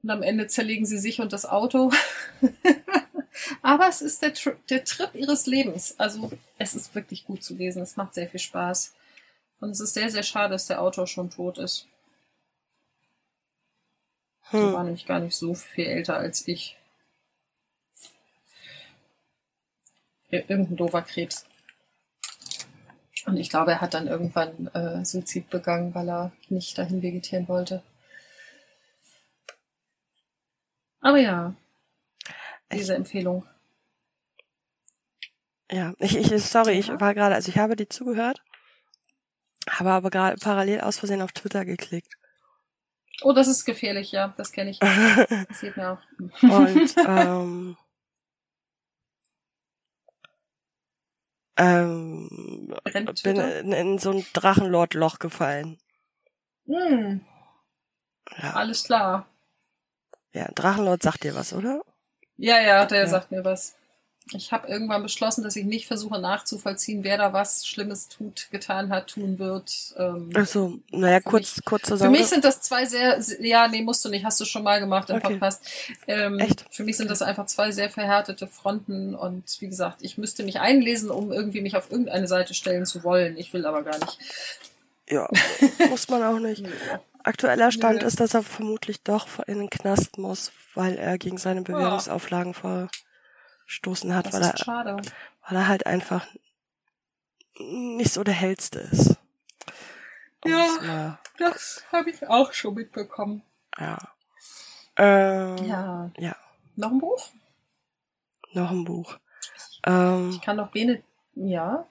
Und 0.02 0.10
am 0.10 0.24
Ende 0.24 0.48
zerlegen 0.48 0.88
sie 0.88 0.98
sich 0.98 1.22
und 1.22 1.32
das 1.32 1.46
Auto. 1.46 1.92
Aber 3.62 3.88
es 3.88 4.02
ist 4.02 4.22
der, 4.22 4.34
Tri 4.34 4.54
der 4.70 4.84
Trip 4.84 5.14
ihres 5.14 5.46
Lebens. 5.46 5.96
Also 6.00 6.32
es 6.58 6.76
ist 6.76 6.96
wirklich 6.96 7.26
gut 7.26 7.44
zu 7.44 7.56
lesen. 7.56 7.82
Es 7.82 7.98
macht 7.98 8.14
sehr 8.14 8.30
viel 8.30 8.40
Spaß. 8.40 8.94
Und 9.60 9.72
es 9.72 9.80
ist 9.80 9.94
sehr, 9.94 10.10
sehr 10.10 10.24
schade, 10.24 10.52
dass 10.54 10.68
der 10.68 10.82
Autor 10.82 11.08
schon 11.08 11.30
tot 11.30 11.58
ist. 11.58 11.88
Hm. 14.50 14.60
Der 14.60 14.74
war 14.74 14.84
nämlich 14.84 15.06
gar 15.06 15.20
nicht 15.20 15.36
so 15.36 15.54
viel 15.54 15.86
älter 15.86 16.18
als 16.18 16.48
ich. 16.48 16.78
Irgendein 20.30 20.76
doofer 20.76 21.02
Krebs. 21.02 21.46
Und 23.26 23.38
ich 23.38 23.50
glaube, 23.50 23.72
er 23.72 23.82
hat 23.82 23.94
dann 23.94 24.08
irgendwann 24.08 24.68
äh, 24.74 25.04
Suizid 25.04 25.50
begangen, 25.50 25.96
weil 25.96 26.10
er 26.10 26.32
nicht 26.50 26.78
dahin 26.78 27.02
vegetieren 27.02 27.48
wollte. 27.48 27.82
Aber 31.00 31.18
ja, 31.18 31.56
diese 32.72 32.96
Empfehlung. 32.96 33.46
Ja, 35.72 35.94
ich, 36.00 36.16
ich, 36.16 36.46
sorry, 36.46 36.74
ich 36.74 36.90
war 36.90 37.14
gerade, 37.14 37.36
also 37.36 37.50
ich 37.50 37.58
habe 37.58 37.76
dir 37.76 37.90
zugehört, 37.90 38.44
habe 39.70 39.92
aber 39.92 40.12
gerade 40.12 40.38
parallel 40.38 40.82
aus 40.82 41.00
Versehen 41.00 41.22
auf 41.22 41.32
Twitter 41.32 41.66
geklickt. 41.66 42.14
Oh, 43.22 43.32
das 43.34 43.48
ist 43.48 43.66
gefährlich, 43.66 44.12
ja, 44.12 44.34
das 44.38 44.52
kenne 44.52 44.72
ich. 44.72 44.80
Das 45.48 45.60
sieht 45.60 45.78
mir 45.78 45.92
auch. 45.92 46.02
Und 46.42 46.96
ähm, 47.08 47.78
ähm, 51.58 52.76
bin 53.24 53.38
in, 53.38 53.72
in, 53.72 53.98
so 53.98 54.12
ein 54.12 54.26
Drachenlord-Loch 54.34 55.20
gefallen. 55.20 55.80
Hm. 56.68 57.26
Ja. 58.42 58.54
Alles 58.54 58.84
klar. 58.84 59.28
Ja, 60.34 60.50
Drachenlord 60.54 61.02
sagt 61.02 61.24
dir 61.24 61.34
was, 61.34 61.54
oder? 61.54 61.82
Ja, 62.38 62.60
ja, 62.62 62.86
der 62.86 63.02
ja. 63.02 63.08
sagt 63.08 63.32
mir 63.32 63.44
was. 63.44 63.76
Ich 64.34 64.52
habe 64.52 64.68
irgendwann 64.68 65.04
beschlossen, 65.04 65.44
dass 65.44 65.56
ich 65.56 65.66
nicht 65.66 65.86
versuche 65.86 66.20
nachzuvollziehen, 66.20 67.04
wer 67.04 67.20
da 67.20 67.32
was 67.32 67.68
Schlimmes 67.68 68.10
tut, 68.10 68.48
getan 68.50 68.90
hat, 68.90 69.08
tun 69.08 69.38
wird. 69.38 69.94
Ähm, 69.98 70.32
Ach 70.34 70.48
naja, 70.90 71.20
kurz, 71.20 71.58
mich, 71.58 71.66
kurz 71.66 71.84
zusammen. 71.84 72.16
Für 72.16 72.20
mich 72.20 72.30
sind 72.30 72.44
das 72.44 72.60
zwei 72.62 72.86
sehr, 72.86 73.20
ja, 73.40 73.68
nee, 73.68 73.84
musst 73.84 74.04
du 74.04 74.10
nicht, 74.10 74.26
hast 74.26 74.42
du 74.42 74.46
schon 74.46 74.64
mal 74.64 74.80
gemacht 74.80 75.12
im 75.12 75.18
okay. 75.18 75.34
Podcast. 75.34 75.64
Ähm, 76.08 76.40
Echt? 76.40 76.66
Für 76.72 76.84
mich 76.84 76.98
sind 76.98 77.12
das 77.12 77.22
einfach 77.22 77.46
zwei 77.46 77.70
sehr 77.70 77.92
verhärtete 77.92 78.48
Fronten 78.48 79.14
und 79.14 79.44
wie 79.60 79.68
gesagt, 79.68 80.00
ich 80.02 80.18
müsste 80.18 80.42
mich 80.42 80.60
einlesen, 80.60 81.12
um 81.12 81.32
irgendwie 81.32 81.62
mich 81.62 81.78
auf 81.78 81.92
irgendeine 81.92 82.28
Seite 82.28 82.56
stellen 82.56 82.88
zu 82.88 83.04
wollen. 83.04 83.38
Ich 83.38 83.54
will 83.54 83.68
aber 83.68 83.84
gar 83.84 84.00
nicht. 84.00 84.18
Ja, 85.08 85.30
muss 85.90 86.10
man 86.10 86.24
auch 86.24 86.40
nicht. 86.40 86.64
Aktueller 87.26 87.72
Stand 87.72 88.02
Nö. 88.02 88.08
ist, 88.08 88.20
dass 88.20 88.36
er 88.36 88.44
vermutlich 88.44 89.02
doch 89.02 89.40
in 89.48 89.58
den 89.58 89.70
Knast 89.72 90.20
muss, 90.20 90.52
weil 90.76 90.96
er 90.96 91.18
gegen 91.18 91.40
seine 91.40 91.64
Bewährungsauflagen 91.64 92.54
verstoßen 92.54 94.14
hat, 94.14 94.32
weil 94.32 94.44
er, 94.44 94.56
schade. 94.56 94.98
weil 95.48 95.58
er 95.58 95.68
halt 95.68 95.88
einfach 95.88 96.28
nicht 97.58 98.14
so 98.14 98.24
der 98.24 98.36
hellste 98.36 98.80
ist. 98.80 99.18
ja, 100.46 101.18
das 101.40 101.84
habe 101.92 102.12
ich 102.12 102.28
auch 102.28 102.54
schon 102.54 102.76
mitbekommen. 102.76 103.42
Ja. 103.80 103.98
Ähm, 104.96 105.58
ja. 105.66 106.12
Ja. 106.18 106.36
Noch 106.76 106.92
ein 106.92 107.00
Buch? 107.00 107.32
Noch 108.54 108.70
ein 108.70 108.86
Buch. 108.86 109.18
Ähm, 109.84 110.30
ich 110.30 110.42
kann 110.42 110.58
noch 110.58 110.70
Bene, 110.70 111.02
ja. 111.34 111.88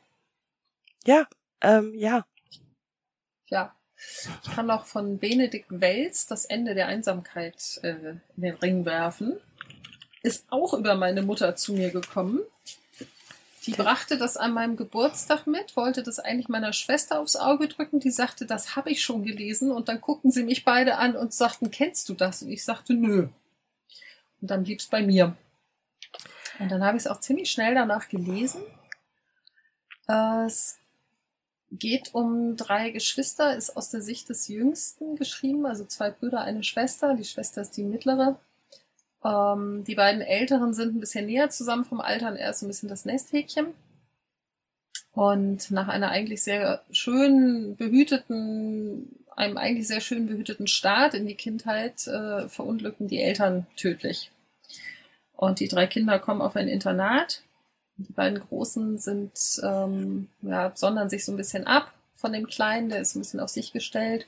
Ja, 1.05 1.27
ähm, 1.61 1.93
ja. 1.97 2.25
Ja. 3.47 3.75
Ich 4.43 4.51
kann 4.55 4.67
noch 4.67 4.87
von 4.87 5.19
Benedikt 5.19 5.67
Wells 5.69 6.27
das 6.27 6.45
Ende 6.45 6.75
der 6.75 6.87
Einsamkeit 6.87 7.81
äh, 7.83 7.95
in 8.37 8.43
den 8.43 8.55
Ring 8.55 8.85
werfen. 8.85 9.37
Ist 10.23 10.47
auch 10.51 10.75
über 10.75 10.95
meine 10.95 11.23
Mutter 11.23 11.57
zu 11.57 11.75
mir 11.75 11.91
gekommen. 11.91 12.41
Die 13.67 13.73
brachte 13.73 14.19
das 14.19 14.37
an 14.37 14.53
meinem 14.53 14.77
Geburtstag 14.77 15.47
mit, 15.47 15.75
wollte 15.77 16.03
das 16.03 16.19
eigentlich 16.19 16.49
meiner 16.49 16.75
Schwester 16.75 17.19
aufs 17.19 17.37
Auge 17.37 17.67
drücken. 17.69 17.99
Die 17.99 18.11
sagte, 18.11 18.45
das 18.45 18.77
habe 18.77 18.91
ich 18.91 19.03
schon 19.03 19.25
gelesen. 19.25 19.71
Und 19.71 19.89
dann 19.89 20.01
guckten 20.01 20.31
sie 20.31 20.45
mich 20.45 20.65
beide 20.65 20.97
an 20.97 21.17
und 21.17 21.33
sagten, 21.33 21.71
kennst 21.71 22.09
du 22.09 22.15
das? 22.15 22.43
Und 22.43 22.51
ich 22.51 22.63
sagte, 22.63 22.93
nö. 22.93 23.29
Und 24.41 24.51
dann 24.51 24.65
blieb 24.65 24.81
es 24.81 24.87
bei 24.87 25.03
mir. 25.03 25.37
Und 26.59 26.71
dann 26.71 26.85
habe 26.85 26.97
ich 26.97 27.05
es 27.05 27.07
auch 27.07 27.21
ziemlich 27.21 27.51
schnell 27.51 27.75
danach 27.75 28.09
gelesen. 28.09 28.63
Es 30.07 30.79
geht 31.79 32.15
um 32.15 32.57
drei 32.57 32.91
Geschwister, 32.91 33.57
ist 33.57 33.77
aus 33.77 33.91
der 33.91 34.03
Sicht 34.03 34.29
des 34.29 34.49
Jüngsten 34.49 35.17
geschrieben, 35.17 35.67
also 35.67 35.85
zwei 35.85 36.11
Brüder, 36.11 36.41
eine 36.43 36.63
Schwester. 36.63 37.15
Die 37.15 37.25
Schwester 37.25 37.63
ist 37.63 37.77
die 37.77 37.85
mittlere. 37.85 38.39
Ähm, 39.25 39.85
die 39.85 39.95
beiden 39.95 40.21
Älteren 40.21 40.75
sind 40.75 40.95
ein 40.95 41.01
bisschen 41.01 41.27
näher 41.27 41.51
zusammen 41.51 41.85
vom 41.85 42.01
Alter 42.01 42.29
und 42.31 42.37
er 42.37 42.51
ist 42.51 42.63
ein 42.63 42.69
bisschen 42.69 42.89
das 42.89 43.05
Nesthäkchen. 43.05 43.69
Und 45.13 45.71
nach 45.71 45.89
einer 45.89 46.11
eigentlich 46.11 46.43
sehr 46.43 46.83
schön 46.91 47.77
behüteten, 47.77 49.17
einem 49.37 49.57
eigentlich 49.57 49.87
sehr 49.87 50.01
schön 50.01 50.27
behüteten 50.27 50.67
Start 50.67 51.15
in 51.15 51.27
die 51.27 51.37
Kindheit 51.37 52.07
äh, 52.07 52.49
verunglücken 52.49 53.09
die 53.09 53.23
Eltern 53.23 53.67
tödlich. 53.77 54.33
Und 55.37 55.61
die 55.61 55.69
drei 55.69 55.87
Kinder 55.87 56.19
kommen 56.19 56.41
auf 56.41 56.57
ein 56.57 56.69
Internat. 56.69 57.43
Die 57.97 58.13
beiden 58.13 58.41
Großen 58.41 58.99
sind, 58.99 59.33
ähm, 59.63 60.29
ja, 60.43 60.73
sondern 60.75 61.09
sich 61.09 61.25
so 61.25 61.33
ein 61.33 61.37
bisschen 61.37 61.67
ab 61.67 61.93
von 62.15 62.33
dem 62.33 62.47
Kleinen, 62.47 62.89
der 62.89 63.01
ist 63.01 63.15
ein 63.15 63.21
bisschen 63.21 63.41
auf 63.41 63.51
sich 63.51 63.73
gestellt. 63.73 64.27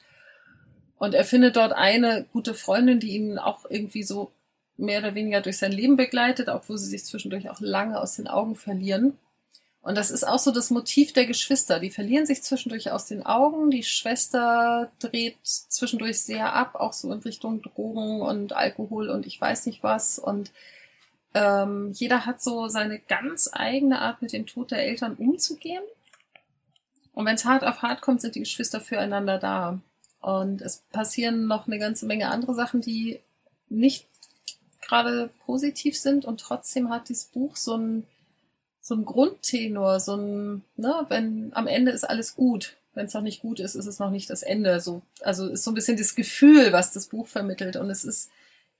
Und 0.98 1.14
er 1.14 1.24
findet 1.24 1.56
dort 1.56 1.72
eine 1.72 2.24
gute 2.32 2.54
Freundin, 2.54 3.00
die 3.00 3.16
ihn 3.16 3.38
auch 3.38 3.68
irgendwie 3.68 4.02
so 4.02 4.32
mehr 4.76 5.00
oder 5.00 5.14
weniger 5.14 5.40
durch 5.40 5.58
sein 5.58 5.72
Leben 5.72 5.96
begleitet, 5.96 6.48
obwohl 6.48 6.78
sie 6.78 6.88
sich 6.88 7.04
zwischendurch 7.04 7.50
auch 7.50 7.60
lange 7.60 8.00
aus 8.00 8.16
den 8.16 8.28
Augen 8.28 8.54
verlieren. 8.54 9.18
Und 9.86 9.96
das 9.96 10.10
ist 10.10 10.24
auch 10.24 10.40
so 10.40 10.50
das 10.50 10.70
Motiv 10.70 11.12
der 11.12 11.26
Geschwister. 11.26 11.78
Die 11.78 11.90
verlieren 11.90 12.26
sich 12.26 12.42
zwischendurch 12.42 12.90
aus 12.90 13.06
den 13.06 13.24
Augen. 13.24 13.70
Die 13.70 13.84
Schwester 13.84 14.90
dreht 14.98 15.36
zwischendurch 15.42 16.20
sehr 16.20 16.52
ab, 16.54 16.74
auch 16.74 16.92
so 16.92 17.12
in 17.12 17.20
Richtung 17.20 17.62
Drogen 17.62 18.20
und 18.20 18.52
Alkohol 18.52 19.08
und 19.08 19.26
ich 19.26 19.40
weiß 19.40 19.66
nicht 19.66 19.84
was. 19.84 20.18
Und 20.18 20.50
ähm, 21.34 21.92
jeder 21.92 22.26
hat 22.26 22.42
so 22.42 22.68
seine 22.68 22.98
ganz 22.98 23.50
eigene 23.52 24.00
Art, 24.00 24.22
mit 24.22 24.32
dem 24.32 24.46
Tod 24.46 24.70
der 24.70 24.84
Eltern 24.84 25.14
umzugehen. 25.14 25.82
Und 27.12 27.26
wenn 27.26 27.34
es 27.34 27.44
hart 27.44 27.64
auf 27.64 27.82
hart 27.82 28.00
kommt, 28.00 28.20
sind 28.20 28.34
die 28.34 28.40
Geschwister 28.40 28.80
füreinander 28.80 29.38
da. 29.38 29.80
Und 30.20 30.60
es 30.60 30.82
passieren 30.92 31.46
noch 31.46 31.66
eine 31.66 31.78
ganze 31.78 32.06
Menge 32.06 32.28
andere 32.28 32.54
Sachen, 32.54 32.80
die 32.80 33.20
nicht 33.68 34.06
gerade 34.80 35.30
positiv 35.44 35.98
sind 35.98 36.24
und 36.24 36.40
trotzdem 36.40 36.90
hat 36.90 37.08
dieses 37.08 37.24
Buch 37.26 37.56
so 37.56 37.76
ein 37.76 38.06
so 38.86 38.94
ein 38.94 39.04
Grundtenor, 39.04 39.98
so 39.98 40.14
ein, 40.14 40.62
ne, 40.76 41.06
wenn 41.08 41.50
am 41.54 41.66
Ende 41.66 41.90
ist 41.90 42.04
alles 42.04 42.36
gut. 42.36 42.76
Wenn 42.94 43.06
es 43.06 43.14
noch 43.14 43.22
nicht 43.22 43.42
gut 43.42 43.58
ist, 43.58 43.74
ist 43.74 43.86
es 43.86 43.98
noch 43.98 44.10
nicht 44.10 44.30
das 44.30 44.44
Ende. 44.44 44.78
So, 44.80 45.02
also 45.22 45.48
ist 45.48 45.64
so 45.64 45.72
ein 45.72 45.74
bisschen 45.74 45.96
das 45.96 46.14
Gefühl, 46.14 46.72
was 46.72 46.92
das 46.92 47.08
Buch 47.08 47.26
vermittelt. 47.26 47.74
Und 47.74 47.90
es 47.90 48.04
ist 48.04 48.30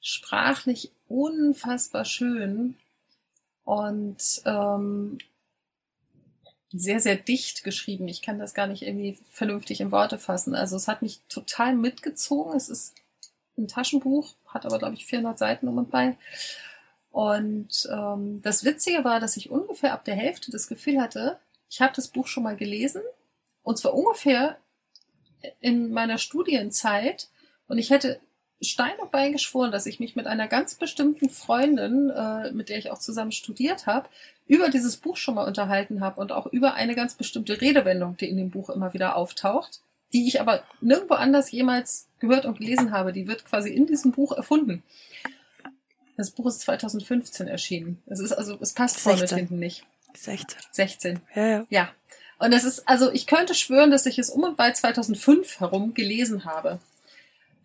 sprachlich 0.07 0.93
unfassbar 1.09 2.05
schön 2.05 2.77
und 3.65 4.41
ähm, 4.45 5.19
sehr, 6.71 7.01
sehr 7.01 7.17
dicht 7.17 7.65
geschrieben. 7.65 8.07
Ich 8.07 8.23
kann 8.23 8.39
das 8.39 8.55
gar 8.55 8.69
nicht 8.69 8.83
irgendwie 8.83 9.19
vernünftig 9.31 9.81
in 9.81 9.91
Worte 9.91 10.19
fassen. 10.19 10.55
Also 10.55 10.77
es 10.77 10.87
hat 10.87 11.03
mich 11.03 11.23
total 11.29 11.75
mitgezogen. 11.75 12.55
Es 12.55 12.69
ist 12.69 12.95
ein 13.59 13.67
Taschenbuch, 13.67 14.35
hat 14.47 14.65
aber, 14.65 14.79
glaube 14.79 14.95
ich, 14.95 15.07
400 15.07 15.39
Seiten 15.39 15.67
um 15.67 15.79
und 15.79 15.91
bei. 15.91 16.17
Und 17.11 17.89
ähm, 17.91 18.41
das 18.43 18.65
Witzige 18.65 19.03
war, 19.03 19.19
dass 19.19 19.37
ich 19.37 19.51
ungefähr 19.51 19.93
ab 19.93 20.05
der 20.05 20.15
Hälfte 20.15 20.53
das 20.53 20.69
Gefühl 20.69 21.01
hatte, 21.01 21.41
ich 21.69 21.81
habe 21.81 21.95
das 21.97 22.07
Buch 22.07 22.29
schon 22.29 22.45
mal 22.45 22.57
gelesen. 22.57 23.03
Und 23.65 23.77
zwar 23.77 23.95
ungefähr 23.95 24.57
in 25.59 25.91
meiner 25.91 26.19
Studienzeit. 26.19 27.29
Und 27.67 27.79
ich 27.79 27.91
hätte 27.91 28.21
Stein 28.61 28.99
und 29.01 29.11
Bein 29.11 29.33
geschworen, 29.33 29.71
dass 29.71 29.87
ich 29.87 30.01
mich 30.01 30.17
mit 30.17 30.27
einer 30.27 30.49
ganz 30.49 30.77
bestimmten 30.77 31.29
Freundin, 31.29 32.11
äh, 32.11 32.53
mit 32.53 32.69
der 32.69 32.79
ich 32.79 32.91
auch 32.91 32.99
zusammen 32.99 33.33
studiert 33.33 33.87
habe, 33.87 34.09
über 34.47 34.71
dieses 34.71 34.97
Buch 34.97 35.17
schon 35.17 35.35
mal 35.35 35.47
unterhalten 35.47 36.01
habe 36.01 36.21
und 36.21 36.33
auch 36.33 36.47
über 36.47 36.75
eine 36.75 36.95
ganz 36.95 37.15
bestimmte 37.15 37.61
Redewendung, 37.61 38.17
die 38.17 38.29
in 38.29 38.37
dem 38.37 38.51
Buch 38.51 38.71
immer 38.71 38.95
wieder 38.95 39.17
auftaucht 39.17 39.81
die 40.13 40.27
ich 40.27 40.41
aber 40.41 40.63
nirgendwo 40.81 41.15
anders 41.15 41.51
jemals 41.51 42.07
gehört 42.21 42.47
und 42.47 42.59
gelesen 42.59 42.91
habe. 42.93 43.13
Die 43.13 43.27
wird 43.27 43.45
quasi 43.45 43.71
in 43.71 43.87
diesem 43.87 44.13
Buch 44.13 44.33
erfunden. 44.33 44.83
Das 46.17 46.31
Buch 46.31 46.47
ist 46.47 46.61
2015 46.61 47.47
erschienen. 47.49 48.03
Es 48.07 48.21
ist 48.21 48.33
also, 48.33 48.57
es 48.61 48.73
passt 48.73 48.97
16. 48.97 49.13
vorne 49.13 49.23
und 49.31 49.37
hinten 49.37 49.59
nicht. 49.59 49.85
16. 50.15 50.59
16. 50.71 51.21
Ja, 51.35 51.47
ja. 51.47 51.67
Ja. 51.69 51.89
Und 52.39 52.53
es 52.53 52.65
ist, 52.65 52.89
also 52.89 53.11
ich 53.13 53.27
könnte 53.27 53.55
schwören, 53.55 53.91
dass 53.91 54.07
ich 54.07 54.19
es 54.19 54.31
um 54.31 54.45
und 54.45 54.57
bei 54.57 54.73
2005 54.73 55.61
herum 55.61 55.95
gelesen 55.95 56.45
habe. 56.45 56.81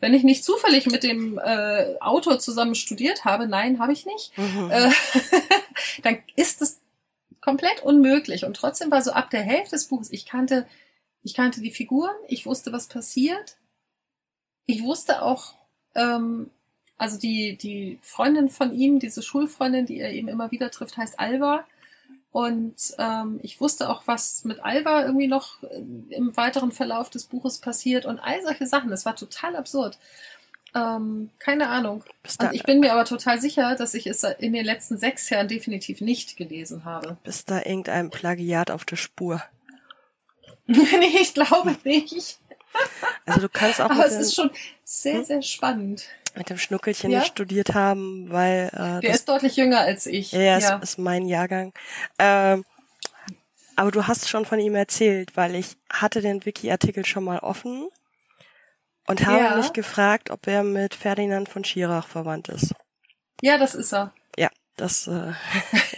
Wenn 0.02 0.14
ich 0.14 0.24
nicht 0.24 0.44
zufällig 0.44 0.88
mit 0.88 1.04
dem 1.04 1.38
äh, 1.38 1.96
Autor 2.02 2.40
zusammen 2.40 2.76
studiert 2.76 3.24
habe, 3.24 3.48
nein, 3.48 3.80
habe 3.80 3.94
ich 3.94 4.06
nicht, 4.06 4.38
mhm. 4.38 4.70
äh, 4.70 4.92
dann 6.04 6.18
ist 6.36 6.62
es 6.62 6.82
komplett 7.40 7.82
unmöglich. 7.82 8.44
Und 8.44 8.56
trotzdem 8.56 8.92
war 8.92 9.02
so 9.02 9.12
ab 9.12 9.30
der 9.30 9.42
Hälfte 9.42 9.72
des 9.72 9.88
Buches, 9.88 10.12
ich 10.12 10.26
kannte 10.26 10.66
ich 11.24 11.34
kannte 11.34 11.62
die 11.62 11.72
Figuren, 11.72 12.16
ich 12.28 12.46
wusste, 12.46 12.72
was 12.72 12.88
passiert. 12.88 13.58
Ich 14.66 14.84
wusste 14.84 15.22
auch, 15.22 15.54
ähm, 15.96 16.50
also 16.98 17.18
die, 17.18 17.58
die 17.58 18.00
Freundin 18.02 18.50
von 18.50 18.74
ihm, 18.74 19.00
diese 19.00 19.22
Schulfreundin, 19.22 19.86
die 19.86 20.00
er 20.00 20.12
eben 20.12 20.28
immer 20.28 20.52
wieder 20.52 20.72
trifft, 20.72 20.98
heißt 20.98 21.20
Alva. 21.20 21.66
Und 22.32 22.76
ähm, 22.98 23.40
ich 23.44 23.60
wusste 23.60 23.90
auch, 23.90 24.04
was 24.06 24.46
mit 24.46 24.64
Alva 24.64 25.04
irgendwie 25.04 25.28
noch 25.28 25.62
im 25.64 26.36
weiteren 26.38 26.72
Verlauf 26.72 27.10
des 27.10 27.26
Buches 27.26 27.58
passiert 27.58 28.06
und 28.06 28.20
all 28.20 28.42
solche 28.42 28.68
Sachen. 28.68 28.90
Das 28.90 29.06
war 29.06 29.16
total 29.16 29.56
absurd. 29.56 29.98
Ähm, 30.74 31.30
keine 31.40 31.68
Ahnung. 31.68 32.04
Und 32.40 32.54
ich 32.54 32.64
bin 32.64 32.80
mir 32.80 32.94
aber 32.94 33.04
total 33.04 33.42
sicher, 33.42 33.76
dass 33.76 33.94
ich 33.94 34.08
es 34.08 34.24
in 34.24 34.54
den 34.54 34.64
letzten 34.64 34.98
sechs 34.98 35.30
Jahren 35.30 35.50
definitiv 35.50 36.00
nicht 36.00 36.38
gelesen 36.38 36.86
habe. 36.86 37.18
Bis 37.24 37.44
da 37.44 37.58
irgendein 37.58 38.10
Plagiat 38.10 38.72
auf 38.72 38.86
der 38.86 38.96
Spur? 38.96 39.44
nee, 40.68 41.18
ich 41.20 41.34
glaube 41.34 41.76
nicht. 41.84 42.40
Also 43.26 43.42
du 43.42 43.50
kannst 43.50 43.82
auch. 43.82 43.90
Aber 43.90 44.06
es 44.06 44.14
ist 44.14 44.36
schon 44.36 44.50
sehr, 44.86 45.16
hm? 45.16 45.26
sehr 45.26 45.42
spannend. 45.42 46.06
Mit 46.36 46.50
dem 46.50 46.58
Schnuckelchen 46.58 47.12
ja? 47.12 47.24
studiert 47.24 47.74
haben, 47.74 48.32
weil. 48.32 48.70
Äh, 48.74 49.02
Der 49.02 49.14
ist 49.14 49.28
deutlich 49.28 49.56
jünger 49.58 49.82
als 49.82 50.06
ich. 50.06 50.32
Ja, 50.32 50.42
ja. 50.42 50.58
Ist, 50.58 50.84
ist 50.84 50.98
mein 50.98 51.28
Jahrgang. 51.28 51.74
Ähm, 52.20 52.64
aber 53.76 53.92
du 53.92 54.08
hast 54.08 54.30
schon 54.30 54.46
von 54.46 54.60
ihm 54.60 54.76
erzählt, 54.76 55.36
weil 55.36 55.56
ich 55.56 55.78
hatte 55.90 56.22
den 56.22 56.46
Wiki-Artikel 56.46 57.06
schon 57.06 57.24
mal 57.24 57.40
offen 57.40 57.88
und 59.08 59.26
habe 59.26 59.44
ja. 59.44 59.56
mich 59.56 59.74
gefragt, 59.74 60.30
ob 60.30 60.48
er 60.48 60.64
mit 60.64 60.94
Ferdinand 60.94 61.50
von 61.50 61.64
Schirach 61.64 62.08
verwandt 62.08 62.50
ist. 62.50 62.74
Ja, 63.42 63.58
das 63.58 63.76
ist 63.76 63.94
er. 63.94 64.14
Ja, 64.38 64.50
das. 64.78 65.08
Äh, 65.08 65.32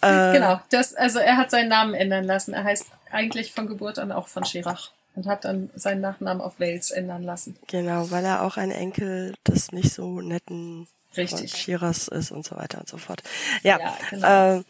äh, 0.00 0.32
genau, 0.32 0.60
das, 0.70 0.94
also 0.94 1.18
er 1.18 1.36
hat 1.36 1.50
seinen 1.50 1.68
Namen 1.68 1.94
ändern 1.94 2.24
lassen. 2.24 2.54
Er 2.54 2.64
heißt 2.64 2.86
eigentlich 3.10 3.52
von 3.52 3.66
Geburt 3.66 3.98
an 3.98 4.10
auch 4.10 4.28
von 4.28 4.44
Schirach 4.44 4.92
und 5.14 5.26
hat 5.26 5.44
dann 5.44 5.70
seinen 5.74 6.00
Nachnamen 6.00 6.42
auf 6.42 6.60
Wales 6.60 6.90
ändern 6.90 7.22
lassen. 7.22 7.56
Genau, 7.68 8.10
weil 8.10 8.24
er 8.24 8.42
auch 8.42 8.56
ein 8.56 8.70
Enkel 8.70 9.34
des 9.46 9.72
nicht 9.72 9.92
so 9.92 10.20
netten 10.20 10.88
Richtig. 11.16 11.56
Shiras 11.56 12.08
ist 12.08 12.32
und 12.32 12.44
so 12.44 12.56
weiter 12.56 12.78
und 12.80 12.88
so 12.88 12.98
fort. 12.98 13.22
Ja, 13.62 13.78
ja 13.78 13.96
genau. 14.10 14.58
Äh, 14.58 14.62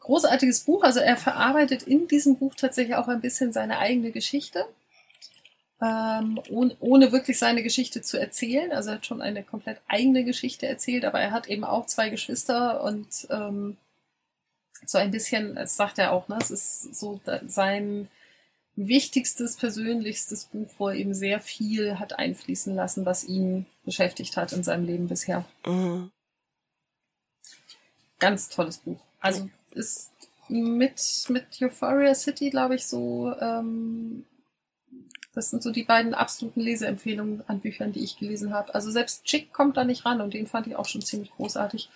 Großartiges 0.00 0.60
Buch. 0.60 0.82
Also 0.84 1.00
er 1.00 1.18
verarbeitet 1.18 1.82
in 1.82 2.08
diesem 2.08 2.36
Buch 2.36 2.54
tatsächlich 2.54 2.96
auch 2.96 3.08
ein 3.08 3.20
bisschen 3.20 3.52
seine 3.52 3.78
eigene 3.78 4.10
Geschichte 4.10 4.64
ähm, 5.80 6.40
ohne, 6.50 6.76
ohne 6.80 7.12
wirklich 7.12 7.38
seine 7.38 7.62
Geschichte 7.62 8.02
zu 8.02 8.18
erzählen. 8.18 8.72
Also 8.72 8.90
er 8.90 8.96
hat 8.96 9.06
schon 9.06 9.22
eine 9.22 9.42
komplett 9.42 9.80
eigene 9.86 10.24
Geschichte 10.24 10.66
erzählt, 10.66 11.04
aber 11.04 11.20
er 11.20 11.30
hat 11.30 11.48
eben 11.48 11.64
auch 11.64 11.86
zwei 11.86 12.08
Geschwister 12.08 12.82
und 12.82 13.06
ähm, 13.30 13.76
so 14.84 14.98
ein 14.98 15.10
bisschen, 15.10 15.54
das 15.54 15.76
sagt 15.76 15.98
er 15.98 16.12
auch, 16.12 16.28
ne, 16.28 16.38
es 16.40 16.50
ist 16.50 16.94
so 16.94 17.20
sein 17.46 18.08
wichtigstes, 18.86 19.56
persönlichstes 19.56 20.46
Buch, 20.46 20.68
wo 20.78 20.88
er 20.88 20.94
eben 20.94 21.14
sehr 21.14 21.40
viel 21.40 21.98
hat 21.98 22.18
einfließen 22.18 22.74
lassen, 22.74 23.04
was 23.04 23.24
ihn 23.24 23.66
beschäftigt 23.84 24.36
hat 24.36 24.52
in 24.52 24.62
seinem 24.62 24.86
Leben 24.86 25.08
bisher. 25.08 25.44
Mhm. 25.66 26.10
Ganz 28.18 28.48
tolles 28.48 28.78
Buch. 28.78 29.00
Also 29.20 29.48
ist 29.72 30.12
mit, 30.48 31.00
mit 31.28 31.46
Euphoria 31.60 32.14
City, 32.14 32.50
glaube 32.50 32.76
ich, 32.76 32.86
so 32.86 33.34
ähm, 33.40 34.24
das 35.38 35.50
sind 35.50 35.62
so 35.62 35.70
die 35.70 35.84
beiden 35.84 36.14
absoluten 36.14 36.60
Leseempfehlungen 36.60 37.44
an 37.46 37.60
Büchern, 37.60 37.92
die 37.92 38.02
ich 38.02 38.18
gelesen 38.18 38.52
habe. 38.52 38.74
Also 38.74 38.90
selbst 38.90 39.24
Chick 39.24 39.52
kommt 39.52 39.76
da 39.76 39.84
nicht 39.84 40.04
ran 40.04 40.20
und 40.20 40.34
den 40.34 40.48
fand 40.48 40.66
ich 40.66 40.74
auch 40.74 40.86
schon 40.86 41.00
ziemlich 41.00 41.30
großartig. 41.30 41.88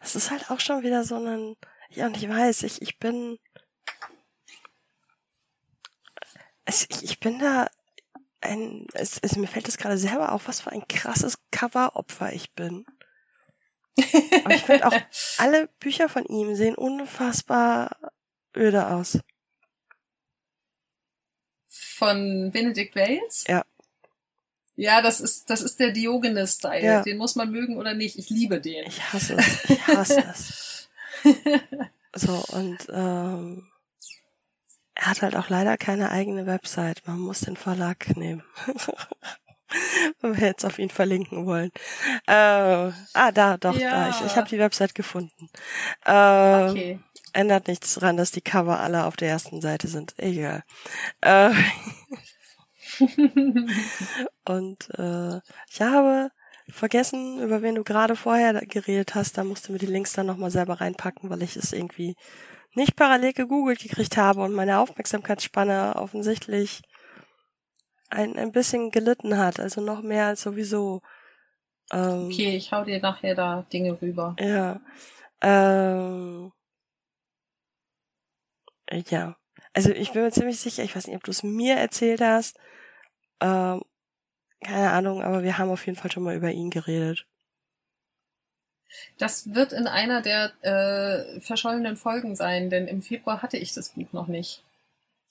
Es 0.00 0.14
ist 0.14 0.30
halt 0.30 0.48
auch 0.50 0.60
schon 0.60 0.84
wieder 0.84 1.02
so 1.02 1.16
ein, 1.16 1.56
ja, 1.90 2.06
und 2.06 2.16
ich 2.16 2.28
weiß, 2.28 2.62
ich, 2.62 2.82
ich 2.82 2.98
bin, 2.98 3.38
es, 6.64 6.86
ich, 6.90 7.04
ich 7.04 7.20
bin 7.20 7.38
da 7.38 7.68
ein, 8.40 8.86
es, 8.92 9.18
es, 9.22 9.36
mir 9.36 9.46
fällt 9.46 9.68
es 9.68 9.78
gerade 9.78 9.98
selber 9.98 10.32
auf, 10.32 10.48
was 10.48 10.60
für 10.60 10.72
ein 10.72 10.86
krasses 10.88 11.38
Coveropfer 11.50 12.32
ich 12.32 12.52
bin. 12.52 12.84
Aber 14.44 14.54
ich 14.54 14.62
finde 14.62 14.86
auch, 14.86 14.92
alle 15.38 15.68
Bücher 15.78 16.08
von 16.08 16.24
ihm 16.26 16.54
sehen 16.54 16.74
unfassbar 16.74 18.12
öde 18.56 18.88
aus 18.88 19.18
von 21.94 22.50
Benedict 22.52 22.96
Wales. 22.96 23.44
Ja. 23.48 23.64
Ja, 24.76 25.02
das 25.02 25.20
ist, 25.20 25.48
das 25.50 25.62
ist 25.62 25.78
der 25.78 25.92
Diogenes-Style. 25.92 26.84
Ja. 26.84 27.02
Den 27.02 27.16
muss 27.16 27.36
man 27.36 27.50
mögen 27.50 27.76
oder 27.76 27.94
nicht. 27.94 28.18
Ich 28.18 28.28
liebe 28.28 28.60
den. 28.60 28.84
Ich 28.86 29.12
hasse 29.12 29.36
es. 29.36 29.70
Ich 29.70 29.86
hasse 29.86 30.24
es. 30.28 30.88
so, 32.14 32.44
und 32.48 32.78
ähm, 32.92 33.68
Er 35.04 35.10
hat 35.10 35.20
halt 35.20 35.36
auch 35.36 35.50
leider 35.50 35.76
keine 35.76 36.10
eigene 36.10 36.46
Website. 36.46 37.02
Man 37.06 37.18
muss 37.18 37.40
den 37.40 37.56
Verlag 37.56 38.16
nehmen. 38.16 38.42
Wenn 40.22 40.40
wir 40.40 40.46
jetzt 40.46 40.64
auf 40.64 40.78
ihn 40.78 40.88
verlinken 40.88 41.44
wollen. 41.44 41.70
Äh, 42.26 42.32
ah, 43.12 43.32
da, 43.34 43.58
doch, 43.58 43.76
ja. 43.76 43.90
da. 43.90 44.08
Ich, 44.08 44.24
ich 44.24 44.36
habe 44.36 44.48
die 44.48 44.58
Website 44.58 44.94
gefunden. 44.94 45.50
Äh, 46.06 46.70
okay. 46.70 47.00
Ändert 47.34 47.68
nichts 47.68 47.94
daran, 47.94 48.16
dass 48.16 48.30
die 48.30 48.40
Cover 48.40 48.80
alle 48.80 49.04
auf 49.04 49.16
der 49.16 49.28
ersten 49.28 49.60
Seite 49.60 49.88
sind. 49.88 50.14
Egal. 50.16 50.62
Äh, 51.20 51.50
und 54.46 54.88
äh, 54.98 55.40
ich 55.68 55.82
habe 55.82 56.30
vergessen, 56.70 57.42
über 57.42 57.60
wen 57.60 57.74
du 57.74 57.84
gerade 57.84 58.16
vorher 58.16 58.54
geredet 58.64 59.14
hast. 59.14 59.36
Da 59.36 59.44
musst 59.44 59.68
du 59.68 59.72
mir 59.72 59.78
die 59.78 59.84
Links 59.84 60.14
dann 60.14 60.24
nochmal 60.24 60.50
selber 60.50 60.80
reinpacken, 60.80 61.28
weil 61.28 61.42
ich 61.42 61.56
es 61.56 61.74
irgendwie 61.74 62.16
nicht 62.74 62.96
parallel 62.96 63.32
gegoogelt 63.32 63.80
gekriegt 63.80 64.16
habe 64.16 64.42
und 64.42 64.52
meine 64.52 64.78
Aufmerksamkeitsspanne 64.78 65.94
offensichtlich 65.96 66.82
ein, 68.10 68.36
ein 68.36 68.52
bisschen 68.52 68.90
gelitten 68.90 69.36
hat, 69.38 69.60
also 69.60 69.80
noch 69.80 70.02
mehr 70.02 70.26
als 70.26 70.42
sowieso. 70.42 71.02
Ähm, 71.92 72.26
okay, 72.26 72.56
ich 72.56 72.72
hau 72.72 72.84
dir 72.84 73.00
nachher 73.00 73.34
da 73.34 73.66
Dinge 73.72 74.00
rüber. 74.00 74.36
Ja. 74.38 74.80
Ähm, 75.40 76.52
ja. 78.90 79.36
Also 79.72 79.90
ich 79.90 80.12
bin 80.12 80.22
mir 80.22 80.30
ziemlich 80.30 80.60
sicher, 80.60 80.84
ich 80.84 80.94
weiß 80.94 81.06
nicht, 81.06 81.16
ob 81.16 81.24
du 81.24 81.30
es 81.30 81.42
mir 81.42 81.74
erzählt 81.76 82.20
hast. 82.20 82.58
Ähm, 83.40 83.82
keine 84.62 84.90
Ahnung, 84.92 85.22
aber 85.22 85.42
wir 85.42 85.58
haben 85.58 85.70
auf 85.70 85.84
jeden 85.86 85.98
Fall 85.98 86.10
schon 86.10 86.22
mal 86.22 86.36
über 86.36 86.50
ihn 86.50 86.70
geredet. 86.70 87.26
Das 89.18 89.54
wird 89.54 89.72
in 89.72 89.86
einer 89.86 90.22
der 90.22 90.52
äh, 90.62 91.40
verschollenen 91.40 91.96
Folgen 91.96 92.36
sein, 92.36 92.70
denn 92.70 92.88
im 92.88 93.02
Februar 93.02 93.42
hatte 93.42 93.56
ich 93.56 93.72
das 93.72 93.90
Buch 93.90 94.12
noch 94.12 94.26
nicht. 94.26 94.62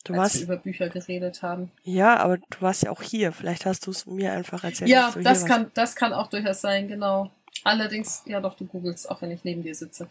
Du 0.03 0.14
als 0.14 0.20
warst, 0.20 0.36
wir 0.36 0.43
über 0.43 0.57
Bücher 0.57 0.89
geredet 0.89 1.41
haben. 1.41 1.72
Ja, 1.84 2.18
aber 2.18 2.38
du 2.38 2.61
warst 2.61 2.84
ja 2.84 2.91
auch 2.91 3.01
hier. 3.01 3.32
Vielleicht 3.32 3.66
hast 3.66 3.88
du 3.88 3.91
es 3.91 4.05
mir 4.05 4.34
einfach 4.34 4.64
erzählt. 4.64 4.89
Ja, 4.89 5.14
das 5.24 5.45
kann, 5.45 5.64
warst. 5.64 5.78
das 5.78 5.95
kann 5.95 6.14
auch 6.14 6.28
durchaus 6.28 6.61
sein, 6.61 6.88
genau. 6.89 7.32
Allerdings, 7.64 8.24
ja 8.26 8.41
doch, 8.41 8.55
du 8.55 8.66
googelst, 8.66 9.09
auch 9.09 9.22
wenn 9.22 9.32
ich 9.32 9.45
neben 9.45 9.64
dir 9.64 9.76
sitze. 9.76 10.09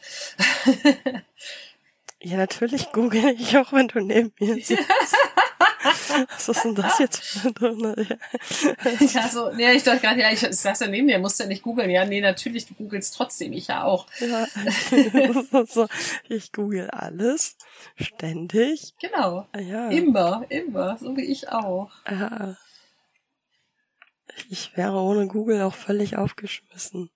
ja, 2.22 2.38
natürlich 2.38 2.90
google 2.92 3.34
ich 3.38 3.56
auch, 3.58 3.72
wenn 3.72 3.88
du 3.88 4.00
neben 4.00 4.32
mir 4.40 4.54
sitzt. 4.64 4.82
Was 6.30 6.48
ist 6.48 6.64
denn 6.64 6.74
das 6.74 6.98
jetzt 6.98 7.22
für 7.22 7.48
eine 7.60 8.18
Ja, 9.00 9.28
so, 9.28 9.50
ja, 9.52 9.72
ich 9.72 9.82
dachte 9.82 10.00
gerade, 10.00 10.20
ja, 10.20 10.30
ich 10.30 10.40
saß 10.40 10.80
ja 10.80 10.86
neben 10.86 11.08
dir, 11.08 11.18
musst 11.18 11.40
ja 11.40 11.46
nicht 11.46 11.62
googeln. 11.62 11.90
Ja, 11.90 12.04
nee, 12.04 12.20
natürlich, 12.20 12.66
du 12.66 12.74
googelst 12.74 13.14
trotzdem, 13.14 13.52
ich 13.52 13.68
ja 13.68 13.84
auch. 13.84 14.06
Ja, 14.20 14.46
so, 15.66 15.88
ich 16.28 16.52
google 16.52 16.90
alles, 16.90 17.56
ständig. 17.96 18.94
Genau. 19.00 19.46
Ja. 19.58 19.88
Immer, 19.88 20.44
immer, 20.48 20.96
so 20.98 21.16
wie 21.16 21.24
ich 21.24 21.48
auch. 21.48 21.90
Ja. 22.08 22.56
Ich 24.48 24.76
wäre 24.76 24.96
ohne 24.96 25.26
Google 25.26 25.62
auch 25.62 25.74
völlig 25.74 26.16
aufgeschmissen. 26.16 27.10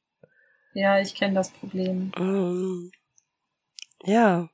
Ja, 0.75 1.01
ich 1.01 1.15
kenne 1.15 1.35
das 1.35 1.51
Problem. 1.51 2.13
Um, 2.19 2.91
ja. 4.05 4.51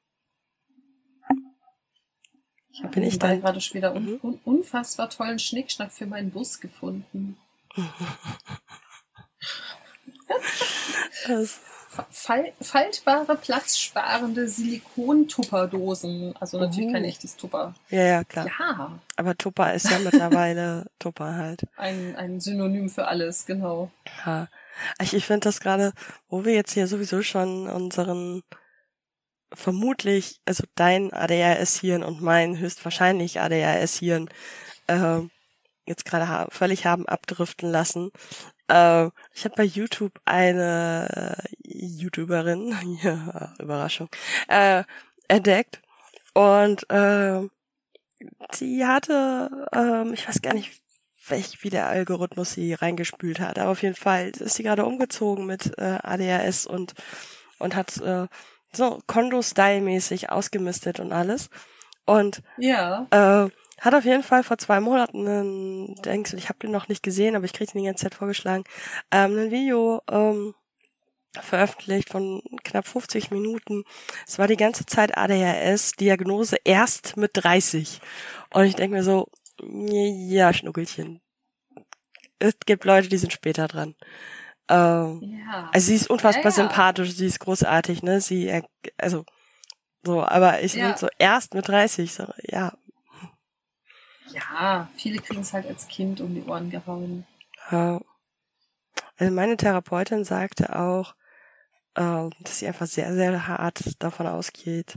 Ich 2.73 2.83
habe 2.83 3.01
ich 3.01 3.19
dann 3.19 3.41
gerade 3.41 3.61
schon 3.61 3.75
wieder 3.75 3.95
un 3.95 4.19
un 4.23 4.41
unfassbar 4.45 5.11
tollen 5.11 5.39
Schnickschnack 5.39 5.93
für 5.93 6.07
meinen 6.07 6.31
Bus 6.31 6.61
gefunden. 6.61 7.37
Fal 12.11 12.53
faltbare, 12.61 13.37
platzsparende 13.37 14.49
Silikon-Tupperdosen. 14.49 16.35
Also 16.41 16.59
natürlich 16.59 16.89
uh. 16.89 16.93
kein 16.93 17.05
echtes 17.05 17.37
Tupper. 17.37 17.75
Ja, 17.91 18.03
ja, 18.03 18.25
klar. 18.25 18.47
Ja. 18.47 18.99
Aber 19.17 19.37
Tupper 19.37 19.75
ist 19.75 19.91
ja 19.91 19.99
mittlerweile 19.99 20.87
Tupper 20.99 21.35
halt. 21.35 21.65
Ein, 21.77 22.17
ein 22.17 22.41
Synonym 22.41 22.89
für 22.89 23.09
alles, 23.09 23.45
genau. 23.45 23.91
Ja. 24.25 24.49
Ich, 25.03 25.13
ich 25.13 25.27
finde 25.27 25.41
das 25.41 25.61
gerade, 25.61 25.93
wo 26.31 26.47
wir 26.47 26.55
jetzt 26.55 26.73
hier 26.73 26.87
sowieso 26.87 27.23
schon 27.23 27.69
unseren 27.69 28.43
vermutlich, 29.55 30.41
also 30.45 30.65
dein 30.75 31.13
ADHS-Hirn 31.13 32.03
und 32.03 32.21
mein 32.21 32.59
höchstwahrscheinlich 32.59 33.41
ADHS-Hirn 33.41 34.29
äh, 34.87 35.21
jetzt 35.87 36.05
gerade 36.05 36.29
ha 36.29 36.47
völlig 36.51 36.87
haben 36.87 37.07
abdriften 37.07 37.71
lassen. 37.71 38.11
Äh, 38.69 39.07
ich 39.35 39.45
habe 39.45 39.55
bei 39.57 39.65
YouTube 39.65 40.21
eine 40.25 41.39
äh, 41.45 41.49
YouTuberin, 41.65 42.99
ja, 43.03 43.55
Überraschung, 43.59 44.09
äh, 44.49 44.85
entdeckt 45.29 45.81
und 46.35 46.89
äh, 46.91 47.41
die 48.61 48.85
hatte, 48.85 49.69
äh, 49.75 50.13
ich 50.13 50.29
weiß 50.29 50.43
gar 50.43 50.55
nicht, 50.55 50.81
welch, 51.29 51.63
wie 51.63 51.71
der 51.71 51.87
Algorithmus 51.87 52.53
sie 52.53 52.75
reingespült 52.75 53.39
hat, 53.41 53.59
aber 53.59 53.71
auf 53.71 53.83
jeden 53.83 53.95
Fall 53.95 54.31
ist 54.31 54.55
sie 54.55 54.65
gerade 54.65 54.85
umgezogen 54.85 55.47
mit 55.47 55.79
äh, 55.79 55.99
ADHS 56.03 56.67
und 56.67 56.95
und 57.63 57.77
hat 57.77 57.97
äh, 57.99 58.27
so 58.75 59.01
Kondo-Style-mäßig 59.07 60.31
ausgemistet 60.31 61.01
und 61.01 61.13
alles. 61.13 61.51
Und 62.05 62.43
ja. 62.59 63.07
äh, 63.11 63.51
hat 63.81 63.95
auf 63.95 64.05
jeden 64.05 64.23
Fall 64.23 64.43
vor 64.43 64.59
zwei 64.59 64.81
Monaten 64.81 65.27
einen, 65.27 65.95
denkst 66.03 66.35
ich 66.35 66.49
habe 66.49 66.59
den 66.61 66.71
noch 66.71 66.89
nicht 66.89 67.03
gesehen, 67.03 67.37
aber 67.37 67.45
ich 67.45 67.53
kriege 67.53 67.73
den 67.73 67.83
die 67.83 67.87
ganze 67.87 68.05
Zeit 68.05 68.15
vorgeschlagen, 68.15 68.65
ähm, 69.11 69.37
ein 69.39 69.51
Video 69.51 70.03
ähm, 70.11 70.55
veröffentlicht 71.41 72.11
von 72.11 72.43
knapp 72.63 72.87
50 72.87 73.31
Minuten. 73.31 73.85
Es 74.27 74.39
war 74.39 74.49
die 74.49 74.57
ganze 74.57 74.85
Zeit 74.87 75.17
ADHS, 75.17 75.93
Diagnose 75.93 76.57
erst 76.65 77.17
mit 77.17 77.33
30. 77.35 78.01
Und 78.51 78.65
ich 78.65 78.75
denke 78.75 78.97
mir 78.97 79.03
so, 79.03 79.29
ja, 79.61 80.53
Schnuckelchen. 80.53 81.21
Es 82.39 82.55
gibt 82.67 82.85
Leute, 82.85 83.09
die 83.09 83.19
sind 83.19 83.33
später 83.33 83.69
dran. 83.69 83.95
Ähm, 84.69 85.43
ja. 85.47 85.71
Also 85.73 85.87
sie 85.89 85.97
ist 85.97 86.11
unfassbar 86.11 86.45
ja, 86.45 86.51
ja. 86.51 86.55
sympathisch, 86.57 87.13
sie 87.13 87.27
ist 87.27 87.41
großartig, 87.41 88.03
ne? 88.03 88.21
Sie, 88.21 88.63
also 88.97 89.25
so, 90.05 90.23
aber 90.23 90.63
ich 90.63 90.75
bin 90.75 90.97
so 90.97 91.09
erst 91.19 91.55
mit 91.55 91.69
30, 91.69 92.13
so, 92.13 92.27
ja. 92.43 92.73
Ja, 94.33 94.89
viele 94.97 95.19
kriegen 95.19 95.43
es 95.43 95.53
halt 95.53 95.67
als 95.67 95.87
Kind 95.89 96.21
um 96.21 96.35
die 96.35 96.43
Ohren 96.43 96.71
gehauen. 96.71 97.27
Ja. 97.71 98.01
Also 99.19 99.33
meine 99.33 99.57
Therapeutin 99.57 100.25
sagte 100.25 100.75
auch, 100.77 101.15
äh, 101.95 102.31
dass 102.41 102.59
sie 102.59 102.67
einfach 102.67 102.87
sehr, 102.87 103.13
sehr 103.15 103.47
hart 103.47 104.03
davon 104.03 104.27
ausgeht, 104.27 104.97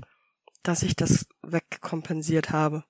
dass 0.64 0.84
ich 0.84 0.96
das 0.96 1.28
wegkompensiert 1.44 2.52
habe. 2.52 2.84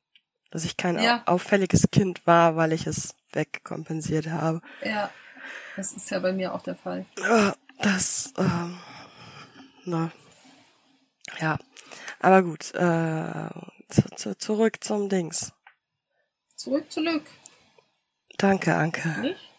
Dass 0.52 0.64
ich 0.64 0.78
kein 0.78 1.00
ja. 1.00 1.24
auffälliges 1.26 1.90
Kind 1.92 2.26
war, 2.26 2.56
weil 2.56 2.72
ich 2.72 2.88
es 2.88 3.16
wegkompensiert 3.34 4.28
habe. 4.28 4.62
Ja. 4.84 5.10
Das 5.76 5.94
ist 5.94 6.10
ja 6.10 6.20
bei 6.20 6.34
mir 6.34 6.54
auch 6.54 6.62
der 6.62 6.76
Fall. 6.76 7.06
Das, 7.80 8.34
ähm, 8.38 8.78
na, 9.84 10.12
ja. 11.40 11.58
Aber 12.20 12.44
gut, 12.44 12.74
äh, 12.74 13.50
zu, 13.90 14.02
zu, 14.16 14.38
zurück 14.38 14.84
zum 14.84 15.10
Dings. 15.10 15.54
Zurück 16.56 16.92
zu 16.92 17.02
Glück. 17.02 17.24
Danke, 18.38 18.76
Anke. 18.76 19.08
Nicht? 19.22 19.50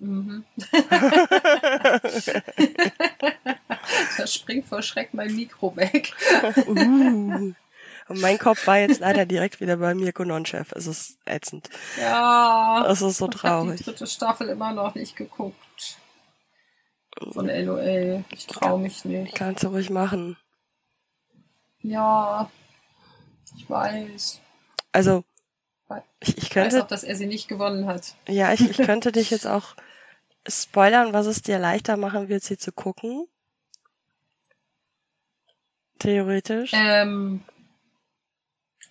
Mhm. 0.00 0.44
da 4.16 4.26
springt 4.26 4.66
vor 4.66 4.82
Schreck 4.82 5.14
mein 5.14 5.34
Mikro 5.34 5.76
weg. 5.76 6.12
uh. 6.66 7.54
Und 8.08 8.20
mein 8.20 8.38
Kopf 8.38 8.66
war 8.66 8.78
jetzt 8.78 9.00
leider 9.00 9.24
direkt 9.24 9.60
wieder 9.60 9.78
bei 9.78 9.94
Mirko 9.94 10.24
Nonchef. 10.24 10.72
Es 10.72 10.86
ist 10.86 11.18
ätzend. 11.24 11.70
Ja. 11.98 12.86
Es 12.88 13.00
ist 13.00 13.18
so 13.18 13.28
traurig. 13.28 13.80
Ich 13.80 13.86
habe 13.86 13.92
die 13.92 13.98
dritte 13.98 14.06
Staffel 14.06 14.48
immer 14.48 14.72
noch 14.72 14.94
nicht 14.94 15.16
geguckt. 15.16 15.98
Von 17.32 17.46
LOL. 17.46 18.24
Ich 18.30 18.46
traue 18.46 18.80
mich 18.80 19.04
nicht. 19.04 19.34
Kannst 19.34 19.62
du 19.62 19.68
ruhig 19.68 19.88
machen. 19.88 20.36
Ja. 21.80 22.50
Ich 23.56 23.70
weiß. 23.70 24.40
Also, 24.92 25.24
ich, 26.20 26.38
ich 26.38 26.50
könnte. 26.50 26.68
Ich 26.68 26.74
weiß 26.74 26.82
auch, 26.82 26.88
dass 26.88 27.04
er 27.04 27.16
sie 27.16 27.26
nicht 27.26 27.48
gewonnen 27.48 27.86
hat. 27.86 28.16
Ja, 28.26 28.52
ich, 28.52 28.68
ich 28.68 28.76
könnte 28.86 29.12
dich 29.12 29.30
jetzt 29.30 29.46
auch 29.46 29.74
spoilern, 30.46 31.12
was 31.12 31.26
es 31.26 31.42
dir 31.42 31.58
leichter 31.58 31.96
machen 31.96 32.28
wird, 32.28 32.42
sie 32.42 32.58
zu 32.58 32.72
gucken. 32.72 33.26
Theoretisch. 35.98 36.72
Ähm, 36.74 37.44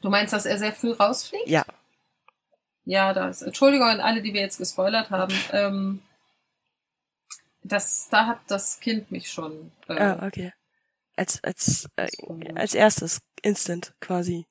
Du 0.04 0.10
meinst, 0.10 0.34
dass 0.34 0.46
er 0.46 0.58
sehr 0.58 0.74
früh 0.74 0.92
rausfliegt? 0.92 1.48
Ja. 1.48 1.66
Ja, 2.84 3.14
das. 3.14 3.42
Entschuldigung 3.42 3.88
an 3.88 4.02
alle, 4.02 4.22
die 4.22 4.34
wir 4.34 4.42
jetzt 4.42 4.58
gespoilert 4.58 5.10
haben. 5.10 5.34
Ähm, 5.54 6.02
das, 7.64 8.10
da 8.10 8.28
hat 8.28 8.40
das 8.48 8.82
Kind 8.82 9.12
mich 9.12 9.32
schon. 9.32 9.72
Äh, 9.88 9.94
ah, 9.94 10.28
okay. 10.28 10.52
Als 11.16 11.42
als 11.42 11.88
äh, 11.96 12.10
als 12.56 12.74
erstes 12.74 13.22
Instant 13.42 13.94
quasi, 14.02 14.46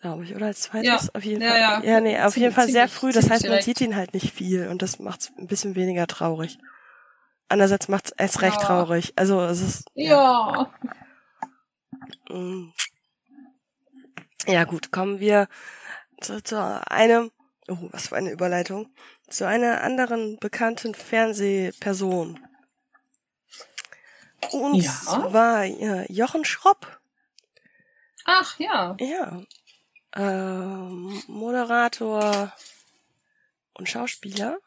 glaube 0.00 0.22
ich, 0.22 0.36
oder 0.36 0.46
als 0.46 0.62
zweites 0.62 0.86
ja. 0.86 1.10
auf 1.12 1.24
jeden 1.24 1.42
ja, 1.42 1.50
Fall. 1.50 1.60
Ja, 1.60 1.82
ja 1.82 2.00
nee, 2.00 2.20
auf 2.20 2.36
jeden 2.36 2.54
Fall 2.54 2.68
sehr 2.68 2.88
früh. 2.88 3.12
Das 3.12 3.28
heißt, 3.28 3.48
man 3.48 3.60
sieht 3.60 3.80
ihn 3.80 3.96
halt 3.96 4.14
nicht 4.14 4.32
viel 4.32 4.68
und 4.68 4.82
das 4.82 5.00
macht 5.00 5.22
es 5.22 5.32
ein 5.36 5.48
bisschen 5.48 5.74
weniger 5.74 6.06
traurig. 6.06 6.58
Andererseits 7.48 7.88
macht 7.88 8.12
es 8.16 8.40
recht 8.40 8.60
ja. 8.60 8.66
traurig. 8.66 9.14
Also 9.16 9.40
es 9.40 9.60
ist 9.60 9.90
ja. 9.94 10.70
ja. 12.30 12.34
Mm. 12.36 12.72
Ja 14.46 14.64
gut, 14.64 14.92
kommen 14.92 15.20
wir 15.20 15.48
zu, 16.20 16.42
zu 16.42 16.56
einem, 16.90 17.30
oh, 17.68 17.88
was 17.92 18.08
für 18.08 18.16
eine 18.16 18.30
Überleitung, 18.30 18.92
zu 19.28 19.46
einer 19.46 19.82
anderen 19.82 20.38
bekannten 20.38 20.94
Fernsehperson. 20.94 22.38
Und 24.52 24.74
ja. 24.74 24.90
zwar 24.90 25.64
ja, 25.64 26.04
Jochen 26.08 26.44
Schropp. 26.44 27.00
Ach 28.24 28.58
ja. 28.58 28.96
Ja. 29.00 29.42
Ähm, 30.14 31.22
Moderator 31.26 32.52
und 33.74 33.88
Schauspieler. 33.88 34.58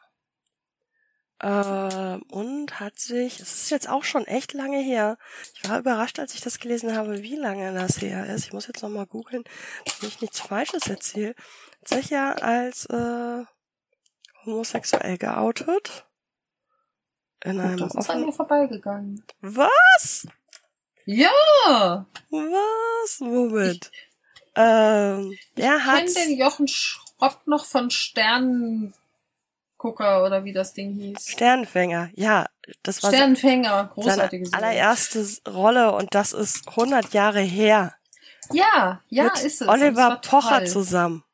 Ähm, 1.40 2.22
und 2.30 2.80
hat 2.80 2.98
sich, 2.98 3.38
es 3.38 3.62
ist 3.62 3.70
jetzt 3.70 3.88
auch 3.88 4.02
schon 4.02 4.26
echt 4.26 4.54
lange 4.54 4.80
her. 4.80 5.18
Ich 5.54 5.68
war 5.68 5.78
überrascht, 5.78 6.18
als 6.18 6.34
ich 6.34 6.40
das 6.40 6.58
gelesen 6.58 6.96
habe, 6.96 7.22
wie 7.22 7.36
lange 7.36 7.72
das 7.72 8.00
her 8.00 8.26
ist. 8.26 8.46
Ich 8.46 8.52
muss 8.52 8.66
jetzt 8.66 8.82
nochmal 8.82 9.06
googeln, 9.06 9.44
damit 9.84 10.02
ich 10.02 10.20
nichts 10.20 10.40
Falsches 10.40 10.88
erzähle. 10.88 11.36
Sich 11.84 12.10
ja 12.10 12.32
als 12.32 12.86
äh, 12.86 13.44
homosexuell 14.44 15.16
geoutet. 15.16 16.06
In 17.44 17.60
einem 17.60 17.76
das 17.76 17.94
ist 17.94 18.10
an 18.10 18.24
mir 18.24 18.32
vorbeigegangen. 18.32 19.24
Was? 19.40 20.26
Ja! 21.04 22.04
Was? 22.30 23.20
Womit? 23.20 23.90
Ich, 23.92 24.08
ähm, 24.56 25.38
der 25.56 25.84
hat. 25.84 26.16
Den 26.16 26.36
Jochen 26.36 26.66
Schropp 26.66 27.46
noch 27.46 27.64
von 27.64 27.90
Sternen 27.90 28.92
Gucker 29.78 30.24
oder 30.24 30.44
wie 30.44 30.52
das 30.52 30.74
Ding 30.74 30.92
hieß. 30.94 31.28
Sternfänger, 31.28 32.10
ja, 32.14 32.46
das 32.82 33.02
war 33.02 33.10
Sternfänger, 33.10 33.90
großartige 33.94 34.46
seine 34.46 34.66
allererste 34.66 35.24
Rolle 35.48 35.92
und 35.92 36.14
das 36.14 36.32
ist 36.32 36.68
100 36.68 37.14
Jahre 37.14 37.40
her. 37.40 37.94
Ja, 38.52 39.00
ja, 39.08 39.24
mit 39.24 39.38
ist 39.44 39.62
es. 39.62 39.68
Oliver 39.68 40.20
Pocher 40.22 40.64
zusammen. 40.64 41.24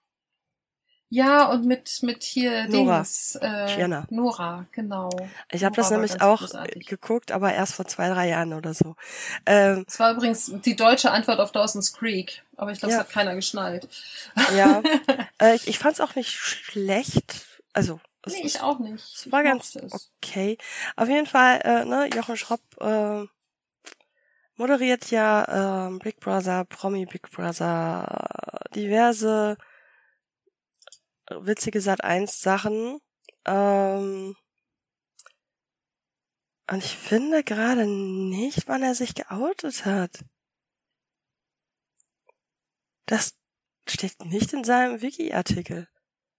Ja, 1.10 1.44
und 1.44 1.64
mit 1.64 2.02
mit 2.02 2.24
hier 2.24 2.66
Nora. 2.66 2.96
Dings, 2.96 3.38
äh, 3.40 3.88
Nora, 4.10 4.66
genau. 4.72 5.10
Ich 5.52 5.62
habe 5.62 5.76
das 5.76 5.90
nämlich 5.90 6.20
auch 6.20 6.40
großartig. 6.40 6.86
geguckt, 6.86 7.30
aber 7.30 7.54
erst 7.54 7.74
vor 7.74 7.86
zwei, 7.86 8.08
drei 8.08 8.28
Jahren 8.28 8.52
oder 8.52 8.74
so. 8.74 8.96
Ähm, 9.46 9.84
das 9.86 10.00
war 10.00 10.12
übrigens 10.12 10.52
die 10.64 10.74
deutsche 10.74 11.12
Antwort 11.12 11.38
auf 11.38 11.52
Dawson's 11.52 11.92
Creek, 11.92 12.42
aber 12.56 12.72
ich 12.72 12.80
glaube, 12.80 12.92
ja. 12.92 12.98
das 12.98 13.06
hat 13.06 13.14
keiner 13.14 13.36
geschnallt. 13.36 13.88
Ja, 14.56 14.82
äh, 15.40 15.54
ich, 15.54 15.68
ich 15.68 15.78
fand 15.78 15.94
es 15.94 16.00
auch 16.00 16.16
nicht 16.16 16.32
schlecht. 16.32 17.46
Also 17.72 18.00
Nee, 18.26 18.42
ich 18.44 18.60
auch 18.60 18.78
nicht. 18.78 19.02
Es 19.02 19.30
war 19.30 19.42
ganz 19.42 19.76
okay. 19.76 20.56
Auf 20.96 21.08
jeden 21.08 21.26
Fall, 21.26 21.60
äh, 21.64 21.84
ne, 21.84 22.08
Jochen 22.14 22.36
Schropp 22.36 22.62
äh, 22.80 23.24
moderiert 24.56 25.10
ja 25.10 25.88
äh, 25.88 25.98
Big 25.98 26.20
Brother, 26.20 26.64
Promi 26.64 27.06
Big 27.06 27.30
Brother, 27.30 28.60
diverse 28.74 29.56
witzige 31.30 31.80
Sat 31.80 32.04
1 32.04 32.40
Sachen. 32.40 33.00
Ähm, 33.46 34.36
und 36.70 36.78
ich 36.78 36.96
finde 36.96 37.44
gerade 37.44 37.86
nicht, 37.86 38.68
wann 38.68 38.82
er 38.82 38.94
sich 38.94 39.14
geoutet 39.14 39.84
hat. 39.84 40.24
Das 43.06 43.34
steht 43.86 44.24
nicht 44.24 44.52
in 44.54 44.64
seinem 44.64 45.02
Wiki-Artikel. 45.02 45.88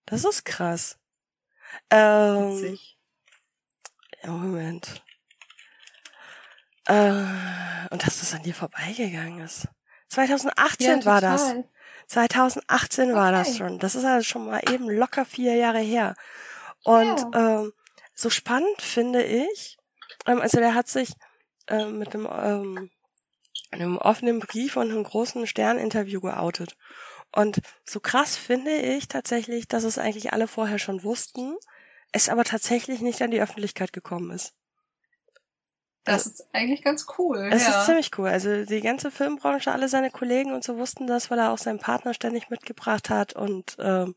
Das 0.06 0.26
ist 0.26 0.46
krass. 0.46 0.98
Ähm, 1.89 2.51
Witzig. 2.51 2.97
Moment. 4.26 5.03
Äh, 6.88 7.24
und 7.89 8.05
dass 8.05 8.20
das 8.20 8.34
an 8.34 8.43
dir 8.43 8.53
vorbeigegangen 8.53 9.39
ist. 9.39 9.68
2018 10.09 10.99
ja, 11.01 11.05
war 11.05 11.22
das. 11.22 11.55
2018 12.07 13.05
okay. 13.05 13.16
war 13.16 13.32
das 13.32 13.57
schon. 13.57 13.80
Das 13.80 13.95
ist 13.95 14.05
also 14.05 14.24
schon 14.24 14.45
mal 14.45 14.61
eben 14.72 14.89
locker 14.89 15.26
vier 15.26 15.55
Jahre 15.55 15.80
her. 15.80 16.16
Und 16.84 17.20
ja. 17.34 17.61
ähm, 17.61 17.74
so 18.13 18.30
spannend 18.30 18.82
finde 18.82 19.24
ich, 19.24 19.78
ähm, 20.28 20.39
also 20.39 20.59
der 20.59 20.76
hat 20.76 20.88
sich 20.88 21.13
ähm, 21.68 21.97
mit 21.97 22.13
einem, 22.13 22.28
ähm, 22.32 22.91
einem 23.72 23.97
offenen 23.97 24.39
Brief 24.39 24.78
und 24.78 24.91
einem 24.91 25.03
großen 25.03 25.47
Sterninterview 25.47 26.22
geoutet. 26.22 26.78
Und 27.36 27.60
so 27.84 28.00
krass 28.00 28.38
finde 28.38 28.72
ich 28.72 29.10
tatsächlich, 29.10 29.68
dass 29.68 29.84
es 29.84 29.98
eigentlich 29.98 30.32
alle 30.32 30.48
vorher 30.48 30.80
schon 30.80 31.04
wussten, 31.04 31.58
es 32.14 32.30
aber 32.30 32.46
tatsächlich 32.46 33.02
nicht 33.02 33.22
an 33.22 33.32
die 33.32 33.42
Öffentlichkeit 33.42 33.92
gekommen 33.92 34.32
ist. 34.32 34.54
Das 36.06 36.28
ist 36.28 36.48
eigentlich 36.54 36.84
ganz 36.84 37.08
cool. 37.18 37.50
Es 37.52 37.66
ja. 37.66 37.80
ist 37.80 37.88
ziemlich 37.88 38.18
cool. 38.18 38.30
Also 38.30 38.64
die 38.64 38.80
ganze 38.80 39.12
Filmbranche, 39.12 39.72
alle 39.72 39.90
seine 39.90 40.12
Kollegen 40.12 40.54
und 40.54 40.64
so 40.64 40.78
wussten 40.78 41.08
das, 41.08 41.30
weil 41.30 41.40
er 41.40 41.52
auch 41.52 41.58
seinen 41.58 41.80
Partner 41.80 42.14
ständig 42.14 42.50
mitgebracht 42.50 43.10
hat 43.10 43.34
und 43.36 43.76
ähm, 43.80 44.16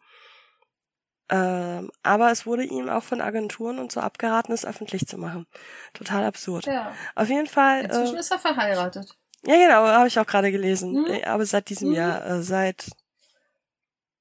ähm, 1.30 1.90
aber 2.02 2.30
es 2.30 2.46
wurde 2.46 2.64
ihm 2.64 2.88
auch 2.88 3.02
von 3.02 3.20
Agenturen 3.20 3.78
und 3.78 3.92
so 3.92 4.00
abgeraten, 4.00 4.54
es 4.54 4.64
öffentlich 4.64 5.06
zu 5.06 5.18
machen. 5.18 5.46
Total 5.92 6.24
absurd. 6.24 6.66
Ja. 6.66 6.94
Auf 7.14 7.28
jeden 7.28 7.46
Fall. 7.46 7.84
Inzwischen 7.84 8.16
äh, 8.16 8.20
ist 8.20 8.30
er 8.30 8.38
verheiratet. 8.38 9.14
Ja, 9.44 9.56
genau, 9.56 9.86
habe 9.86 10.08
ich 10.08 10.18
auch 10.18 10.26
gerade 10.26 10.50
gelesen. 10.50 10.92
Mhm. 10.92 11.24
Aber 11.26 11.44
seit 11.44 11.68
diesem 11.68 11.90
mhm. 11.90 11.96
Jahr, 11.96 12.26
äh, 12.26 12.42
seit 12.42 12.90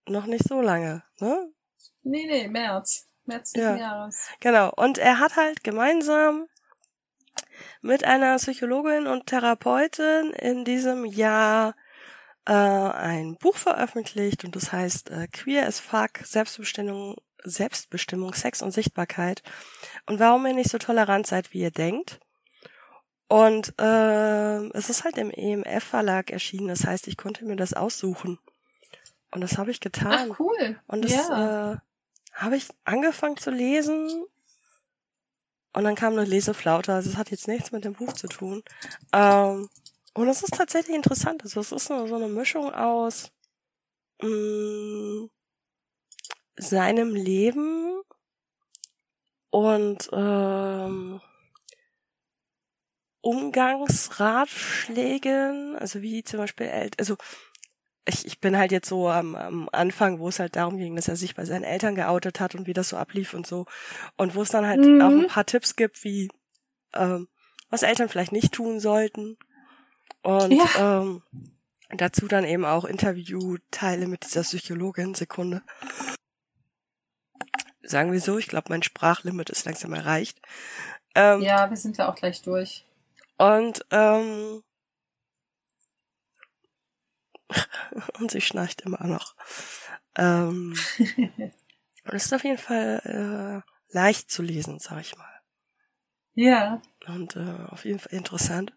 noch 0.08 0.26
nicht 0.26 0.48
so 0.48 0.62
lange, 0.62 1.04
ne? 1.20 1.52
Nee, 2.04 2.26
nee, 2.26 2.48
März. 2.48 3.08
März 3.26 3.52
diesen 3.52 3.78
ja. 3.78 3.78
Jahres. 3.78 4.28
Genau. 4.40 4.72
Und 4.76 4.98
er 4.98 5.20
hat 5.20 5.36
halt 5.36 5.64
gemeinsam 5.64 6.48
mit 7.82 8.04
einer 8.04 8.38
Psychologin 8.38 9.08
und 9.08 9.28
Therapeutin 9.28 10.32
in 10.32 10.66
diesem 10.66 11.06
Jahr 11.06 11.76
äh, 12.46 12.54
ein 12.54 13.36
Buch 13.36 13.58
veröffentlicht 13.58 14.46
und 14.46 14.56
das 14.56 14.72
heißt 14.72 15.12
äh, 15.12 15.28
Queer 15.28 15.68
as 15.68 15.80
Fuck, 15.80 16.20
Selbstbestimmung, 16.24 17.18
Selbstbestimmung, 17.44 18.34
Sex 18.34 18.62
und 18.62 18.72
Sichtbarkeit 18.72 19.44
und 20.06 20.20
warum 20.20 20.46
ihr 20.46 20.54
nicht 20.54 20.72
so 20.72 20.78
tolerant 20.78 21.28
seid, 21.28 21.54
wie 21.54 21.62
ihr 21.62 21.72
denkt. 21.72 22.20
Und 23.30 23.74
äh, 23.78 24.68
es 24.70 24.90
ist 24.90 25.04
halt 25.04 25.18
im 25.18 25.32
EMF 25.32 25.84
Verlag 25.84 26.32
erschienen, 26.32 26.70
das 26.70 26.86
heißt, 26.86 27.10
ich 27.10 27.18
konnte 27.18 27.44
mir 27.44 27.58
das 27.58 27.74
aussuchen. 27.74 28.40
Und 29.32 29.42
das 29.42 29.58
habe 29.58 29.72
ich 29.72 29.80
getan. 29.80 30.32
Ach, 30.32 30.40
cool. 30.40 30.80
Und 30.88 31.04
das 31.04 31.14
ja. 31.14 31.74
äh, 31.74 31.78
habe 32.34 32.56
ich 32.56 32.70
angefangen 32.86 33.38
zu 33.38 33.52
lesen 33.52 34.26
und 35.74 35.84
dann 35.84 35.96
kam 35.96 36.14
eine 36.14 36.24
Leseflaute. 36.24 36.94
Also 36.94 37.10
es 37.10 37.18
hat 37.18 37.32
jetzt 37.32 37.48
nichts 37.48 37.72
mit 37.72 37.86
dem 37.86 37.94
Buch 37.94 38.14
zu 38.14 38.28
tun. 38.28 38.64
Ähm, 39.14 39.70
und 40.14 40.28
es 40.28 40.42
ist 40.42 40.56
tatsächlich 40.56 40.96
interessant. 40.96 41.44
Also 41.44 41.60
es 41.60 41.72
ist 41.72 41.86
so, 41.86 42.08
so 42.08 42.16
eine 42.16 42.28
Mischung 42.28 42.74
aus 42.74 43.32
mh, 44.22 44.30
mm, 44.30 45.30
seinem 46.58 47.14
Leben 47.14 48.02
und 49.52 50.10
ähm, 50.12 51.22
Umgangsratschlägen, 53.22 55.76
also 55.76 56.02
wie 56.02 56.24
zum 56.24 56.40
Beispiel, 56.40 56.90
also 56.98 57.18
ich, 58.08 58.26
ich 58.26 58.40
bin 58.40 58.58
halt 58.58 58.72
jetzt 58.72 58.88
so 58.88 59.10
am, 59.10 59.36
am 59.36 59.70
Anfang, 59.72 60.20
wo 60.20 60.30
es 60.30 60.40
halt 60.40 60.56
darum 60.56 60.78
ging, 60.78 60.96
dass 60.96 61.10
er 61.10 61.18
sich 61.18 61.36
bei 61.36 61.46
seinen 61.46 61.64
Eltern 61.64 61.96
geoutet 61.96 62.40
hat 62.40 62.56
und 62.56 62.66
wie 62.66 62.74
das 62.74 62.90
so 62.90 62.98
ablief 62.98 63.34
und 63.34 63.46
so. 63.46 63.66
Und 64.16 64.34
wo 64.34 64.42
es 64.42 64.50
dann 64.50 64.66
halt 64.66 64.80
mhm. 64.80 65.02
auch 65.02 65.10
ein 65.10 65.28
paar 65.28 65.46
Tipps 65.46 65.76
gibt, 65.76 66.04
wie 66.04 66.30
ähm, 66.94 67.28
was 67.70 67.84
Eltern 67.84 68.08
vielleicht 68.08 68.32
nicht 68.32 68.54
tun 68.54 68.80
sollten. 68.80 69.38
Und 70.24 70.52
ja. 70.52 71.02
ähm, 71.02 71.22
dazu 71.90 72.28
dann 72.28 72.46
eben 72.46 72.66
auch 72.66 72.86
Interviewteile 72.86 74.08
mit 74.08 74.24
dieser 74.24 74.44
Psychologin. 74.44 75.14
Sekunde. 75.14 75.62
Sagen 77.82 78.12
wir 78.12 78.22
so, 78.22 78.38
ich 78.38 78.48
glaube, 78.48 78.68
mein 78.70 78.84
Sprachlimit 78.84 79.50
ist 79.50 79.66
langsam 79.66 79.94
erreicht. 79.94 80.40
Ähm, 81.14 81.42
ja, 81.42 81.70
wir 81.70 81.78
sind 81.78 81.98
ja 81.98 82.10
auch 82.10 82.16
gleich 82.16 82.42
durch. 82.42 82.86
Und 83.38 83.86
ähm, 83.92 84.64
und 88.20 88.32
sie 88.32 88.42
schnarcht 88.42 88.82
immer 88.82 89.06
noch. 89.06 89.36
Ähm, 90.16 90.76
es 92.04 92.26
ist 92.26 92.34
auf 92.34 92.44
jeden 92.44 92.58
Fall 92.58 93.64
äh, 93.64 93.96
leicht 93.96 94.32
zu 94.32 94.42
lesen, 94.42 94.80
sag 94.80 95.02
ich 95.02 95.16
mal. 95.18 95.42
Ja. 96.34 96.82
Und 97.08 97.36
äh, 97.36 97.66
auf 97.70 97.86
jeden 97.86 98.00
Fall 98.00 98.14
interessant. 98.14 98.74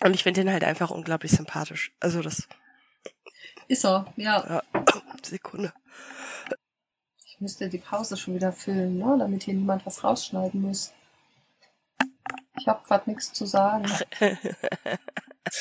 Und 0.00 0.14
ich 0.14 0.22
finde 0.22 0.42
ihn 0.42 0.52
halt 0.52 0.64
einfach 0.64 0.90
unglaublich 0.90 1.32
sympathisch. 1.32 1.92
Also 1.98 2.22
das 2.22 2.48
ist 3.66 3.84
er, 3.84 4.06
ja. 4.16 4.62
ja. 4.72 4.84
Sekunde. 5.22 5.72
Ich 7.26 7.40
müsste 7.40 7.68
die 7.68 7.78
Pause 7.78 8.16
schon 8.16 8.34
wieder 8.34 8.52
füllen, 8.52 8.98
ne? 8.98 9.16
damit 9.18 9.44
hier 9.44 9.54
niemand 9.54 9.84
was 9.86 10.02
rausschneiden 10.02 10.62
muss. 10.62 10.92
Ich 12.58 12.66
habe 12.66 12.84
gerade 12.84 13.10
nichts 13.10 13.32
zu 13.32 13.46
sagen. 13.46 13.86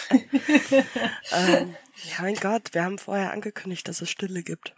ähm, 0.11 1.75
ja, 2.03 2.21
mein 2.21 2.35
Gott, 2.35 2.73
wir 2.73 2.83
haben 2.83 2.97
vorher 2.97 3.31
angekündigt, 3.31 3.87
dass 3.87 4.01
es 4.01 4.09
Stille 4.09 4.43
gibt. 4.43 4.73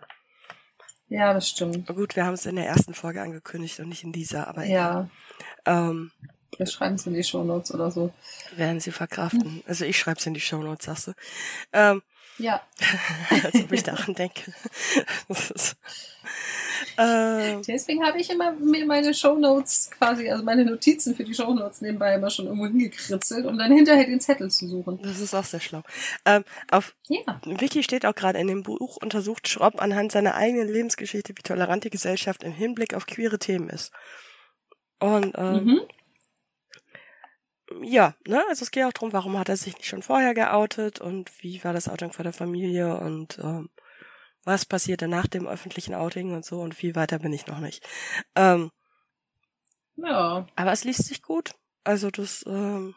Ja, 1.10 1.34
das 1.34 1.50
stimmt. 1.50 1.88
Gut, 1.88 2.16
wir 2.16 2.26
haben 2.26 2.36
es 2.36 2.46
in 2.46 2.56
der 2.56 2.68
ersten 2.68 2.94
Folge 2.94 3.22
angekündigt 3.22 3.80
und 3.80 3.90
nicht 3.90 4.04
in 4.04 4.12
dieser, 4.12 4.48
aber 4.48 4.64
ja. 4.64 5.10
Ähm, 5.66 6.12
wir 6.58 6.66
schreiben 6.66 6.96
es 6.96 7.06
in 7.06 7.14
die 7.14 7.24
Shownotes 7.24 7.74
oder 7.74 7.92
so. 7.92 8.14
Werden 8.56 8.80
sie 8.80 8.92
verkraften. 8.92 9.64
Also 9.68 9.86
ich 9.86 9.98
schreibe 9.98 10.20
es 10.20 10.26
in 10.26 10.34
die 10.34 10.40
Shownotes, 10.42 10.86
sagst 10.86 11.08
du. 11.08 11.14
Ähm, 11.74 12.02
Ja. 12.38 12.62
Als 13.44 13.56
ob 13.56 13.72
ich 13.72 13.84
daran 13.84 14.14
denke. 14.14 14.54
ähm, 17.00 17.62
Deswegen 17.68 18.06
habe 18.06 18.20
ich 18.20 18.30
immer 18.30 18.52
mir 18.52 18.86
meine 18.86 19.14
Shownotes 19.14 19.90
quasi, 19.92 20.30
also 20.30 20.44
meine 20.44 20.66
Notizen 20.66 21.16
für 21.16 21.24
die 21.24 21.34
Shownotes 21.34 21.82
nebenbei 21.82 22.16
immer 22.16 22.30
schon 22.30 22.46
irgendwo 22.46 22.68
hingekritzelt, 22.68 23.46
um 23.46 23.58
dann 23.58 23.72
hinterher 23.72 24.06
den 24.06 24.20
Zettel 24.20 24.52
zu 24.52 24.68
suchen. 24.68 25.00
Das 25.02 25.20
ist 25.20 25.34
auch 25.34 25.44
sehr 25.44 25.60
schlau. 25.60 25.84
Ähm, 26.26 26.44
auf 26.72 26.96
ja. 27.08 27.42
Wiki 27.46 27.84
steht 27.84 28.06
auch 28.06 28.16
gerade 28.16 28.40
in 28.40 28.48
dem 28.48 28.64
Buch, 28.64 28.98
untersucht 29.02 29.48
Schropp 29.48 29.82
anhand 29.82 30.12
seiner 30.12 30.36
eigenen 30.36 30.68
Lebensgeschichte, 30.68 31.34
wie 31.38 31.42
tolerant 31.42 31.84
die 31.84 31.90
Gesellschaft 31.90 32.44
im 32.44 32.52
Hinblick 32.52 32.94
auf 32.94 33.06
queere 33.06 33.40
Themen 33.40 33.70
ist. 33.70 33.92
Und 35.00 35.34
ähm, 35.38 35.64
mhm 35.64 35.82
ja, 37.82 38.16
ne, 38.28 38.44
also 38.50 38.64
es 38.64 38.72
geht 38.72 38.84
auch 38.84 38.94
darum, 38.94 39.14
warum 39.14 39.38
hat 39.38 39.50
er 39.50 39.58
sich 39.58 39.76
nicht 39.76 39.86
schon 39.86 40.02
vorher 40.02 40.34
geoutet 40.34 41.00
und 41.00 41.32
wie 41.42 41.64
war 41.64 41.74
das 41.74 41.88
Outing 41.88 42.12
vor 42.12 42.24
der 42.24 42.34
Familie 42.34 43.00
und 43.00 43.40
ähm, 43.40 43.70
was 44.50 44.66
passierte 44.66 45.08
nach 45.08 45.28
dem 45.28 45.48
öffentlichen 45.48 45.94
Outing 45.94 46.34
und 46.34 46.44
so 46.44 46.60
und 46.60 46.74
viel 46.74 46.96
weiter 46.96 47.20
bin 47.20 47.32
ich 47.32 47.46
noch 47.46 47.60
nicht. 47.60 47.88
Ähm, 48.36 48.72
ja. 49.96 50.48
Aber 50.56 50.72
es 50.72 50.84
liest 50.84 51.06
sich 51.06 51.22
gut. 51.22 51.54
Also 51.84 52.10
das, 52.10 52.44
ähm, 52.48 52.96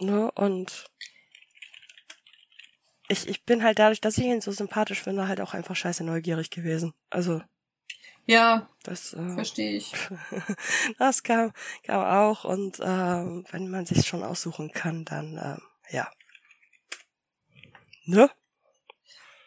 ne, 0.00 0.30
und 0.32 0.86
ich, 3.08 3.26
ich 3.26 3.44
bin 3.44 3.62
halt 3.62 3.78
dadurch, 3.78 4.02
dass 4.02 4.18
ich 4.18 4.24
ihn 4.24 4.42
so 4.42 4.52
sympathisch 4.52 5.02
finde, 5.02 5.28
halt 5.28 5.40
auch 5.40 5.54
einfach 5.54 5.74
scheiße 5.74 6.04
neugierig 6.04 6.50
gewesen. 6.50 6.92
Also 7.08 7.40
ja, 8.26 8.68
das 8.82 9.14
äh, 9.14 9.30
verstehe 9.30 9.78
ich. 9.78 9.94
das 10.98 11.22
kam, 11.22 11.52
kam 11.84 12.04
auch 12.04 12.44
und 12.44 12.78
äh, 12.80 12.84
wenn 12.84 13.70
man 13.70 13.86
sich 13.86 14.06
schon 14.06 14.22
aussuchen 14.22 14.70
kann, 14.72 15.06
dann 15.06 15.38
äh, 15.38 15.94
ja. 15.94 16.10
Ne? 18.04 18.30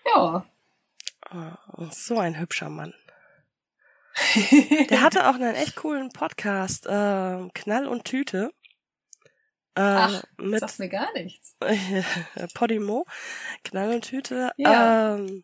Ja. 0.06 0.46
Äh, 1.30 1.86
so 1.92 2.20
ein 2.20 2.40
hübscher 2.40 2.70
Mann. 2.70 2.94
Der 4.90 5.02
hatte 5.02 5.30
auch 5.30 5.36
einen 5.36 5.56
echt 5.56 5.76
coolen 5.76 6.10
Podcast, 6.10 6.86
äh, 6.86 7.50
Knall 7.54 7.88
und 7.88 8.06
Tüte. 8.06 8.54
Äh, 9.76 9.82
Ach, 9.82 10.24
mit, 10.38 10.60
sagst 10.60 10.80
mir 10.80 10.90
gar 10.90 11.12
nichts. 11.14 11.56
Podimo, 12.54 13.06
Knall 13.64 13.94
und 13.96 14.02
Tüte. 14.04 14.52
Ja. 14.58 15.16
Ähm, 15.16 15.44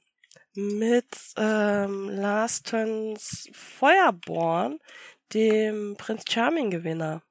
mit 0.53 1.15
ähm, 1.37 2.09
Lastons 2.09 3.47
Feuerborn, 3.53 4.79
dem 5.33 5.95
Prinz 5.97 6.23
Charming 6.27 6.71
Gewinner. 6.71 7.21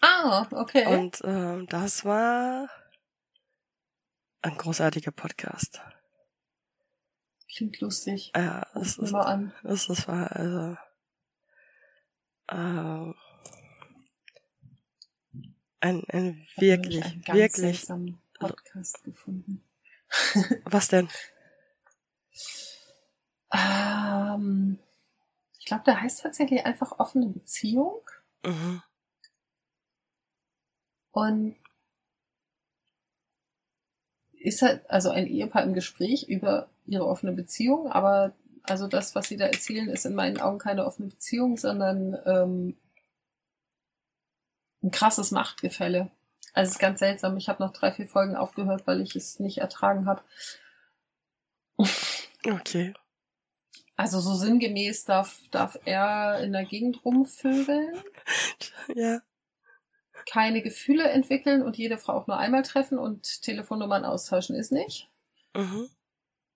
Ah, 0.00 0.46
okay. 0.52 0.86
Und 0.86 1.20
ähm, 1.24 1.66
das 1.66 2.04
war 2.04 2.68
ein 4.42 4.56
großartiger 4.56 5.10
Podcast. 5.10 5.80
Klingt 7.56 7.80
lustig. 7.80 8.32
Ja, 8.36 8.66
das 8.74 8.98
ist, 8.98 9.14
an. 9.14 9.50
Das, 9.62 9.86
das 9.86 10.06
war 10.06 10.30
also 10.30 10.76
äh, 12.48 13.14
ein, 15.80 16.04
ein 16.10 16.46
wirklich, 16.58 17.02
einen 17.02 17.26
wirklich 17.26 17.86
Podcast 18.38 19.02
gefunden. 19.04 19.64
Was 20.64 20.88
denn? 20.88 21.08
Ähm, 23.50 24.78
ich 25.58 25.64
glaube, 25.64 25.84
der 25.84 26.02
heißt 26.02 26.20
tatsächlich 26.24 26.66
einfach 26.66 26.98
offene 26.98 27.28
Beziehung. 27.28 28.02
Mhm. 28.44 28.82
Und 31.12 31.56
ist 34.32 34.60
halt 34.60 34.88
also 34.90 35.08
ein 35.08 35.26
Ehepaar 35.26 35.62
im 35.62 35.72
Gespräch 35.72 36.28
über 36.28 36.68
ihre 36.86 37.06
offene 37.06 37.32
Beziehung, 37.32 37.90
aber 37.90 38.32
also 38.62 38.88
das, 38.88 39.14
was 39.14 39.28
sie 39.28 39.36
da 39.36 39.46
erzählen, 39.46 39.88
ist 39.88 40.06
in 40.06 40.14
meinen 40.14 40.40
Augen 40.40 40.58
keine 40.58 40.84
offene 40.84 41.08
Beziehung, 41.08 41.56
sondern 41.56 42.18
ähm, 42.26 42.76
ein 44.82 44.90
krasses 44.90 45.30
Machtgefälle. 45.30 46.10
Also 46.52 46.68
es 46.68 46.74
ist 46.76 46.80
ganz 46.80 47.00
seltsam. 47.00 47.36
Ich 47.36 47.48
habe 47.48 47.62
noch 47.62 47.72
drei, 47.72 47.92
vier 47.92 48.06
Folgen 48.06 48.36
aufgehört, 48.36 48.86
weil 48.86 49.00
ich 49.00 49.14
es 49.14 49.40
nicht 49.40 49.58
ertragen 49.58 50.06
habe. 50.06 50.22
Okay. 52.44 52.94
Also 53.96 54.20
so 54.20 54.34
sinngemäß 54.34 55.04
darf, 55.04 55.40
darf 55.50 55.78
er 55.84 56.40
in 56.40 56.52
der 56.52 56.64
Gegend 56.64 57.04
rumvögeln. 57.04 57.94
Ja. 58.94 59.20
Keine 60.30 60.62
Gefühle 60.62 61.08
entwickeln 61.10 61.62
und 61.62 61.76
jede 61.76 61.98
Frau 61.98 62.12
auch 62.14 62.26
nur 62.28 62.38
einmal 62.38 62.62
treffen 62.62 62.98
und 62.98 63.42
Telefonnummern 63.42 64.04
austauschen 64.04 64.54
ist 64.54 64.70
nicht. 64.70 65.10
Mhm. 65.54 65.88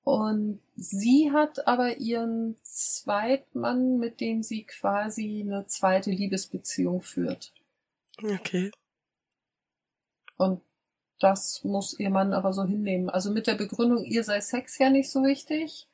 Und 0.03 0.61
sie 0.76 1.30
hat 1.32 1.66
aber 1.66 1.98
ihren 1.98 2.57
Zweitmann, 2.62 3.98
mit 3.98 4.20
dem 4.20 4.42
sie 4.42 4.64
quasi 4.64 5.44
eine 5.44 5.66
zweite 5.66 6.11
Liebesbeziehung 6.11 7.03
führt. 7.03 7.53
Okay. 8.22 8.70
Und 10.36 10.62
das 11.18 11.64
muss 11.64 11.98
ihr 11.98 12.11
Mann 12.11 12.32
aber 12.32 12.53
so 12.53 12.64
hinnehmen. 12.64 13.11
Also 13.11 13.30
mit 13.30 13.46
der 13.46 13.55
Begründung, 13.55 14.05
ihr 14.05 14.24
sei 14.24 14.40
Sex 14.40 14.78
ja 14.78 14.88
nicht 14.88 15.11
so 15.11 15.22
wichtig 15.22 15.86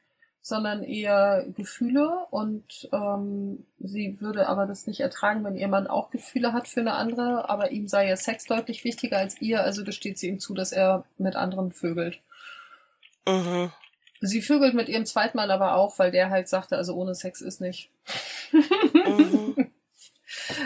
sondern 0.46 0.84
eher 0.84 1.44
Gefühle 1.56 2.24
und 2.30 2.88
ähm, 2.92 3.66
sie 3.80 4.20
würde 4.20 4.46
aber 4.46 4.66
das 4.66 4.86
nicht 4.86 5.00
ertragen, 5.00 5.42
wenn 5.42 5.56
ihr 5.56 5.66
Mann 5.66 5.88
auch 5.88 6.10
Gefühle 6.10 6.52
hat 6.52 6.68
für 6.68 6.78
eine 6.78 6.92
andere, 6.92 7.50
aber 7.50 7.72
ihm 7.72 7.88
sei 7.88 8.06
ja 8.08 8.16
Sex 8.16 8.44
deutlich 8.44 8.84
wichtiger 8.84 9.18
als 9.18 9.42
ihr, 9.42 9.64
also 9.64 9.82
gesteht 9.82 10.20
sie 10.20 10.28
ihm 10.28 10.38
zu, 10.38 10.54
dass 10.54 10.70
er 10.70 11.04
mit 11.18 11.34
anderen 11.34 11.72
vögelt. 11.72 12.20
Mhm. 13.26 13.72
Sie 14.20 14.42
vögelt 14.42 14.74
mit 14.74 14.88
ihrem 14.88 15.06
Zweitmann 15.06 15.50
aber 15.50 15.74
auch, 15.74 15.98
weil 15.98 16.10
der 16.10 16.30
halt 16.30 16.48
sagte, 16.48 16.76
also 16.76 16.94
ohne 16.94 17.14
Sex 17.14 17.40
ist 17.40 17.60
nicht. 17.60 17.90
Mhm. 18.52 19.70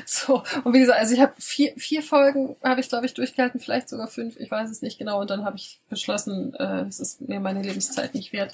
So, 0.05 0.42
und 0.64 0.72
wie 0.72 0.80
gesagt, 0.80 0.98
also 0.98 1.14
ich 1.14 1.20
habe 1.20 1.34
vier, 1.38 1.72
vier 1.76 2.03
Folgen, 2.03 2.57
habe 2.62 2.80
ich 2.80 2.88
glaube 2.88 3.07
ich 3.07 3.14
durchgehalten, 3.14 3.61
vielleicht 3.61 3.88
sogar 3.88 4.09
fünf, 4.09 4.36
ich 4.38 4.51
weiß 4.51 4.68
es 4.68 4.82
nicht 4.82 4.98
genau, 4.98 5.20
und 5.20 5.30
dann 5.30 5.44
habe 5.44 5.57
ich 5.57 5.80
beschlossen, 5.88 6.55
äh, 6.55 6.82
es 6.82 6.98
ist 6.98 7.20
mir 7.20 7.40
meine 7.40 7.62
Lebenszeit 7.62 8.14
nicht 8.14 8.32
wert. 8.32 8.53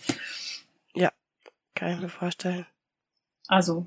Kann 1.76 1.92
ich 1.92 2.00
mir 2.00 2.08
vorstellen. 2.08 2.66
Also, 3.48 3.86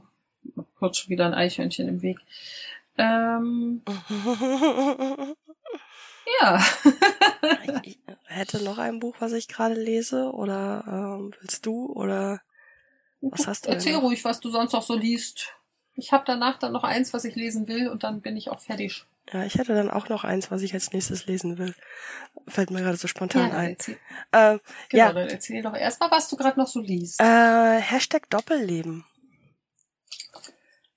kurz 0.78 0.99
schon 0.99 1.10
wieder 1.10 1.26
ein 1.26 1.34
Eichhörnchen 1.34 1.88
im 1.88 2.03
Weg. 2.03 2.20
Ähm, 2.99 3.82
ja. 6.39 6.64
ich 7.84 8.00
hätte 8.26 8.64
noch 8.64 8.78
ein 8.78 9.00
Buch, 9.00 9.16
was 9.20 9.34
ich 9.34 9.48
gerade 9.48 9.76
lese, 9.76 10.32
oder 10.32 10.84
ähm, 10.88 11.34
willst 11.40 11.66
du, 11.66 11.88
oder 11.88 12.42
was 13.22 13.48
hast 13.48 13.66
du? 13.66 13.70
Erzähl 13.70 13.96
ruhig, 13.96 14.24
was 14.24 14.40
du 14.40 14.50
sonst 14.50 14.74
noch 14.74 14.84
so 14.84 14.96
liest. 14.96 15.54
Ich 15.96 16.12
habe 16.12 16.24
danach 16.26 16.58
dann 16.58 16.72
noch 16.72 16.84
eins, 16.84 17.14
was 17.14 17.26
ich 17.26 17.36
lesen 17.36 17.68
will, 17.68 17.90
und 17.90 18.04
dann 18.04 18.22
bin 18.22 18.38
ich 18.38 18.50
auch 18.50 18.60
fertig. 18.60 19.06
Ja, 19.32 19.44
ich 19.44 19.56
hätte 19.56 19.76
dann 19.76 19.92
auch 19.92 20.10
noch 20.10 20.24
eins, 20.24 20.50
was 20.50 20.64
ich 20.64 20.74
als 20.74 20.92
nächstes 20.92 21.28
lesen 21.28 21.58
will. 21.58 21.76
Fällt 22.48 22.72
mir 22.72 22.82
gerade 22.82 22.98
so 22.98 23.08
spontan 23.08 23.50
ja, 23.50 23.58
ein. 23.58 23.70
Erzähl. 23.72 23.98
Äh, 24.32 24.60
genau, 24.90 25.04
ja. 25.04 25.14
dann 25.14 25.28
erzähl 25.28 25.62
doch 25.62 25.76
erstmal, 25.76 26.10
was 26.10 26.30
du 26.30 26.36
gerade 26.36 26.60
noch 26.60 26.68
so 26.68 26.80
liest. 26.80 27.20
Äh, 27.22 27.80
Hashtag 27.80 28.30
Doppelleben. 28.30 29.06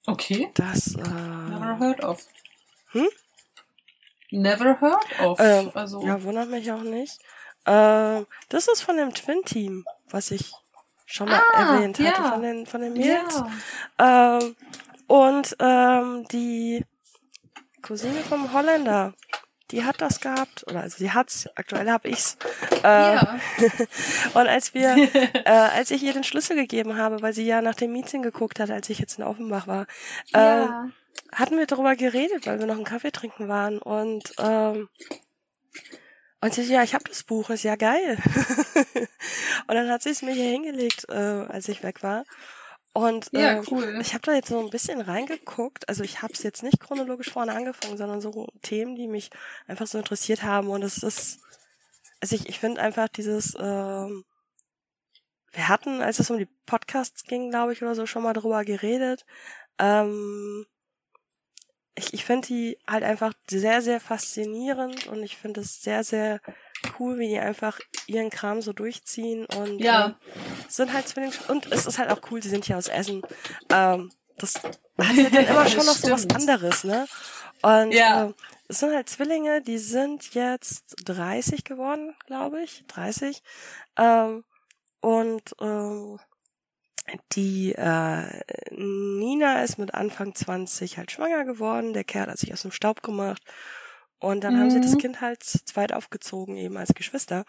Okay. 0.06 0.50
Das, 0.54 0.94
äh, 0.94 0.98
Never 0.98 1.78
heard 1.78 2.02
of. 2.04 2.26
Hm? 2.92 3.08
Never 4.32 4.80
heard 4.80 5.20
of. 5.20 5.38
Ähm, 5.40 5.70
also. 5.74 6.02
Ja, 6.02 6.22
wundert 6.22 6.48
mich 6.48 6.70
auch 6.72 6.82
nicht. 6.82 7.20
Äh, 7.64 8.22
das 8.48 8.68
ist 8.68 8.82
von 8.82 8.96
dem 8.96 9.14
Twin-Team, 9.14 9.84
was 10.10 10.30
ich 10.30 10.52
schon 11.06 11.28
mal 11.28 11.40
ah, 11.54 11.74
erwähnt 11.74 11.98
ja. 11.98 12.12
hatte, 12.12 12.28
von 12.30 12.42
den, 12.42 12.66
von 12.66 12.80
den 12.80 12.92
Mails. 12.94 13.42
Ja. 13.98 14.38
Ähm, 14.38 14.56
und 15.06 15.56
ähm, 15.60 16.26
die 16.32 16.84
Cousine 17.82 18.20
vom 18.20 18.52
Holländer, 18.52 19.12
die 19.70 19.84
hat 19.84 20.00
das 20.00 20.20
gehabt, 20.20 20.64
oder 20.68 20.80
also 20.80 20.98
die 20.98 21.10
hat's, 21.10 21.48
aktuell 21.54 21.90
hab 21.90 22.04
ich's. 22.06 22.36
Äh, 22.82 23.14
ja. 23.16 23.38
und 24.34 24.46
als 24.46 24.74
wir, 24.74 24.96
äh, 25.44 25.50
als 25.50 25.90
ich 25.90 26.02
ihr 26.02 26.12
den 26.12 26.24
Schlüssel 26.24 26.56
gegeben 26.56 26.96
habe, 26.96 27.22
weil 27.22 27.32
sie 27.32 27.46
ja 27.46 27.60
nach 27.60 27.74
dem 27.74 27.92
Meeting 27.92 28.22
geguckt 28.22 28.60
hat, 28.60 28.70
als 28.70 28.88
ich 28.90 28.98
jetzt 28.98 29.18
in 29.18 29.24
Offenbach 29.24 29.66
war, 29.66 29.86
äh, 30.34 30.38
ja. 30.38 30.88
Hatten 31.32 31.58
wir 31.58 31.66
darüber 31.66 31.96
geredet, 31.96 32.46
weil 32.46 32.58
wir 32.58 32.66
noch 32.66 32.76
einen 32.76 32.84
Kaffee 32.84 33.10
trinken 33.10 33.48
waren 33.48 33.78
und 33.78 34.32
ähm, 34.38 34.88
und 36.40 36.52
sie, 36.52 36.62
ja, 36.64 36.82
ich 36.82 36.92
habe 36.92 37.04
das 37.04 37.22
Buch, 37.22 37.50
ist 37.50 37.62
ja 37.62 37.76
geil. 37.76 38.18
und 39.68 39.74
dann 39.76 39.88
hat 39.88 40.02
sie 40.02 40.10
es 40.10 40.22
mir 40.22 40.34
hier 40.34 40.50
hingelegt, 40.50 41.06
äh, 41.08 41.12
als 41.14 41.68
ich 41.68 41.84
weg 41.84 42.02
war. 42.02 42.24
Und 42.92 43.30
ja, 43.32 43.60
äh, 43.60 43.62
cool. 43.70 43.98
ich 44.00 44.12
habe 44.12 44.26
da 44.26 44.34
jetzt 44.34 44.48
so 44.48 44.58
ein 44.58 44.70
bisschen 44.70 45.00
reingeguckt. 45.00 45.88
Also 45.88 46.02
ich 46.02 46.20
habe 46.20 46.32
es 46.32 46.42
jetzt 46.42 46.64
nicht 46.64 46.80
chronologisch 46.80 47.30
vorne 47.30 47.52
angefangen, 47.52 47.96
sondern 47.96 48.20
so 48.20 48.48
Themen, 48.60 48.96
die 48.96 49.06
mich 49.06 49.30
einfach 49.68 49.86
so 49.86 49.98
interessiert 49.98 50.42
haben. 50.42 50.68
Und 50.68 50.82
es 50.82 51.04
ist, 51.04 51.38
also 52.20 52.34
ich, 52.34 52.48
ich 52.48 52.58
finde 52.58 52.82
einfach 52.82 53.08
dieses, 53.08 53.54
ähm, 53.58 54.24
wir 55.52 55.68
hatten, 55.68 56.02
als 56.02 56.18
es 56.18 56.30
um 56.30 56.38
die 56.38 56.48
Podcasts 56.66 57.22
ging, 57.24 57.50
glaube 57.50 57.72
ich, 57.72 57.82
oder 57.82 57.94
so, 57.94 58.04
schon 58.04 58.24
mal 58.24 58.32
drüber 58.32 58.64
geredet. 58.64 59.24
Ähm, 59.78 60.66
ich 61.94 62.14
ich 62.14 62.24
finde 62.24 62.48
die 62.48 62.78
halt 62.88 63.04
einfach 63.04 63.32
sehr, 63.48 63.82
sehr 63.82 64.00
faszinierend 64.00 65.06
und 65.08 65.22
ich 65.22 65.36
finde 65.36 65.60
es 65.60 65.82
sehr, 65.82 66.04
sehr 66.04 66.40
cool, 66.98 67.18
wie 67.18 67.28
die 67.28 67.38
einfach 67.38 67.78
ihren 68.06 68.30
Kram 68.30 68.62
so 68.62 68.72
durchziehen 68.72 69.46
und 69.46 69.78
ja. 69.78 70.08
äh, 70.08 70.12
sind 70.68 70.92
halt 70.92 71.08
Zwillinge 71.08 71.34
und 71.48 71.70
es 71.70 71.86
ist 71.86 71.98
halt 71.98 72.10
auch 72.10 72.20
cool, 72.30 72.42
sie 72.42 72.48
sind 72.48 72.64
hier 72.64 72.76
aus 72.76 72.88
Essen. 72.88 73.22
Ähm, 73.70 74.10
das 74.38 74.54
hat 74.54 74.78
halt 74.98 75.34
dann 75.34 75.46
immer 75.48 75.68
schon 75.68 75.86
noch 75.86 75.94
so 75.94 76.10
was 76.10 76.28
anderes, 76.30 76.84
ne? 76.84 77.06
Und 77.62 77.92
ja. 77.92 78.26
äh, 78.26 78.32
es 78.68 78.80
sind 78.80 78.94
halt 78.94 79.08
Zwillinge, 79.08 79.62
die 79.62 79.78
sind 79.78 80.34
jetzt 80.34 80.96
30 81.04 81.64
geworden, 81.64 82.14
glaube 82.26 82.62
ich, 82.62 82.84
30. 82.88 83.42
Ähm, 83.96 84.44
und 85.00 85.54
ähm, 85.60 86.18
die 87.32 87.72
äh, 87.72 88.42
Nina 88.70 89.62
ist 89.62 89.78
mit 89.78 89.94
Anfang 89.94 90.34
20 90.34 90.98
halt 90.98 91.10
schwanger 91.10 91.44
geworden. 91.44 91.92
Der 91.92 92.04
Kerl 92.04 92.30
hat 92.30 92.38
sich 92.38 92.52
aus 92.52 92.62
dem 92.62 92.72
Staub 92.72 93.02
gemacht. 93.02 93.42
Und 94.18 94.44
dann 94.44 94.54
mhm. 94.54 94.60
haben 94.60 94.70
sie 94.70 94.80
das 94.80 94.92
mhm. 94.92 94.98
Kind 94.98 95.20
halt 95.20 95.42
zu 95.42 95.64
zweit 95.64 95.92
aufgezogen, 95.92 96.56
eben 96.56 96.76
als 96.76 96.94
Geschwister. 96.94 97.44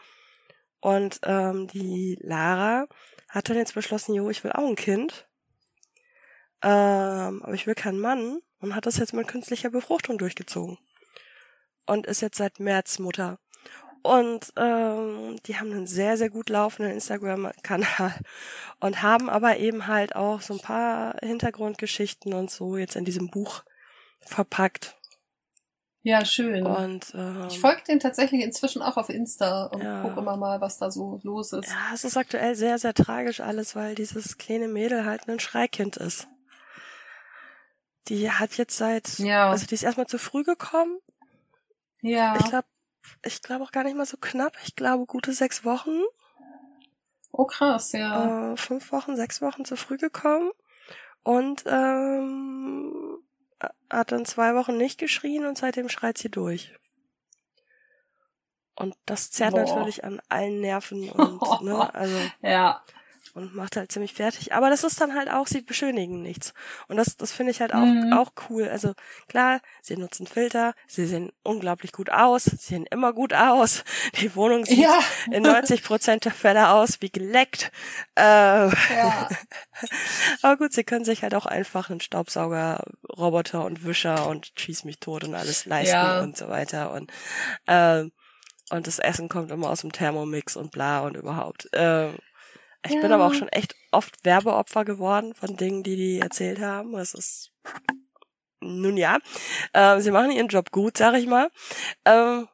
Und 0.80 1.20
ähm, 1.24 1.68
die 1.68 2.18
Lara 2.22 2.88
hat 3.30 3.50
dann 3.50 3.58
jetzt 3.58 3.76
beschlossen, 3.76 4.16
jo, 4.16 4.30
ich 4.30 4.44
will 4.44 4.52
auch 4.52 4.68
ein 4.68 4.76
Kind. 4.76 5.28
Ähm, 6.62 7.42
aber 7.44 7.54
ich 7.54 7.68
will 7.68 7.76
keinen 7.76 8.00
Mann. 8.00 8.40
Und 8.60 8.76
hat 8.76 8.86
das 8.86 8.98
jetzt 8.98 9.14
mit 9.14 9.28
künstlicher 9.28 9.70
Befruchtung 9.70 10.18
durchgezogen. 10.18 10.78
Und 11.86 12.08
ist 12.08 12.22
jetzt 12.22 12.38
seit 12.38 12.60
März 12.60 12.98
Mutter. 13.00 13.40
Und 14.04 14.52
ähm, 14.58 15.38
die 15.46 15.58
haben 15.58 15.72
einen 15.72 15.88
sehr, 15.88 16.18
sehr 16.18 16.30
gut 16.30 16.50
laufenden 16.50 16.94
Instagram-Kanal 16.94 18.14
und 18.82 19.02
haben 19.02 19.30
aber 19.30 19.58
eben 19.58 19.88
halt 19.88 20.16
auch 20.16 20.42
so 20.42 20.54
ein 20.56 20.60
paar 20.60 21.16
Hintergrundgeschichten 21.22 22.34
und 22.34 22.52
so 22.52 22.76
jetzt 22.76 22.98
in 22.98 23.06
diesem 23.06 23.30
Buch 23.30 23.64
verpackt. 24.22 24.98
Ja, 26.02 26.26
schön. 26.26 26.66
Und 26.66 27.14
ähm, 27.16 27.48
ich 27.50 27.60
folge 27.60 27.82
den 27.88 28.02
tatsächlich 28.02 28.44
inzwischen 28.44 28.82
auch 28.82 28.98
auf 28.98 29.08
Insta 29.08 29.68
und 29.68 29.82
ja. 29.82 30.02
gucke 30.02 30.20
immer 30.20 30.36
mal, 30.36 30.60
was 30.60 30.78
da 30.78 30.92
so 30.92 31.22
los 31.24 31.54
ist. 31.54 31.70
Ja, 31.70 31.94
es 31.94 32.04
ist 32.04 32.18
aktuell 32.18 32.56
sehr, 32.56 32.78
sehr 32.78 32.94
tragisch 32.94 33.40
alles, 33.40 33.74
weil 33.74 33.96
dieses 33.96 34.38
kleine 34.38 34.68
Mädel 34.68 35.06
halt 35.06 35.30
ein 35.30 35.40
Schreikind 35.40 35.96
ist. 35.96 36.28
Die 38.10 38.30
hat 38.30 38.58
jetzt 38.58 38.76
seit, 38.76 39.18
ja. 39.20 39.50
also 39.50 39.66
die 39.66 39.76
ist 39.76 39.84
erstmal 39.84 40.08
zu 40.08 40.18
früh 40.18 40.44
gekommen. 40.44 41.00
Ja. 42.02 42.36
Ich 42.38 42.50
glaube, 42.50 42.68
ich 43.24 43.42
glaube 43.42 43.64
auch 43.64 43.72
gar 43.72 43.84
nicht 43.84 43.96
mal 43.96 44.06
so 44.06 44.18
knapp. 44.18 44.54
Ich 44.64 44.76
glaube 44.76 45.06
gute 45.06 45.34
sechs 45.34 45.66
Wochen. 45.66 46.02
Oh 47.32 47.46
krass, 47.46 47.92
ja. 47.94 48.54
Äh, 48.54 48.58
fünf 48.58 48.92
Wochen, 48.92 49.16
sechs 49.16 49.42
Wochen 49.42 49.66
zu 49.66 49.76
früh 49.76 49.98
gekommen. 49.98 50.52
Und 51.24 51.64
ähm, 51.66 53.20
hat 53.90 54.12
dann 54.12 54.26
zwei 54.26 54.56
Wochen 54.56 54.78
nicht 54.78 55.00
geschrien 55.00 55.46
und 55.46 55.58
seitdem 55.58 55.90
schreit 55.90 56.18
sie 56.18 56.30
durch. 56.30 56.74
Und 58.76 58.96
das 59.06 59.32
zerrt 59.32 59.54
Boah. 59.54 59.62
natürlich 59.62 60.04
an 60.04 60.22
allen 60.30 60.60
Nerven 60.62 61.10
und 61.12 61.62
ne, 61.62 61.94
also 61.94 62.18
ja 62.42 62.84
und 63.34 63.56
macht 63.56 63.76
halt 63.76 63.92
ziemlich 63.92 64.14
fertig. 64.14 64.54
Aber 64.54 64.70
das 64.70 64.84
ist 64.84 65.02
dann 65.02 65.16
halt 65.16 65.30
auch, 65.30 65.48
sie 65.48 65.62
beschönigen 65.62 66.22
nichts. 66.22 66.54
Und 66.88 66.98
das, 66.98 67.18
das 67.18 67.32
finde 67.32 67.52
ich 67.52 67.62
halt 67.62 67.74
auch, 67.74 67.80
mhm. 67.80 68.14
auch 68.14 68.32
cool. 68.50 68.68
Also 68.70 68.94
klar, 69.28 69.60
sie 69.82 69.98
nutzen 69.98 70.28
Filter, 70.28 70.76
sie 70.88 71.08
sehen 71.08 71.32
unglaublich 71.42 71.92
gut 71.92 72.12
aus, 72.12 72.44
sie 72.44 72.58
sehen 72.58 72.86
immer 72.92 73.12
gut 73.12 73.34
aus. 73.34 73.84
Die 74.22 74.36
Wohnung 74.36 74.66
sieht 74.66 74.80
ja. 74.80 75.00
in 75.32 75.44
90 75.44 75.84
Prozent 75.84 76.26
der 76.26 76.32
Fälle 76.32 76.70
aus 76.70 77.02
wie 77.02 77.10
geleckt. 77.10 77.72
Äh, 78.16 78.22
ja. 78.22 79.30
Aber 80.44 80.58
gut, 80.58 80.74
sie 80.74 80.84
können 80.84 81.06
sich 81.06 81.24
halt 81.24 81.34
auch 81.34 81.48
einfach 81.48 81.90
einen 81.90 82.02
Staubsauger, 82.02 82.84
Roboter 83.18 83.66
und 83.66 83.84
Wischer 83.84 84.28
und 84.28 84.52
schieß 84.58 84.84
mich 84.84 85.00
tot 85.00 85.24
und 85.24 85.34
alles 85.34 85.66
leisten 85.66 85.96
ja. 85.96 86.22
und 86.22 86.38
so 86.38 86.50
weiter. 86.50 86.92
Und 86.94 87.12
äh, 87.66 88.06
und 88.70 88.88
das 88.88 88.98
Essen 89.00 89.30
kommt 89.30 89.52
immer 89.52 89.70
aus 89.70 89.82
dem 89.82 89.92
Thermomix 89.92 90.56
und 90.56 90.72
bla 90.72 91.02
und 91.02 91.18
überhaupt. 91.18 91.72
Äh, 91.74 92.10
ich 92.86 92.94
ja. 92.94 93.02
bin 93.02 93.12
aber 93.12 93.28
auch 93.28 93.34
schon 93.34 93.50
echt 93.50 93.76
oft 93.92 94.26
Werbeopfer 94.26 94.86
geworden 94.86 95.34
von 95.34 95.56
Dingen, 95.56 95.84
die 95.84 95.96
die 95.96 96.20
erzählt 96.20 96.60
haben. 96.60 96.94
Das 96.94 97.14
ist 97.14 97.52
nun 98.60 98.98
ja, 98.98 99.20
ähm, 99.74 100.00
sie 100.00 100.12
machen 100.12 100.32
ihren 100.32 100.48
Job 100.48 100.72
gut, 100.72 100.98
sag 100.98 101.16
ich 101.16 101.28
mal. 101.28 101.50
Ähm, 102.06 102.48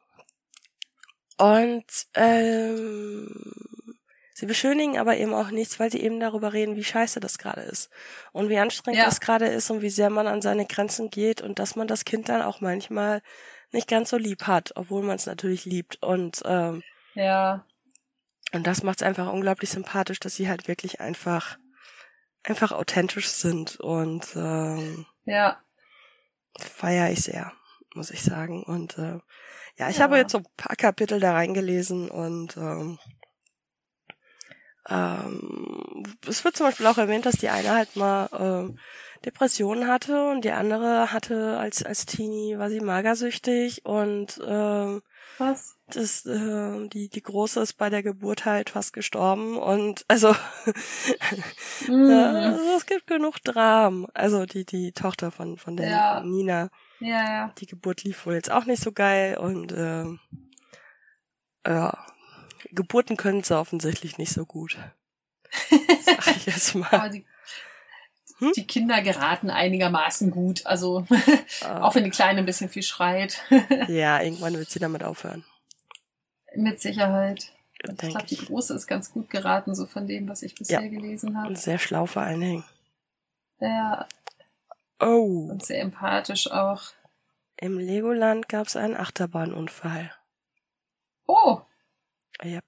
und 1.38 1.84
ähm, 2.14 3.52
sie 4.34 4.46
beschönigen 4.46 4.98
aber 4.98 5.16
eben 5.16 5.32
auch 5.32 5.50
nichts, 5.50 5.80
weil 5.80 5.90
sie 5.90 6.00
eben 6.00 6.20
darüber 6.20 6.52
reden, 6.52 6.76
wie 6.76 6.84
scheiße 6.84 7.20
das 7.20 7.38
gerade 7.38 7.62
ist 7.62 7.90
und 8.32 8.48
wie 8.48 8.58
anstrengend 8.58 8.98
ja. 8.98 9.04
das 9.06 9.20
gerade 9.20 9.46
ist 9.46 9.70
und 9.70 9.82
wie 9.82 9.90
sehr 9.90 10.10
man 10.10 10.26
an 10.26 10.42
seine 10.42 10.66
Grenzen 10.66 11.10
geht 11.10 11.40
und 11.40 11.58
dass 11.58 11.76
man 11.76 11.86
das 11.86 12.04
Kind 12.04 12.28
dann 12.28 12.42
auch 12.42 12.60
manchmal 12.60 13.22
nicht 13.72 13.88
ganz 13.88 14.10
so 14.10 14.16
lieb 14.16 14.46
hat, 14.46 14.72
obwohl 14.74 15.02
man 15.02 15.16
es 15.16 15.26
natürlich 15.26 15.64
liebt. 15.64 16.02
Und 16.02 16.42
ähm, 16.44 16.82
ja. 17.14 17.64
Und 18.52 18.66
das 18.66 18.82
macht 18.82 19.00
es 19.00 19.06
einfach 19.06 19.32
unglaublich 19.32 19.70
sympathisch, 19.70 20.20
dass 20.20 20.34
sie 20.34 20.48
halt 20.48 20.66
wirklich 20.66 21.00
einfach, 21.00 21.58
einfach 22.42 22.72
authentisch 22.72 23.28
sind 23.28 23.78
und 23.78 24.26
ähm, 24.34 25.06
ja. 25.24 25.62
feiere 26.58 27.10
ich 27.10 27.22
sehr, 27.22 27.52
muss 27.94 28.10
ich 28.10 28.22
sagen. 28.22 28.62
Und 28.64 28.98
äh, 28.98 29.20
ja, 29.76 29.88
ich 29.88 29.98
ja. 29.98 30.02
habe 30.02 30.16
jetzt 30.16 30.32
so 30.32 30.38
ein 30.38 30.46
paar 30.56 30.76
Kapitel 30.76 31.20
da 31.20 31.32
reingelesen 31.32 32.10
und 32.10 32.56
ähm, 32.56 32.98
ähm, 34.88 36.02
es 36.26 36.44
wird 36.44 36.56
zum 36.56 36.66
Beispiel 36.66 36.86
auch 36.86 36.98
erwähnt, 36.98 37.26
dass 37.26 37.36
die 37.36 37.50
eine 37.50 37.70
halt 37.70 37.94
mal 37.96 38.26
äh, 38.72 39.24
Depressionen 39.24 39.86
hatte 39.86 40.30
und 40.30 40.44
die 40.44 40.50
andere 40.50 41.12
hatte 41.12 41.58
als 41.58 41.82
als 41.84 42.06
Teenie 42.06 42.58
war 42.58 42.70
sie 42.70 42.80
magersüchtig 42.80 43.84
und 43.84 44.38
äh, 44.38 45.00
was? 45.38 45.76
Das, 45.88 46.24
äh, 46.26 46.88
die, 46.88 47.08
die 47.08 47.22
Große 47.22 47.60
ist 47.60 47.74
bei 47.74 47.90
der 47.90 48.02
Geburt 48.02 48.44
halt 48.44 48.70
fast 48.70 48.92
gestorben 48.92 49.56
und 49.56 50.04
also, 50.08 50.28
mhm. 51.88 52.10
also 52.10 52.76
es 52.76 52.86
gibt 52.86 53.06
genug 53.06 53.38
Dramen. 53.42 54.06
Also 54.14 54.46
die, 54.46 54.64
die 54.64 54.92
Tochter 54.92 55.30
von, 55.30 55.56
von 55.56 55.76
der 55.76 55.90
ja. 55.90 56.20
Nina. 56.20 56.70
Ja, 57.00 57.24
ja. 57.24 57.54
Die 57.58 57.66
Geburt 57.66 58.04
lief 58.04 58.26
wohl 58.26 58.34
jetzt 58.34 58.50
auch 58.50 58.66
nicht 58.66 58.82
so 58.82 58.92
geil 58.92 59.38
und 59.38 59.72
äh, 59.72 60.04
ja, 61.66 62.06
Geburten 62.70 63.16
können 63.16 63.42
sie 63.42 63.58
offensichtlich 63.58 64.18
nicht 64.18 64.32
so 64.32 64.46
gut. 64.46 64.78
Sag 66.04 66.36
ich 66.36 66.46
jetzt 66.46 66.74
mal. 66.74 66.88
Aber 66.90 67.08
die? 67.08 67.24
Die 68.56 68.66
Kinder 68.66 69.02
geraten 69.02 69.50
einigermaßen 69.50 70.30
gut. 70.30 70.66
Also 70.66 71.06
ah. 71.62 71.82
auch 71.82 71.94
wenn 71.94 72.04
die 72.04 72.10
Kleine 72.10 72.40
ein 72.40 72.46
bisschen 72.46 72.68
viel 72.68 72.82
schreit. 72.82 73.42
ja, 73.88 74.20
irgendwann 74.20 74.54
wird 74.54 74.70
sie 74.70 74.78
damit 74.78 75.02
aufhören. 75.02 75.44
Mit 76.54 76.80
Sicherheit. 76.80 77.52
ich 77.82 77.96
glaube, 77.96 78.26
die 78.26 78.36
Große 78.36 78.74
ist 78.74 78.86
ganz 78.86 79.12
gut 79.12 79.30
geraten, 79.30 79.74
so 79.74 79.86
von 79.86 80.06
dem, 80.06 80.28
was 80.28 80.42
ich 80.42 80.54
bisher 80.54 80.82
ja. 80.82 80.88
gelesen 80.88 81.38
habe. 81.38 81.48
Und 81.48 81.58
sehr 81.58 81.78
schlau 81.78 82.06
vor 82.06 82.22
allen 82.22 82.40
Dingen. 82.40 82.64
Ja. 83.60 84.06
Oh. 84.98 85.48
Und 85.50 85.64
sehr 85.64 85.80
empathisch 85.80 86.50
auch. 86.50 86.82
Im 87.56 87.78
Legoland 87.78 88.48
gab 88.48 88.66
es 88.66 88.76
einen 88.76 88.96
Achterbahnunfall. 88.96 90.12
Oh. 91.26 91.60
Yep. 92.42 92.64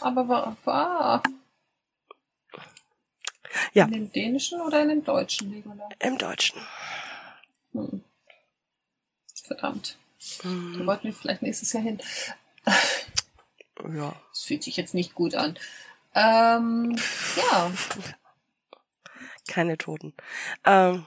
Aber 0.00 0.28
war, 0.28 0.56
war. 0.64 1.22
Ja. 3.72 3.84
In 3.86 3.92
dem 3.92 4.12
dänischen 4.12 4.60
oder 4.60 4.82
in 4.82 4.88
dem 4.88 5.04
deutschen 5.04 5.52
Legoland? 5.52 5.94
Im 5.98 6.18
deutschen. 6.18 6.60
Hm. 7.72 8.02
Verdammt. 9.44 9.98
Mhm. 10.42 10.78
Da 10.78 10.86
wollten 10.86 11.04
wir 11.04 11.12
vielleicht 11.12 11.42
nächstes 11.42 11.72
Jahr 11.72 11.82
hin. 11.82 12.00
Ja. 13.94 14.14
Das 14.30 14.42
fühlt 14.42 14.62
sich 14.62 14.76
jetzt 14.76 14.94
nicht 14.94 15.14
gut 15.14 15.34
an. 15.34 15.58
Ähm, 16.14 16.96
ja. 17.36 17.70
Keine 19.48 19.76
Toten. 19.76 20.14
Ähm, 20.64 21.06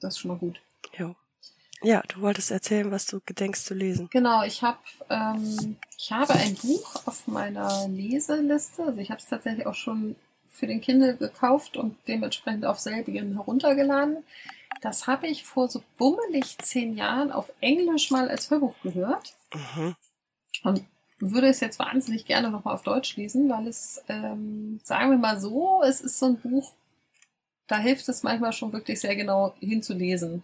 das 0.00 0.14
ist 0.14 0.20
schon 0.20 0.30
mal 0.30 0.38
gut. 0.38 0.60
Ja. 1.82 2.02
Du 2.08 2.20
wolltest 2.20 2.50
erzählen, 2.50 2.90
was 2.90 3.06
du 3.06 3.20
gedenkst 3.24 3.64
zu 3.64 3.74
lesen. 3.74 4.08
Genau, 4.10 4.42
ich 4.42 4.62
habe 4.62 4.78
ähm, 5.10 5.76
ich 5.96 6.12
habe 6.12 6.34
ein 6.34 6.54
Buch 6.54 7.06
auf 7.06 7.26
meiner 7.26 7.88
Leseliste. 7.88 8.84
Also 8.84 8.98
ich 8.98 9.10
habe 9.10 9.20
es 9.20 9.26
tatsächlich 9.26 9.66
auch 9.66 9.74
schon 9.74 10.16
für 10.48 10.66
den 10.66 10.80
Kindle 10.80 11.16
gekauft 11.16 11.76
und 11.76 11.96
dementsprechend 12.08 12.64
auf 12.64 12.78
selbigen 12.78 13.34
heruntergeladen. 13.34 14.24
Das 14.80 15.06
habe 15.06 15.26
ich 15.26 15.44
vor 15.44 15.68
so 15.68 15.82
bummelig 15.96 16.58
zehn 16.58 16.96
Jahren 16.96 17.32
auf 17.32 17.52
Englisch 17.60 18.10
mal 18.10 18.28
als 18.28 18.50
Hörbuch 18.50 18.74
gehört. 18.82 19.34
Mhm. 19.54 19.96
Und 20.64 20.84
würde 21.20 21.48
es 21.48 21.60
jetzt 21.60 21.78
wahnsinnig 21.78 22.26
gerne 22.26 22.50
nochmal 22.50 22.74
auf 22.74 22.82
Deutsch 22.82 23.16
lesen, 23.16 23.48
weil 23.48 23.66
es, 23.66 24.02
ähm, 24.08 24.80
sagen 24.84 25.10
wir 25.10 25.18
mal 25.18 25.40
so, 25.40 25.82
es 25.82 26.00
ist 26.00 26.18
so 26.18 26.26
ein 26.26 26.38
Buch, 26.38 26.72
da 27.66 27.78
hilft 27.78 28.08
es 28.08 28.22
manchmal 28.22 28.52
schon 28.52 28.72
wirklich 28.72 29.00
sehr 29.00 29.16
genau 29.16 29.54
hinzulesen 29.60 30.42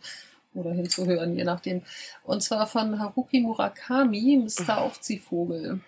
oder 0.54 0.72
hinzuhören, 0.72 1.36
je 1.36 1.44
nachdem. 1.44 1.82
Und 2.22 2.42
zwar 2.42 2.66
von 2.66 2.98
Haruki 2.98 3.40
Murakami, 3.40 4.44
Mr. 4.44 4.78
Aufziehvogel. 4.78 5.80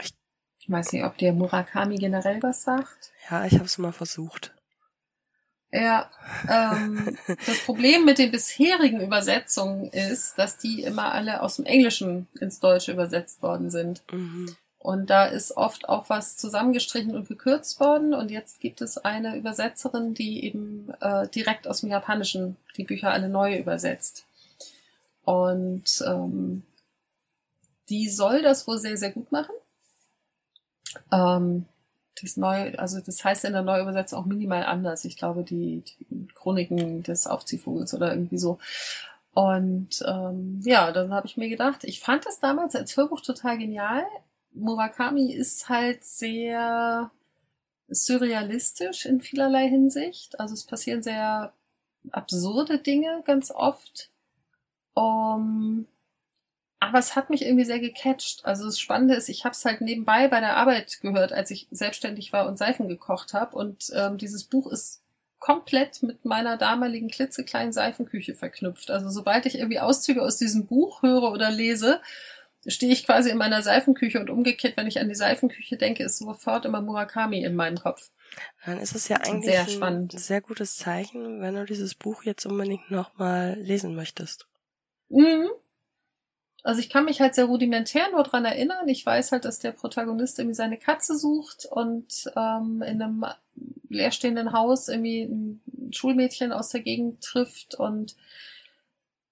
Ich 0.00 0.70
weiß 0.70 0.92
nicht, 0.92 1.04
ob 1.04 1.16
der 1.18 1.32
Murakami 1.32 1.96
generell 1.96 2.42
was 2.42 2.62
sagt. 2.62 3.12
Ja, 3.30 3.44
ich 3.44 3.54
habe 3.54 3.64
es 3.64 3.78
mal 3.78 3.92
versucht. 3.92 4.52
Ja, 5.72 6.10
ähm, 6.48 7.16
das 7.46 7.58
Problem 7.60 8.04
mit 8.04 8.18
den 8.18 8.30
bisherigen 8.30 9.00
Übersetzungen 9.00 9.88
ist, 9.90 10.38
dass 10.38 10.58
die 10.58 10.82
immer 10.82 11.12
alle 11.12 11.42
aus 11.42 11.56
dem 11.56 11.66
Englischen 11.66 12.28
ins 12.40 12.60
Deutsche 12.60 12.92
übersetzt 12.92 13.42
worden 13.42 13.70
sind. 13.70 14.02
Mhm. 14.12 14.56
Und 14.86 15.10
da 15.10 15.24
ist 15.24 15.56
oft 15.56 15.88
auch 15.88 16.10
was 16.10 16.36
zusammengestrichen 16.36 17.16
und 17.16 17.26
gekürzt 17.26 17.80
worden. 17.80 18.14
Und 18.14 18.30
jetzt 18.30 18.60
gibt 18.60 18.80
es 18.80 18.98
eine 18.98 19.36
Übersetzerin, 19.36 20.14
die 20.14 20.44
eben 20.44 20.92
äh, 21.00 21.26
direkt 21.26 21.66
aus 21.66 21.80
dem 21.80 21.90
Japanischen 21.90 22.56
die 22.76 22.84
Bücher 22.84 23.10
alle 23.10 23.28
neu 23.28 23.58
übersetzt. 23.58 24.26
Und 25.24 26.04
ähm, 26.06 26.62
die 27.88 28.08
soll 28.08 28.42
das 28.42 28.68
wohl 28.68 28.78
sehr, 28.78 28.96
sehr 28.96 29.10
gut 29.10 29.32
machen. 29.32 29.56
Ähm, 31.10 31.66
das 32.22 32.36
neu, 32.36 32.72
also 32.76 33.00
das 33.00 33.24
heißt 33.24 33.44
in 33.44 33.54
der 33.54 33.62
Neuübersetzung 33.62 34.20
auch 34.20 34.26
minimal 34.26 34.62
anders. 34.62 35.04
Ich 35.04 35.16
glaube, 35.16 35.42
die, 35.42 35.82
die 35.98 36.28
Chroniken 36.32 37.02
des 37.02 37.26
Aufziehvogels 37.26 37.92
oder 37.92 38.12
irgendwie 38.12 38.38
so. 38.38 38.60
Und 39.34 40.04
ähm, 40.06 40.60
ja, 40.62 40.92
dann 40.92 41.12
habe 41.12 41.26
ich 41.26 41.36
mir 41.36 41.48
gedacht, 41.48 41.82
ich 41.82 41.98
fand 41.98 42.24
das 42.24 42.38
damals 42.38 42.76
als 42.76 42.96
Hörbuch 42.96 43.20
total 43.20 43.58
genial. 43.58 44.04
Murakami 44.56 45.32
ist 45.32 45.68
halt 45.68 46.04
sehr 46.04 47.10
surrealistisch 47.88 49.06
in 49.06 49.20
vielerlei 49.20 49.68
Hinsicht. 49.68 50.40
Also 50.40 50.54
es 50.54 50.64
passieren 50.64 51.02
sehr 51.02 51.52
absurde 52.10 52.78
Dinge 52.78 53.22
ganz 53.24 53.50
oft. 53.50 54.10
Um, 54.94 55.86
aber 56.80 56.98
es 56.98 57.16
hat 57.16 57.30
mich 57.30 57.42
irgendwie 57.42 57.64
sehr 57.64 57.80
gecatcht. 57.80 58.44
Also 58.44 58.64
das 58.64 58.78
Spannende 58.78 59.14
ist, 59.14 59.28
ich 59.28 59.44
habe 59.44 59.52
es 59.52 59.64
halt 59.64 59.80
nebenbei 59.80 60.28
bei 60.28 60.40
der 60.40 60.56
Arbeit 60.56 61.00
gehört, 61.00 61.32
als 61.32 61.50
ich 61.50 61.68
selbstständig 61.70 62.32
war 62.32 62.46
und 62.46 62.58
Seifen 62.58 62.88
gekocht 62.88 63.34
habe. 63.34 63.56
Und 63.56 63.90
ähm, 63.94 64.18
dieses 64.18 64.44
Buch 64.44 64.70
ist 64.70 65.02
komplett 65.38 66.02
mit 66.02 66.24
meiner 66.24 66.56
damaligen 66.56 67.08
klitzekleinen 67.08 67.72
Seifenküche 67.72 68.34
verknüpft. 68.34 68.90
Also 68.90 69.10
sobald 69.10 69.46
ich 69.46 69.58
irgendwie 69.58 69.80
Auszüge 69.80 70.22
aus 70.22 70.38
diesem 70.38 70.66
Buch 70.66 71.02
höre 71.02 71.30
oder 71.30 71.50
lese, 71.50 72.00
stehe 72.66 72.92
ich 72.92 73.06
quasi 73.06 73.30
in 73.30 73.38
meiner 73.38 73.62
Seifenküche 73.62 74.20
und 74.20 74.30
umgekehrt, 74.30 74.76
wenn 74.76 74.86
ich 74.86 74.98
an 75.00 75.08
die 75.08 75.14
Seifenküche 75.14 75.76
denke, 75.76 76.04
ist 76.04 76.18
sofort 76.18 76.64
immer 76.64 76.80
Murakami 76.80 77.42
in 77.42 77.54
meinem 77.54 77.78
Kopf. 77.78 78.10
Dann 78.64 78.78
ist 78.78 78.94
es 78.94 79.08
ja 79.08 79.16
eigentlich 79.18 79.44
sehr 79.44 79.68
spannend. 79.68 80.14
ein 80.14 80.18
sehr 80.18 80.40
gutes 80.40 80.76
Zeichen, 80.76 81.40
wenn 81.40 81.54
du 81.54 81.64
dieses 81.64 81.94
Buch 81.94 82.24
jetzt 82.24 82.46
unbedingt 82.46 82.90
nochmal 82.90 83.56
lesen 83.60 83.94
möchtest. 83.94 84.46
Mhm. 85.08 85.48
Also 86.62 86.80
ich 86.80 86.90
kann 86.90 87.04
mich 87.04 87.20
halt 87.20 87.36
sehr 87.36 87.44
rudimentär 87.44 88.10
nur 88.10 88.24
dran 88.24 88.44
erinnern. 88.44 88.88
Ich 88.88 89.06
weiß 89.06 89.30
halt, 89.30 89.44
dass 89.44 89.60
der 89.60 89.70
Protagonist 89.70 90.40
irgendwie 90.40 90.56
seine 90.56 90.78
Katze 90.78 91.16
sucht 91.16 91.64
und 91.66 92.28
ähm, 92.34 92.82
in 92.82 93.00
einem 93.00 93.24
leerstehenden 93.88 94.52
Haus 94.52 94.88
irgendwie 94.88 95.22
ein 95.22 95.62
Schulmädchen 95.92 96.52
aus 96.52 96.70
der 96.70 96.80
Gegend 96.80 97.22
trifft 97.22 97.76
und 97.76 98.16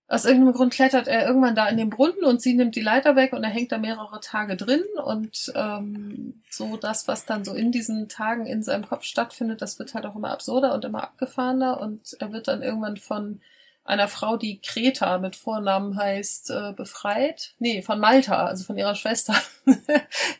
aus 0.07 0.25
irgendeinem 0.27 0.53
Grund 0.53 0.73
klettert 0.73 1.09
er 1.09 1.27
irgendwann 1.27 1.55
da 1.55 1.67
in 1.69 1.79
den 1.79 1.91
Brunnen 1.91 2.25
und 2.25 2.43
sie 2.43 2.55
nimmt 2.55 2.77
die 2.77 2.83
Leiter 2.83 3.17
weg 3.17 3.33
und 3.33 3.43
er 3.43 3.51
hängt 3.51 3.73
da 3.73 3.79
mehrere 3.79 4.21
Tage 4.21 4.57
drin 4.57 4.85
und 5.03 5.53
ähm, 5.55 6.43
so 6.51 6.77
das, 6.77 7.09
was 7.09 7.25
dann 7.25 7.45
so 7.45 7.55
in 7.55 7.73
diesen 7.73 8.09
Tagen 8.09 8.47
in 8.47 8.63
seinem 8.63 8.87
Kopf 8.87 9.05
stattfindet, 9.05 9.63
das 9.63 9.79
wird 9.79 9.95
halt 9.95 10.05
auch 10.05 10.15
immer 10.15 10.31
absurder 10.31 10.75
und 10.75 10.85
immer 10.85 11.03
abgefahrener 11.03 11.81
und 11.81 12.17
er 12.21 12.33
wird 12.33 12.49
dann 12.49 12.63
irgendwann 12.63 12.99
von 12.99 13.41
einer 13.85 14.09
Frau, 14.09 14.37
die 14.37 14.61
Kreta 14.61 15.19
mit 15.19 15.37
Vornamen 15.37 15.97
heißt, 15.97 16.51
äh, 16.51 16.73
befreit. 16.73 17.53
Nee, 17.59 17.83
von 17.83 18.01
Malta, 18.01 18.47
also 18.47 18.65
von 18.65 18.79
ihrer 18.79 18.95
Schwester. 18.95 19.35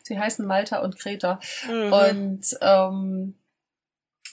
Sie 0.01 0.17
heißen 0.17 0.45
Malta 0.47 0.79
und 0.79 0.97
Kreta. 0.97 1.39
Mhm. 1.69 1.93
Und 1.93 2.57
ähm, 2.61 3.35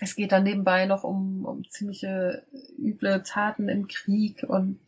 es 0.00 0.16
geht 0.16 0.32
dann 0.32 0.44
nebenbei 0.44 0.86
noch 0.86 1.04
um, 1.04 1.44
um 1.44 1.68
ziemliche 1.68 2.44
üble 2.78 3.22
Taten 3.22 3.68
im 3.68 3.88
Krieg 3.88 4.42
und 4.42 4.80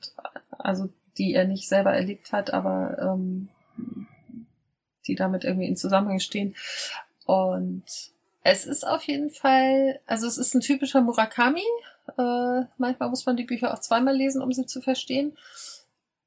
also 0.51 0.89
die 1.19 1.35
er 1.35 1.45
nicht 1.45 1.69
selber 1.69 1.93
erlebt 1.93 2.33
hat, 2.33 2.53
aber 2.53 2.99
ähm, 2.99 3.49
die 5.07 5.15
damit 5.15 5.45
irgendwie 5.45 5.69
in 5.69 5.77
Zusammenhang 5.77 6.19
stehen. 6.19 6.57
Und 7.27 7.85
es 8.43 8.67
ist 8.67 8.87
auf 8.87 9.03
jeden 9.05 9.31
Fall, 9.31 10.01
also 10.07 10.27
es 10.27 10.39
ist 10.39 10.55
ein 10.55 10.61
typischer 10.61 11.01
Murakami, 11.01 11.65
äh, 12.19 12.67
manchmal 12.77 13.09
muss 13.09 13.27
man 13.27 13.37
die 13.37 13.45
Bücher 13.45 13.73
auch 13.73 13.79
zweimal 13.79 14.15
lesen, 14.15 14.43
um 14.43 14.53
sie 14.53 14.67
zu 14.67 14.81
verstehen. 14.81 15.37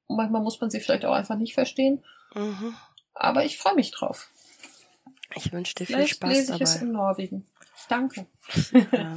Und 0.08 0.18
manchmal 0.18 0.41
muss 0.41 0.60
man 0.60 0.70
sie 0.70 0.80
vielleicht 0.80 1.06
auch 1.06 1.14
einfach 1.14 1.36
nicht 1.36 1.54
verstehen. 1.54 2.04
Mhm. 2.34 2.76
Aber 3.14 3.45
ich 3.45 3.58
freue 3.58 3.76
mich 3.76 3.91
drauf. 3.91 4.30
Ich 5.36 5.52
wünsche 5.52 5.76
dir 5.76 5.86
vielleicht 5.86 6.10
viel 6.10 6.16
Spaß 6.16 6.30
lese 6.30 6.41
ich 6.41 6.48
dabei. 6.60 6.64
es 6.64 6.76
in 6.82 6.91
Norwegen. 6.91 7.45
Danke. 7.90 8.28
Ja. 8.91 9.16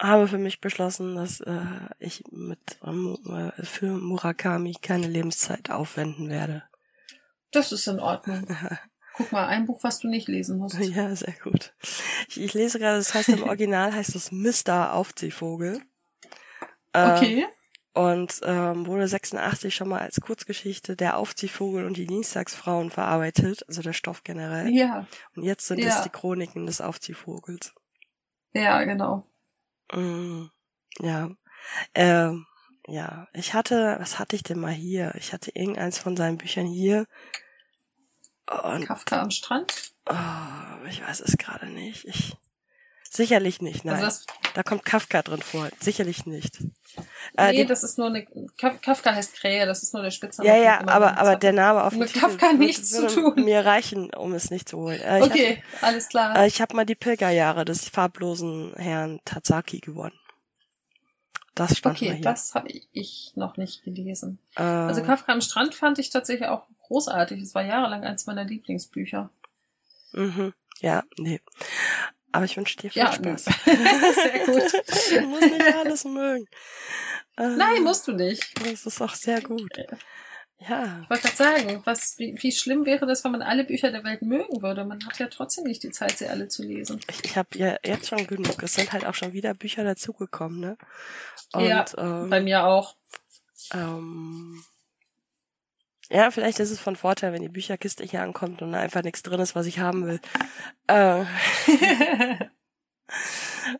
habe 0.00 0.28
für 0.28 0.38
mich 0.38 0.60
beschlossen, 0.60 1.16
dass 1.16 1.40
äh, 1.40 1.64
ich 1.98 2.24
mit 2.30 2.78
äh, 2.82 3.64
für 3.64 3.86
Murakami 3.86 4.74
keine 4.80 5.06
Lebenszeit 5.06 5.70
aufwenden 5.70 6.28
werde. 6.28 6.64
Das 7.52 7.70
ist 7.70 7.86
in 7.86 8.00
Ordnung. 8.00 8.46
Guck 9.14 9.30
mal, 9.30 9.46
ein 9.46 9.66
Buch, 9.66 9.84
was 9.84 9.98
du 9.98 10.08
nicht 10.08 10.26
lesen 10.26 10.58
musst. 10.58 10.78
Ja, 10.78 11.14
sehr 11.14 11.34
gut. 11.42 11.74
Ich, 12.28 12.40
ich 12.40 12.54
lese 12.54 12.78
gerade, 12.78 12.98
das 12.98 13.12
heißt 13.12 13.28
im 13.28 13.42
Original 13.48 13.92
heißt 13.92 14.14
es 14.14 14.32
Mr. 14.32 14.94
Aufziehvogel. 14.94 15.82
Ähm, 16.94 17.10
okay. 17.10 17.46
Und 17.94 18.40
ähm, 18.44 18.86
wurde 18.86 19.06
86 19.06 19.74
schon 19.74 19.88
mal 19.88 20.00
als 20.00 20.20
Kurzgeschichte 20.20 20.96
der 20.96 21.18
Aufziehvogel 21.18 21.84
und 21.84 21.98
die 21.98 22.06
Dienstagsfrauen 22.06 22.90
verarbeitet, 22.90 23.66
also 23.68 23.82
der 23.82 23.92
Stoff 23.92 24.24
generell. 24.24 24.70
Ja. 24.70 25.06
Und 25.36 25.42
jetzt 25.42 25.66
sind 25.66 25.78
ja. 25.78 25.88
es 25.88 26.02
die 26.02 26.08
Chroniken 26.08 26.64
des 26.64 26.80
Aufziehvogels. 26.80 27.74
Ja, 28.54 28.82
genau. 28.84 29.26
Mm, 29.92 30.46
ja. 31.00 31.30
Ähm, 31.94 32.46
ja, 32.86 33.28
ich 33.34 33.54
hatte, 33.54 33.96
was 34.00 34.18
hatte 34.18 34.36
ich 34.36 34.42
denn 34.42 34.58
mal 34.58 34.72
hier? 34.72 35.14
Ich 35.16 35.32
hatte 35.32 35.50
irgendeins 35.54 35.98
von 35.98 36.16
seinen 36.16 36.38
Büchern 36.38 36.66
hier. 36.66 37.06
Und, 38.46 38.86
Kafka 38.86 39.20
am 39.20 39.30
Strand? 39.30 39.92
Oh, 40.06 40.86
ich 40.88 41.02
weiß 41.06 41.20
es 41.20 41.36
gerade 41.36 41.66
nicht. 41.66 42.06
Ich, 42.06 42.36
sicherlich 43.12 43.60
nicht, 43.60 43.84
nein. 43.84 44.02
Also 44.02 44.24
da 44.54 44.62
kommt 44.62 44.84
Kafka 44.84 45.22
drin 45.22 45.42
vor. 45.42 45.68
Sicherlich 45.80 46.26
nicht. 46.26 46.58
Äh, 47.36 47.52
nee, 47.52 47.64
das 47.64 47.82
ist 47.82 47.98
nur 47.98 48.08
eine, 48.08 48.26
Kafka 48.56 49.14
heißt 49.14 49.34
Krähe, 49.34 49.66
das 49.66 49.82
ist 49.82 49.94
nur 49.94 50.02
der 50.02 50.10
Spitzname. 50.10 50.48
Ja, 50.48 50.56
ja, 50.56 50.86
aber, 50.86 51.18
aber 51.18 51.36
der 51.36 51.52
Name 51.52 51.84
auf 51.84 51.90
dem 51.90 52.00
Mit 52.00 52.14
Kafka 52.14 52.48
Titel 52.48 52.58
nichts 52.58 52.92
würde, 52.92 53.06
zu 53.08 53.20
tun. 53.20 53.44
mir 53.44 53.64
reichen, 53.64 54.12
um 54.14 54.34
es 54.34 54.50
nicht 54.50 54.68
zu 54.68 54.78
holen. 54.78 55.00
Äh, 55.00 55.22
okay, 55.22 55.56
hatte, 55.56 55.86
alles 55.86 56.08
klar. 56.08 56.36
Äh, 56.36 56.46
ich 56.46 56.60
habe 56.60 56.76
mal 56.76 56.84
die 56.84 56.94
Pilgerjahre 56.94 57.64
des 57.64 57.88
farblosen 57.88 58.74
Herrn 58.76 59.20
Tazaki 59.24 59.80
gewonnen. 59.80 60.18
Das 61.54 61.76
stand 61.78 61.96
Okay, 61.96 62.20
das 62.20 62.54
habe 62.54 62.68
ich 62.92 63.32
noch 63.34 63.56
nicht 63.56 63.84
gelesen. 63.84 64.38
Äh, 64.56 64.62
also 64.62 65.02
Kafka 65.02 65.32
am 65.32 65.42
Strand 65.42 65.74
fand 65.74 65.98
ich 65.98 66.10
tatsächlich 66.10 66.48
auch 66.48 66.66
großartig. 66.86 67.40
Es 67.40 67.54
war 67.54 67.64
jahrelang 67.64 68.04
eins 68.04 68.26
meiner 68.26 68.44
Lieblingsbücher. 68.44 69.30
Mhm. 70.12 70.52
Ja, 70.80 71.04
nee. 71.18 71.40
Aber 72.32 72.44
ich 72.44 72.56
wünsche 72.56 72.78
dir 72.78 72.90
viel 72.90 73.02
ja, 73.02 73.12
Spaß. 73.12 73.44
sehr 73.64 74.46
gut. 74.46 74.72
du 75.10 75.20
musst 75.26 75.42
nicht 75.42 75.74
alles 75.74 76.04
mögen. 76.04 76.46
Nein, 77.36 77.76
ähm, 77.76 77.84
musst 77.84 78.08
du 78.08 78.12
nicht. 78.12 78.42
Das 78.66 78.86
ist 78.86 79.00
auch 79.00 79.14
sehr 79.14 79.40
gut. 79.40 79.70
Ja. 80.68 81.00
Ich 81.02 81.10
wollte 81.10 81.22
gerade 81.24 81.36
sagen, 81.36 81.82
was, 81.84 82.14
wie, 82.18 82.36
wie 82.38 82.52
schlimm 82.52 82.86
wäre 82.86 83.06
das, 83.06 83.24
wenn 83.24 83.32
man 83.32 83.42
alle 83.42 83.64
Bücher 83.64 83.90
der 83.90 84.04
Welt 84.04 84.22
mögen 84.22 84.62
würde? 84.62 84.84
Man 84.84 85.04
hat 85.04 85.18
ja 85.18 85.26
trotzdem 85.26 85.64
nicht 85.64 85.82
die 85.82 85.90
Zeit, 85.90 86.18
sie 86.18 86.28
alle 86.28 86.48
zu 86.48 86.62
lesen. 86.62 87.00
Ich, 87.10 87.24
ich 87.24 87.36
habe 87.36 87.48
ja 87.58 87.76
jetzt 87.84 88.08
schon 88.08 88.26
genug. 88.26 88.62
Es 88.62 88.74
sind 88.74 88.92
halt 88.92 89.04
auch 89.04 89.14
schon 89.14 89.32
wieder 89.32 89.54
Bücher 89.54 89.82
dazugekommen, 89.82 90.60
ne? 90.60 90.76
Und, 91.52 91.64
ja, 91.64 91.84
ähm, 91.98 92.30
bei 92.30 92.40
mir 92.40 92.64
auch. 92.64 92.94
Ähm, 93.72 94.62
ja, 96.12 96.30
vielleicht 96.30 96.60
ist 96.60 96.70
es 96.70 96.78
von 96.78 96.94
Vorteil, 96.94 97.32
wenn 97.32 97.42
die 97.42 97.48
Bücherkiste 97.48 98.04
hier 98.04 98.22
ankommt 98.22 98.60
und 98.60 98.72
da 98.72 98.80
einfach 98.80 99.02
nichts 99.02 99.22
drin 99.22 99.40
ist, 99.40 99.56
was 99.56 99.66
ich 99.66 99.78
haben 99.78 100.06
will. 100.06 100.20
Äh, 100.86 101.24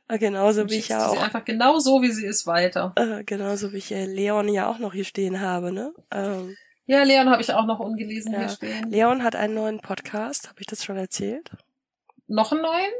genauso 0.18 0.68
wie 0.70 0.78
ich 0.78 0.88
ja 0.88 1.08
auch. 1.08 1.12
Sie 1.12 1.18
einfach 1.18 1.44
genau 1.44 1.78
so, 1.78 2.00
wie 2.00 2.10
sie 2.10 2.24
ist, 2.24 2.46
weiter. 2.46 2.92
Äh, 2.96 3.24
genauso 3.24 3.72
wie 3.72 3.78
ich 3.78 3.92
äh, 3.92 4.06
Leon 4.06 4.48
ja 4.48 4.66
auch 4.66 4.78
noch 4.78 4.94
hier 4.94 5.04
stehen 5.04 5.40
habe, 5.40 5.72
ne? 5.72 5.92
Ähm, 6.10 6.56
ja, 6.86 7.02
Leon 7.02 7.28
habe 7.28 7.42
ich 7.42 7.52
auch 7.52 7.66
noch 7.66 7.80
ungelesen 7.80 8.32
ja. 8.32 8.40
hier 8.40 8.48
stehen. 8.48 8.90
Leon 8.90 9.22
hat 9.22 9.36
einen 9.36 9.54
neuen 9.54 9.80
Podcast, 9.80 10.48
habe 10.48 10.60
ich 10.60 10.66
das 10.66 10.84
schon 10.84 10.96
erzählt? 10.96 11.50
Noch 12.28 12.52
einen 12.52 12.62
neuen? 12.62 12.92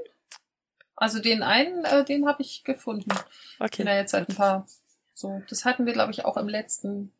Also 0.94 1.20
den 1.20 1.42
einen, 1.42 1.86
äh, 1.86 2.04
den 2.04 2.26
habe 2.26 2.42
ich 2.42 2.64
gefunden. 2.64 3.10
Okay. 3.58 3.84
Ja, 3.84 3.94
jetzt 3.94 4.10
seit 4.10 4.28
ein 4.28 4.36
paar. 4.36 4.66
So, 5.14 5.42
das 5.48 5.64
hatten 5.64 5.86
wir, 5.86 5.94
glaube 5.94 6.12
ich, 6.12 6.24
auch 6.24 6.36
im 6.36 6.48
letzten 6.48 7.12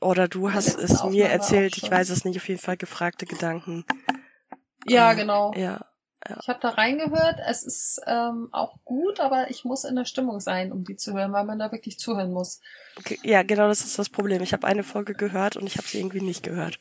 oder 0.00 0.28
du 0.28 0.52
hast 0.52 0.78
es 0.78 1.04
mir 1.04 1.28
erzählt, 1.28 1.76
ich 1.76 1.90
weiß 1.90 2.10
es 2.10 2.24
nicht, 2.24 2.36
auf 2.36 2.48
jeden 2.48 2.60
Fall 2.60 2.76
gefragte 2.76 3.26
Gedanken. 3.26 3.84
Ja, 4.86 5.12
ähm, 5.12 5.18
genau. 5.18 5.52
Ja. 5.54 5.86
ja. 6.28 6.38
Ich 6.40 6.48
habe 6.48 6.60
da 6.60 6.70
reingehört. 6.70 7.38
Es 7.46 7.62
ist 7.62 8.00
ähm, 8.06 8.48
auch 8.52 8.78
gut, 8.84 9.20
aber 9.20 9.50
ich 9.50 9.64
muss 9.64 9.84
in 9.84 9.96
der 9.96 10.04
Stimmung 10.04 10.40
sein, 10.40 10.72
um 10.72 10.84
die 10.84 10.96
zu 10.96 11.12
hören, 11.12 11.32
weil 11.32 11.44
man 11.44 11.58
da 11.58 11.72
wirklich 11.72 11.98
zuhören 11.98 12.32
muss. 12.32 12.60
Okay, 12.98 13.18
ja, 13.22 13.42
genau, 13.42 13.68
das 13.68 13.80
ist 13.80 13.98
das 13.98 14.08
Problem. 14.08 14.42
Ich 14.42 14.52
habe 14.52 14.66
eine 14.66 14.82
Folge 14.82 15.14
gehört 15.14 15.56
und 15.56 15.66
ich 15.66 15.76
habe 15.76 15.86
sie 15.86 15.98
irgendwie 15.98 16.22
nicht 16.22 16.42
gehört. 16.42 16.80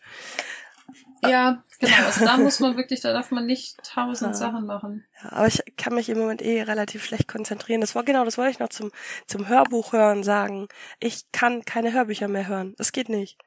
Ja, 1.24 1.64
genau. 1.80 2.06
Also 2.06 2.26
da 2.26 2.38
muss 2.38 2.60
man 2.60 2.78
wirklich, 2.78 3.02
da 3.02 3.14
darf 3.14 3.32
man 3.32 3.46
nicht 3.46 3.78
tausend 3.84 4.32
ja. 4.32 4.38
Sachen 4.38 4.66
machen. 4.66 5.06
Ja, 5.22 5.32
aber 5.34 5.48
ich 5.48 5.64
kann 5.78 5.96
mich 5.96 6.10
im 6.10 6.18
Moment 6.18 6.42
eh 6.42 6.62
relativ 6.62 7.04
schlecht 7.04 7.28
konzentrieren. 7.28 7.82
Das 7.82 7.96
war 7.96 8.04
genau, 8.04 8.26
das 8.26 8.38
wollte 8.38 8.52
ich 8.52 8.60
noch 8.60 8.70
zum, 8.70 8.92
zum 9.28 9.48
Hörbuch 9.48 9.94
hören 9.94 10.24
sagen. 10.24 10.68
Ich 11.00 11.32
kann 11.32 11.66
keine 11.66 11.94
Hörbücher 11.94 12.28
mehr 12.28 12.48
hören. 12.48 12.76
Es 12.78 12.92
geht 12.92 13.10
nicht. 13.10 13.38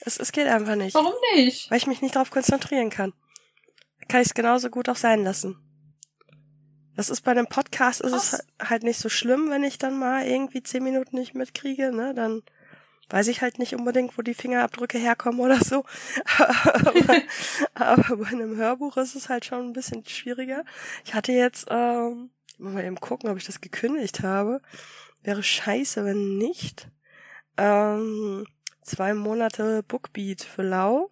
Es, 0.00 0.18
es 0.18 0.32
geht 0.32 0.46
einfach 0.46 0.76
nicht. 0.76 0.94
Warum 0.94 1.14
nicht? 1.34 1.70
Weil 1.70 1.78
ich 1.78 1.86
mich 1.86 2.02
nicht 2.02 2.16
darauf 2.16 2.30
konzentrieren 2.30 2.90
kann. 2.90 3.12
Kann 4.08 4.20
ich 4.20 4.28
es 4.28 4.34
genauso 4.34 4.70
gut 4.70 4.88
auch 4.88 4.96
sein 4.96 5.24
lassen. 5.24 5.58
Das 6.96 7.10
ist 7.10 7.20
bei 7.22 7.32
einem 7.32 7.46
Podcast 7.46 8.00
ist 8.00 8.12
Krass. 8.12 8.32
es 8.32 8.68
halt 8.68 8.82
nicht 8.82 8.98
so 8.98 9.10
schlimm, 9.10 9.50
wenn 9.50 9.64
ich 9.64 9.78
dann 9.78 9.98
mal 9.98 10.26
irgendwie 10.26 10.62
zehn 10.62 10.82
Minuten 10.82 11.16
nicht 11.16 11.34
mitkriege, 11.34 11.92
ne? 11.92 12.14
Dann 12.14 12.42
weiß 13.08 13.28
ich 13.28 13.40
halt 13.40 13.58
nicht 13.58 13.74
unbedingt, 13.74 14.16
wo 14.18 14.22
die 14.22 14.34
Fingerabdrücke 14.34 14.98
herkommen 14.98 15.40
oder 15.40 15.58
so. 15.62 15.84
aber, 16.38 17.22
aber, 17.74 18.16
bei 18.16 18.26
einem 18.28 18.56
Hörbuch 18.56 18.96
ist 18.96 19.14
es 19.14 19.28
halt 19.28 19.44
schon 19.44 19.68
ein 19.68 19.72
bisschen 19.72 20.04
schwieriger. 20.06 20.64
Ich 21.04 21.14
hatte 21.14 21.32
jetzt, 21.32 21.66
ähm, 21.70 22.30
mal 22.58 22.84
eben 22.84 23.00
gucken, 23.00 23.30
ob 23.30 23.36
ich 23.36 23.44
das 23.44 23.60
gekündigt 23.60 24.22
habe. 24.22 24.60
Wäre 25.22 25.42
scheiße, 25.42 26.04
wenn 26.04 26.38
nicht. 26.38 26.88
Ähm, 27.56 28.46
zwei 28.82 29.14
Monate 29.14 29.82
Bookbeat 29.82 30.42
für 30.42 30.62
Lau. 30.62 31.10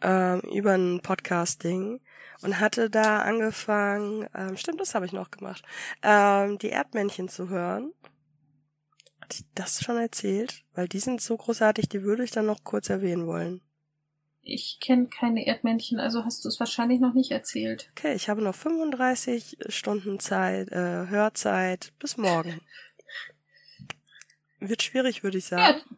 Ähm, 0.00 0.40
über 0.52 0.72
ein 0.72 1.00
Podcasting 1.00 2.00
und 2.42 2.58
hatte 2.58 2.90
da 2.90 3.20
angefangen, 3.20 4.28
ähm, 4.34 4.56
stimmt, 4.56 4.80
das 4.80 4.96
habe 4.96 5.06
ich 5.06 5.12
noch 5.12 5.30
gemacht, 5.30 5.62
ähm, 6.02 6.58
die 6.58 6.70
Erdmännchen 6.70 7.28
zu 7.28 7.48
hören 7.48 7.92
hatte 9.32 9.42
ich 9.42 9.54
das 9.54 9.82
schon 9.82 9.96
erzählt? 9.96 10.62
Weil 10.74 10.88
die 10.88 10.98
sind 10.98 11.20
so 11.20 11.36
großartig, 11.36 11.88
die 11.88 12.02
würde 12.02 12.24
ich 12.24 12.30
dann 12.30 12.46
noch 12.46 12.64
kurz 12.64 12.90
erwähnen 12.90 13.26
wollen. 13.26 13.60
Ich 14.42 14.78
kenne 14.80 15.06
keine 15.06 15.46
Erdmännchen, 15.46 16.00
also 16.00 16.24
hast 16.24 16.44
du 16.44 16.48
es 16.48 16.58
wahrscheinlich 16.58 17.00
noch 17.00 17.14
nicht 17.14 17.30
erzählt. 17.30 17.88
Okay, 17.92 18.14
ich 18.14 18.28
habe 18.28 18.42
noch 18.42 18.56
35 18.56 19.58
Stunden 19.68 20.18
Zeit, 20.18 20.70
äh, 20.72 21.06
Hörzeit 21.06 21.92
bis 22.00 22.16
morgen. 22.16 22.60
Wird 24.58 24.82
schwierig, 24.82 25.22
würde 25.22 25.38
ich 25.38 25.44
sagen. 25.44 25.78
Ja, 25.78 25.96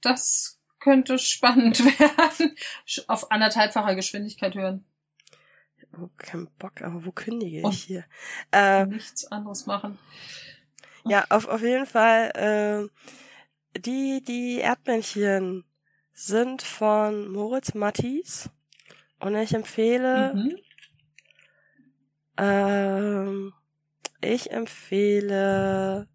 das 0.00 0.60
könnte 0.80 1.18
spannend 1.18 1.78
werden. 1.84 2.56
Auf 3.06 3.30
anderthalbfacher 3.30 3.94
Geschwindigkeit 3.94 4.54
hören. 4.54 4.84
Oh, 5.96 6.08
kein 6.16 6.48
Bock, 6.58 6.82
aber 6.82 7.04
wo 7.04 7.12
kündige 7.12 7.58
ich 7.58 7.64
Und 7.64 7.72
hier? 7.72 8.04
Äh, 8.52 8.86
nichts 8.86 9.24
anderes 9.26 9.66
machen. 9.66 9.98
Ja, 11.04 11.24
auf, 11.30 11.46
auf 11.48 11.62
jeden 11.62 11.86
Fall, 11.86 12.90
äh, 13.74 13.78
die, 13.78 14.22
die 14.22 14.58
Erdmännchen 14.58 15.64
sind 16.12 16.62
von 16.62 17.30
Moritz 17.30 17.74
Mattis 17.74 18.50
und 19.20 19.36
ich 19.36 19.54
empfehle, 19.54 20.34
mhm. 20.34 20.56
ähm, 22.36 23.54
ich 24.20 24.50
empfehle, 24.50 26.08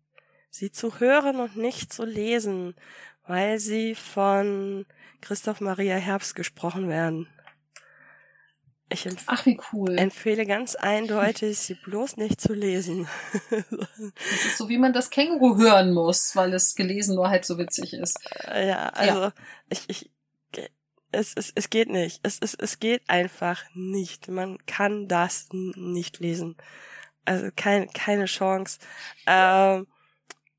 sie 0.50 0.72
zu 0.72 1.00
hören 1.00 1.40
und 1.40 1.56
nicht 1.56 1.94
zu 1.94 2.06
lesen, 2.06 2.76
weil 3.26 3.60
sie 3.60 3.96
von 3.96 4.86
Christoph 5.22 5.62
Maria 5.62 5.96
Herbst 5.96 6.36
gesprochen 6.36 6.90
werden. 6.90 7.28
Ich 8.90 9.08
Ach, 9.26 9.46
wie 9.46 9.60
cool. 9.72 9.98
empfehle 9.98 10.46
ganz 10.46 10.76
eindeutig, 10.76 11.58
sie 11.58 11.74
bloß 11.74 12.18
nicht 12.18 12.40
zu 12.40 12.54
lesen. 12.54 13.08
das 13.50 14.46
ist 14.46 14.58
so, 14.58 14.70
wie 14.70 14.78
man 14.78 14.94
das 14.94 15.10
Känguru 15.10 15.58
hören 15.58 15.94
muss, 15.94 16.36
weil 16.36 16.54
es 16.54 16.76
gelesen 16.76 17.16
nur 17.16 17.30
halt 17.30 17.44
so 17.44 17.58
witzig 17.58 17.94
ist. 17.94 18.20
Äh, 18.48 18.68
ja, 18.68 18.90
also 18.90 19.20
ja. 19.20 19.34
ich, 19.70 19.90
ich 19.90 20.12
es, 21.14 21.34
es, 21.36 21.52
es 21.56 21.70
geht 21.70 21.90
nicht. 21.90 22.20
Es, 22.24 22.40
es, 22.40 22.54
es 22.56 22.80
geht 22.80 23.02
einfach 23.08 23.64
nicht. 23.74 24.28
Man 24.28 24.58
kann 24.66 25.08
das 25.08 25.48
nicht 25.52 26.20
lesen. 26.20 26.58
Also 27.26 27.50
kein, 27.56 27.88
keine 27.94 28.26
Chance. 28.26 28.80
Ähm, 29.26 29.88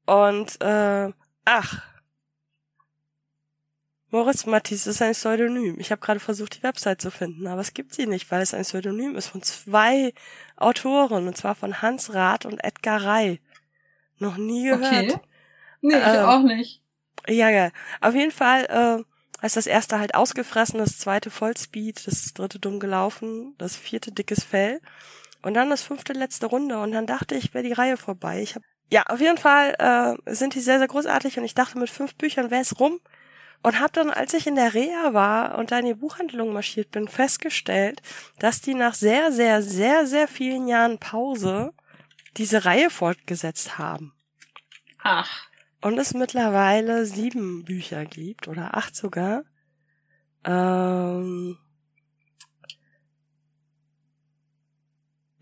und 0.06 0.60
äh, 0.60 1.12
ach, 1.44 1.82
Moritz 4.14 4.46
Mattis 4.46 4.86
ist 4.86 5.02
ein 5.02 5.10
Pseudonym. 5.10 5.80
Ich 5.80 5.90
habe 5.90 6.00
gerade 6.00 6.20
versucht, 6.20 6.58
die 6.58 6.62
Website 6.62 7.02
zu 7.02 7.10
finden, 7.10 7.48
aber 7.48 7.60
es 7.60 7.74
gibt 7.74 7.92
sie 7.92 8.06
nicht, 8.06 8.30
weil 8.30 8.42
es 8.42 8.54
ein 8.54 8.62
Pseudonym 8.62 9.16
ist 9.16 9.26
von 9.26 9.42
zwei 9.42 10.14
Autoren, 10.56 11.26
und 11.26 11.36
zwar 11.36 11.56
von 11.56 11.82
Hans 11.82 12.14
Rath 12.14 12.46
und 12.46 12.62
Edgar 12.62 13.02
Rey. 13.02 13.40
Noch 14.20 14.36
nie 14.36 14.68
gehört. 14.68 15.14
Okay. 15.14 15.20
Nee, 15.80 15.96
ich 15.96 16.06
ähm, 16.06 16.26
auch 16.26 16.44
nicht. 16.44 16.80
Ja, 17.26 17.50
ja. 17.50 17.70
Auf 18.00 18.14
jeden 18.14 18.30
Fall 18.30 19.04
äh, 19.42 19.44
ist 19.44 19.56
das 19.56 19.66
erste 19.66 19.98
halt 19.98 20.14
ausgefressen, 20.14 20.78
das 20.78 20.96
zweite 20.96 21.30
Vollspeed, 21.30 22.06
das 22.06 22.34
dritte 22.34 22.60
dumm 22.60 22.78
gelaufen, 22.78 23.56
das 23.58 23.74
vierte 23.74 24.12
dickes 24.12 24.44
Fell 24.44 24.80
und 25.42 25.54
dann 25.54 25.70
das 25.70 25.82
fünfte 25.82 26.12
letzte 26.12 26.46
Runde 26.46 26.78
und 26.78 26.92
dann 26.92 27.06
dachte 27.06 27.34
ich, 27.34 27.52
wäre 27.52 27.64
die 27.64 27.72
Reihe 27.72 27.96
vorbei. 27.96 28.42
Ich 28.42 28.54
hab, 28.54 28.62
ja, 28.92 29.02
auf 29.08 29.20
jeden 29.20 29.38
Fall 29.38 29.74
äh, 29.76 30.32
sind 30.32 30.54
die 30.54 30.60
sehr, 30.60 30.78
sehr 30.78 30.86
großartig 30.86 31.36
und 31.36 31.44
ich 31.44 31.54
dachte, 31.54 31.80
mit 31.80 31.90
fünf 31.90 32.14
Büchern 32.14 32.52
wäre 32.52 32.62
es 32.62 32.78
rum. 32.78 33.00
Und 33.62 33.80
habe 33.80 33.92
dann, 33.92 34.10
als 34.10 34.34
ich 34.34 34.46
in 34.46 34.56
der 34.56 34.74
Reha 34.74 35.14
war 35.14 35.56
und 35.58 35.70
da 35.70 35.78
in 35.78 35.86
die 35.86 35.94
Buchhandlung 35.94 36.52
marschiert 36.52 36.90
bin, 36.90 37.08
festgestellt, 37.08 38.02
dass 38.38 38.60
die 38.60 38.74
nach 38.74 38.94
sehr, 38.94 39.32
sehr, 39.32 39.62
sehr, 39.62 40.06
sehr 40.06 40.28
vielen 40.28 40.68
Jahren 40.68 40.98
Pause 40.98 41.72
diese 42.36 42.64
Reihe 42.64 42.90
fortgesetzt 42.90 43.78
haben. 43.78 44.12
Ach. 45.02 45.46
Und 45.80 45.98
es 45.98 46.14
mittlerweile 46.14 47.06
sieben 47.06 47.64
Bücher 47.64 48.04
gibt, 48.04 48.48
oder 48.48 48.74
acht 48.76 48.96
sogar. 48.96 49.44
Ähm, 50.44 51.58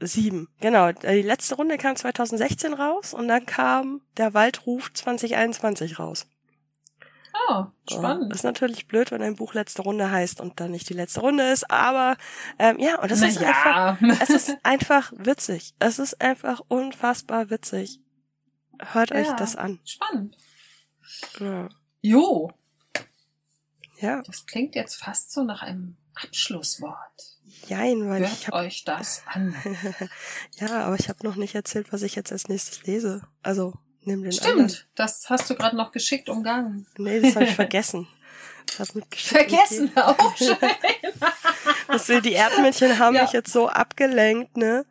sieben, 0.00 0.48
genau. 0.60 0.92
Die 0.92 1.22
letzte 1.22 1.54
Runde 1.54 1.78
kam 1.78 1.96
2016 1.96 2.74
raus 2.74 3.14
und 3.14 3.28
dann 3.28 3.46
kam 3.46 4.02
Der 4.16 4.34
Waldruf 4.34 4.92
2021 4.92 5.98
raus. 5.98 6.26
Oh, 7.48 7.64
spannend. 7.90 8.30
Das 8.30 8.40
ist 8.40 8.44
natürlich 8.44 8.86
blöd, 8.86 9.10
wenn 9.10 9.22
ein 9.22 9.36
Buch 9.36 9.54
letzte 9.54 9.82
Runde 9.82 10.10
heißt 10.10 10.40
und 10.40 10.60
dann 10.60 10.70
nicht 10.70 10.88
die 10.88 10.94
letzte 10.94 11.20
Runde 11.20 11.44
ist, 11.44 11.70
aber 11.70 12.16
ähm, 12.58 12.78
ja, 12.78 13.00
und 13.00 13.10
das 13.10 13.20
Na 13.20 13.26
ist 13.28 13.40
ja. 13.40 13.48
einfach, 13.48 14.20
es 14.22 14.30
ist 14.30 14.56
einfach 14.62 15.12
witzig. 15.16 15.74
Es 15.78 15.98
ist 15.98 16.20
einfach 16.20 16.60
unfassbar 16.68 17.50
witzig. 17.50 18.00
Hört 18.80 19.10
ja, 19.10 19.16
euch 19.16 19.32
das 19.32 19.56
an. 19.56 19.80
Spannend. 19.84 20.36
Ja. 21.38 21.68
Jo. 22.00 22.52
Ja. 23.98 24.22
Das 24.22 24.46
klingt 24.46 24.74
jetzt 24.74 24.96
fast 24.96 25.32
so 25.32 25.44
nach 25.44 25.62
einem 25.62 25.96
Abschlusswort. 26.14 26.96
Jein, 27.68 28.08
weil 28.08 28.22
Hört 28.22 28.32
ich 28.32 28.48
hab, 28.48 28.54
euch 28.54 28.84
das 28.84 29.22
an. 29.26 29.54
ja, 30.56 30.84
aber 30.84 30.96
ich 30.96 31.08
habe 31.08 31.24
noch 31.24 31.36
nicht 31.36 31.54
erzählt, 31.54 31.92
was 31.92 32.02
ich 32.02 32.14
jetzt 32.16 32.32
als 32.32 32.48
nächstes 32.48 32.84
lese. 32.84 33.22
Also 33.42 33.74
Nimm 34.04 34.22
den 34.22 34.32
Stimmt, 34.32 34.50
anderen. 34.50 34.76
das 34.94 35.30
hast 35.30 35.48
du 35.48 35.54
gerade 35.54 35.76
noch 35.76 35.92
geschickt 35.92 36.28
umgangen. 36.28 36.86
Nee, 36.98 37.20
das 37.20 37.36
habe 37.36 37.44
ich 37.44 37.54
vergessen. 37.54 38.08
Ich 39.10 39.26
vergessen 39.26 39.92
auch 39.96 40.36
schön. 40.36 40.56
das, 41.88 42.06
die 42.06 42.32
Erdmännchen 42.32 42.98
haben 42.98 43.14
ja. 43.14 43.22
mich 43.22 43.32
jetzt 43.32 43.52
so 43.52 43.68
abgelenkt, 43.68 44.56
ne? 44.56 44.86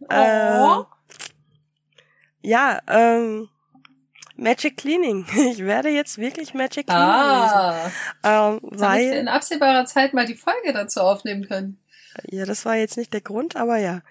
Oh. 0.00 0.12
Äh, 0.12 0.84
ja, 2.42 2.80
ähm, 2.88 3.48
Magic 4.36 4.76
Cleaning. 4.76 5.26
Ich 5.50 5.58
werde 5.58 5.88
jetzt 5.90 6.18
wirklich 6.18 6.54
Magic 6.54 6.86
Cleaning 6.86 7.04
ah, 7.04 7.84
lesen. 7.84 7.94
Ähm, 8.24 8.60
weil 8.62 9.10
wir 9.10 9.20
in 9.20 9.28
absehbarer 9.28 9.84
Zeit 9.86 10.14
mal 10.14 10.26
die 10.26 10.34
Folge 10.34 10.72
dazu 10.72 11.00
aufnehmen 11.00 11.46
können. 11.46 11.78
Ja, 12.28 12.44
das 12.44 12.64
war 12.64 12.76
jetzt 12.76 12.96
nicht 12.96 13.12
der 13.12 13.20
Grund, 13.20 13.56
aber 13.56 13.78
ja. 13.78 14.02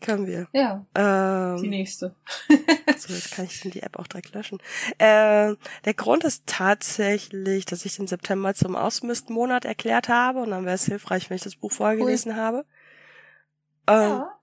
Können 0.00 0.26
wir. 0.26 0.46
Ja. 0.52 0.86
Ähm, 0.94 1.60
die 1.60 1.68
nächste. 1.68 2.14
so, 2.96 3.12
jetzt 3.12 3.32
kann 3.32 3.46
ich 3.46 3.60
die 3.60 3.82
App 3.82 3.98
auch 3.98 4.06
direkt 4.06 4.32
löschen. 4.32 4.58
Äh, 4.98 5.54
der 5.84 5.94
Grund 5.94 6.22
ist 6.24 6.44
tatsächlich, 6.46 7.64
dass 7.64 7.84
ich 7.84 7.96
den 7.96 8.06
September 8.06 8.54
zum 8.54 8.76
Ausmistenmonat 8.76 9.64
erklärt 9.64 10.08
habe 10.08 10.40
und 10.40 10.50
dann 10.50 10.64
wäre 10.64 10.76
es 10.76 10.84
hilfreich, 10.84 11.28
wenn 11.30 11.36
ich 11.36 11.42
das 11.42 11.56
Buch 11.56 11.72
vorher 11.72 11.96
gelesen 11.96 12.32
cool. 12.32 12.38
habe. 12.38 12.64
Ähm, 13.88 14.10
ja. 14.10 14.38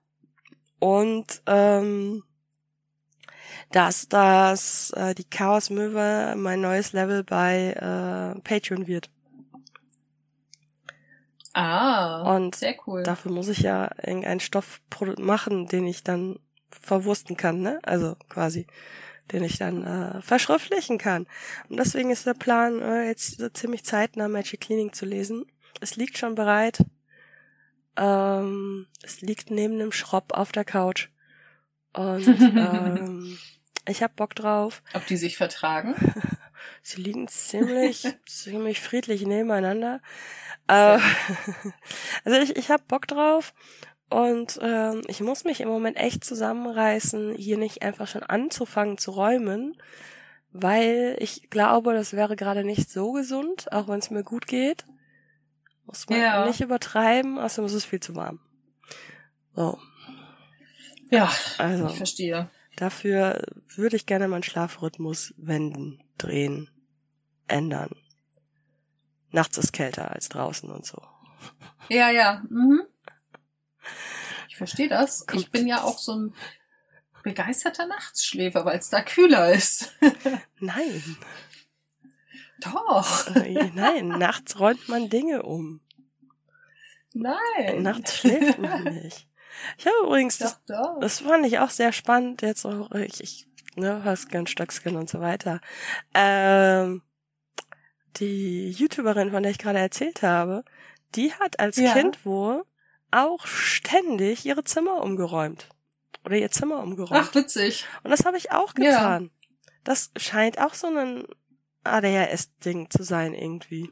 Und 0.79 1.41
ähm, 1.45 2.23
dass 3.71 4.07
das 4.09 4.91
äh, 4.91 5.15
die 5.15 5.23
Chaos 5.23 5.69
Möwe 5.69 6.35
mein 6.35 6.61
neues 6.61 6.93
Level 6.93 7.23
bei 7.23 7.71
äh, 7.71 8.39
Patreon 8.41 8.87
wird. 8.87 9.09
Ah, 11.55 12.35
und 12.35 12.53
sehr 12.53 12.75
cool. 12.85 13.03
Dafür 13.03 13.31
muss 13.31 13.47
ich 13.47 13.59
ja 13.59 13.89
irgendeinen 14.03 14.41
Stoff 14.41 14.81
machen, 15.17 15.67
den 15.67 15.87
ich 15.87 16.03
dann 16.03 16.37
verwursten 16.69 17.37
kann, 17.37 17.61
ne? 17.61 17.79
Also 17.83 18.17
quasi, 18.27 18.67
den 19.31 19.41
ich 19.45 19.57
dann 19.57 19.85
äh, 19.85 20.21
verschriftlichen 20.21 20.97
kann. 20.97 21.27
Und 21.69 21.77
deswegen 21.77 22.09
ist 22.09 22.25
der 22.25 22.33
Plan, 22.33 22.81
äh, 22.81 23.07
jetzt 23.07 23.37
so 23.37 23.47
ziemlich 23.47 23.85
zeitnah 23.85 24.27
Magic 24.27 24.59
Cleaning 24.59 24.91
zu 24.91 25.05
lesen. 25.05 25.45
Es 25.79 25.95
liegt 25.95 26.17
schon 26.17 26.35
bereit. 26.35 26.83
Ähm, 27.95 28.87
es 29.01 29.21
liegt 29.21 29.49
neben 29.49 29.79
dem 29.79 29.93
Schropp 29.93 30.33
auf 30.33 30.51
der 30.51 30.65
Couch. 30.65 31.07
Und 31.93 32.27
ähm, 32.39 33.37
ich 33.87 34.03
hab 34.03 34.17
Bock 34.17 34.35
drauf. 34.35 34.81
Ob 34.93 35.05
die 35.07 35.15
sich 35.15 35.37
vertragen? 35.37 35.95
Sie 36.81 37.01
liegen 37.01 37.27
ziemlich, 37.27 38.05
ziemlich 38.27 38.81
friedlich 38.81 39.25
nebeneinander. 39.25 40.01
Äh, 40.67 40.99
also 42.25 42.39
ich, 42.41 42.55
ich 42.55 42.69
hab 42.69 42.87
Bock 42.87 43.07
drauf 43.07 43.53
und 44.09 44.59
ähm, 44.61 45.01
ich 45.07 45.21
muss 45.21 45.43
mich 45.43 45.61
im 45.61 45.67
Moment 45.67 45.97
echt 45.97 46.23
zusammenreißen, 46.23 47.35
hier 47.35 47.57
nicht 47.57 47.81
einfach 47.81 48.07
schon 48.07 48.23
anzufangen 48.23 48.97
zu 48.97 49.11
räumen, 49.11 49.75
weil 50.51 51.17
ich 51.19 51.49
glaube, 51.49 51.93
das 51.93 52.13
wäre 52.13 52.35
gerade 52.35 52.63
nicht 52.63 52.89
so 52.89 53.11
gesund, 53.11 53.71
auch 53.71 53.87
wenn 53.87 53.99
es 53.99 54.11
mir 54.11 54.23
gut 54.23 54.47
geht. 54.47 54.85
Muss 55.85 56.07
man 56.09 56.19
ja. 56.19 56.45
nicht 56.45 56.61
übertreiben, 56.61 57.37
außerdem 57.37 57.65
ist 57.65 57.73
es 57.73 57.85
viel 57.85 57.99
zu 57.99 58.15
warm. 58.15 58.39
So. 59.53 59.77
Ja, 61.09 61.31
also, 61.57 61.87
ich 61.87 61.97
verstehe. 61.97 62.49
Dafür 62.75 63.41
würde 63.75 63.95
ich 63.95 64.05
gerne 64.05 64.27
meinen 64.27 64.43
Schlafrhythmus 64.43 65.33
wenden, 65.37 66.03
drehen, 66.17 66.69
ändern. 67.47 67.95
Nachts 69.35 69.57
ist 69.57 69.73
kälter 69.73 70.11
als 70.11 70.29
draußen 70.29 70.71
und 70.71 70.85
so. 70.85 71.01
Ja, 71.89 72.09
ja. 72.09 72.41
Mhm. 72.49 72.83
Ich 74.47 74.55
verstehe 74.55 74.87
das. 74.87 75.27
Kommt. 75.27 75.41
Ich 75.41 75.51
bin 75.51 75.67
ja 75.67 75.83
auch 75.83 75.99
so 75.99 76.15
ein 76.15 76.33
begeisterter 77.21 77.85
Nachtsschläfer, 77.85 78.63
weil 78.63 78.79
es 78.79 78.89
da 78.89 79.01
kühler 79.01 79.51
ist. 79.51 79.93
Nein. 80.61 81.17
Doch. 82.59 83.35
Äh, 83.35 83.71
nein, 83.73 84.07
nachts 84.07 84.57
räumt 84.57 84.87
man 84.87 85.09
Dinge 85.09 85.43
um. 85.43 85.81
Nein. 87.13 87.83
Nachts 87.83 88.15
schläft 88.15 88.57
man 88.57 88.85
nicht. 88.85 89.27
Ich 89.77 89.85
habe 89.85 90.05
übrigens, 90.05 90.37
das, 90.37 90.61
das 90.65 91.19
fand 91.19 91.45
ich 91.45 91.59
auch 91.59 91.69
sehr 91.69 91.91
spannend, 91.91 92.41
jetzt 92.41 92.65
auch, 92.65 92.89
ich, 92.91 93.21
ich 93.21 93.47
ne, 93.75 94.03
Hörsken, 94.03 94.47
Stöckskin 94.47 94.95
und 94.95 95.09
so 95.09 95.19
weiter. 95.19 95.59
Ähm, 96.13 97.01
die 98.19 98.71
YouTuberin, 98.71 99.31
von 99.31 99.43
der 99.43 99.51
ich 99.51 99.57
gerade 99.57 99.79
erzählt 99.79 100.21
habe, 100.21 100.63
die 101.15 101.33
hat 101.33 101.59
als 101.59 101.77
ja. 101.77 101.93
Kind 101.93 102.25
wohl 102.25 102.65
auch 103.11 103.45
ständig 103.45 104.45
ihre 104.45 104.63
Zimmer 104.63 105.01
umgeräumt. 105.01 105.69
Oder 106.25 106.37
ihr 106.37 106.51
Zimmer 106.51 106.81
umgeräumt. 106.81 107.27
Ach, 107.29 107.35
witzig. 107.35 107.85
Und 108.03 108.11
das 108.11 108.25
habe 108.25 108.37
ich 108.37 108.51
auch 108.51 108.73
getan. 108.73 109.23
Ja. 109.23 109.47
Das 109.83 110.11
scheint 110.17 110.59
auch 110.59 110.73
so 110.73 110.87
ein 110.87 111.25
ADHS-Ding 111.83 112.89
zu 112.89 113.03
sein 113.03 113.33
irgendwie. 113.33 113.91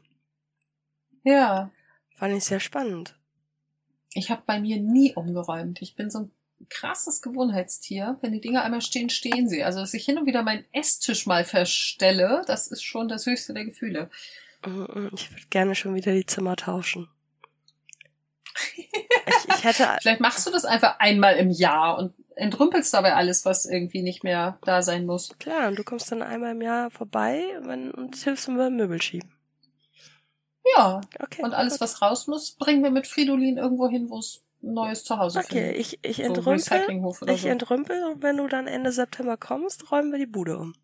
Ja. 1.22 1.70
Fand 2.16 2.36
ich 2.36 2.44
sehr 2.44 2.60
spannend. 2.60 3.18
Ich 4.12 4.30
habe 4.30 4.42
bei 4.46 4.60
mir 4.60 4.80
nie 4.80 5.14
umgeräumt. 5.14 5.80
Ich 5.80 5.94
bin 5.94 6.10
so 6.10 6.20
ein 6.20 6.30
krasses 6.68 7.22
Gewohnheitstier. 7.22 8.18
Wenn 8.20 8.32
die 8.32 8.40
Dinge 8.40 8.62
einmal 8.62 8.80
stehen, 8.80 9.10
stehen 9.10 9.48
sie. 9.48 9.64
Also, 9.64 9.80
dass 9.80 9.94
ich 9.94 10.04
hin 10.04 10.18
und 10.18 10.26
wieder 10.26 10.42
meinen 10.42 10.64
Esstisch 10.72 11.26
mal 11.26 11.44
verstelle, 11.44 12.42
das 12.46 12.68
ist 12.68 12.82
schon 12.82 13.08
das 13.08 13.26
höchste 13.26 13.54
der 13.54 13.64
Gefühle. 13.64 14.10
Ich 15.12 15.30
würde 15.30 15.46
gerne 15.50 15.74
schon 15.74 15.94
wieder 15.94 16.12
die 16.12 16.26
Zimmer 16.26 16.56
tauschen. 16.56 17.08
ich, 18.76 18.86
ich 19.48 19.64
hätte. 19.64 19.88
Vielleicht 20.00 20.20
machst 20.20 20.46
du 20.46 20.50
das 20.50 20.64
einfach 20.64 20.98
einmal 21.00 21.36
im 21.36 21.50
Jahr 21.50 21.98
und 21.98 22.14
entrümpelst 22.36 22.92
dabei 22.94 23.14
alles, 23.14 23.44
was 23.44 23.64
irgendwie 23.64 24.02
nicht 24.02 24.24
mehr 24.24 24.58
da 24.62 24.82
sein 24.82 25.06
muss. 25.06 25.36
Klar, 25.38 25.68
und 25.68 25.78
du 25.78 25.84
kommst 25.84 26.10
dann 26.10 26.22
einmal 26.22 26.52
im 26.52 26.62
Jahr 26.62 26.90
vorbei 26.90 27.44
wenn, 27.62 27.90
und 27.90 28.16
hilfst 28.16 28.48
mir 28.48 28.56
beim 28.56 28.76
Möbel 28.76 29.00
schieben. 29.00 29.30
Ja. 30.76 31.00
Okay. 31.20 31.42
Und 31.42 31.54
alles, 31.54 31.74
gut. 31.74 31.82
was 31.82 32.02
raus 32.02 32.26
muss, 32.26 32.52
bringen 32.52 32.82
wir 32.82 32.90
mit 32.90 33.06
Fridolin 33.06 33.58
irgendwo 33.58 33.88
hin, 33.88 34.08
wo 34.08 34.18
es 34.18 34.43
neues 34.72 35.04
Zuhause 35.04 35.40
okay, 35.40 35.48
finden. 35.48 35.68
Okay, 35.70 35.78
ich, 35.78 35.98
ich 36.02 36.20
entrümpel. 36.20 37.12
So 37.12 37.26
ich 37.26 37.42
so. 37.42 37.48
entrümpel 37.48 38.02
und 38.04 38.22
wenn 38.22 38.36
du 38.36 38.48
dann 38.48 38.66
Ende 38.66 38.92
September 38.92 39.36
kommst, 39.36 39.90
räumen 39.90 40.12
wir 40.12 40.18
die 40.18 40.26
Bude 40.26 40.58
um. 40.58 40.74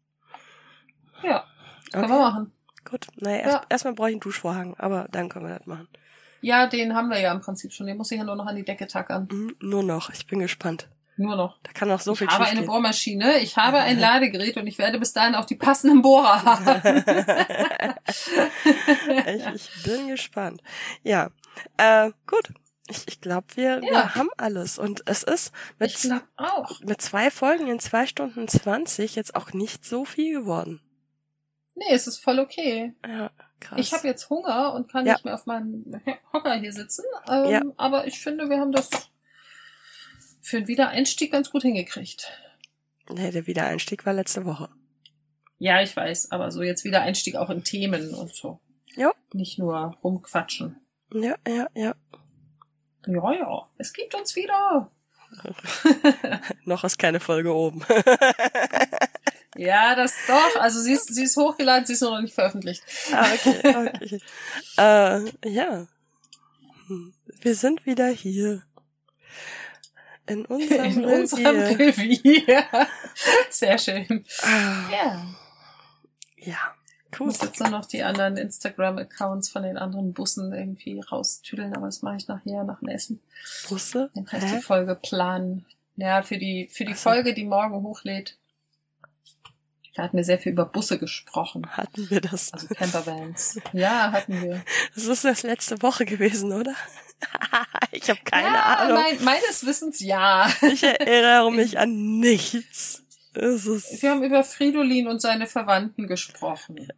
Ja. 1.22 1.44
Können 1.92 2.04
okay. 2.04 2.12
wir 2.12 2.18
machen. 2.18 2.52
Gut. 2.84 3.06
Naja, 3.16 3.38
erst, 3.38 3.54
ja. 3.54 3.62
erstmal 3.68 3.94
brauche 3.94 4.08
ich 4.08 4.14
einen 4.14 4.20
Duschvorhang, 4.20 4.74
aber 4.78 5.08
dann 5.10 5.28
können 5.28 5.46
wir 5.46 5.58
das 5.58 5.66
machen. 5.66 5.88
Ja, 6.40 6.66
den 6.66 6.94
haben 6.94 7.08
wir 7.08 7.20
ja 7.20 7.32
im 7.32 7.40
Prinzip 7.40 7.72
schon. 7.72 7.86
Den 7.86 7.96
muss 7.96 8.10
ich 8.10 8.18
ja 8.18 8.24
nur 8.24 8.36
noch 8.36 8.46
an 8.46 8.56
die 8.56 8.64
Decke 8.64 8.86
tackern. 8.86 9.28
Mhm, 9.30 9.56
nur 9.60 9.82
noch. 9.82 10.10
Ich 10.10 10.26
bin 10.26 10.38
gespannt. 10.38 10.88
Nur 11.16 11.36
noch. 11.36 11.58
Da 11.62 11.72
kann 11.72 11.90
auch 11.90 12.00
so 12.00 12.12
ich 12.12 12.18
viel 12.18 12.28
Ich 12.28 12.32
habe 12.32 12.46
eine 12.46 12.62
Bohrmaschine, 12.62 13.40
ich 13.40 13.58
habe 13.58 13.76
ein 13.78 13.98
Ladegerät 13.98 14.56
und 14.56 14.66
ich 14.66 14.78
werde 14.78 14.98
bis 14.98 15.12
dahin 15.12 15.34
auch 15.34 15.44
die 15.44 15.56
passenden 15.56 16.00
Bohrer 16.00 16.42
haben. 16.44 17.04
ich, 19.26 19.46
ich, 19.54 19.82
bin 19.84 20.08
gespannt. 20.08 20.62
Ja, 21.02 21.28
äh, 21.76 22.10
gut. 22.26 22.54
Ich, 22.90 23.06
ich 23.06 23.20
glaube, 23.20 23.46
wir, 23.54 23.76
ja. 23.76 23.82
wir 23.82 24.14
haben 24.16 24.30
alles. 24.36 24.78
Und 24.78 25.02
es 25.06 25.22
ist 25.22 25.52
mit, 25.78 25.96
mit 26.84 27.00
zwei 27.00 27.30
Folgen 27.30 27.68
in 27.68 27.78
zwei 27.78 28.06
Stunden 28.06 28.48
zwanzig 28.48 29.14
jetzt 29.14 29.36
auch 29.36 29.52
nicht 29.52 29.84
so 29.84 30.04
viel 30.04 30.40
geworden. 30.40 30.80
Nee, 31.76 31.92
es 31.92 32.06
ist 32.06 32.18
voll 32.18 32.40
okay. 32.40 32.94
Ja, 33.06 33.30
krass. 33.60 33.78
Ich 33.80 33.92
habe 33.92 34.06
jetzt 34.08 34.28
Hunger 34.28 34.74
und 34.74 34.90
kann 34.90 35.06
ja. 35.06 35.14
nicht 35.14 35.24
mehr 35.24 35.34
auf 35.34 35.46
meinem 35.46 36.00
Hocker 36.32 36.54
hier 36.54 36.72
sitzen. 36.72 37.04
Ähm, 37.28 37.50
ja. 37.50 37.62
Aber 37.76 38.06
ich 38.06 38.18
finde, 38.18 38.50
wir 38.50 38.58
haben 38.58 38.72
das 38.72 38.90
für 40.42 40.58
den 40.58 40.68
Wiedereinstieg 40.68 41.30
ganz 41.30 41.50
gut 41.50 41.62
hingekriegt. 41.62 42.30
Nee, 43.08 43.30
der 43.30 43.46
Wiedereinstieg 43.46 44.04
war 44.04 44.12
letzte 44.12 44.44
Woche. 44.44 44.68
Ja, 45.58 45.80
ich 45.80 45.94
weiß, 45.94 46.32
aber 46.32 46.50
so 46.50 46.62
jetzt 46.62 46.84
Wiedereinstieg 46.84 47.36
auch 47.36 47.50
in 47.50 47.62
Themen 47.62 48.14
und 48.14 48.34
so. 48.34 48.60
Ja. 48.96 49.12
Nicht 49.32 49.58
nur 49.58 49.96
rumquatschen. 50.02 50.76
Ja, 51.12 51.36
ja, 51.46 51.68
ja. 51.74 51.94
Ja, 53.06 53.32
ja. 53.32 53.66
Es 53.78 53.92
gibt 53.92 54.14
uns 54.14 54.34
wieder. 54.36 54.90
Noch 56.64 56.84
ist 56.84 56.98
keine 56.98 57.20
Folge 57.20 57.54
oben. 57.54 57.84
ja, 59.56 59.94
das 59.94 60.14
doch. 60.26 60.60
Also 60.60 60.80
sie 60.80 60.92
ist, 60.92 61.14
sie 61.14 61.24
ist 61.24 61.36
hochgeladen, 61.36 61.86
sie 61.86 61.92
ist 61.92 62.02
noch 62.02 62.20
nicht 62.20 62.34
veröffentlicht. 62.34 62.82
ah, 63.12 63.32
okay, 63.32 63.58
okay. 63.64 64.20
äh, 64.76 65.48
ja. 65.48 65.86
Hm. 66.88 67.14
Wir 67.40 67.54
sind 67.54 67.86
wieder 67.86 68.08
hier. 68.08 68.62
In 70.26 70.44
unserem, 70.46 70.84
In 70.84 71.04
Revier. 71.04 71.18
unserem 71.20 71.56
Revier. 71.76 72.66
Sehr 73.50 73.78
schön. 73.78 74.24
Ah. 74.42 74.90
Ja. 74.90 75.26
Ja. 76.36 76.74
Cool. 77.12 77.30
Ich 77.30 77.38
muss 77.38 77.42
jetzt 77.42 77.60
nur 77.60 77.70
noch 77.70 77.86
die 77.86 78.02
anderen 78.02 78.36
Instagram-Accounts 78.36 79.48
von 79.48 79.62
den 79.62 79.76
anderen 79.76 80.12
Bussen 80.12 80.52
irgendwie 80.52 81.00
raustüdeln, 81.00 81.74
aber 81.74 81.86
das 81.86 82.02
mache 82.02 82.16
ich 82.16 82.28
nachher 82.28 82.64
nach 82.64 82.80
dem 82.80 82.88
Essen. 82.88 83.20
Busse? 83.68 84.10
Dann 84.14 84.24
kann 84.24 84.44
ich 84.44 84.52
die 84.52 84.60
Folge 84.60 84.94
planen. 84.94 85.66
Ja, 85.96 86.22
für 86.22 86.38
die, 86.38 86.68
für 86.70 86.84
die 86.84 86.92
also. 86.92 87.10
Folge, 87.10 87.34
die 87.34 87.44
morgen 87.44 87.82
hochlädt. 87.82 88.36
Da 89.94 90.04
hatten 90.04 90.16
wir 90.16 90.24
sehr 90.24 90.38
viel 90.38 90.52
über 90.52 90.64
Busse 90.64 90.98
gesprochen. 90.98 91.66
Hatten 91.76 92.08
wir 92.10 92.20
das? 92.20 92.52
Also 92.52 92.68
Campervans. 92.68 93.60
Ja, 93.72 94.12
hatten 94.12 94.40
wir. 94.40 94.62
Das 94.94 95.04
ist 95.04 95.24
das 95.24 95.42
letzte 95.42 95.82
Woche 95.82 96.04
gewesen, 96.04 96.52
oder? 96.52 96.74
ich 97.90 98.08
habe 98.08 98.20
keine 98.24 98.48
ja, 98.48 98.62
Ahnung. 98.62 99.02
Mein, 99.02 99.24
meines 99.24 99.66
Wissens 99.66 100.00
ja. 100.00 100.50
ich 100.62 100.82
erinnere 100.82 101.50
mich 101.52 101.78
an 101.78 102.18
nichts. 102.18 103.02
Wir 103.32 104.10
haben 104.10 104.24
über 104.24 104.42
Fridolin 104.42 105.06
und 105.06 105.20
seine 105.20 105.46
Verwandten 105.46 106.08
gesprochen. 106.08 106.88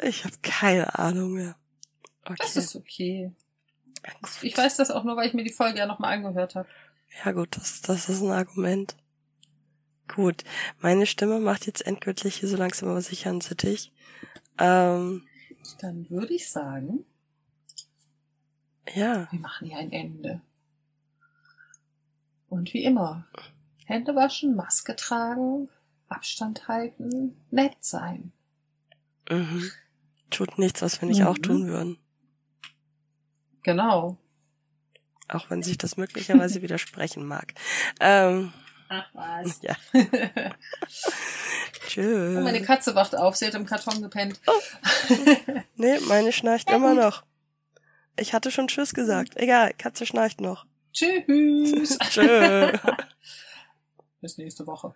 Ich 0.00 0.24
habe 0.24 0.34
keine 0.42 0.98
Ahnung 0.98 1.32
mehr. 1.32 1.56
Okay. 2.24 2.36
Das 2.38 2.56
ist 2.56 2.76
okay. 2.76 3.32
Ich 4.42 4.56
weiß 4.56 4.76
das 4.76 4.90
auch 4.90 5.04
nur, 5.04 5.16
weil 5.16 5.28
ich 5.28 5.34
mir 5.34 5.44
die 5.44 5.52
Folge 5.52 5.78
ja 5.78 5.86
nochmal 5.86 6.14
angehört 6.14 6.54
habe. 6.54 6.68
Ja 7.24 7.32
gut, 7.32 7.56
das, 7.56 7.82
das 7.82 8.08
ist 8.08 8.22
ein 8.22 8.30
Argument. 8.30 8.96
Gut, 10.08 10.44
meine 10.80 11.06
Stimme 11.06 11.38
macht 11.38 11.66
jetzt 11.66 11.86
endgültig 11.86 12.36
hier 12.36 12.48
so 12.48 12.56
langsam 12.56 12.88
aber 12.88 13.00
sicher 13.00 13.30
einen 13.30 13.40
Sittich. 13.40 13.92
Ähm, 14.58 15.26
Dann 15.80 16.10
würde 16.10 16.34
ich 16.34 16.50
sagen, 16.50 17.04
ja. 18.94 19.28
Wir 19.30 19.40
machen 19.40 19.68
hier 19.68 19.78
ein 19.78 19.92
Ende. 19.92 20.40
Und 22.48 22.74
wie 22.74 22.84
immer, 22.84 23.26
Hände 23.86 24.14
waschen, 24.14 24.54
Maske 24.56 24.96
tragen, 24.96 25.70
Abstand 26.08 26.68
halten, 26.68 27.36
nett 27.50 27.76
sein. 27.80 28.32
Mhm. 29.30 29.70
Tut 30.32 30.58
nichts, 30.58 30.82
was 30.82 31.00
wir 31.00 31.08
nicht 31.08 31.20
mhm. 31.20 31.26
auch 31.26 31.38
tun 31.38 31.66
würden. 31.66 31.98
Genau. 33.62 34.18
Auch 35.28 35.50
wenn 35.50 35.62
sich 35.62 35.78
das 35.78 35.96
möglicherweise 35.96 36.62
widersprechen 36.62 37.24
mag. 37.26 37.54
Ähm, 38.00 38.52
Ach 38.88 39.08
was. 39.14 39.60
Ja. 39.62 39.76
Tschüss. 41.88 42.36
Oh, 42.38 42.40
meine 42.42 42.62
Katze 42.62 42.94
wacht 42.94 43.14
auf, 43.16 43.36
sie 43.36 43.46
hat 43.46 43.54
im 43.54 43.66
Karton 43.66 44.02
gepennt. 44.02 44.40
Oh. 44.46 44.52
Nee, 45.76 45.98
meine 46.08 46.32
schnarcht 46.32 46.70
ja, 46.70 46.76
immer 46.76 46.94
gut. 46.94 47.02
noch. 47.02 47.22
Ich 48.18 48.34
hatte 48.34 48.50
schon 48.50 48.68
Tschüss 48.68 48.94
gesagt. 48.94 49.36
Egal, 49.36 49.72
Katze 49.76 50.06
schnarcht 50.06 50.40
noch. 50.40 50.66
Tschüss. 50.92 51.98
Tschüss. 51.98 52.80
Bis 54.20 54.38
nächste 54.38 54.66
Woche. 54.66 54.94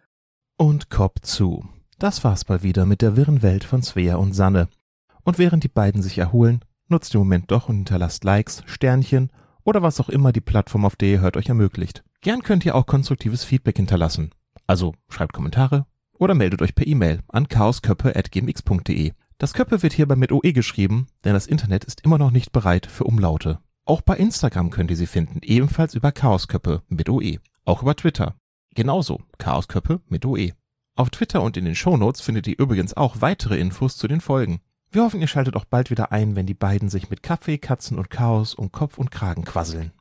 Und 0.57 0.91
Kopf 0.91 1.21
zu. 1.21 1.69
Das 1.99 2.25
war's 2.25 2.49
mal 2.49 2.63
wieder 2.63 2.87
mit 2.87 3.03
der 3.03 3.17
wirren 3.17 3.43
Welt 3.43 3.65
von 3.65 3.83
Svea 3.83 4.17
und 4.17 4.35
Sanne. 4.35 4.69
Und 5.27 5.39
während 5.39 5.65
die 5.65 5.69
beiden 5.69 6.03
sich 6.03 6.19
erholen, 6.19 6.61
nutzt 6.87 7.13
den 7.13 7.19
Moment 7.19 7.51
doch 7.51 7.69
und 7.69 7.75
hinterlasst 7.75 8.23
Likes, 8.23 8.63
Sternchen 8.67 9.33
oder 9.65 9.83
was 9.83 9.99
auch 9.99 10.09
immer 10.09 10.31
die 10.31 10.41
Plattform, 10.41 10.85
auf 10.85 10.95
der 10.95 11.09
ihr 11.09 11.21
hört, 11.21 11.37
euch 11.37 11.49
ermöglicht. 11.49 12.05
Gern 12.21 12.45
könnt 12.45 12.65
ihr 12.65 12.77
auch 12.77 12.87
konstruktives 12.87 13.43
Feedback 13.43 13.77
hinterlassen. 13.77 14.31
Also 14.69 14.95
schreibt 15.09 15.33
Kommentare 15.33 15.85
oder 16.17 16.35
meldet 16.35 16.63
euch 16.63 16.77
per 16.77 16.87
E-Mail 16.87 17.25
an 17.27 17.49
chaosköppe.gmx.de. 17.49 19.15
Das 19.39 19.53
Köppe 19.53 19.83
wird 19.83 19.95
hierbei 19.95 20.15
mit 20.15 20.31
OE 20.31 20.53
geschrieben, 20.53 21.09
denn 21.25 21.35
das 21.35 21.49
Internet 21.49 21.85
ist 21.85 22.05
immer 22.05 22.19
noch 22.19 22.31
nicht 22.31 22.53
bereit 22.53 22.87
für 22.87 23.03
Umlaute. 23.03 23.59
Auch 23.85 24.03
bei 24.03 24.17
Instagram 24.17 24.71
könnt 24.71 24.93
ihr 24.93 24.97
sie 24.97 25.09
finden, 25.09 25.41
ebenfalls 25.43 25.95
über 25.95 26.13
Chaosköppe 26.13 26.83
mit 26.87 27.09
OE. 27.09 27.39
Auch 27.65 27.83
über 27.83 27.97
Twitter. 27.97 28.37
Genauso, 28.77 29.23
Chaosköppe 29.39 30.03
mit 30.09 30.25
OE. 30.25 30.53
Auf 30.95 31.11
Twitter 31.11 31.43
und 31.43 31.57
in 31.57 31.65
den 31.65 31.75
Shownotes 31.75 32.21
findet 32.21 32.47
ihr 32.47 32.59
übrigens 32.61 32.97
auch 32.97 33.21
weitere 33.21 33.59
Infos 33.59 33.97
zu 33.97 34.07
den 34.07 34.21
Folgen. 34.21 34.61
Wir 34.97 35.03
hoffen, 35.03 35.21
ihr 35.21 35.27
schaltet 35.27 35.57
auch 35.57 35.67
bald 35.67 35.91
wieder 35.91 36.11
ein, 36.11 36.37
wenn 36.37 36.47
die 36.47 36.55
beiden 36.55 36.89
sich 36.89 37.11
mit 37.11 37.23
Kaffee, 37.23 37.59
Katzen 37.59 37.99
und 37.99 38.09
Chaos 38.09 38.55
um 38.55 38.73
Kopf 38.73 38.97
und 38.97 39.11
Kragen 39.11 39.45
quasseln. 39.45 39.93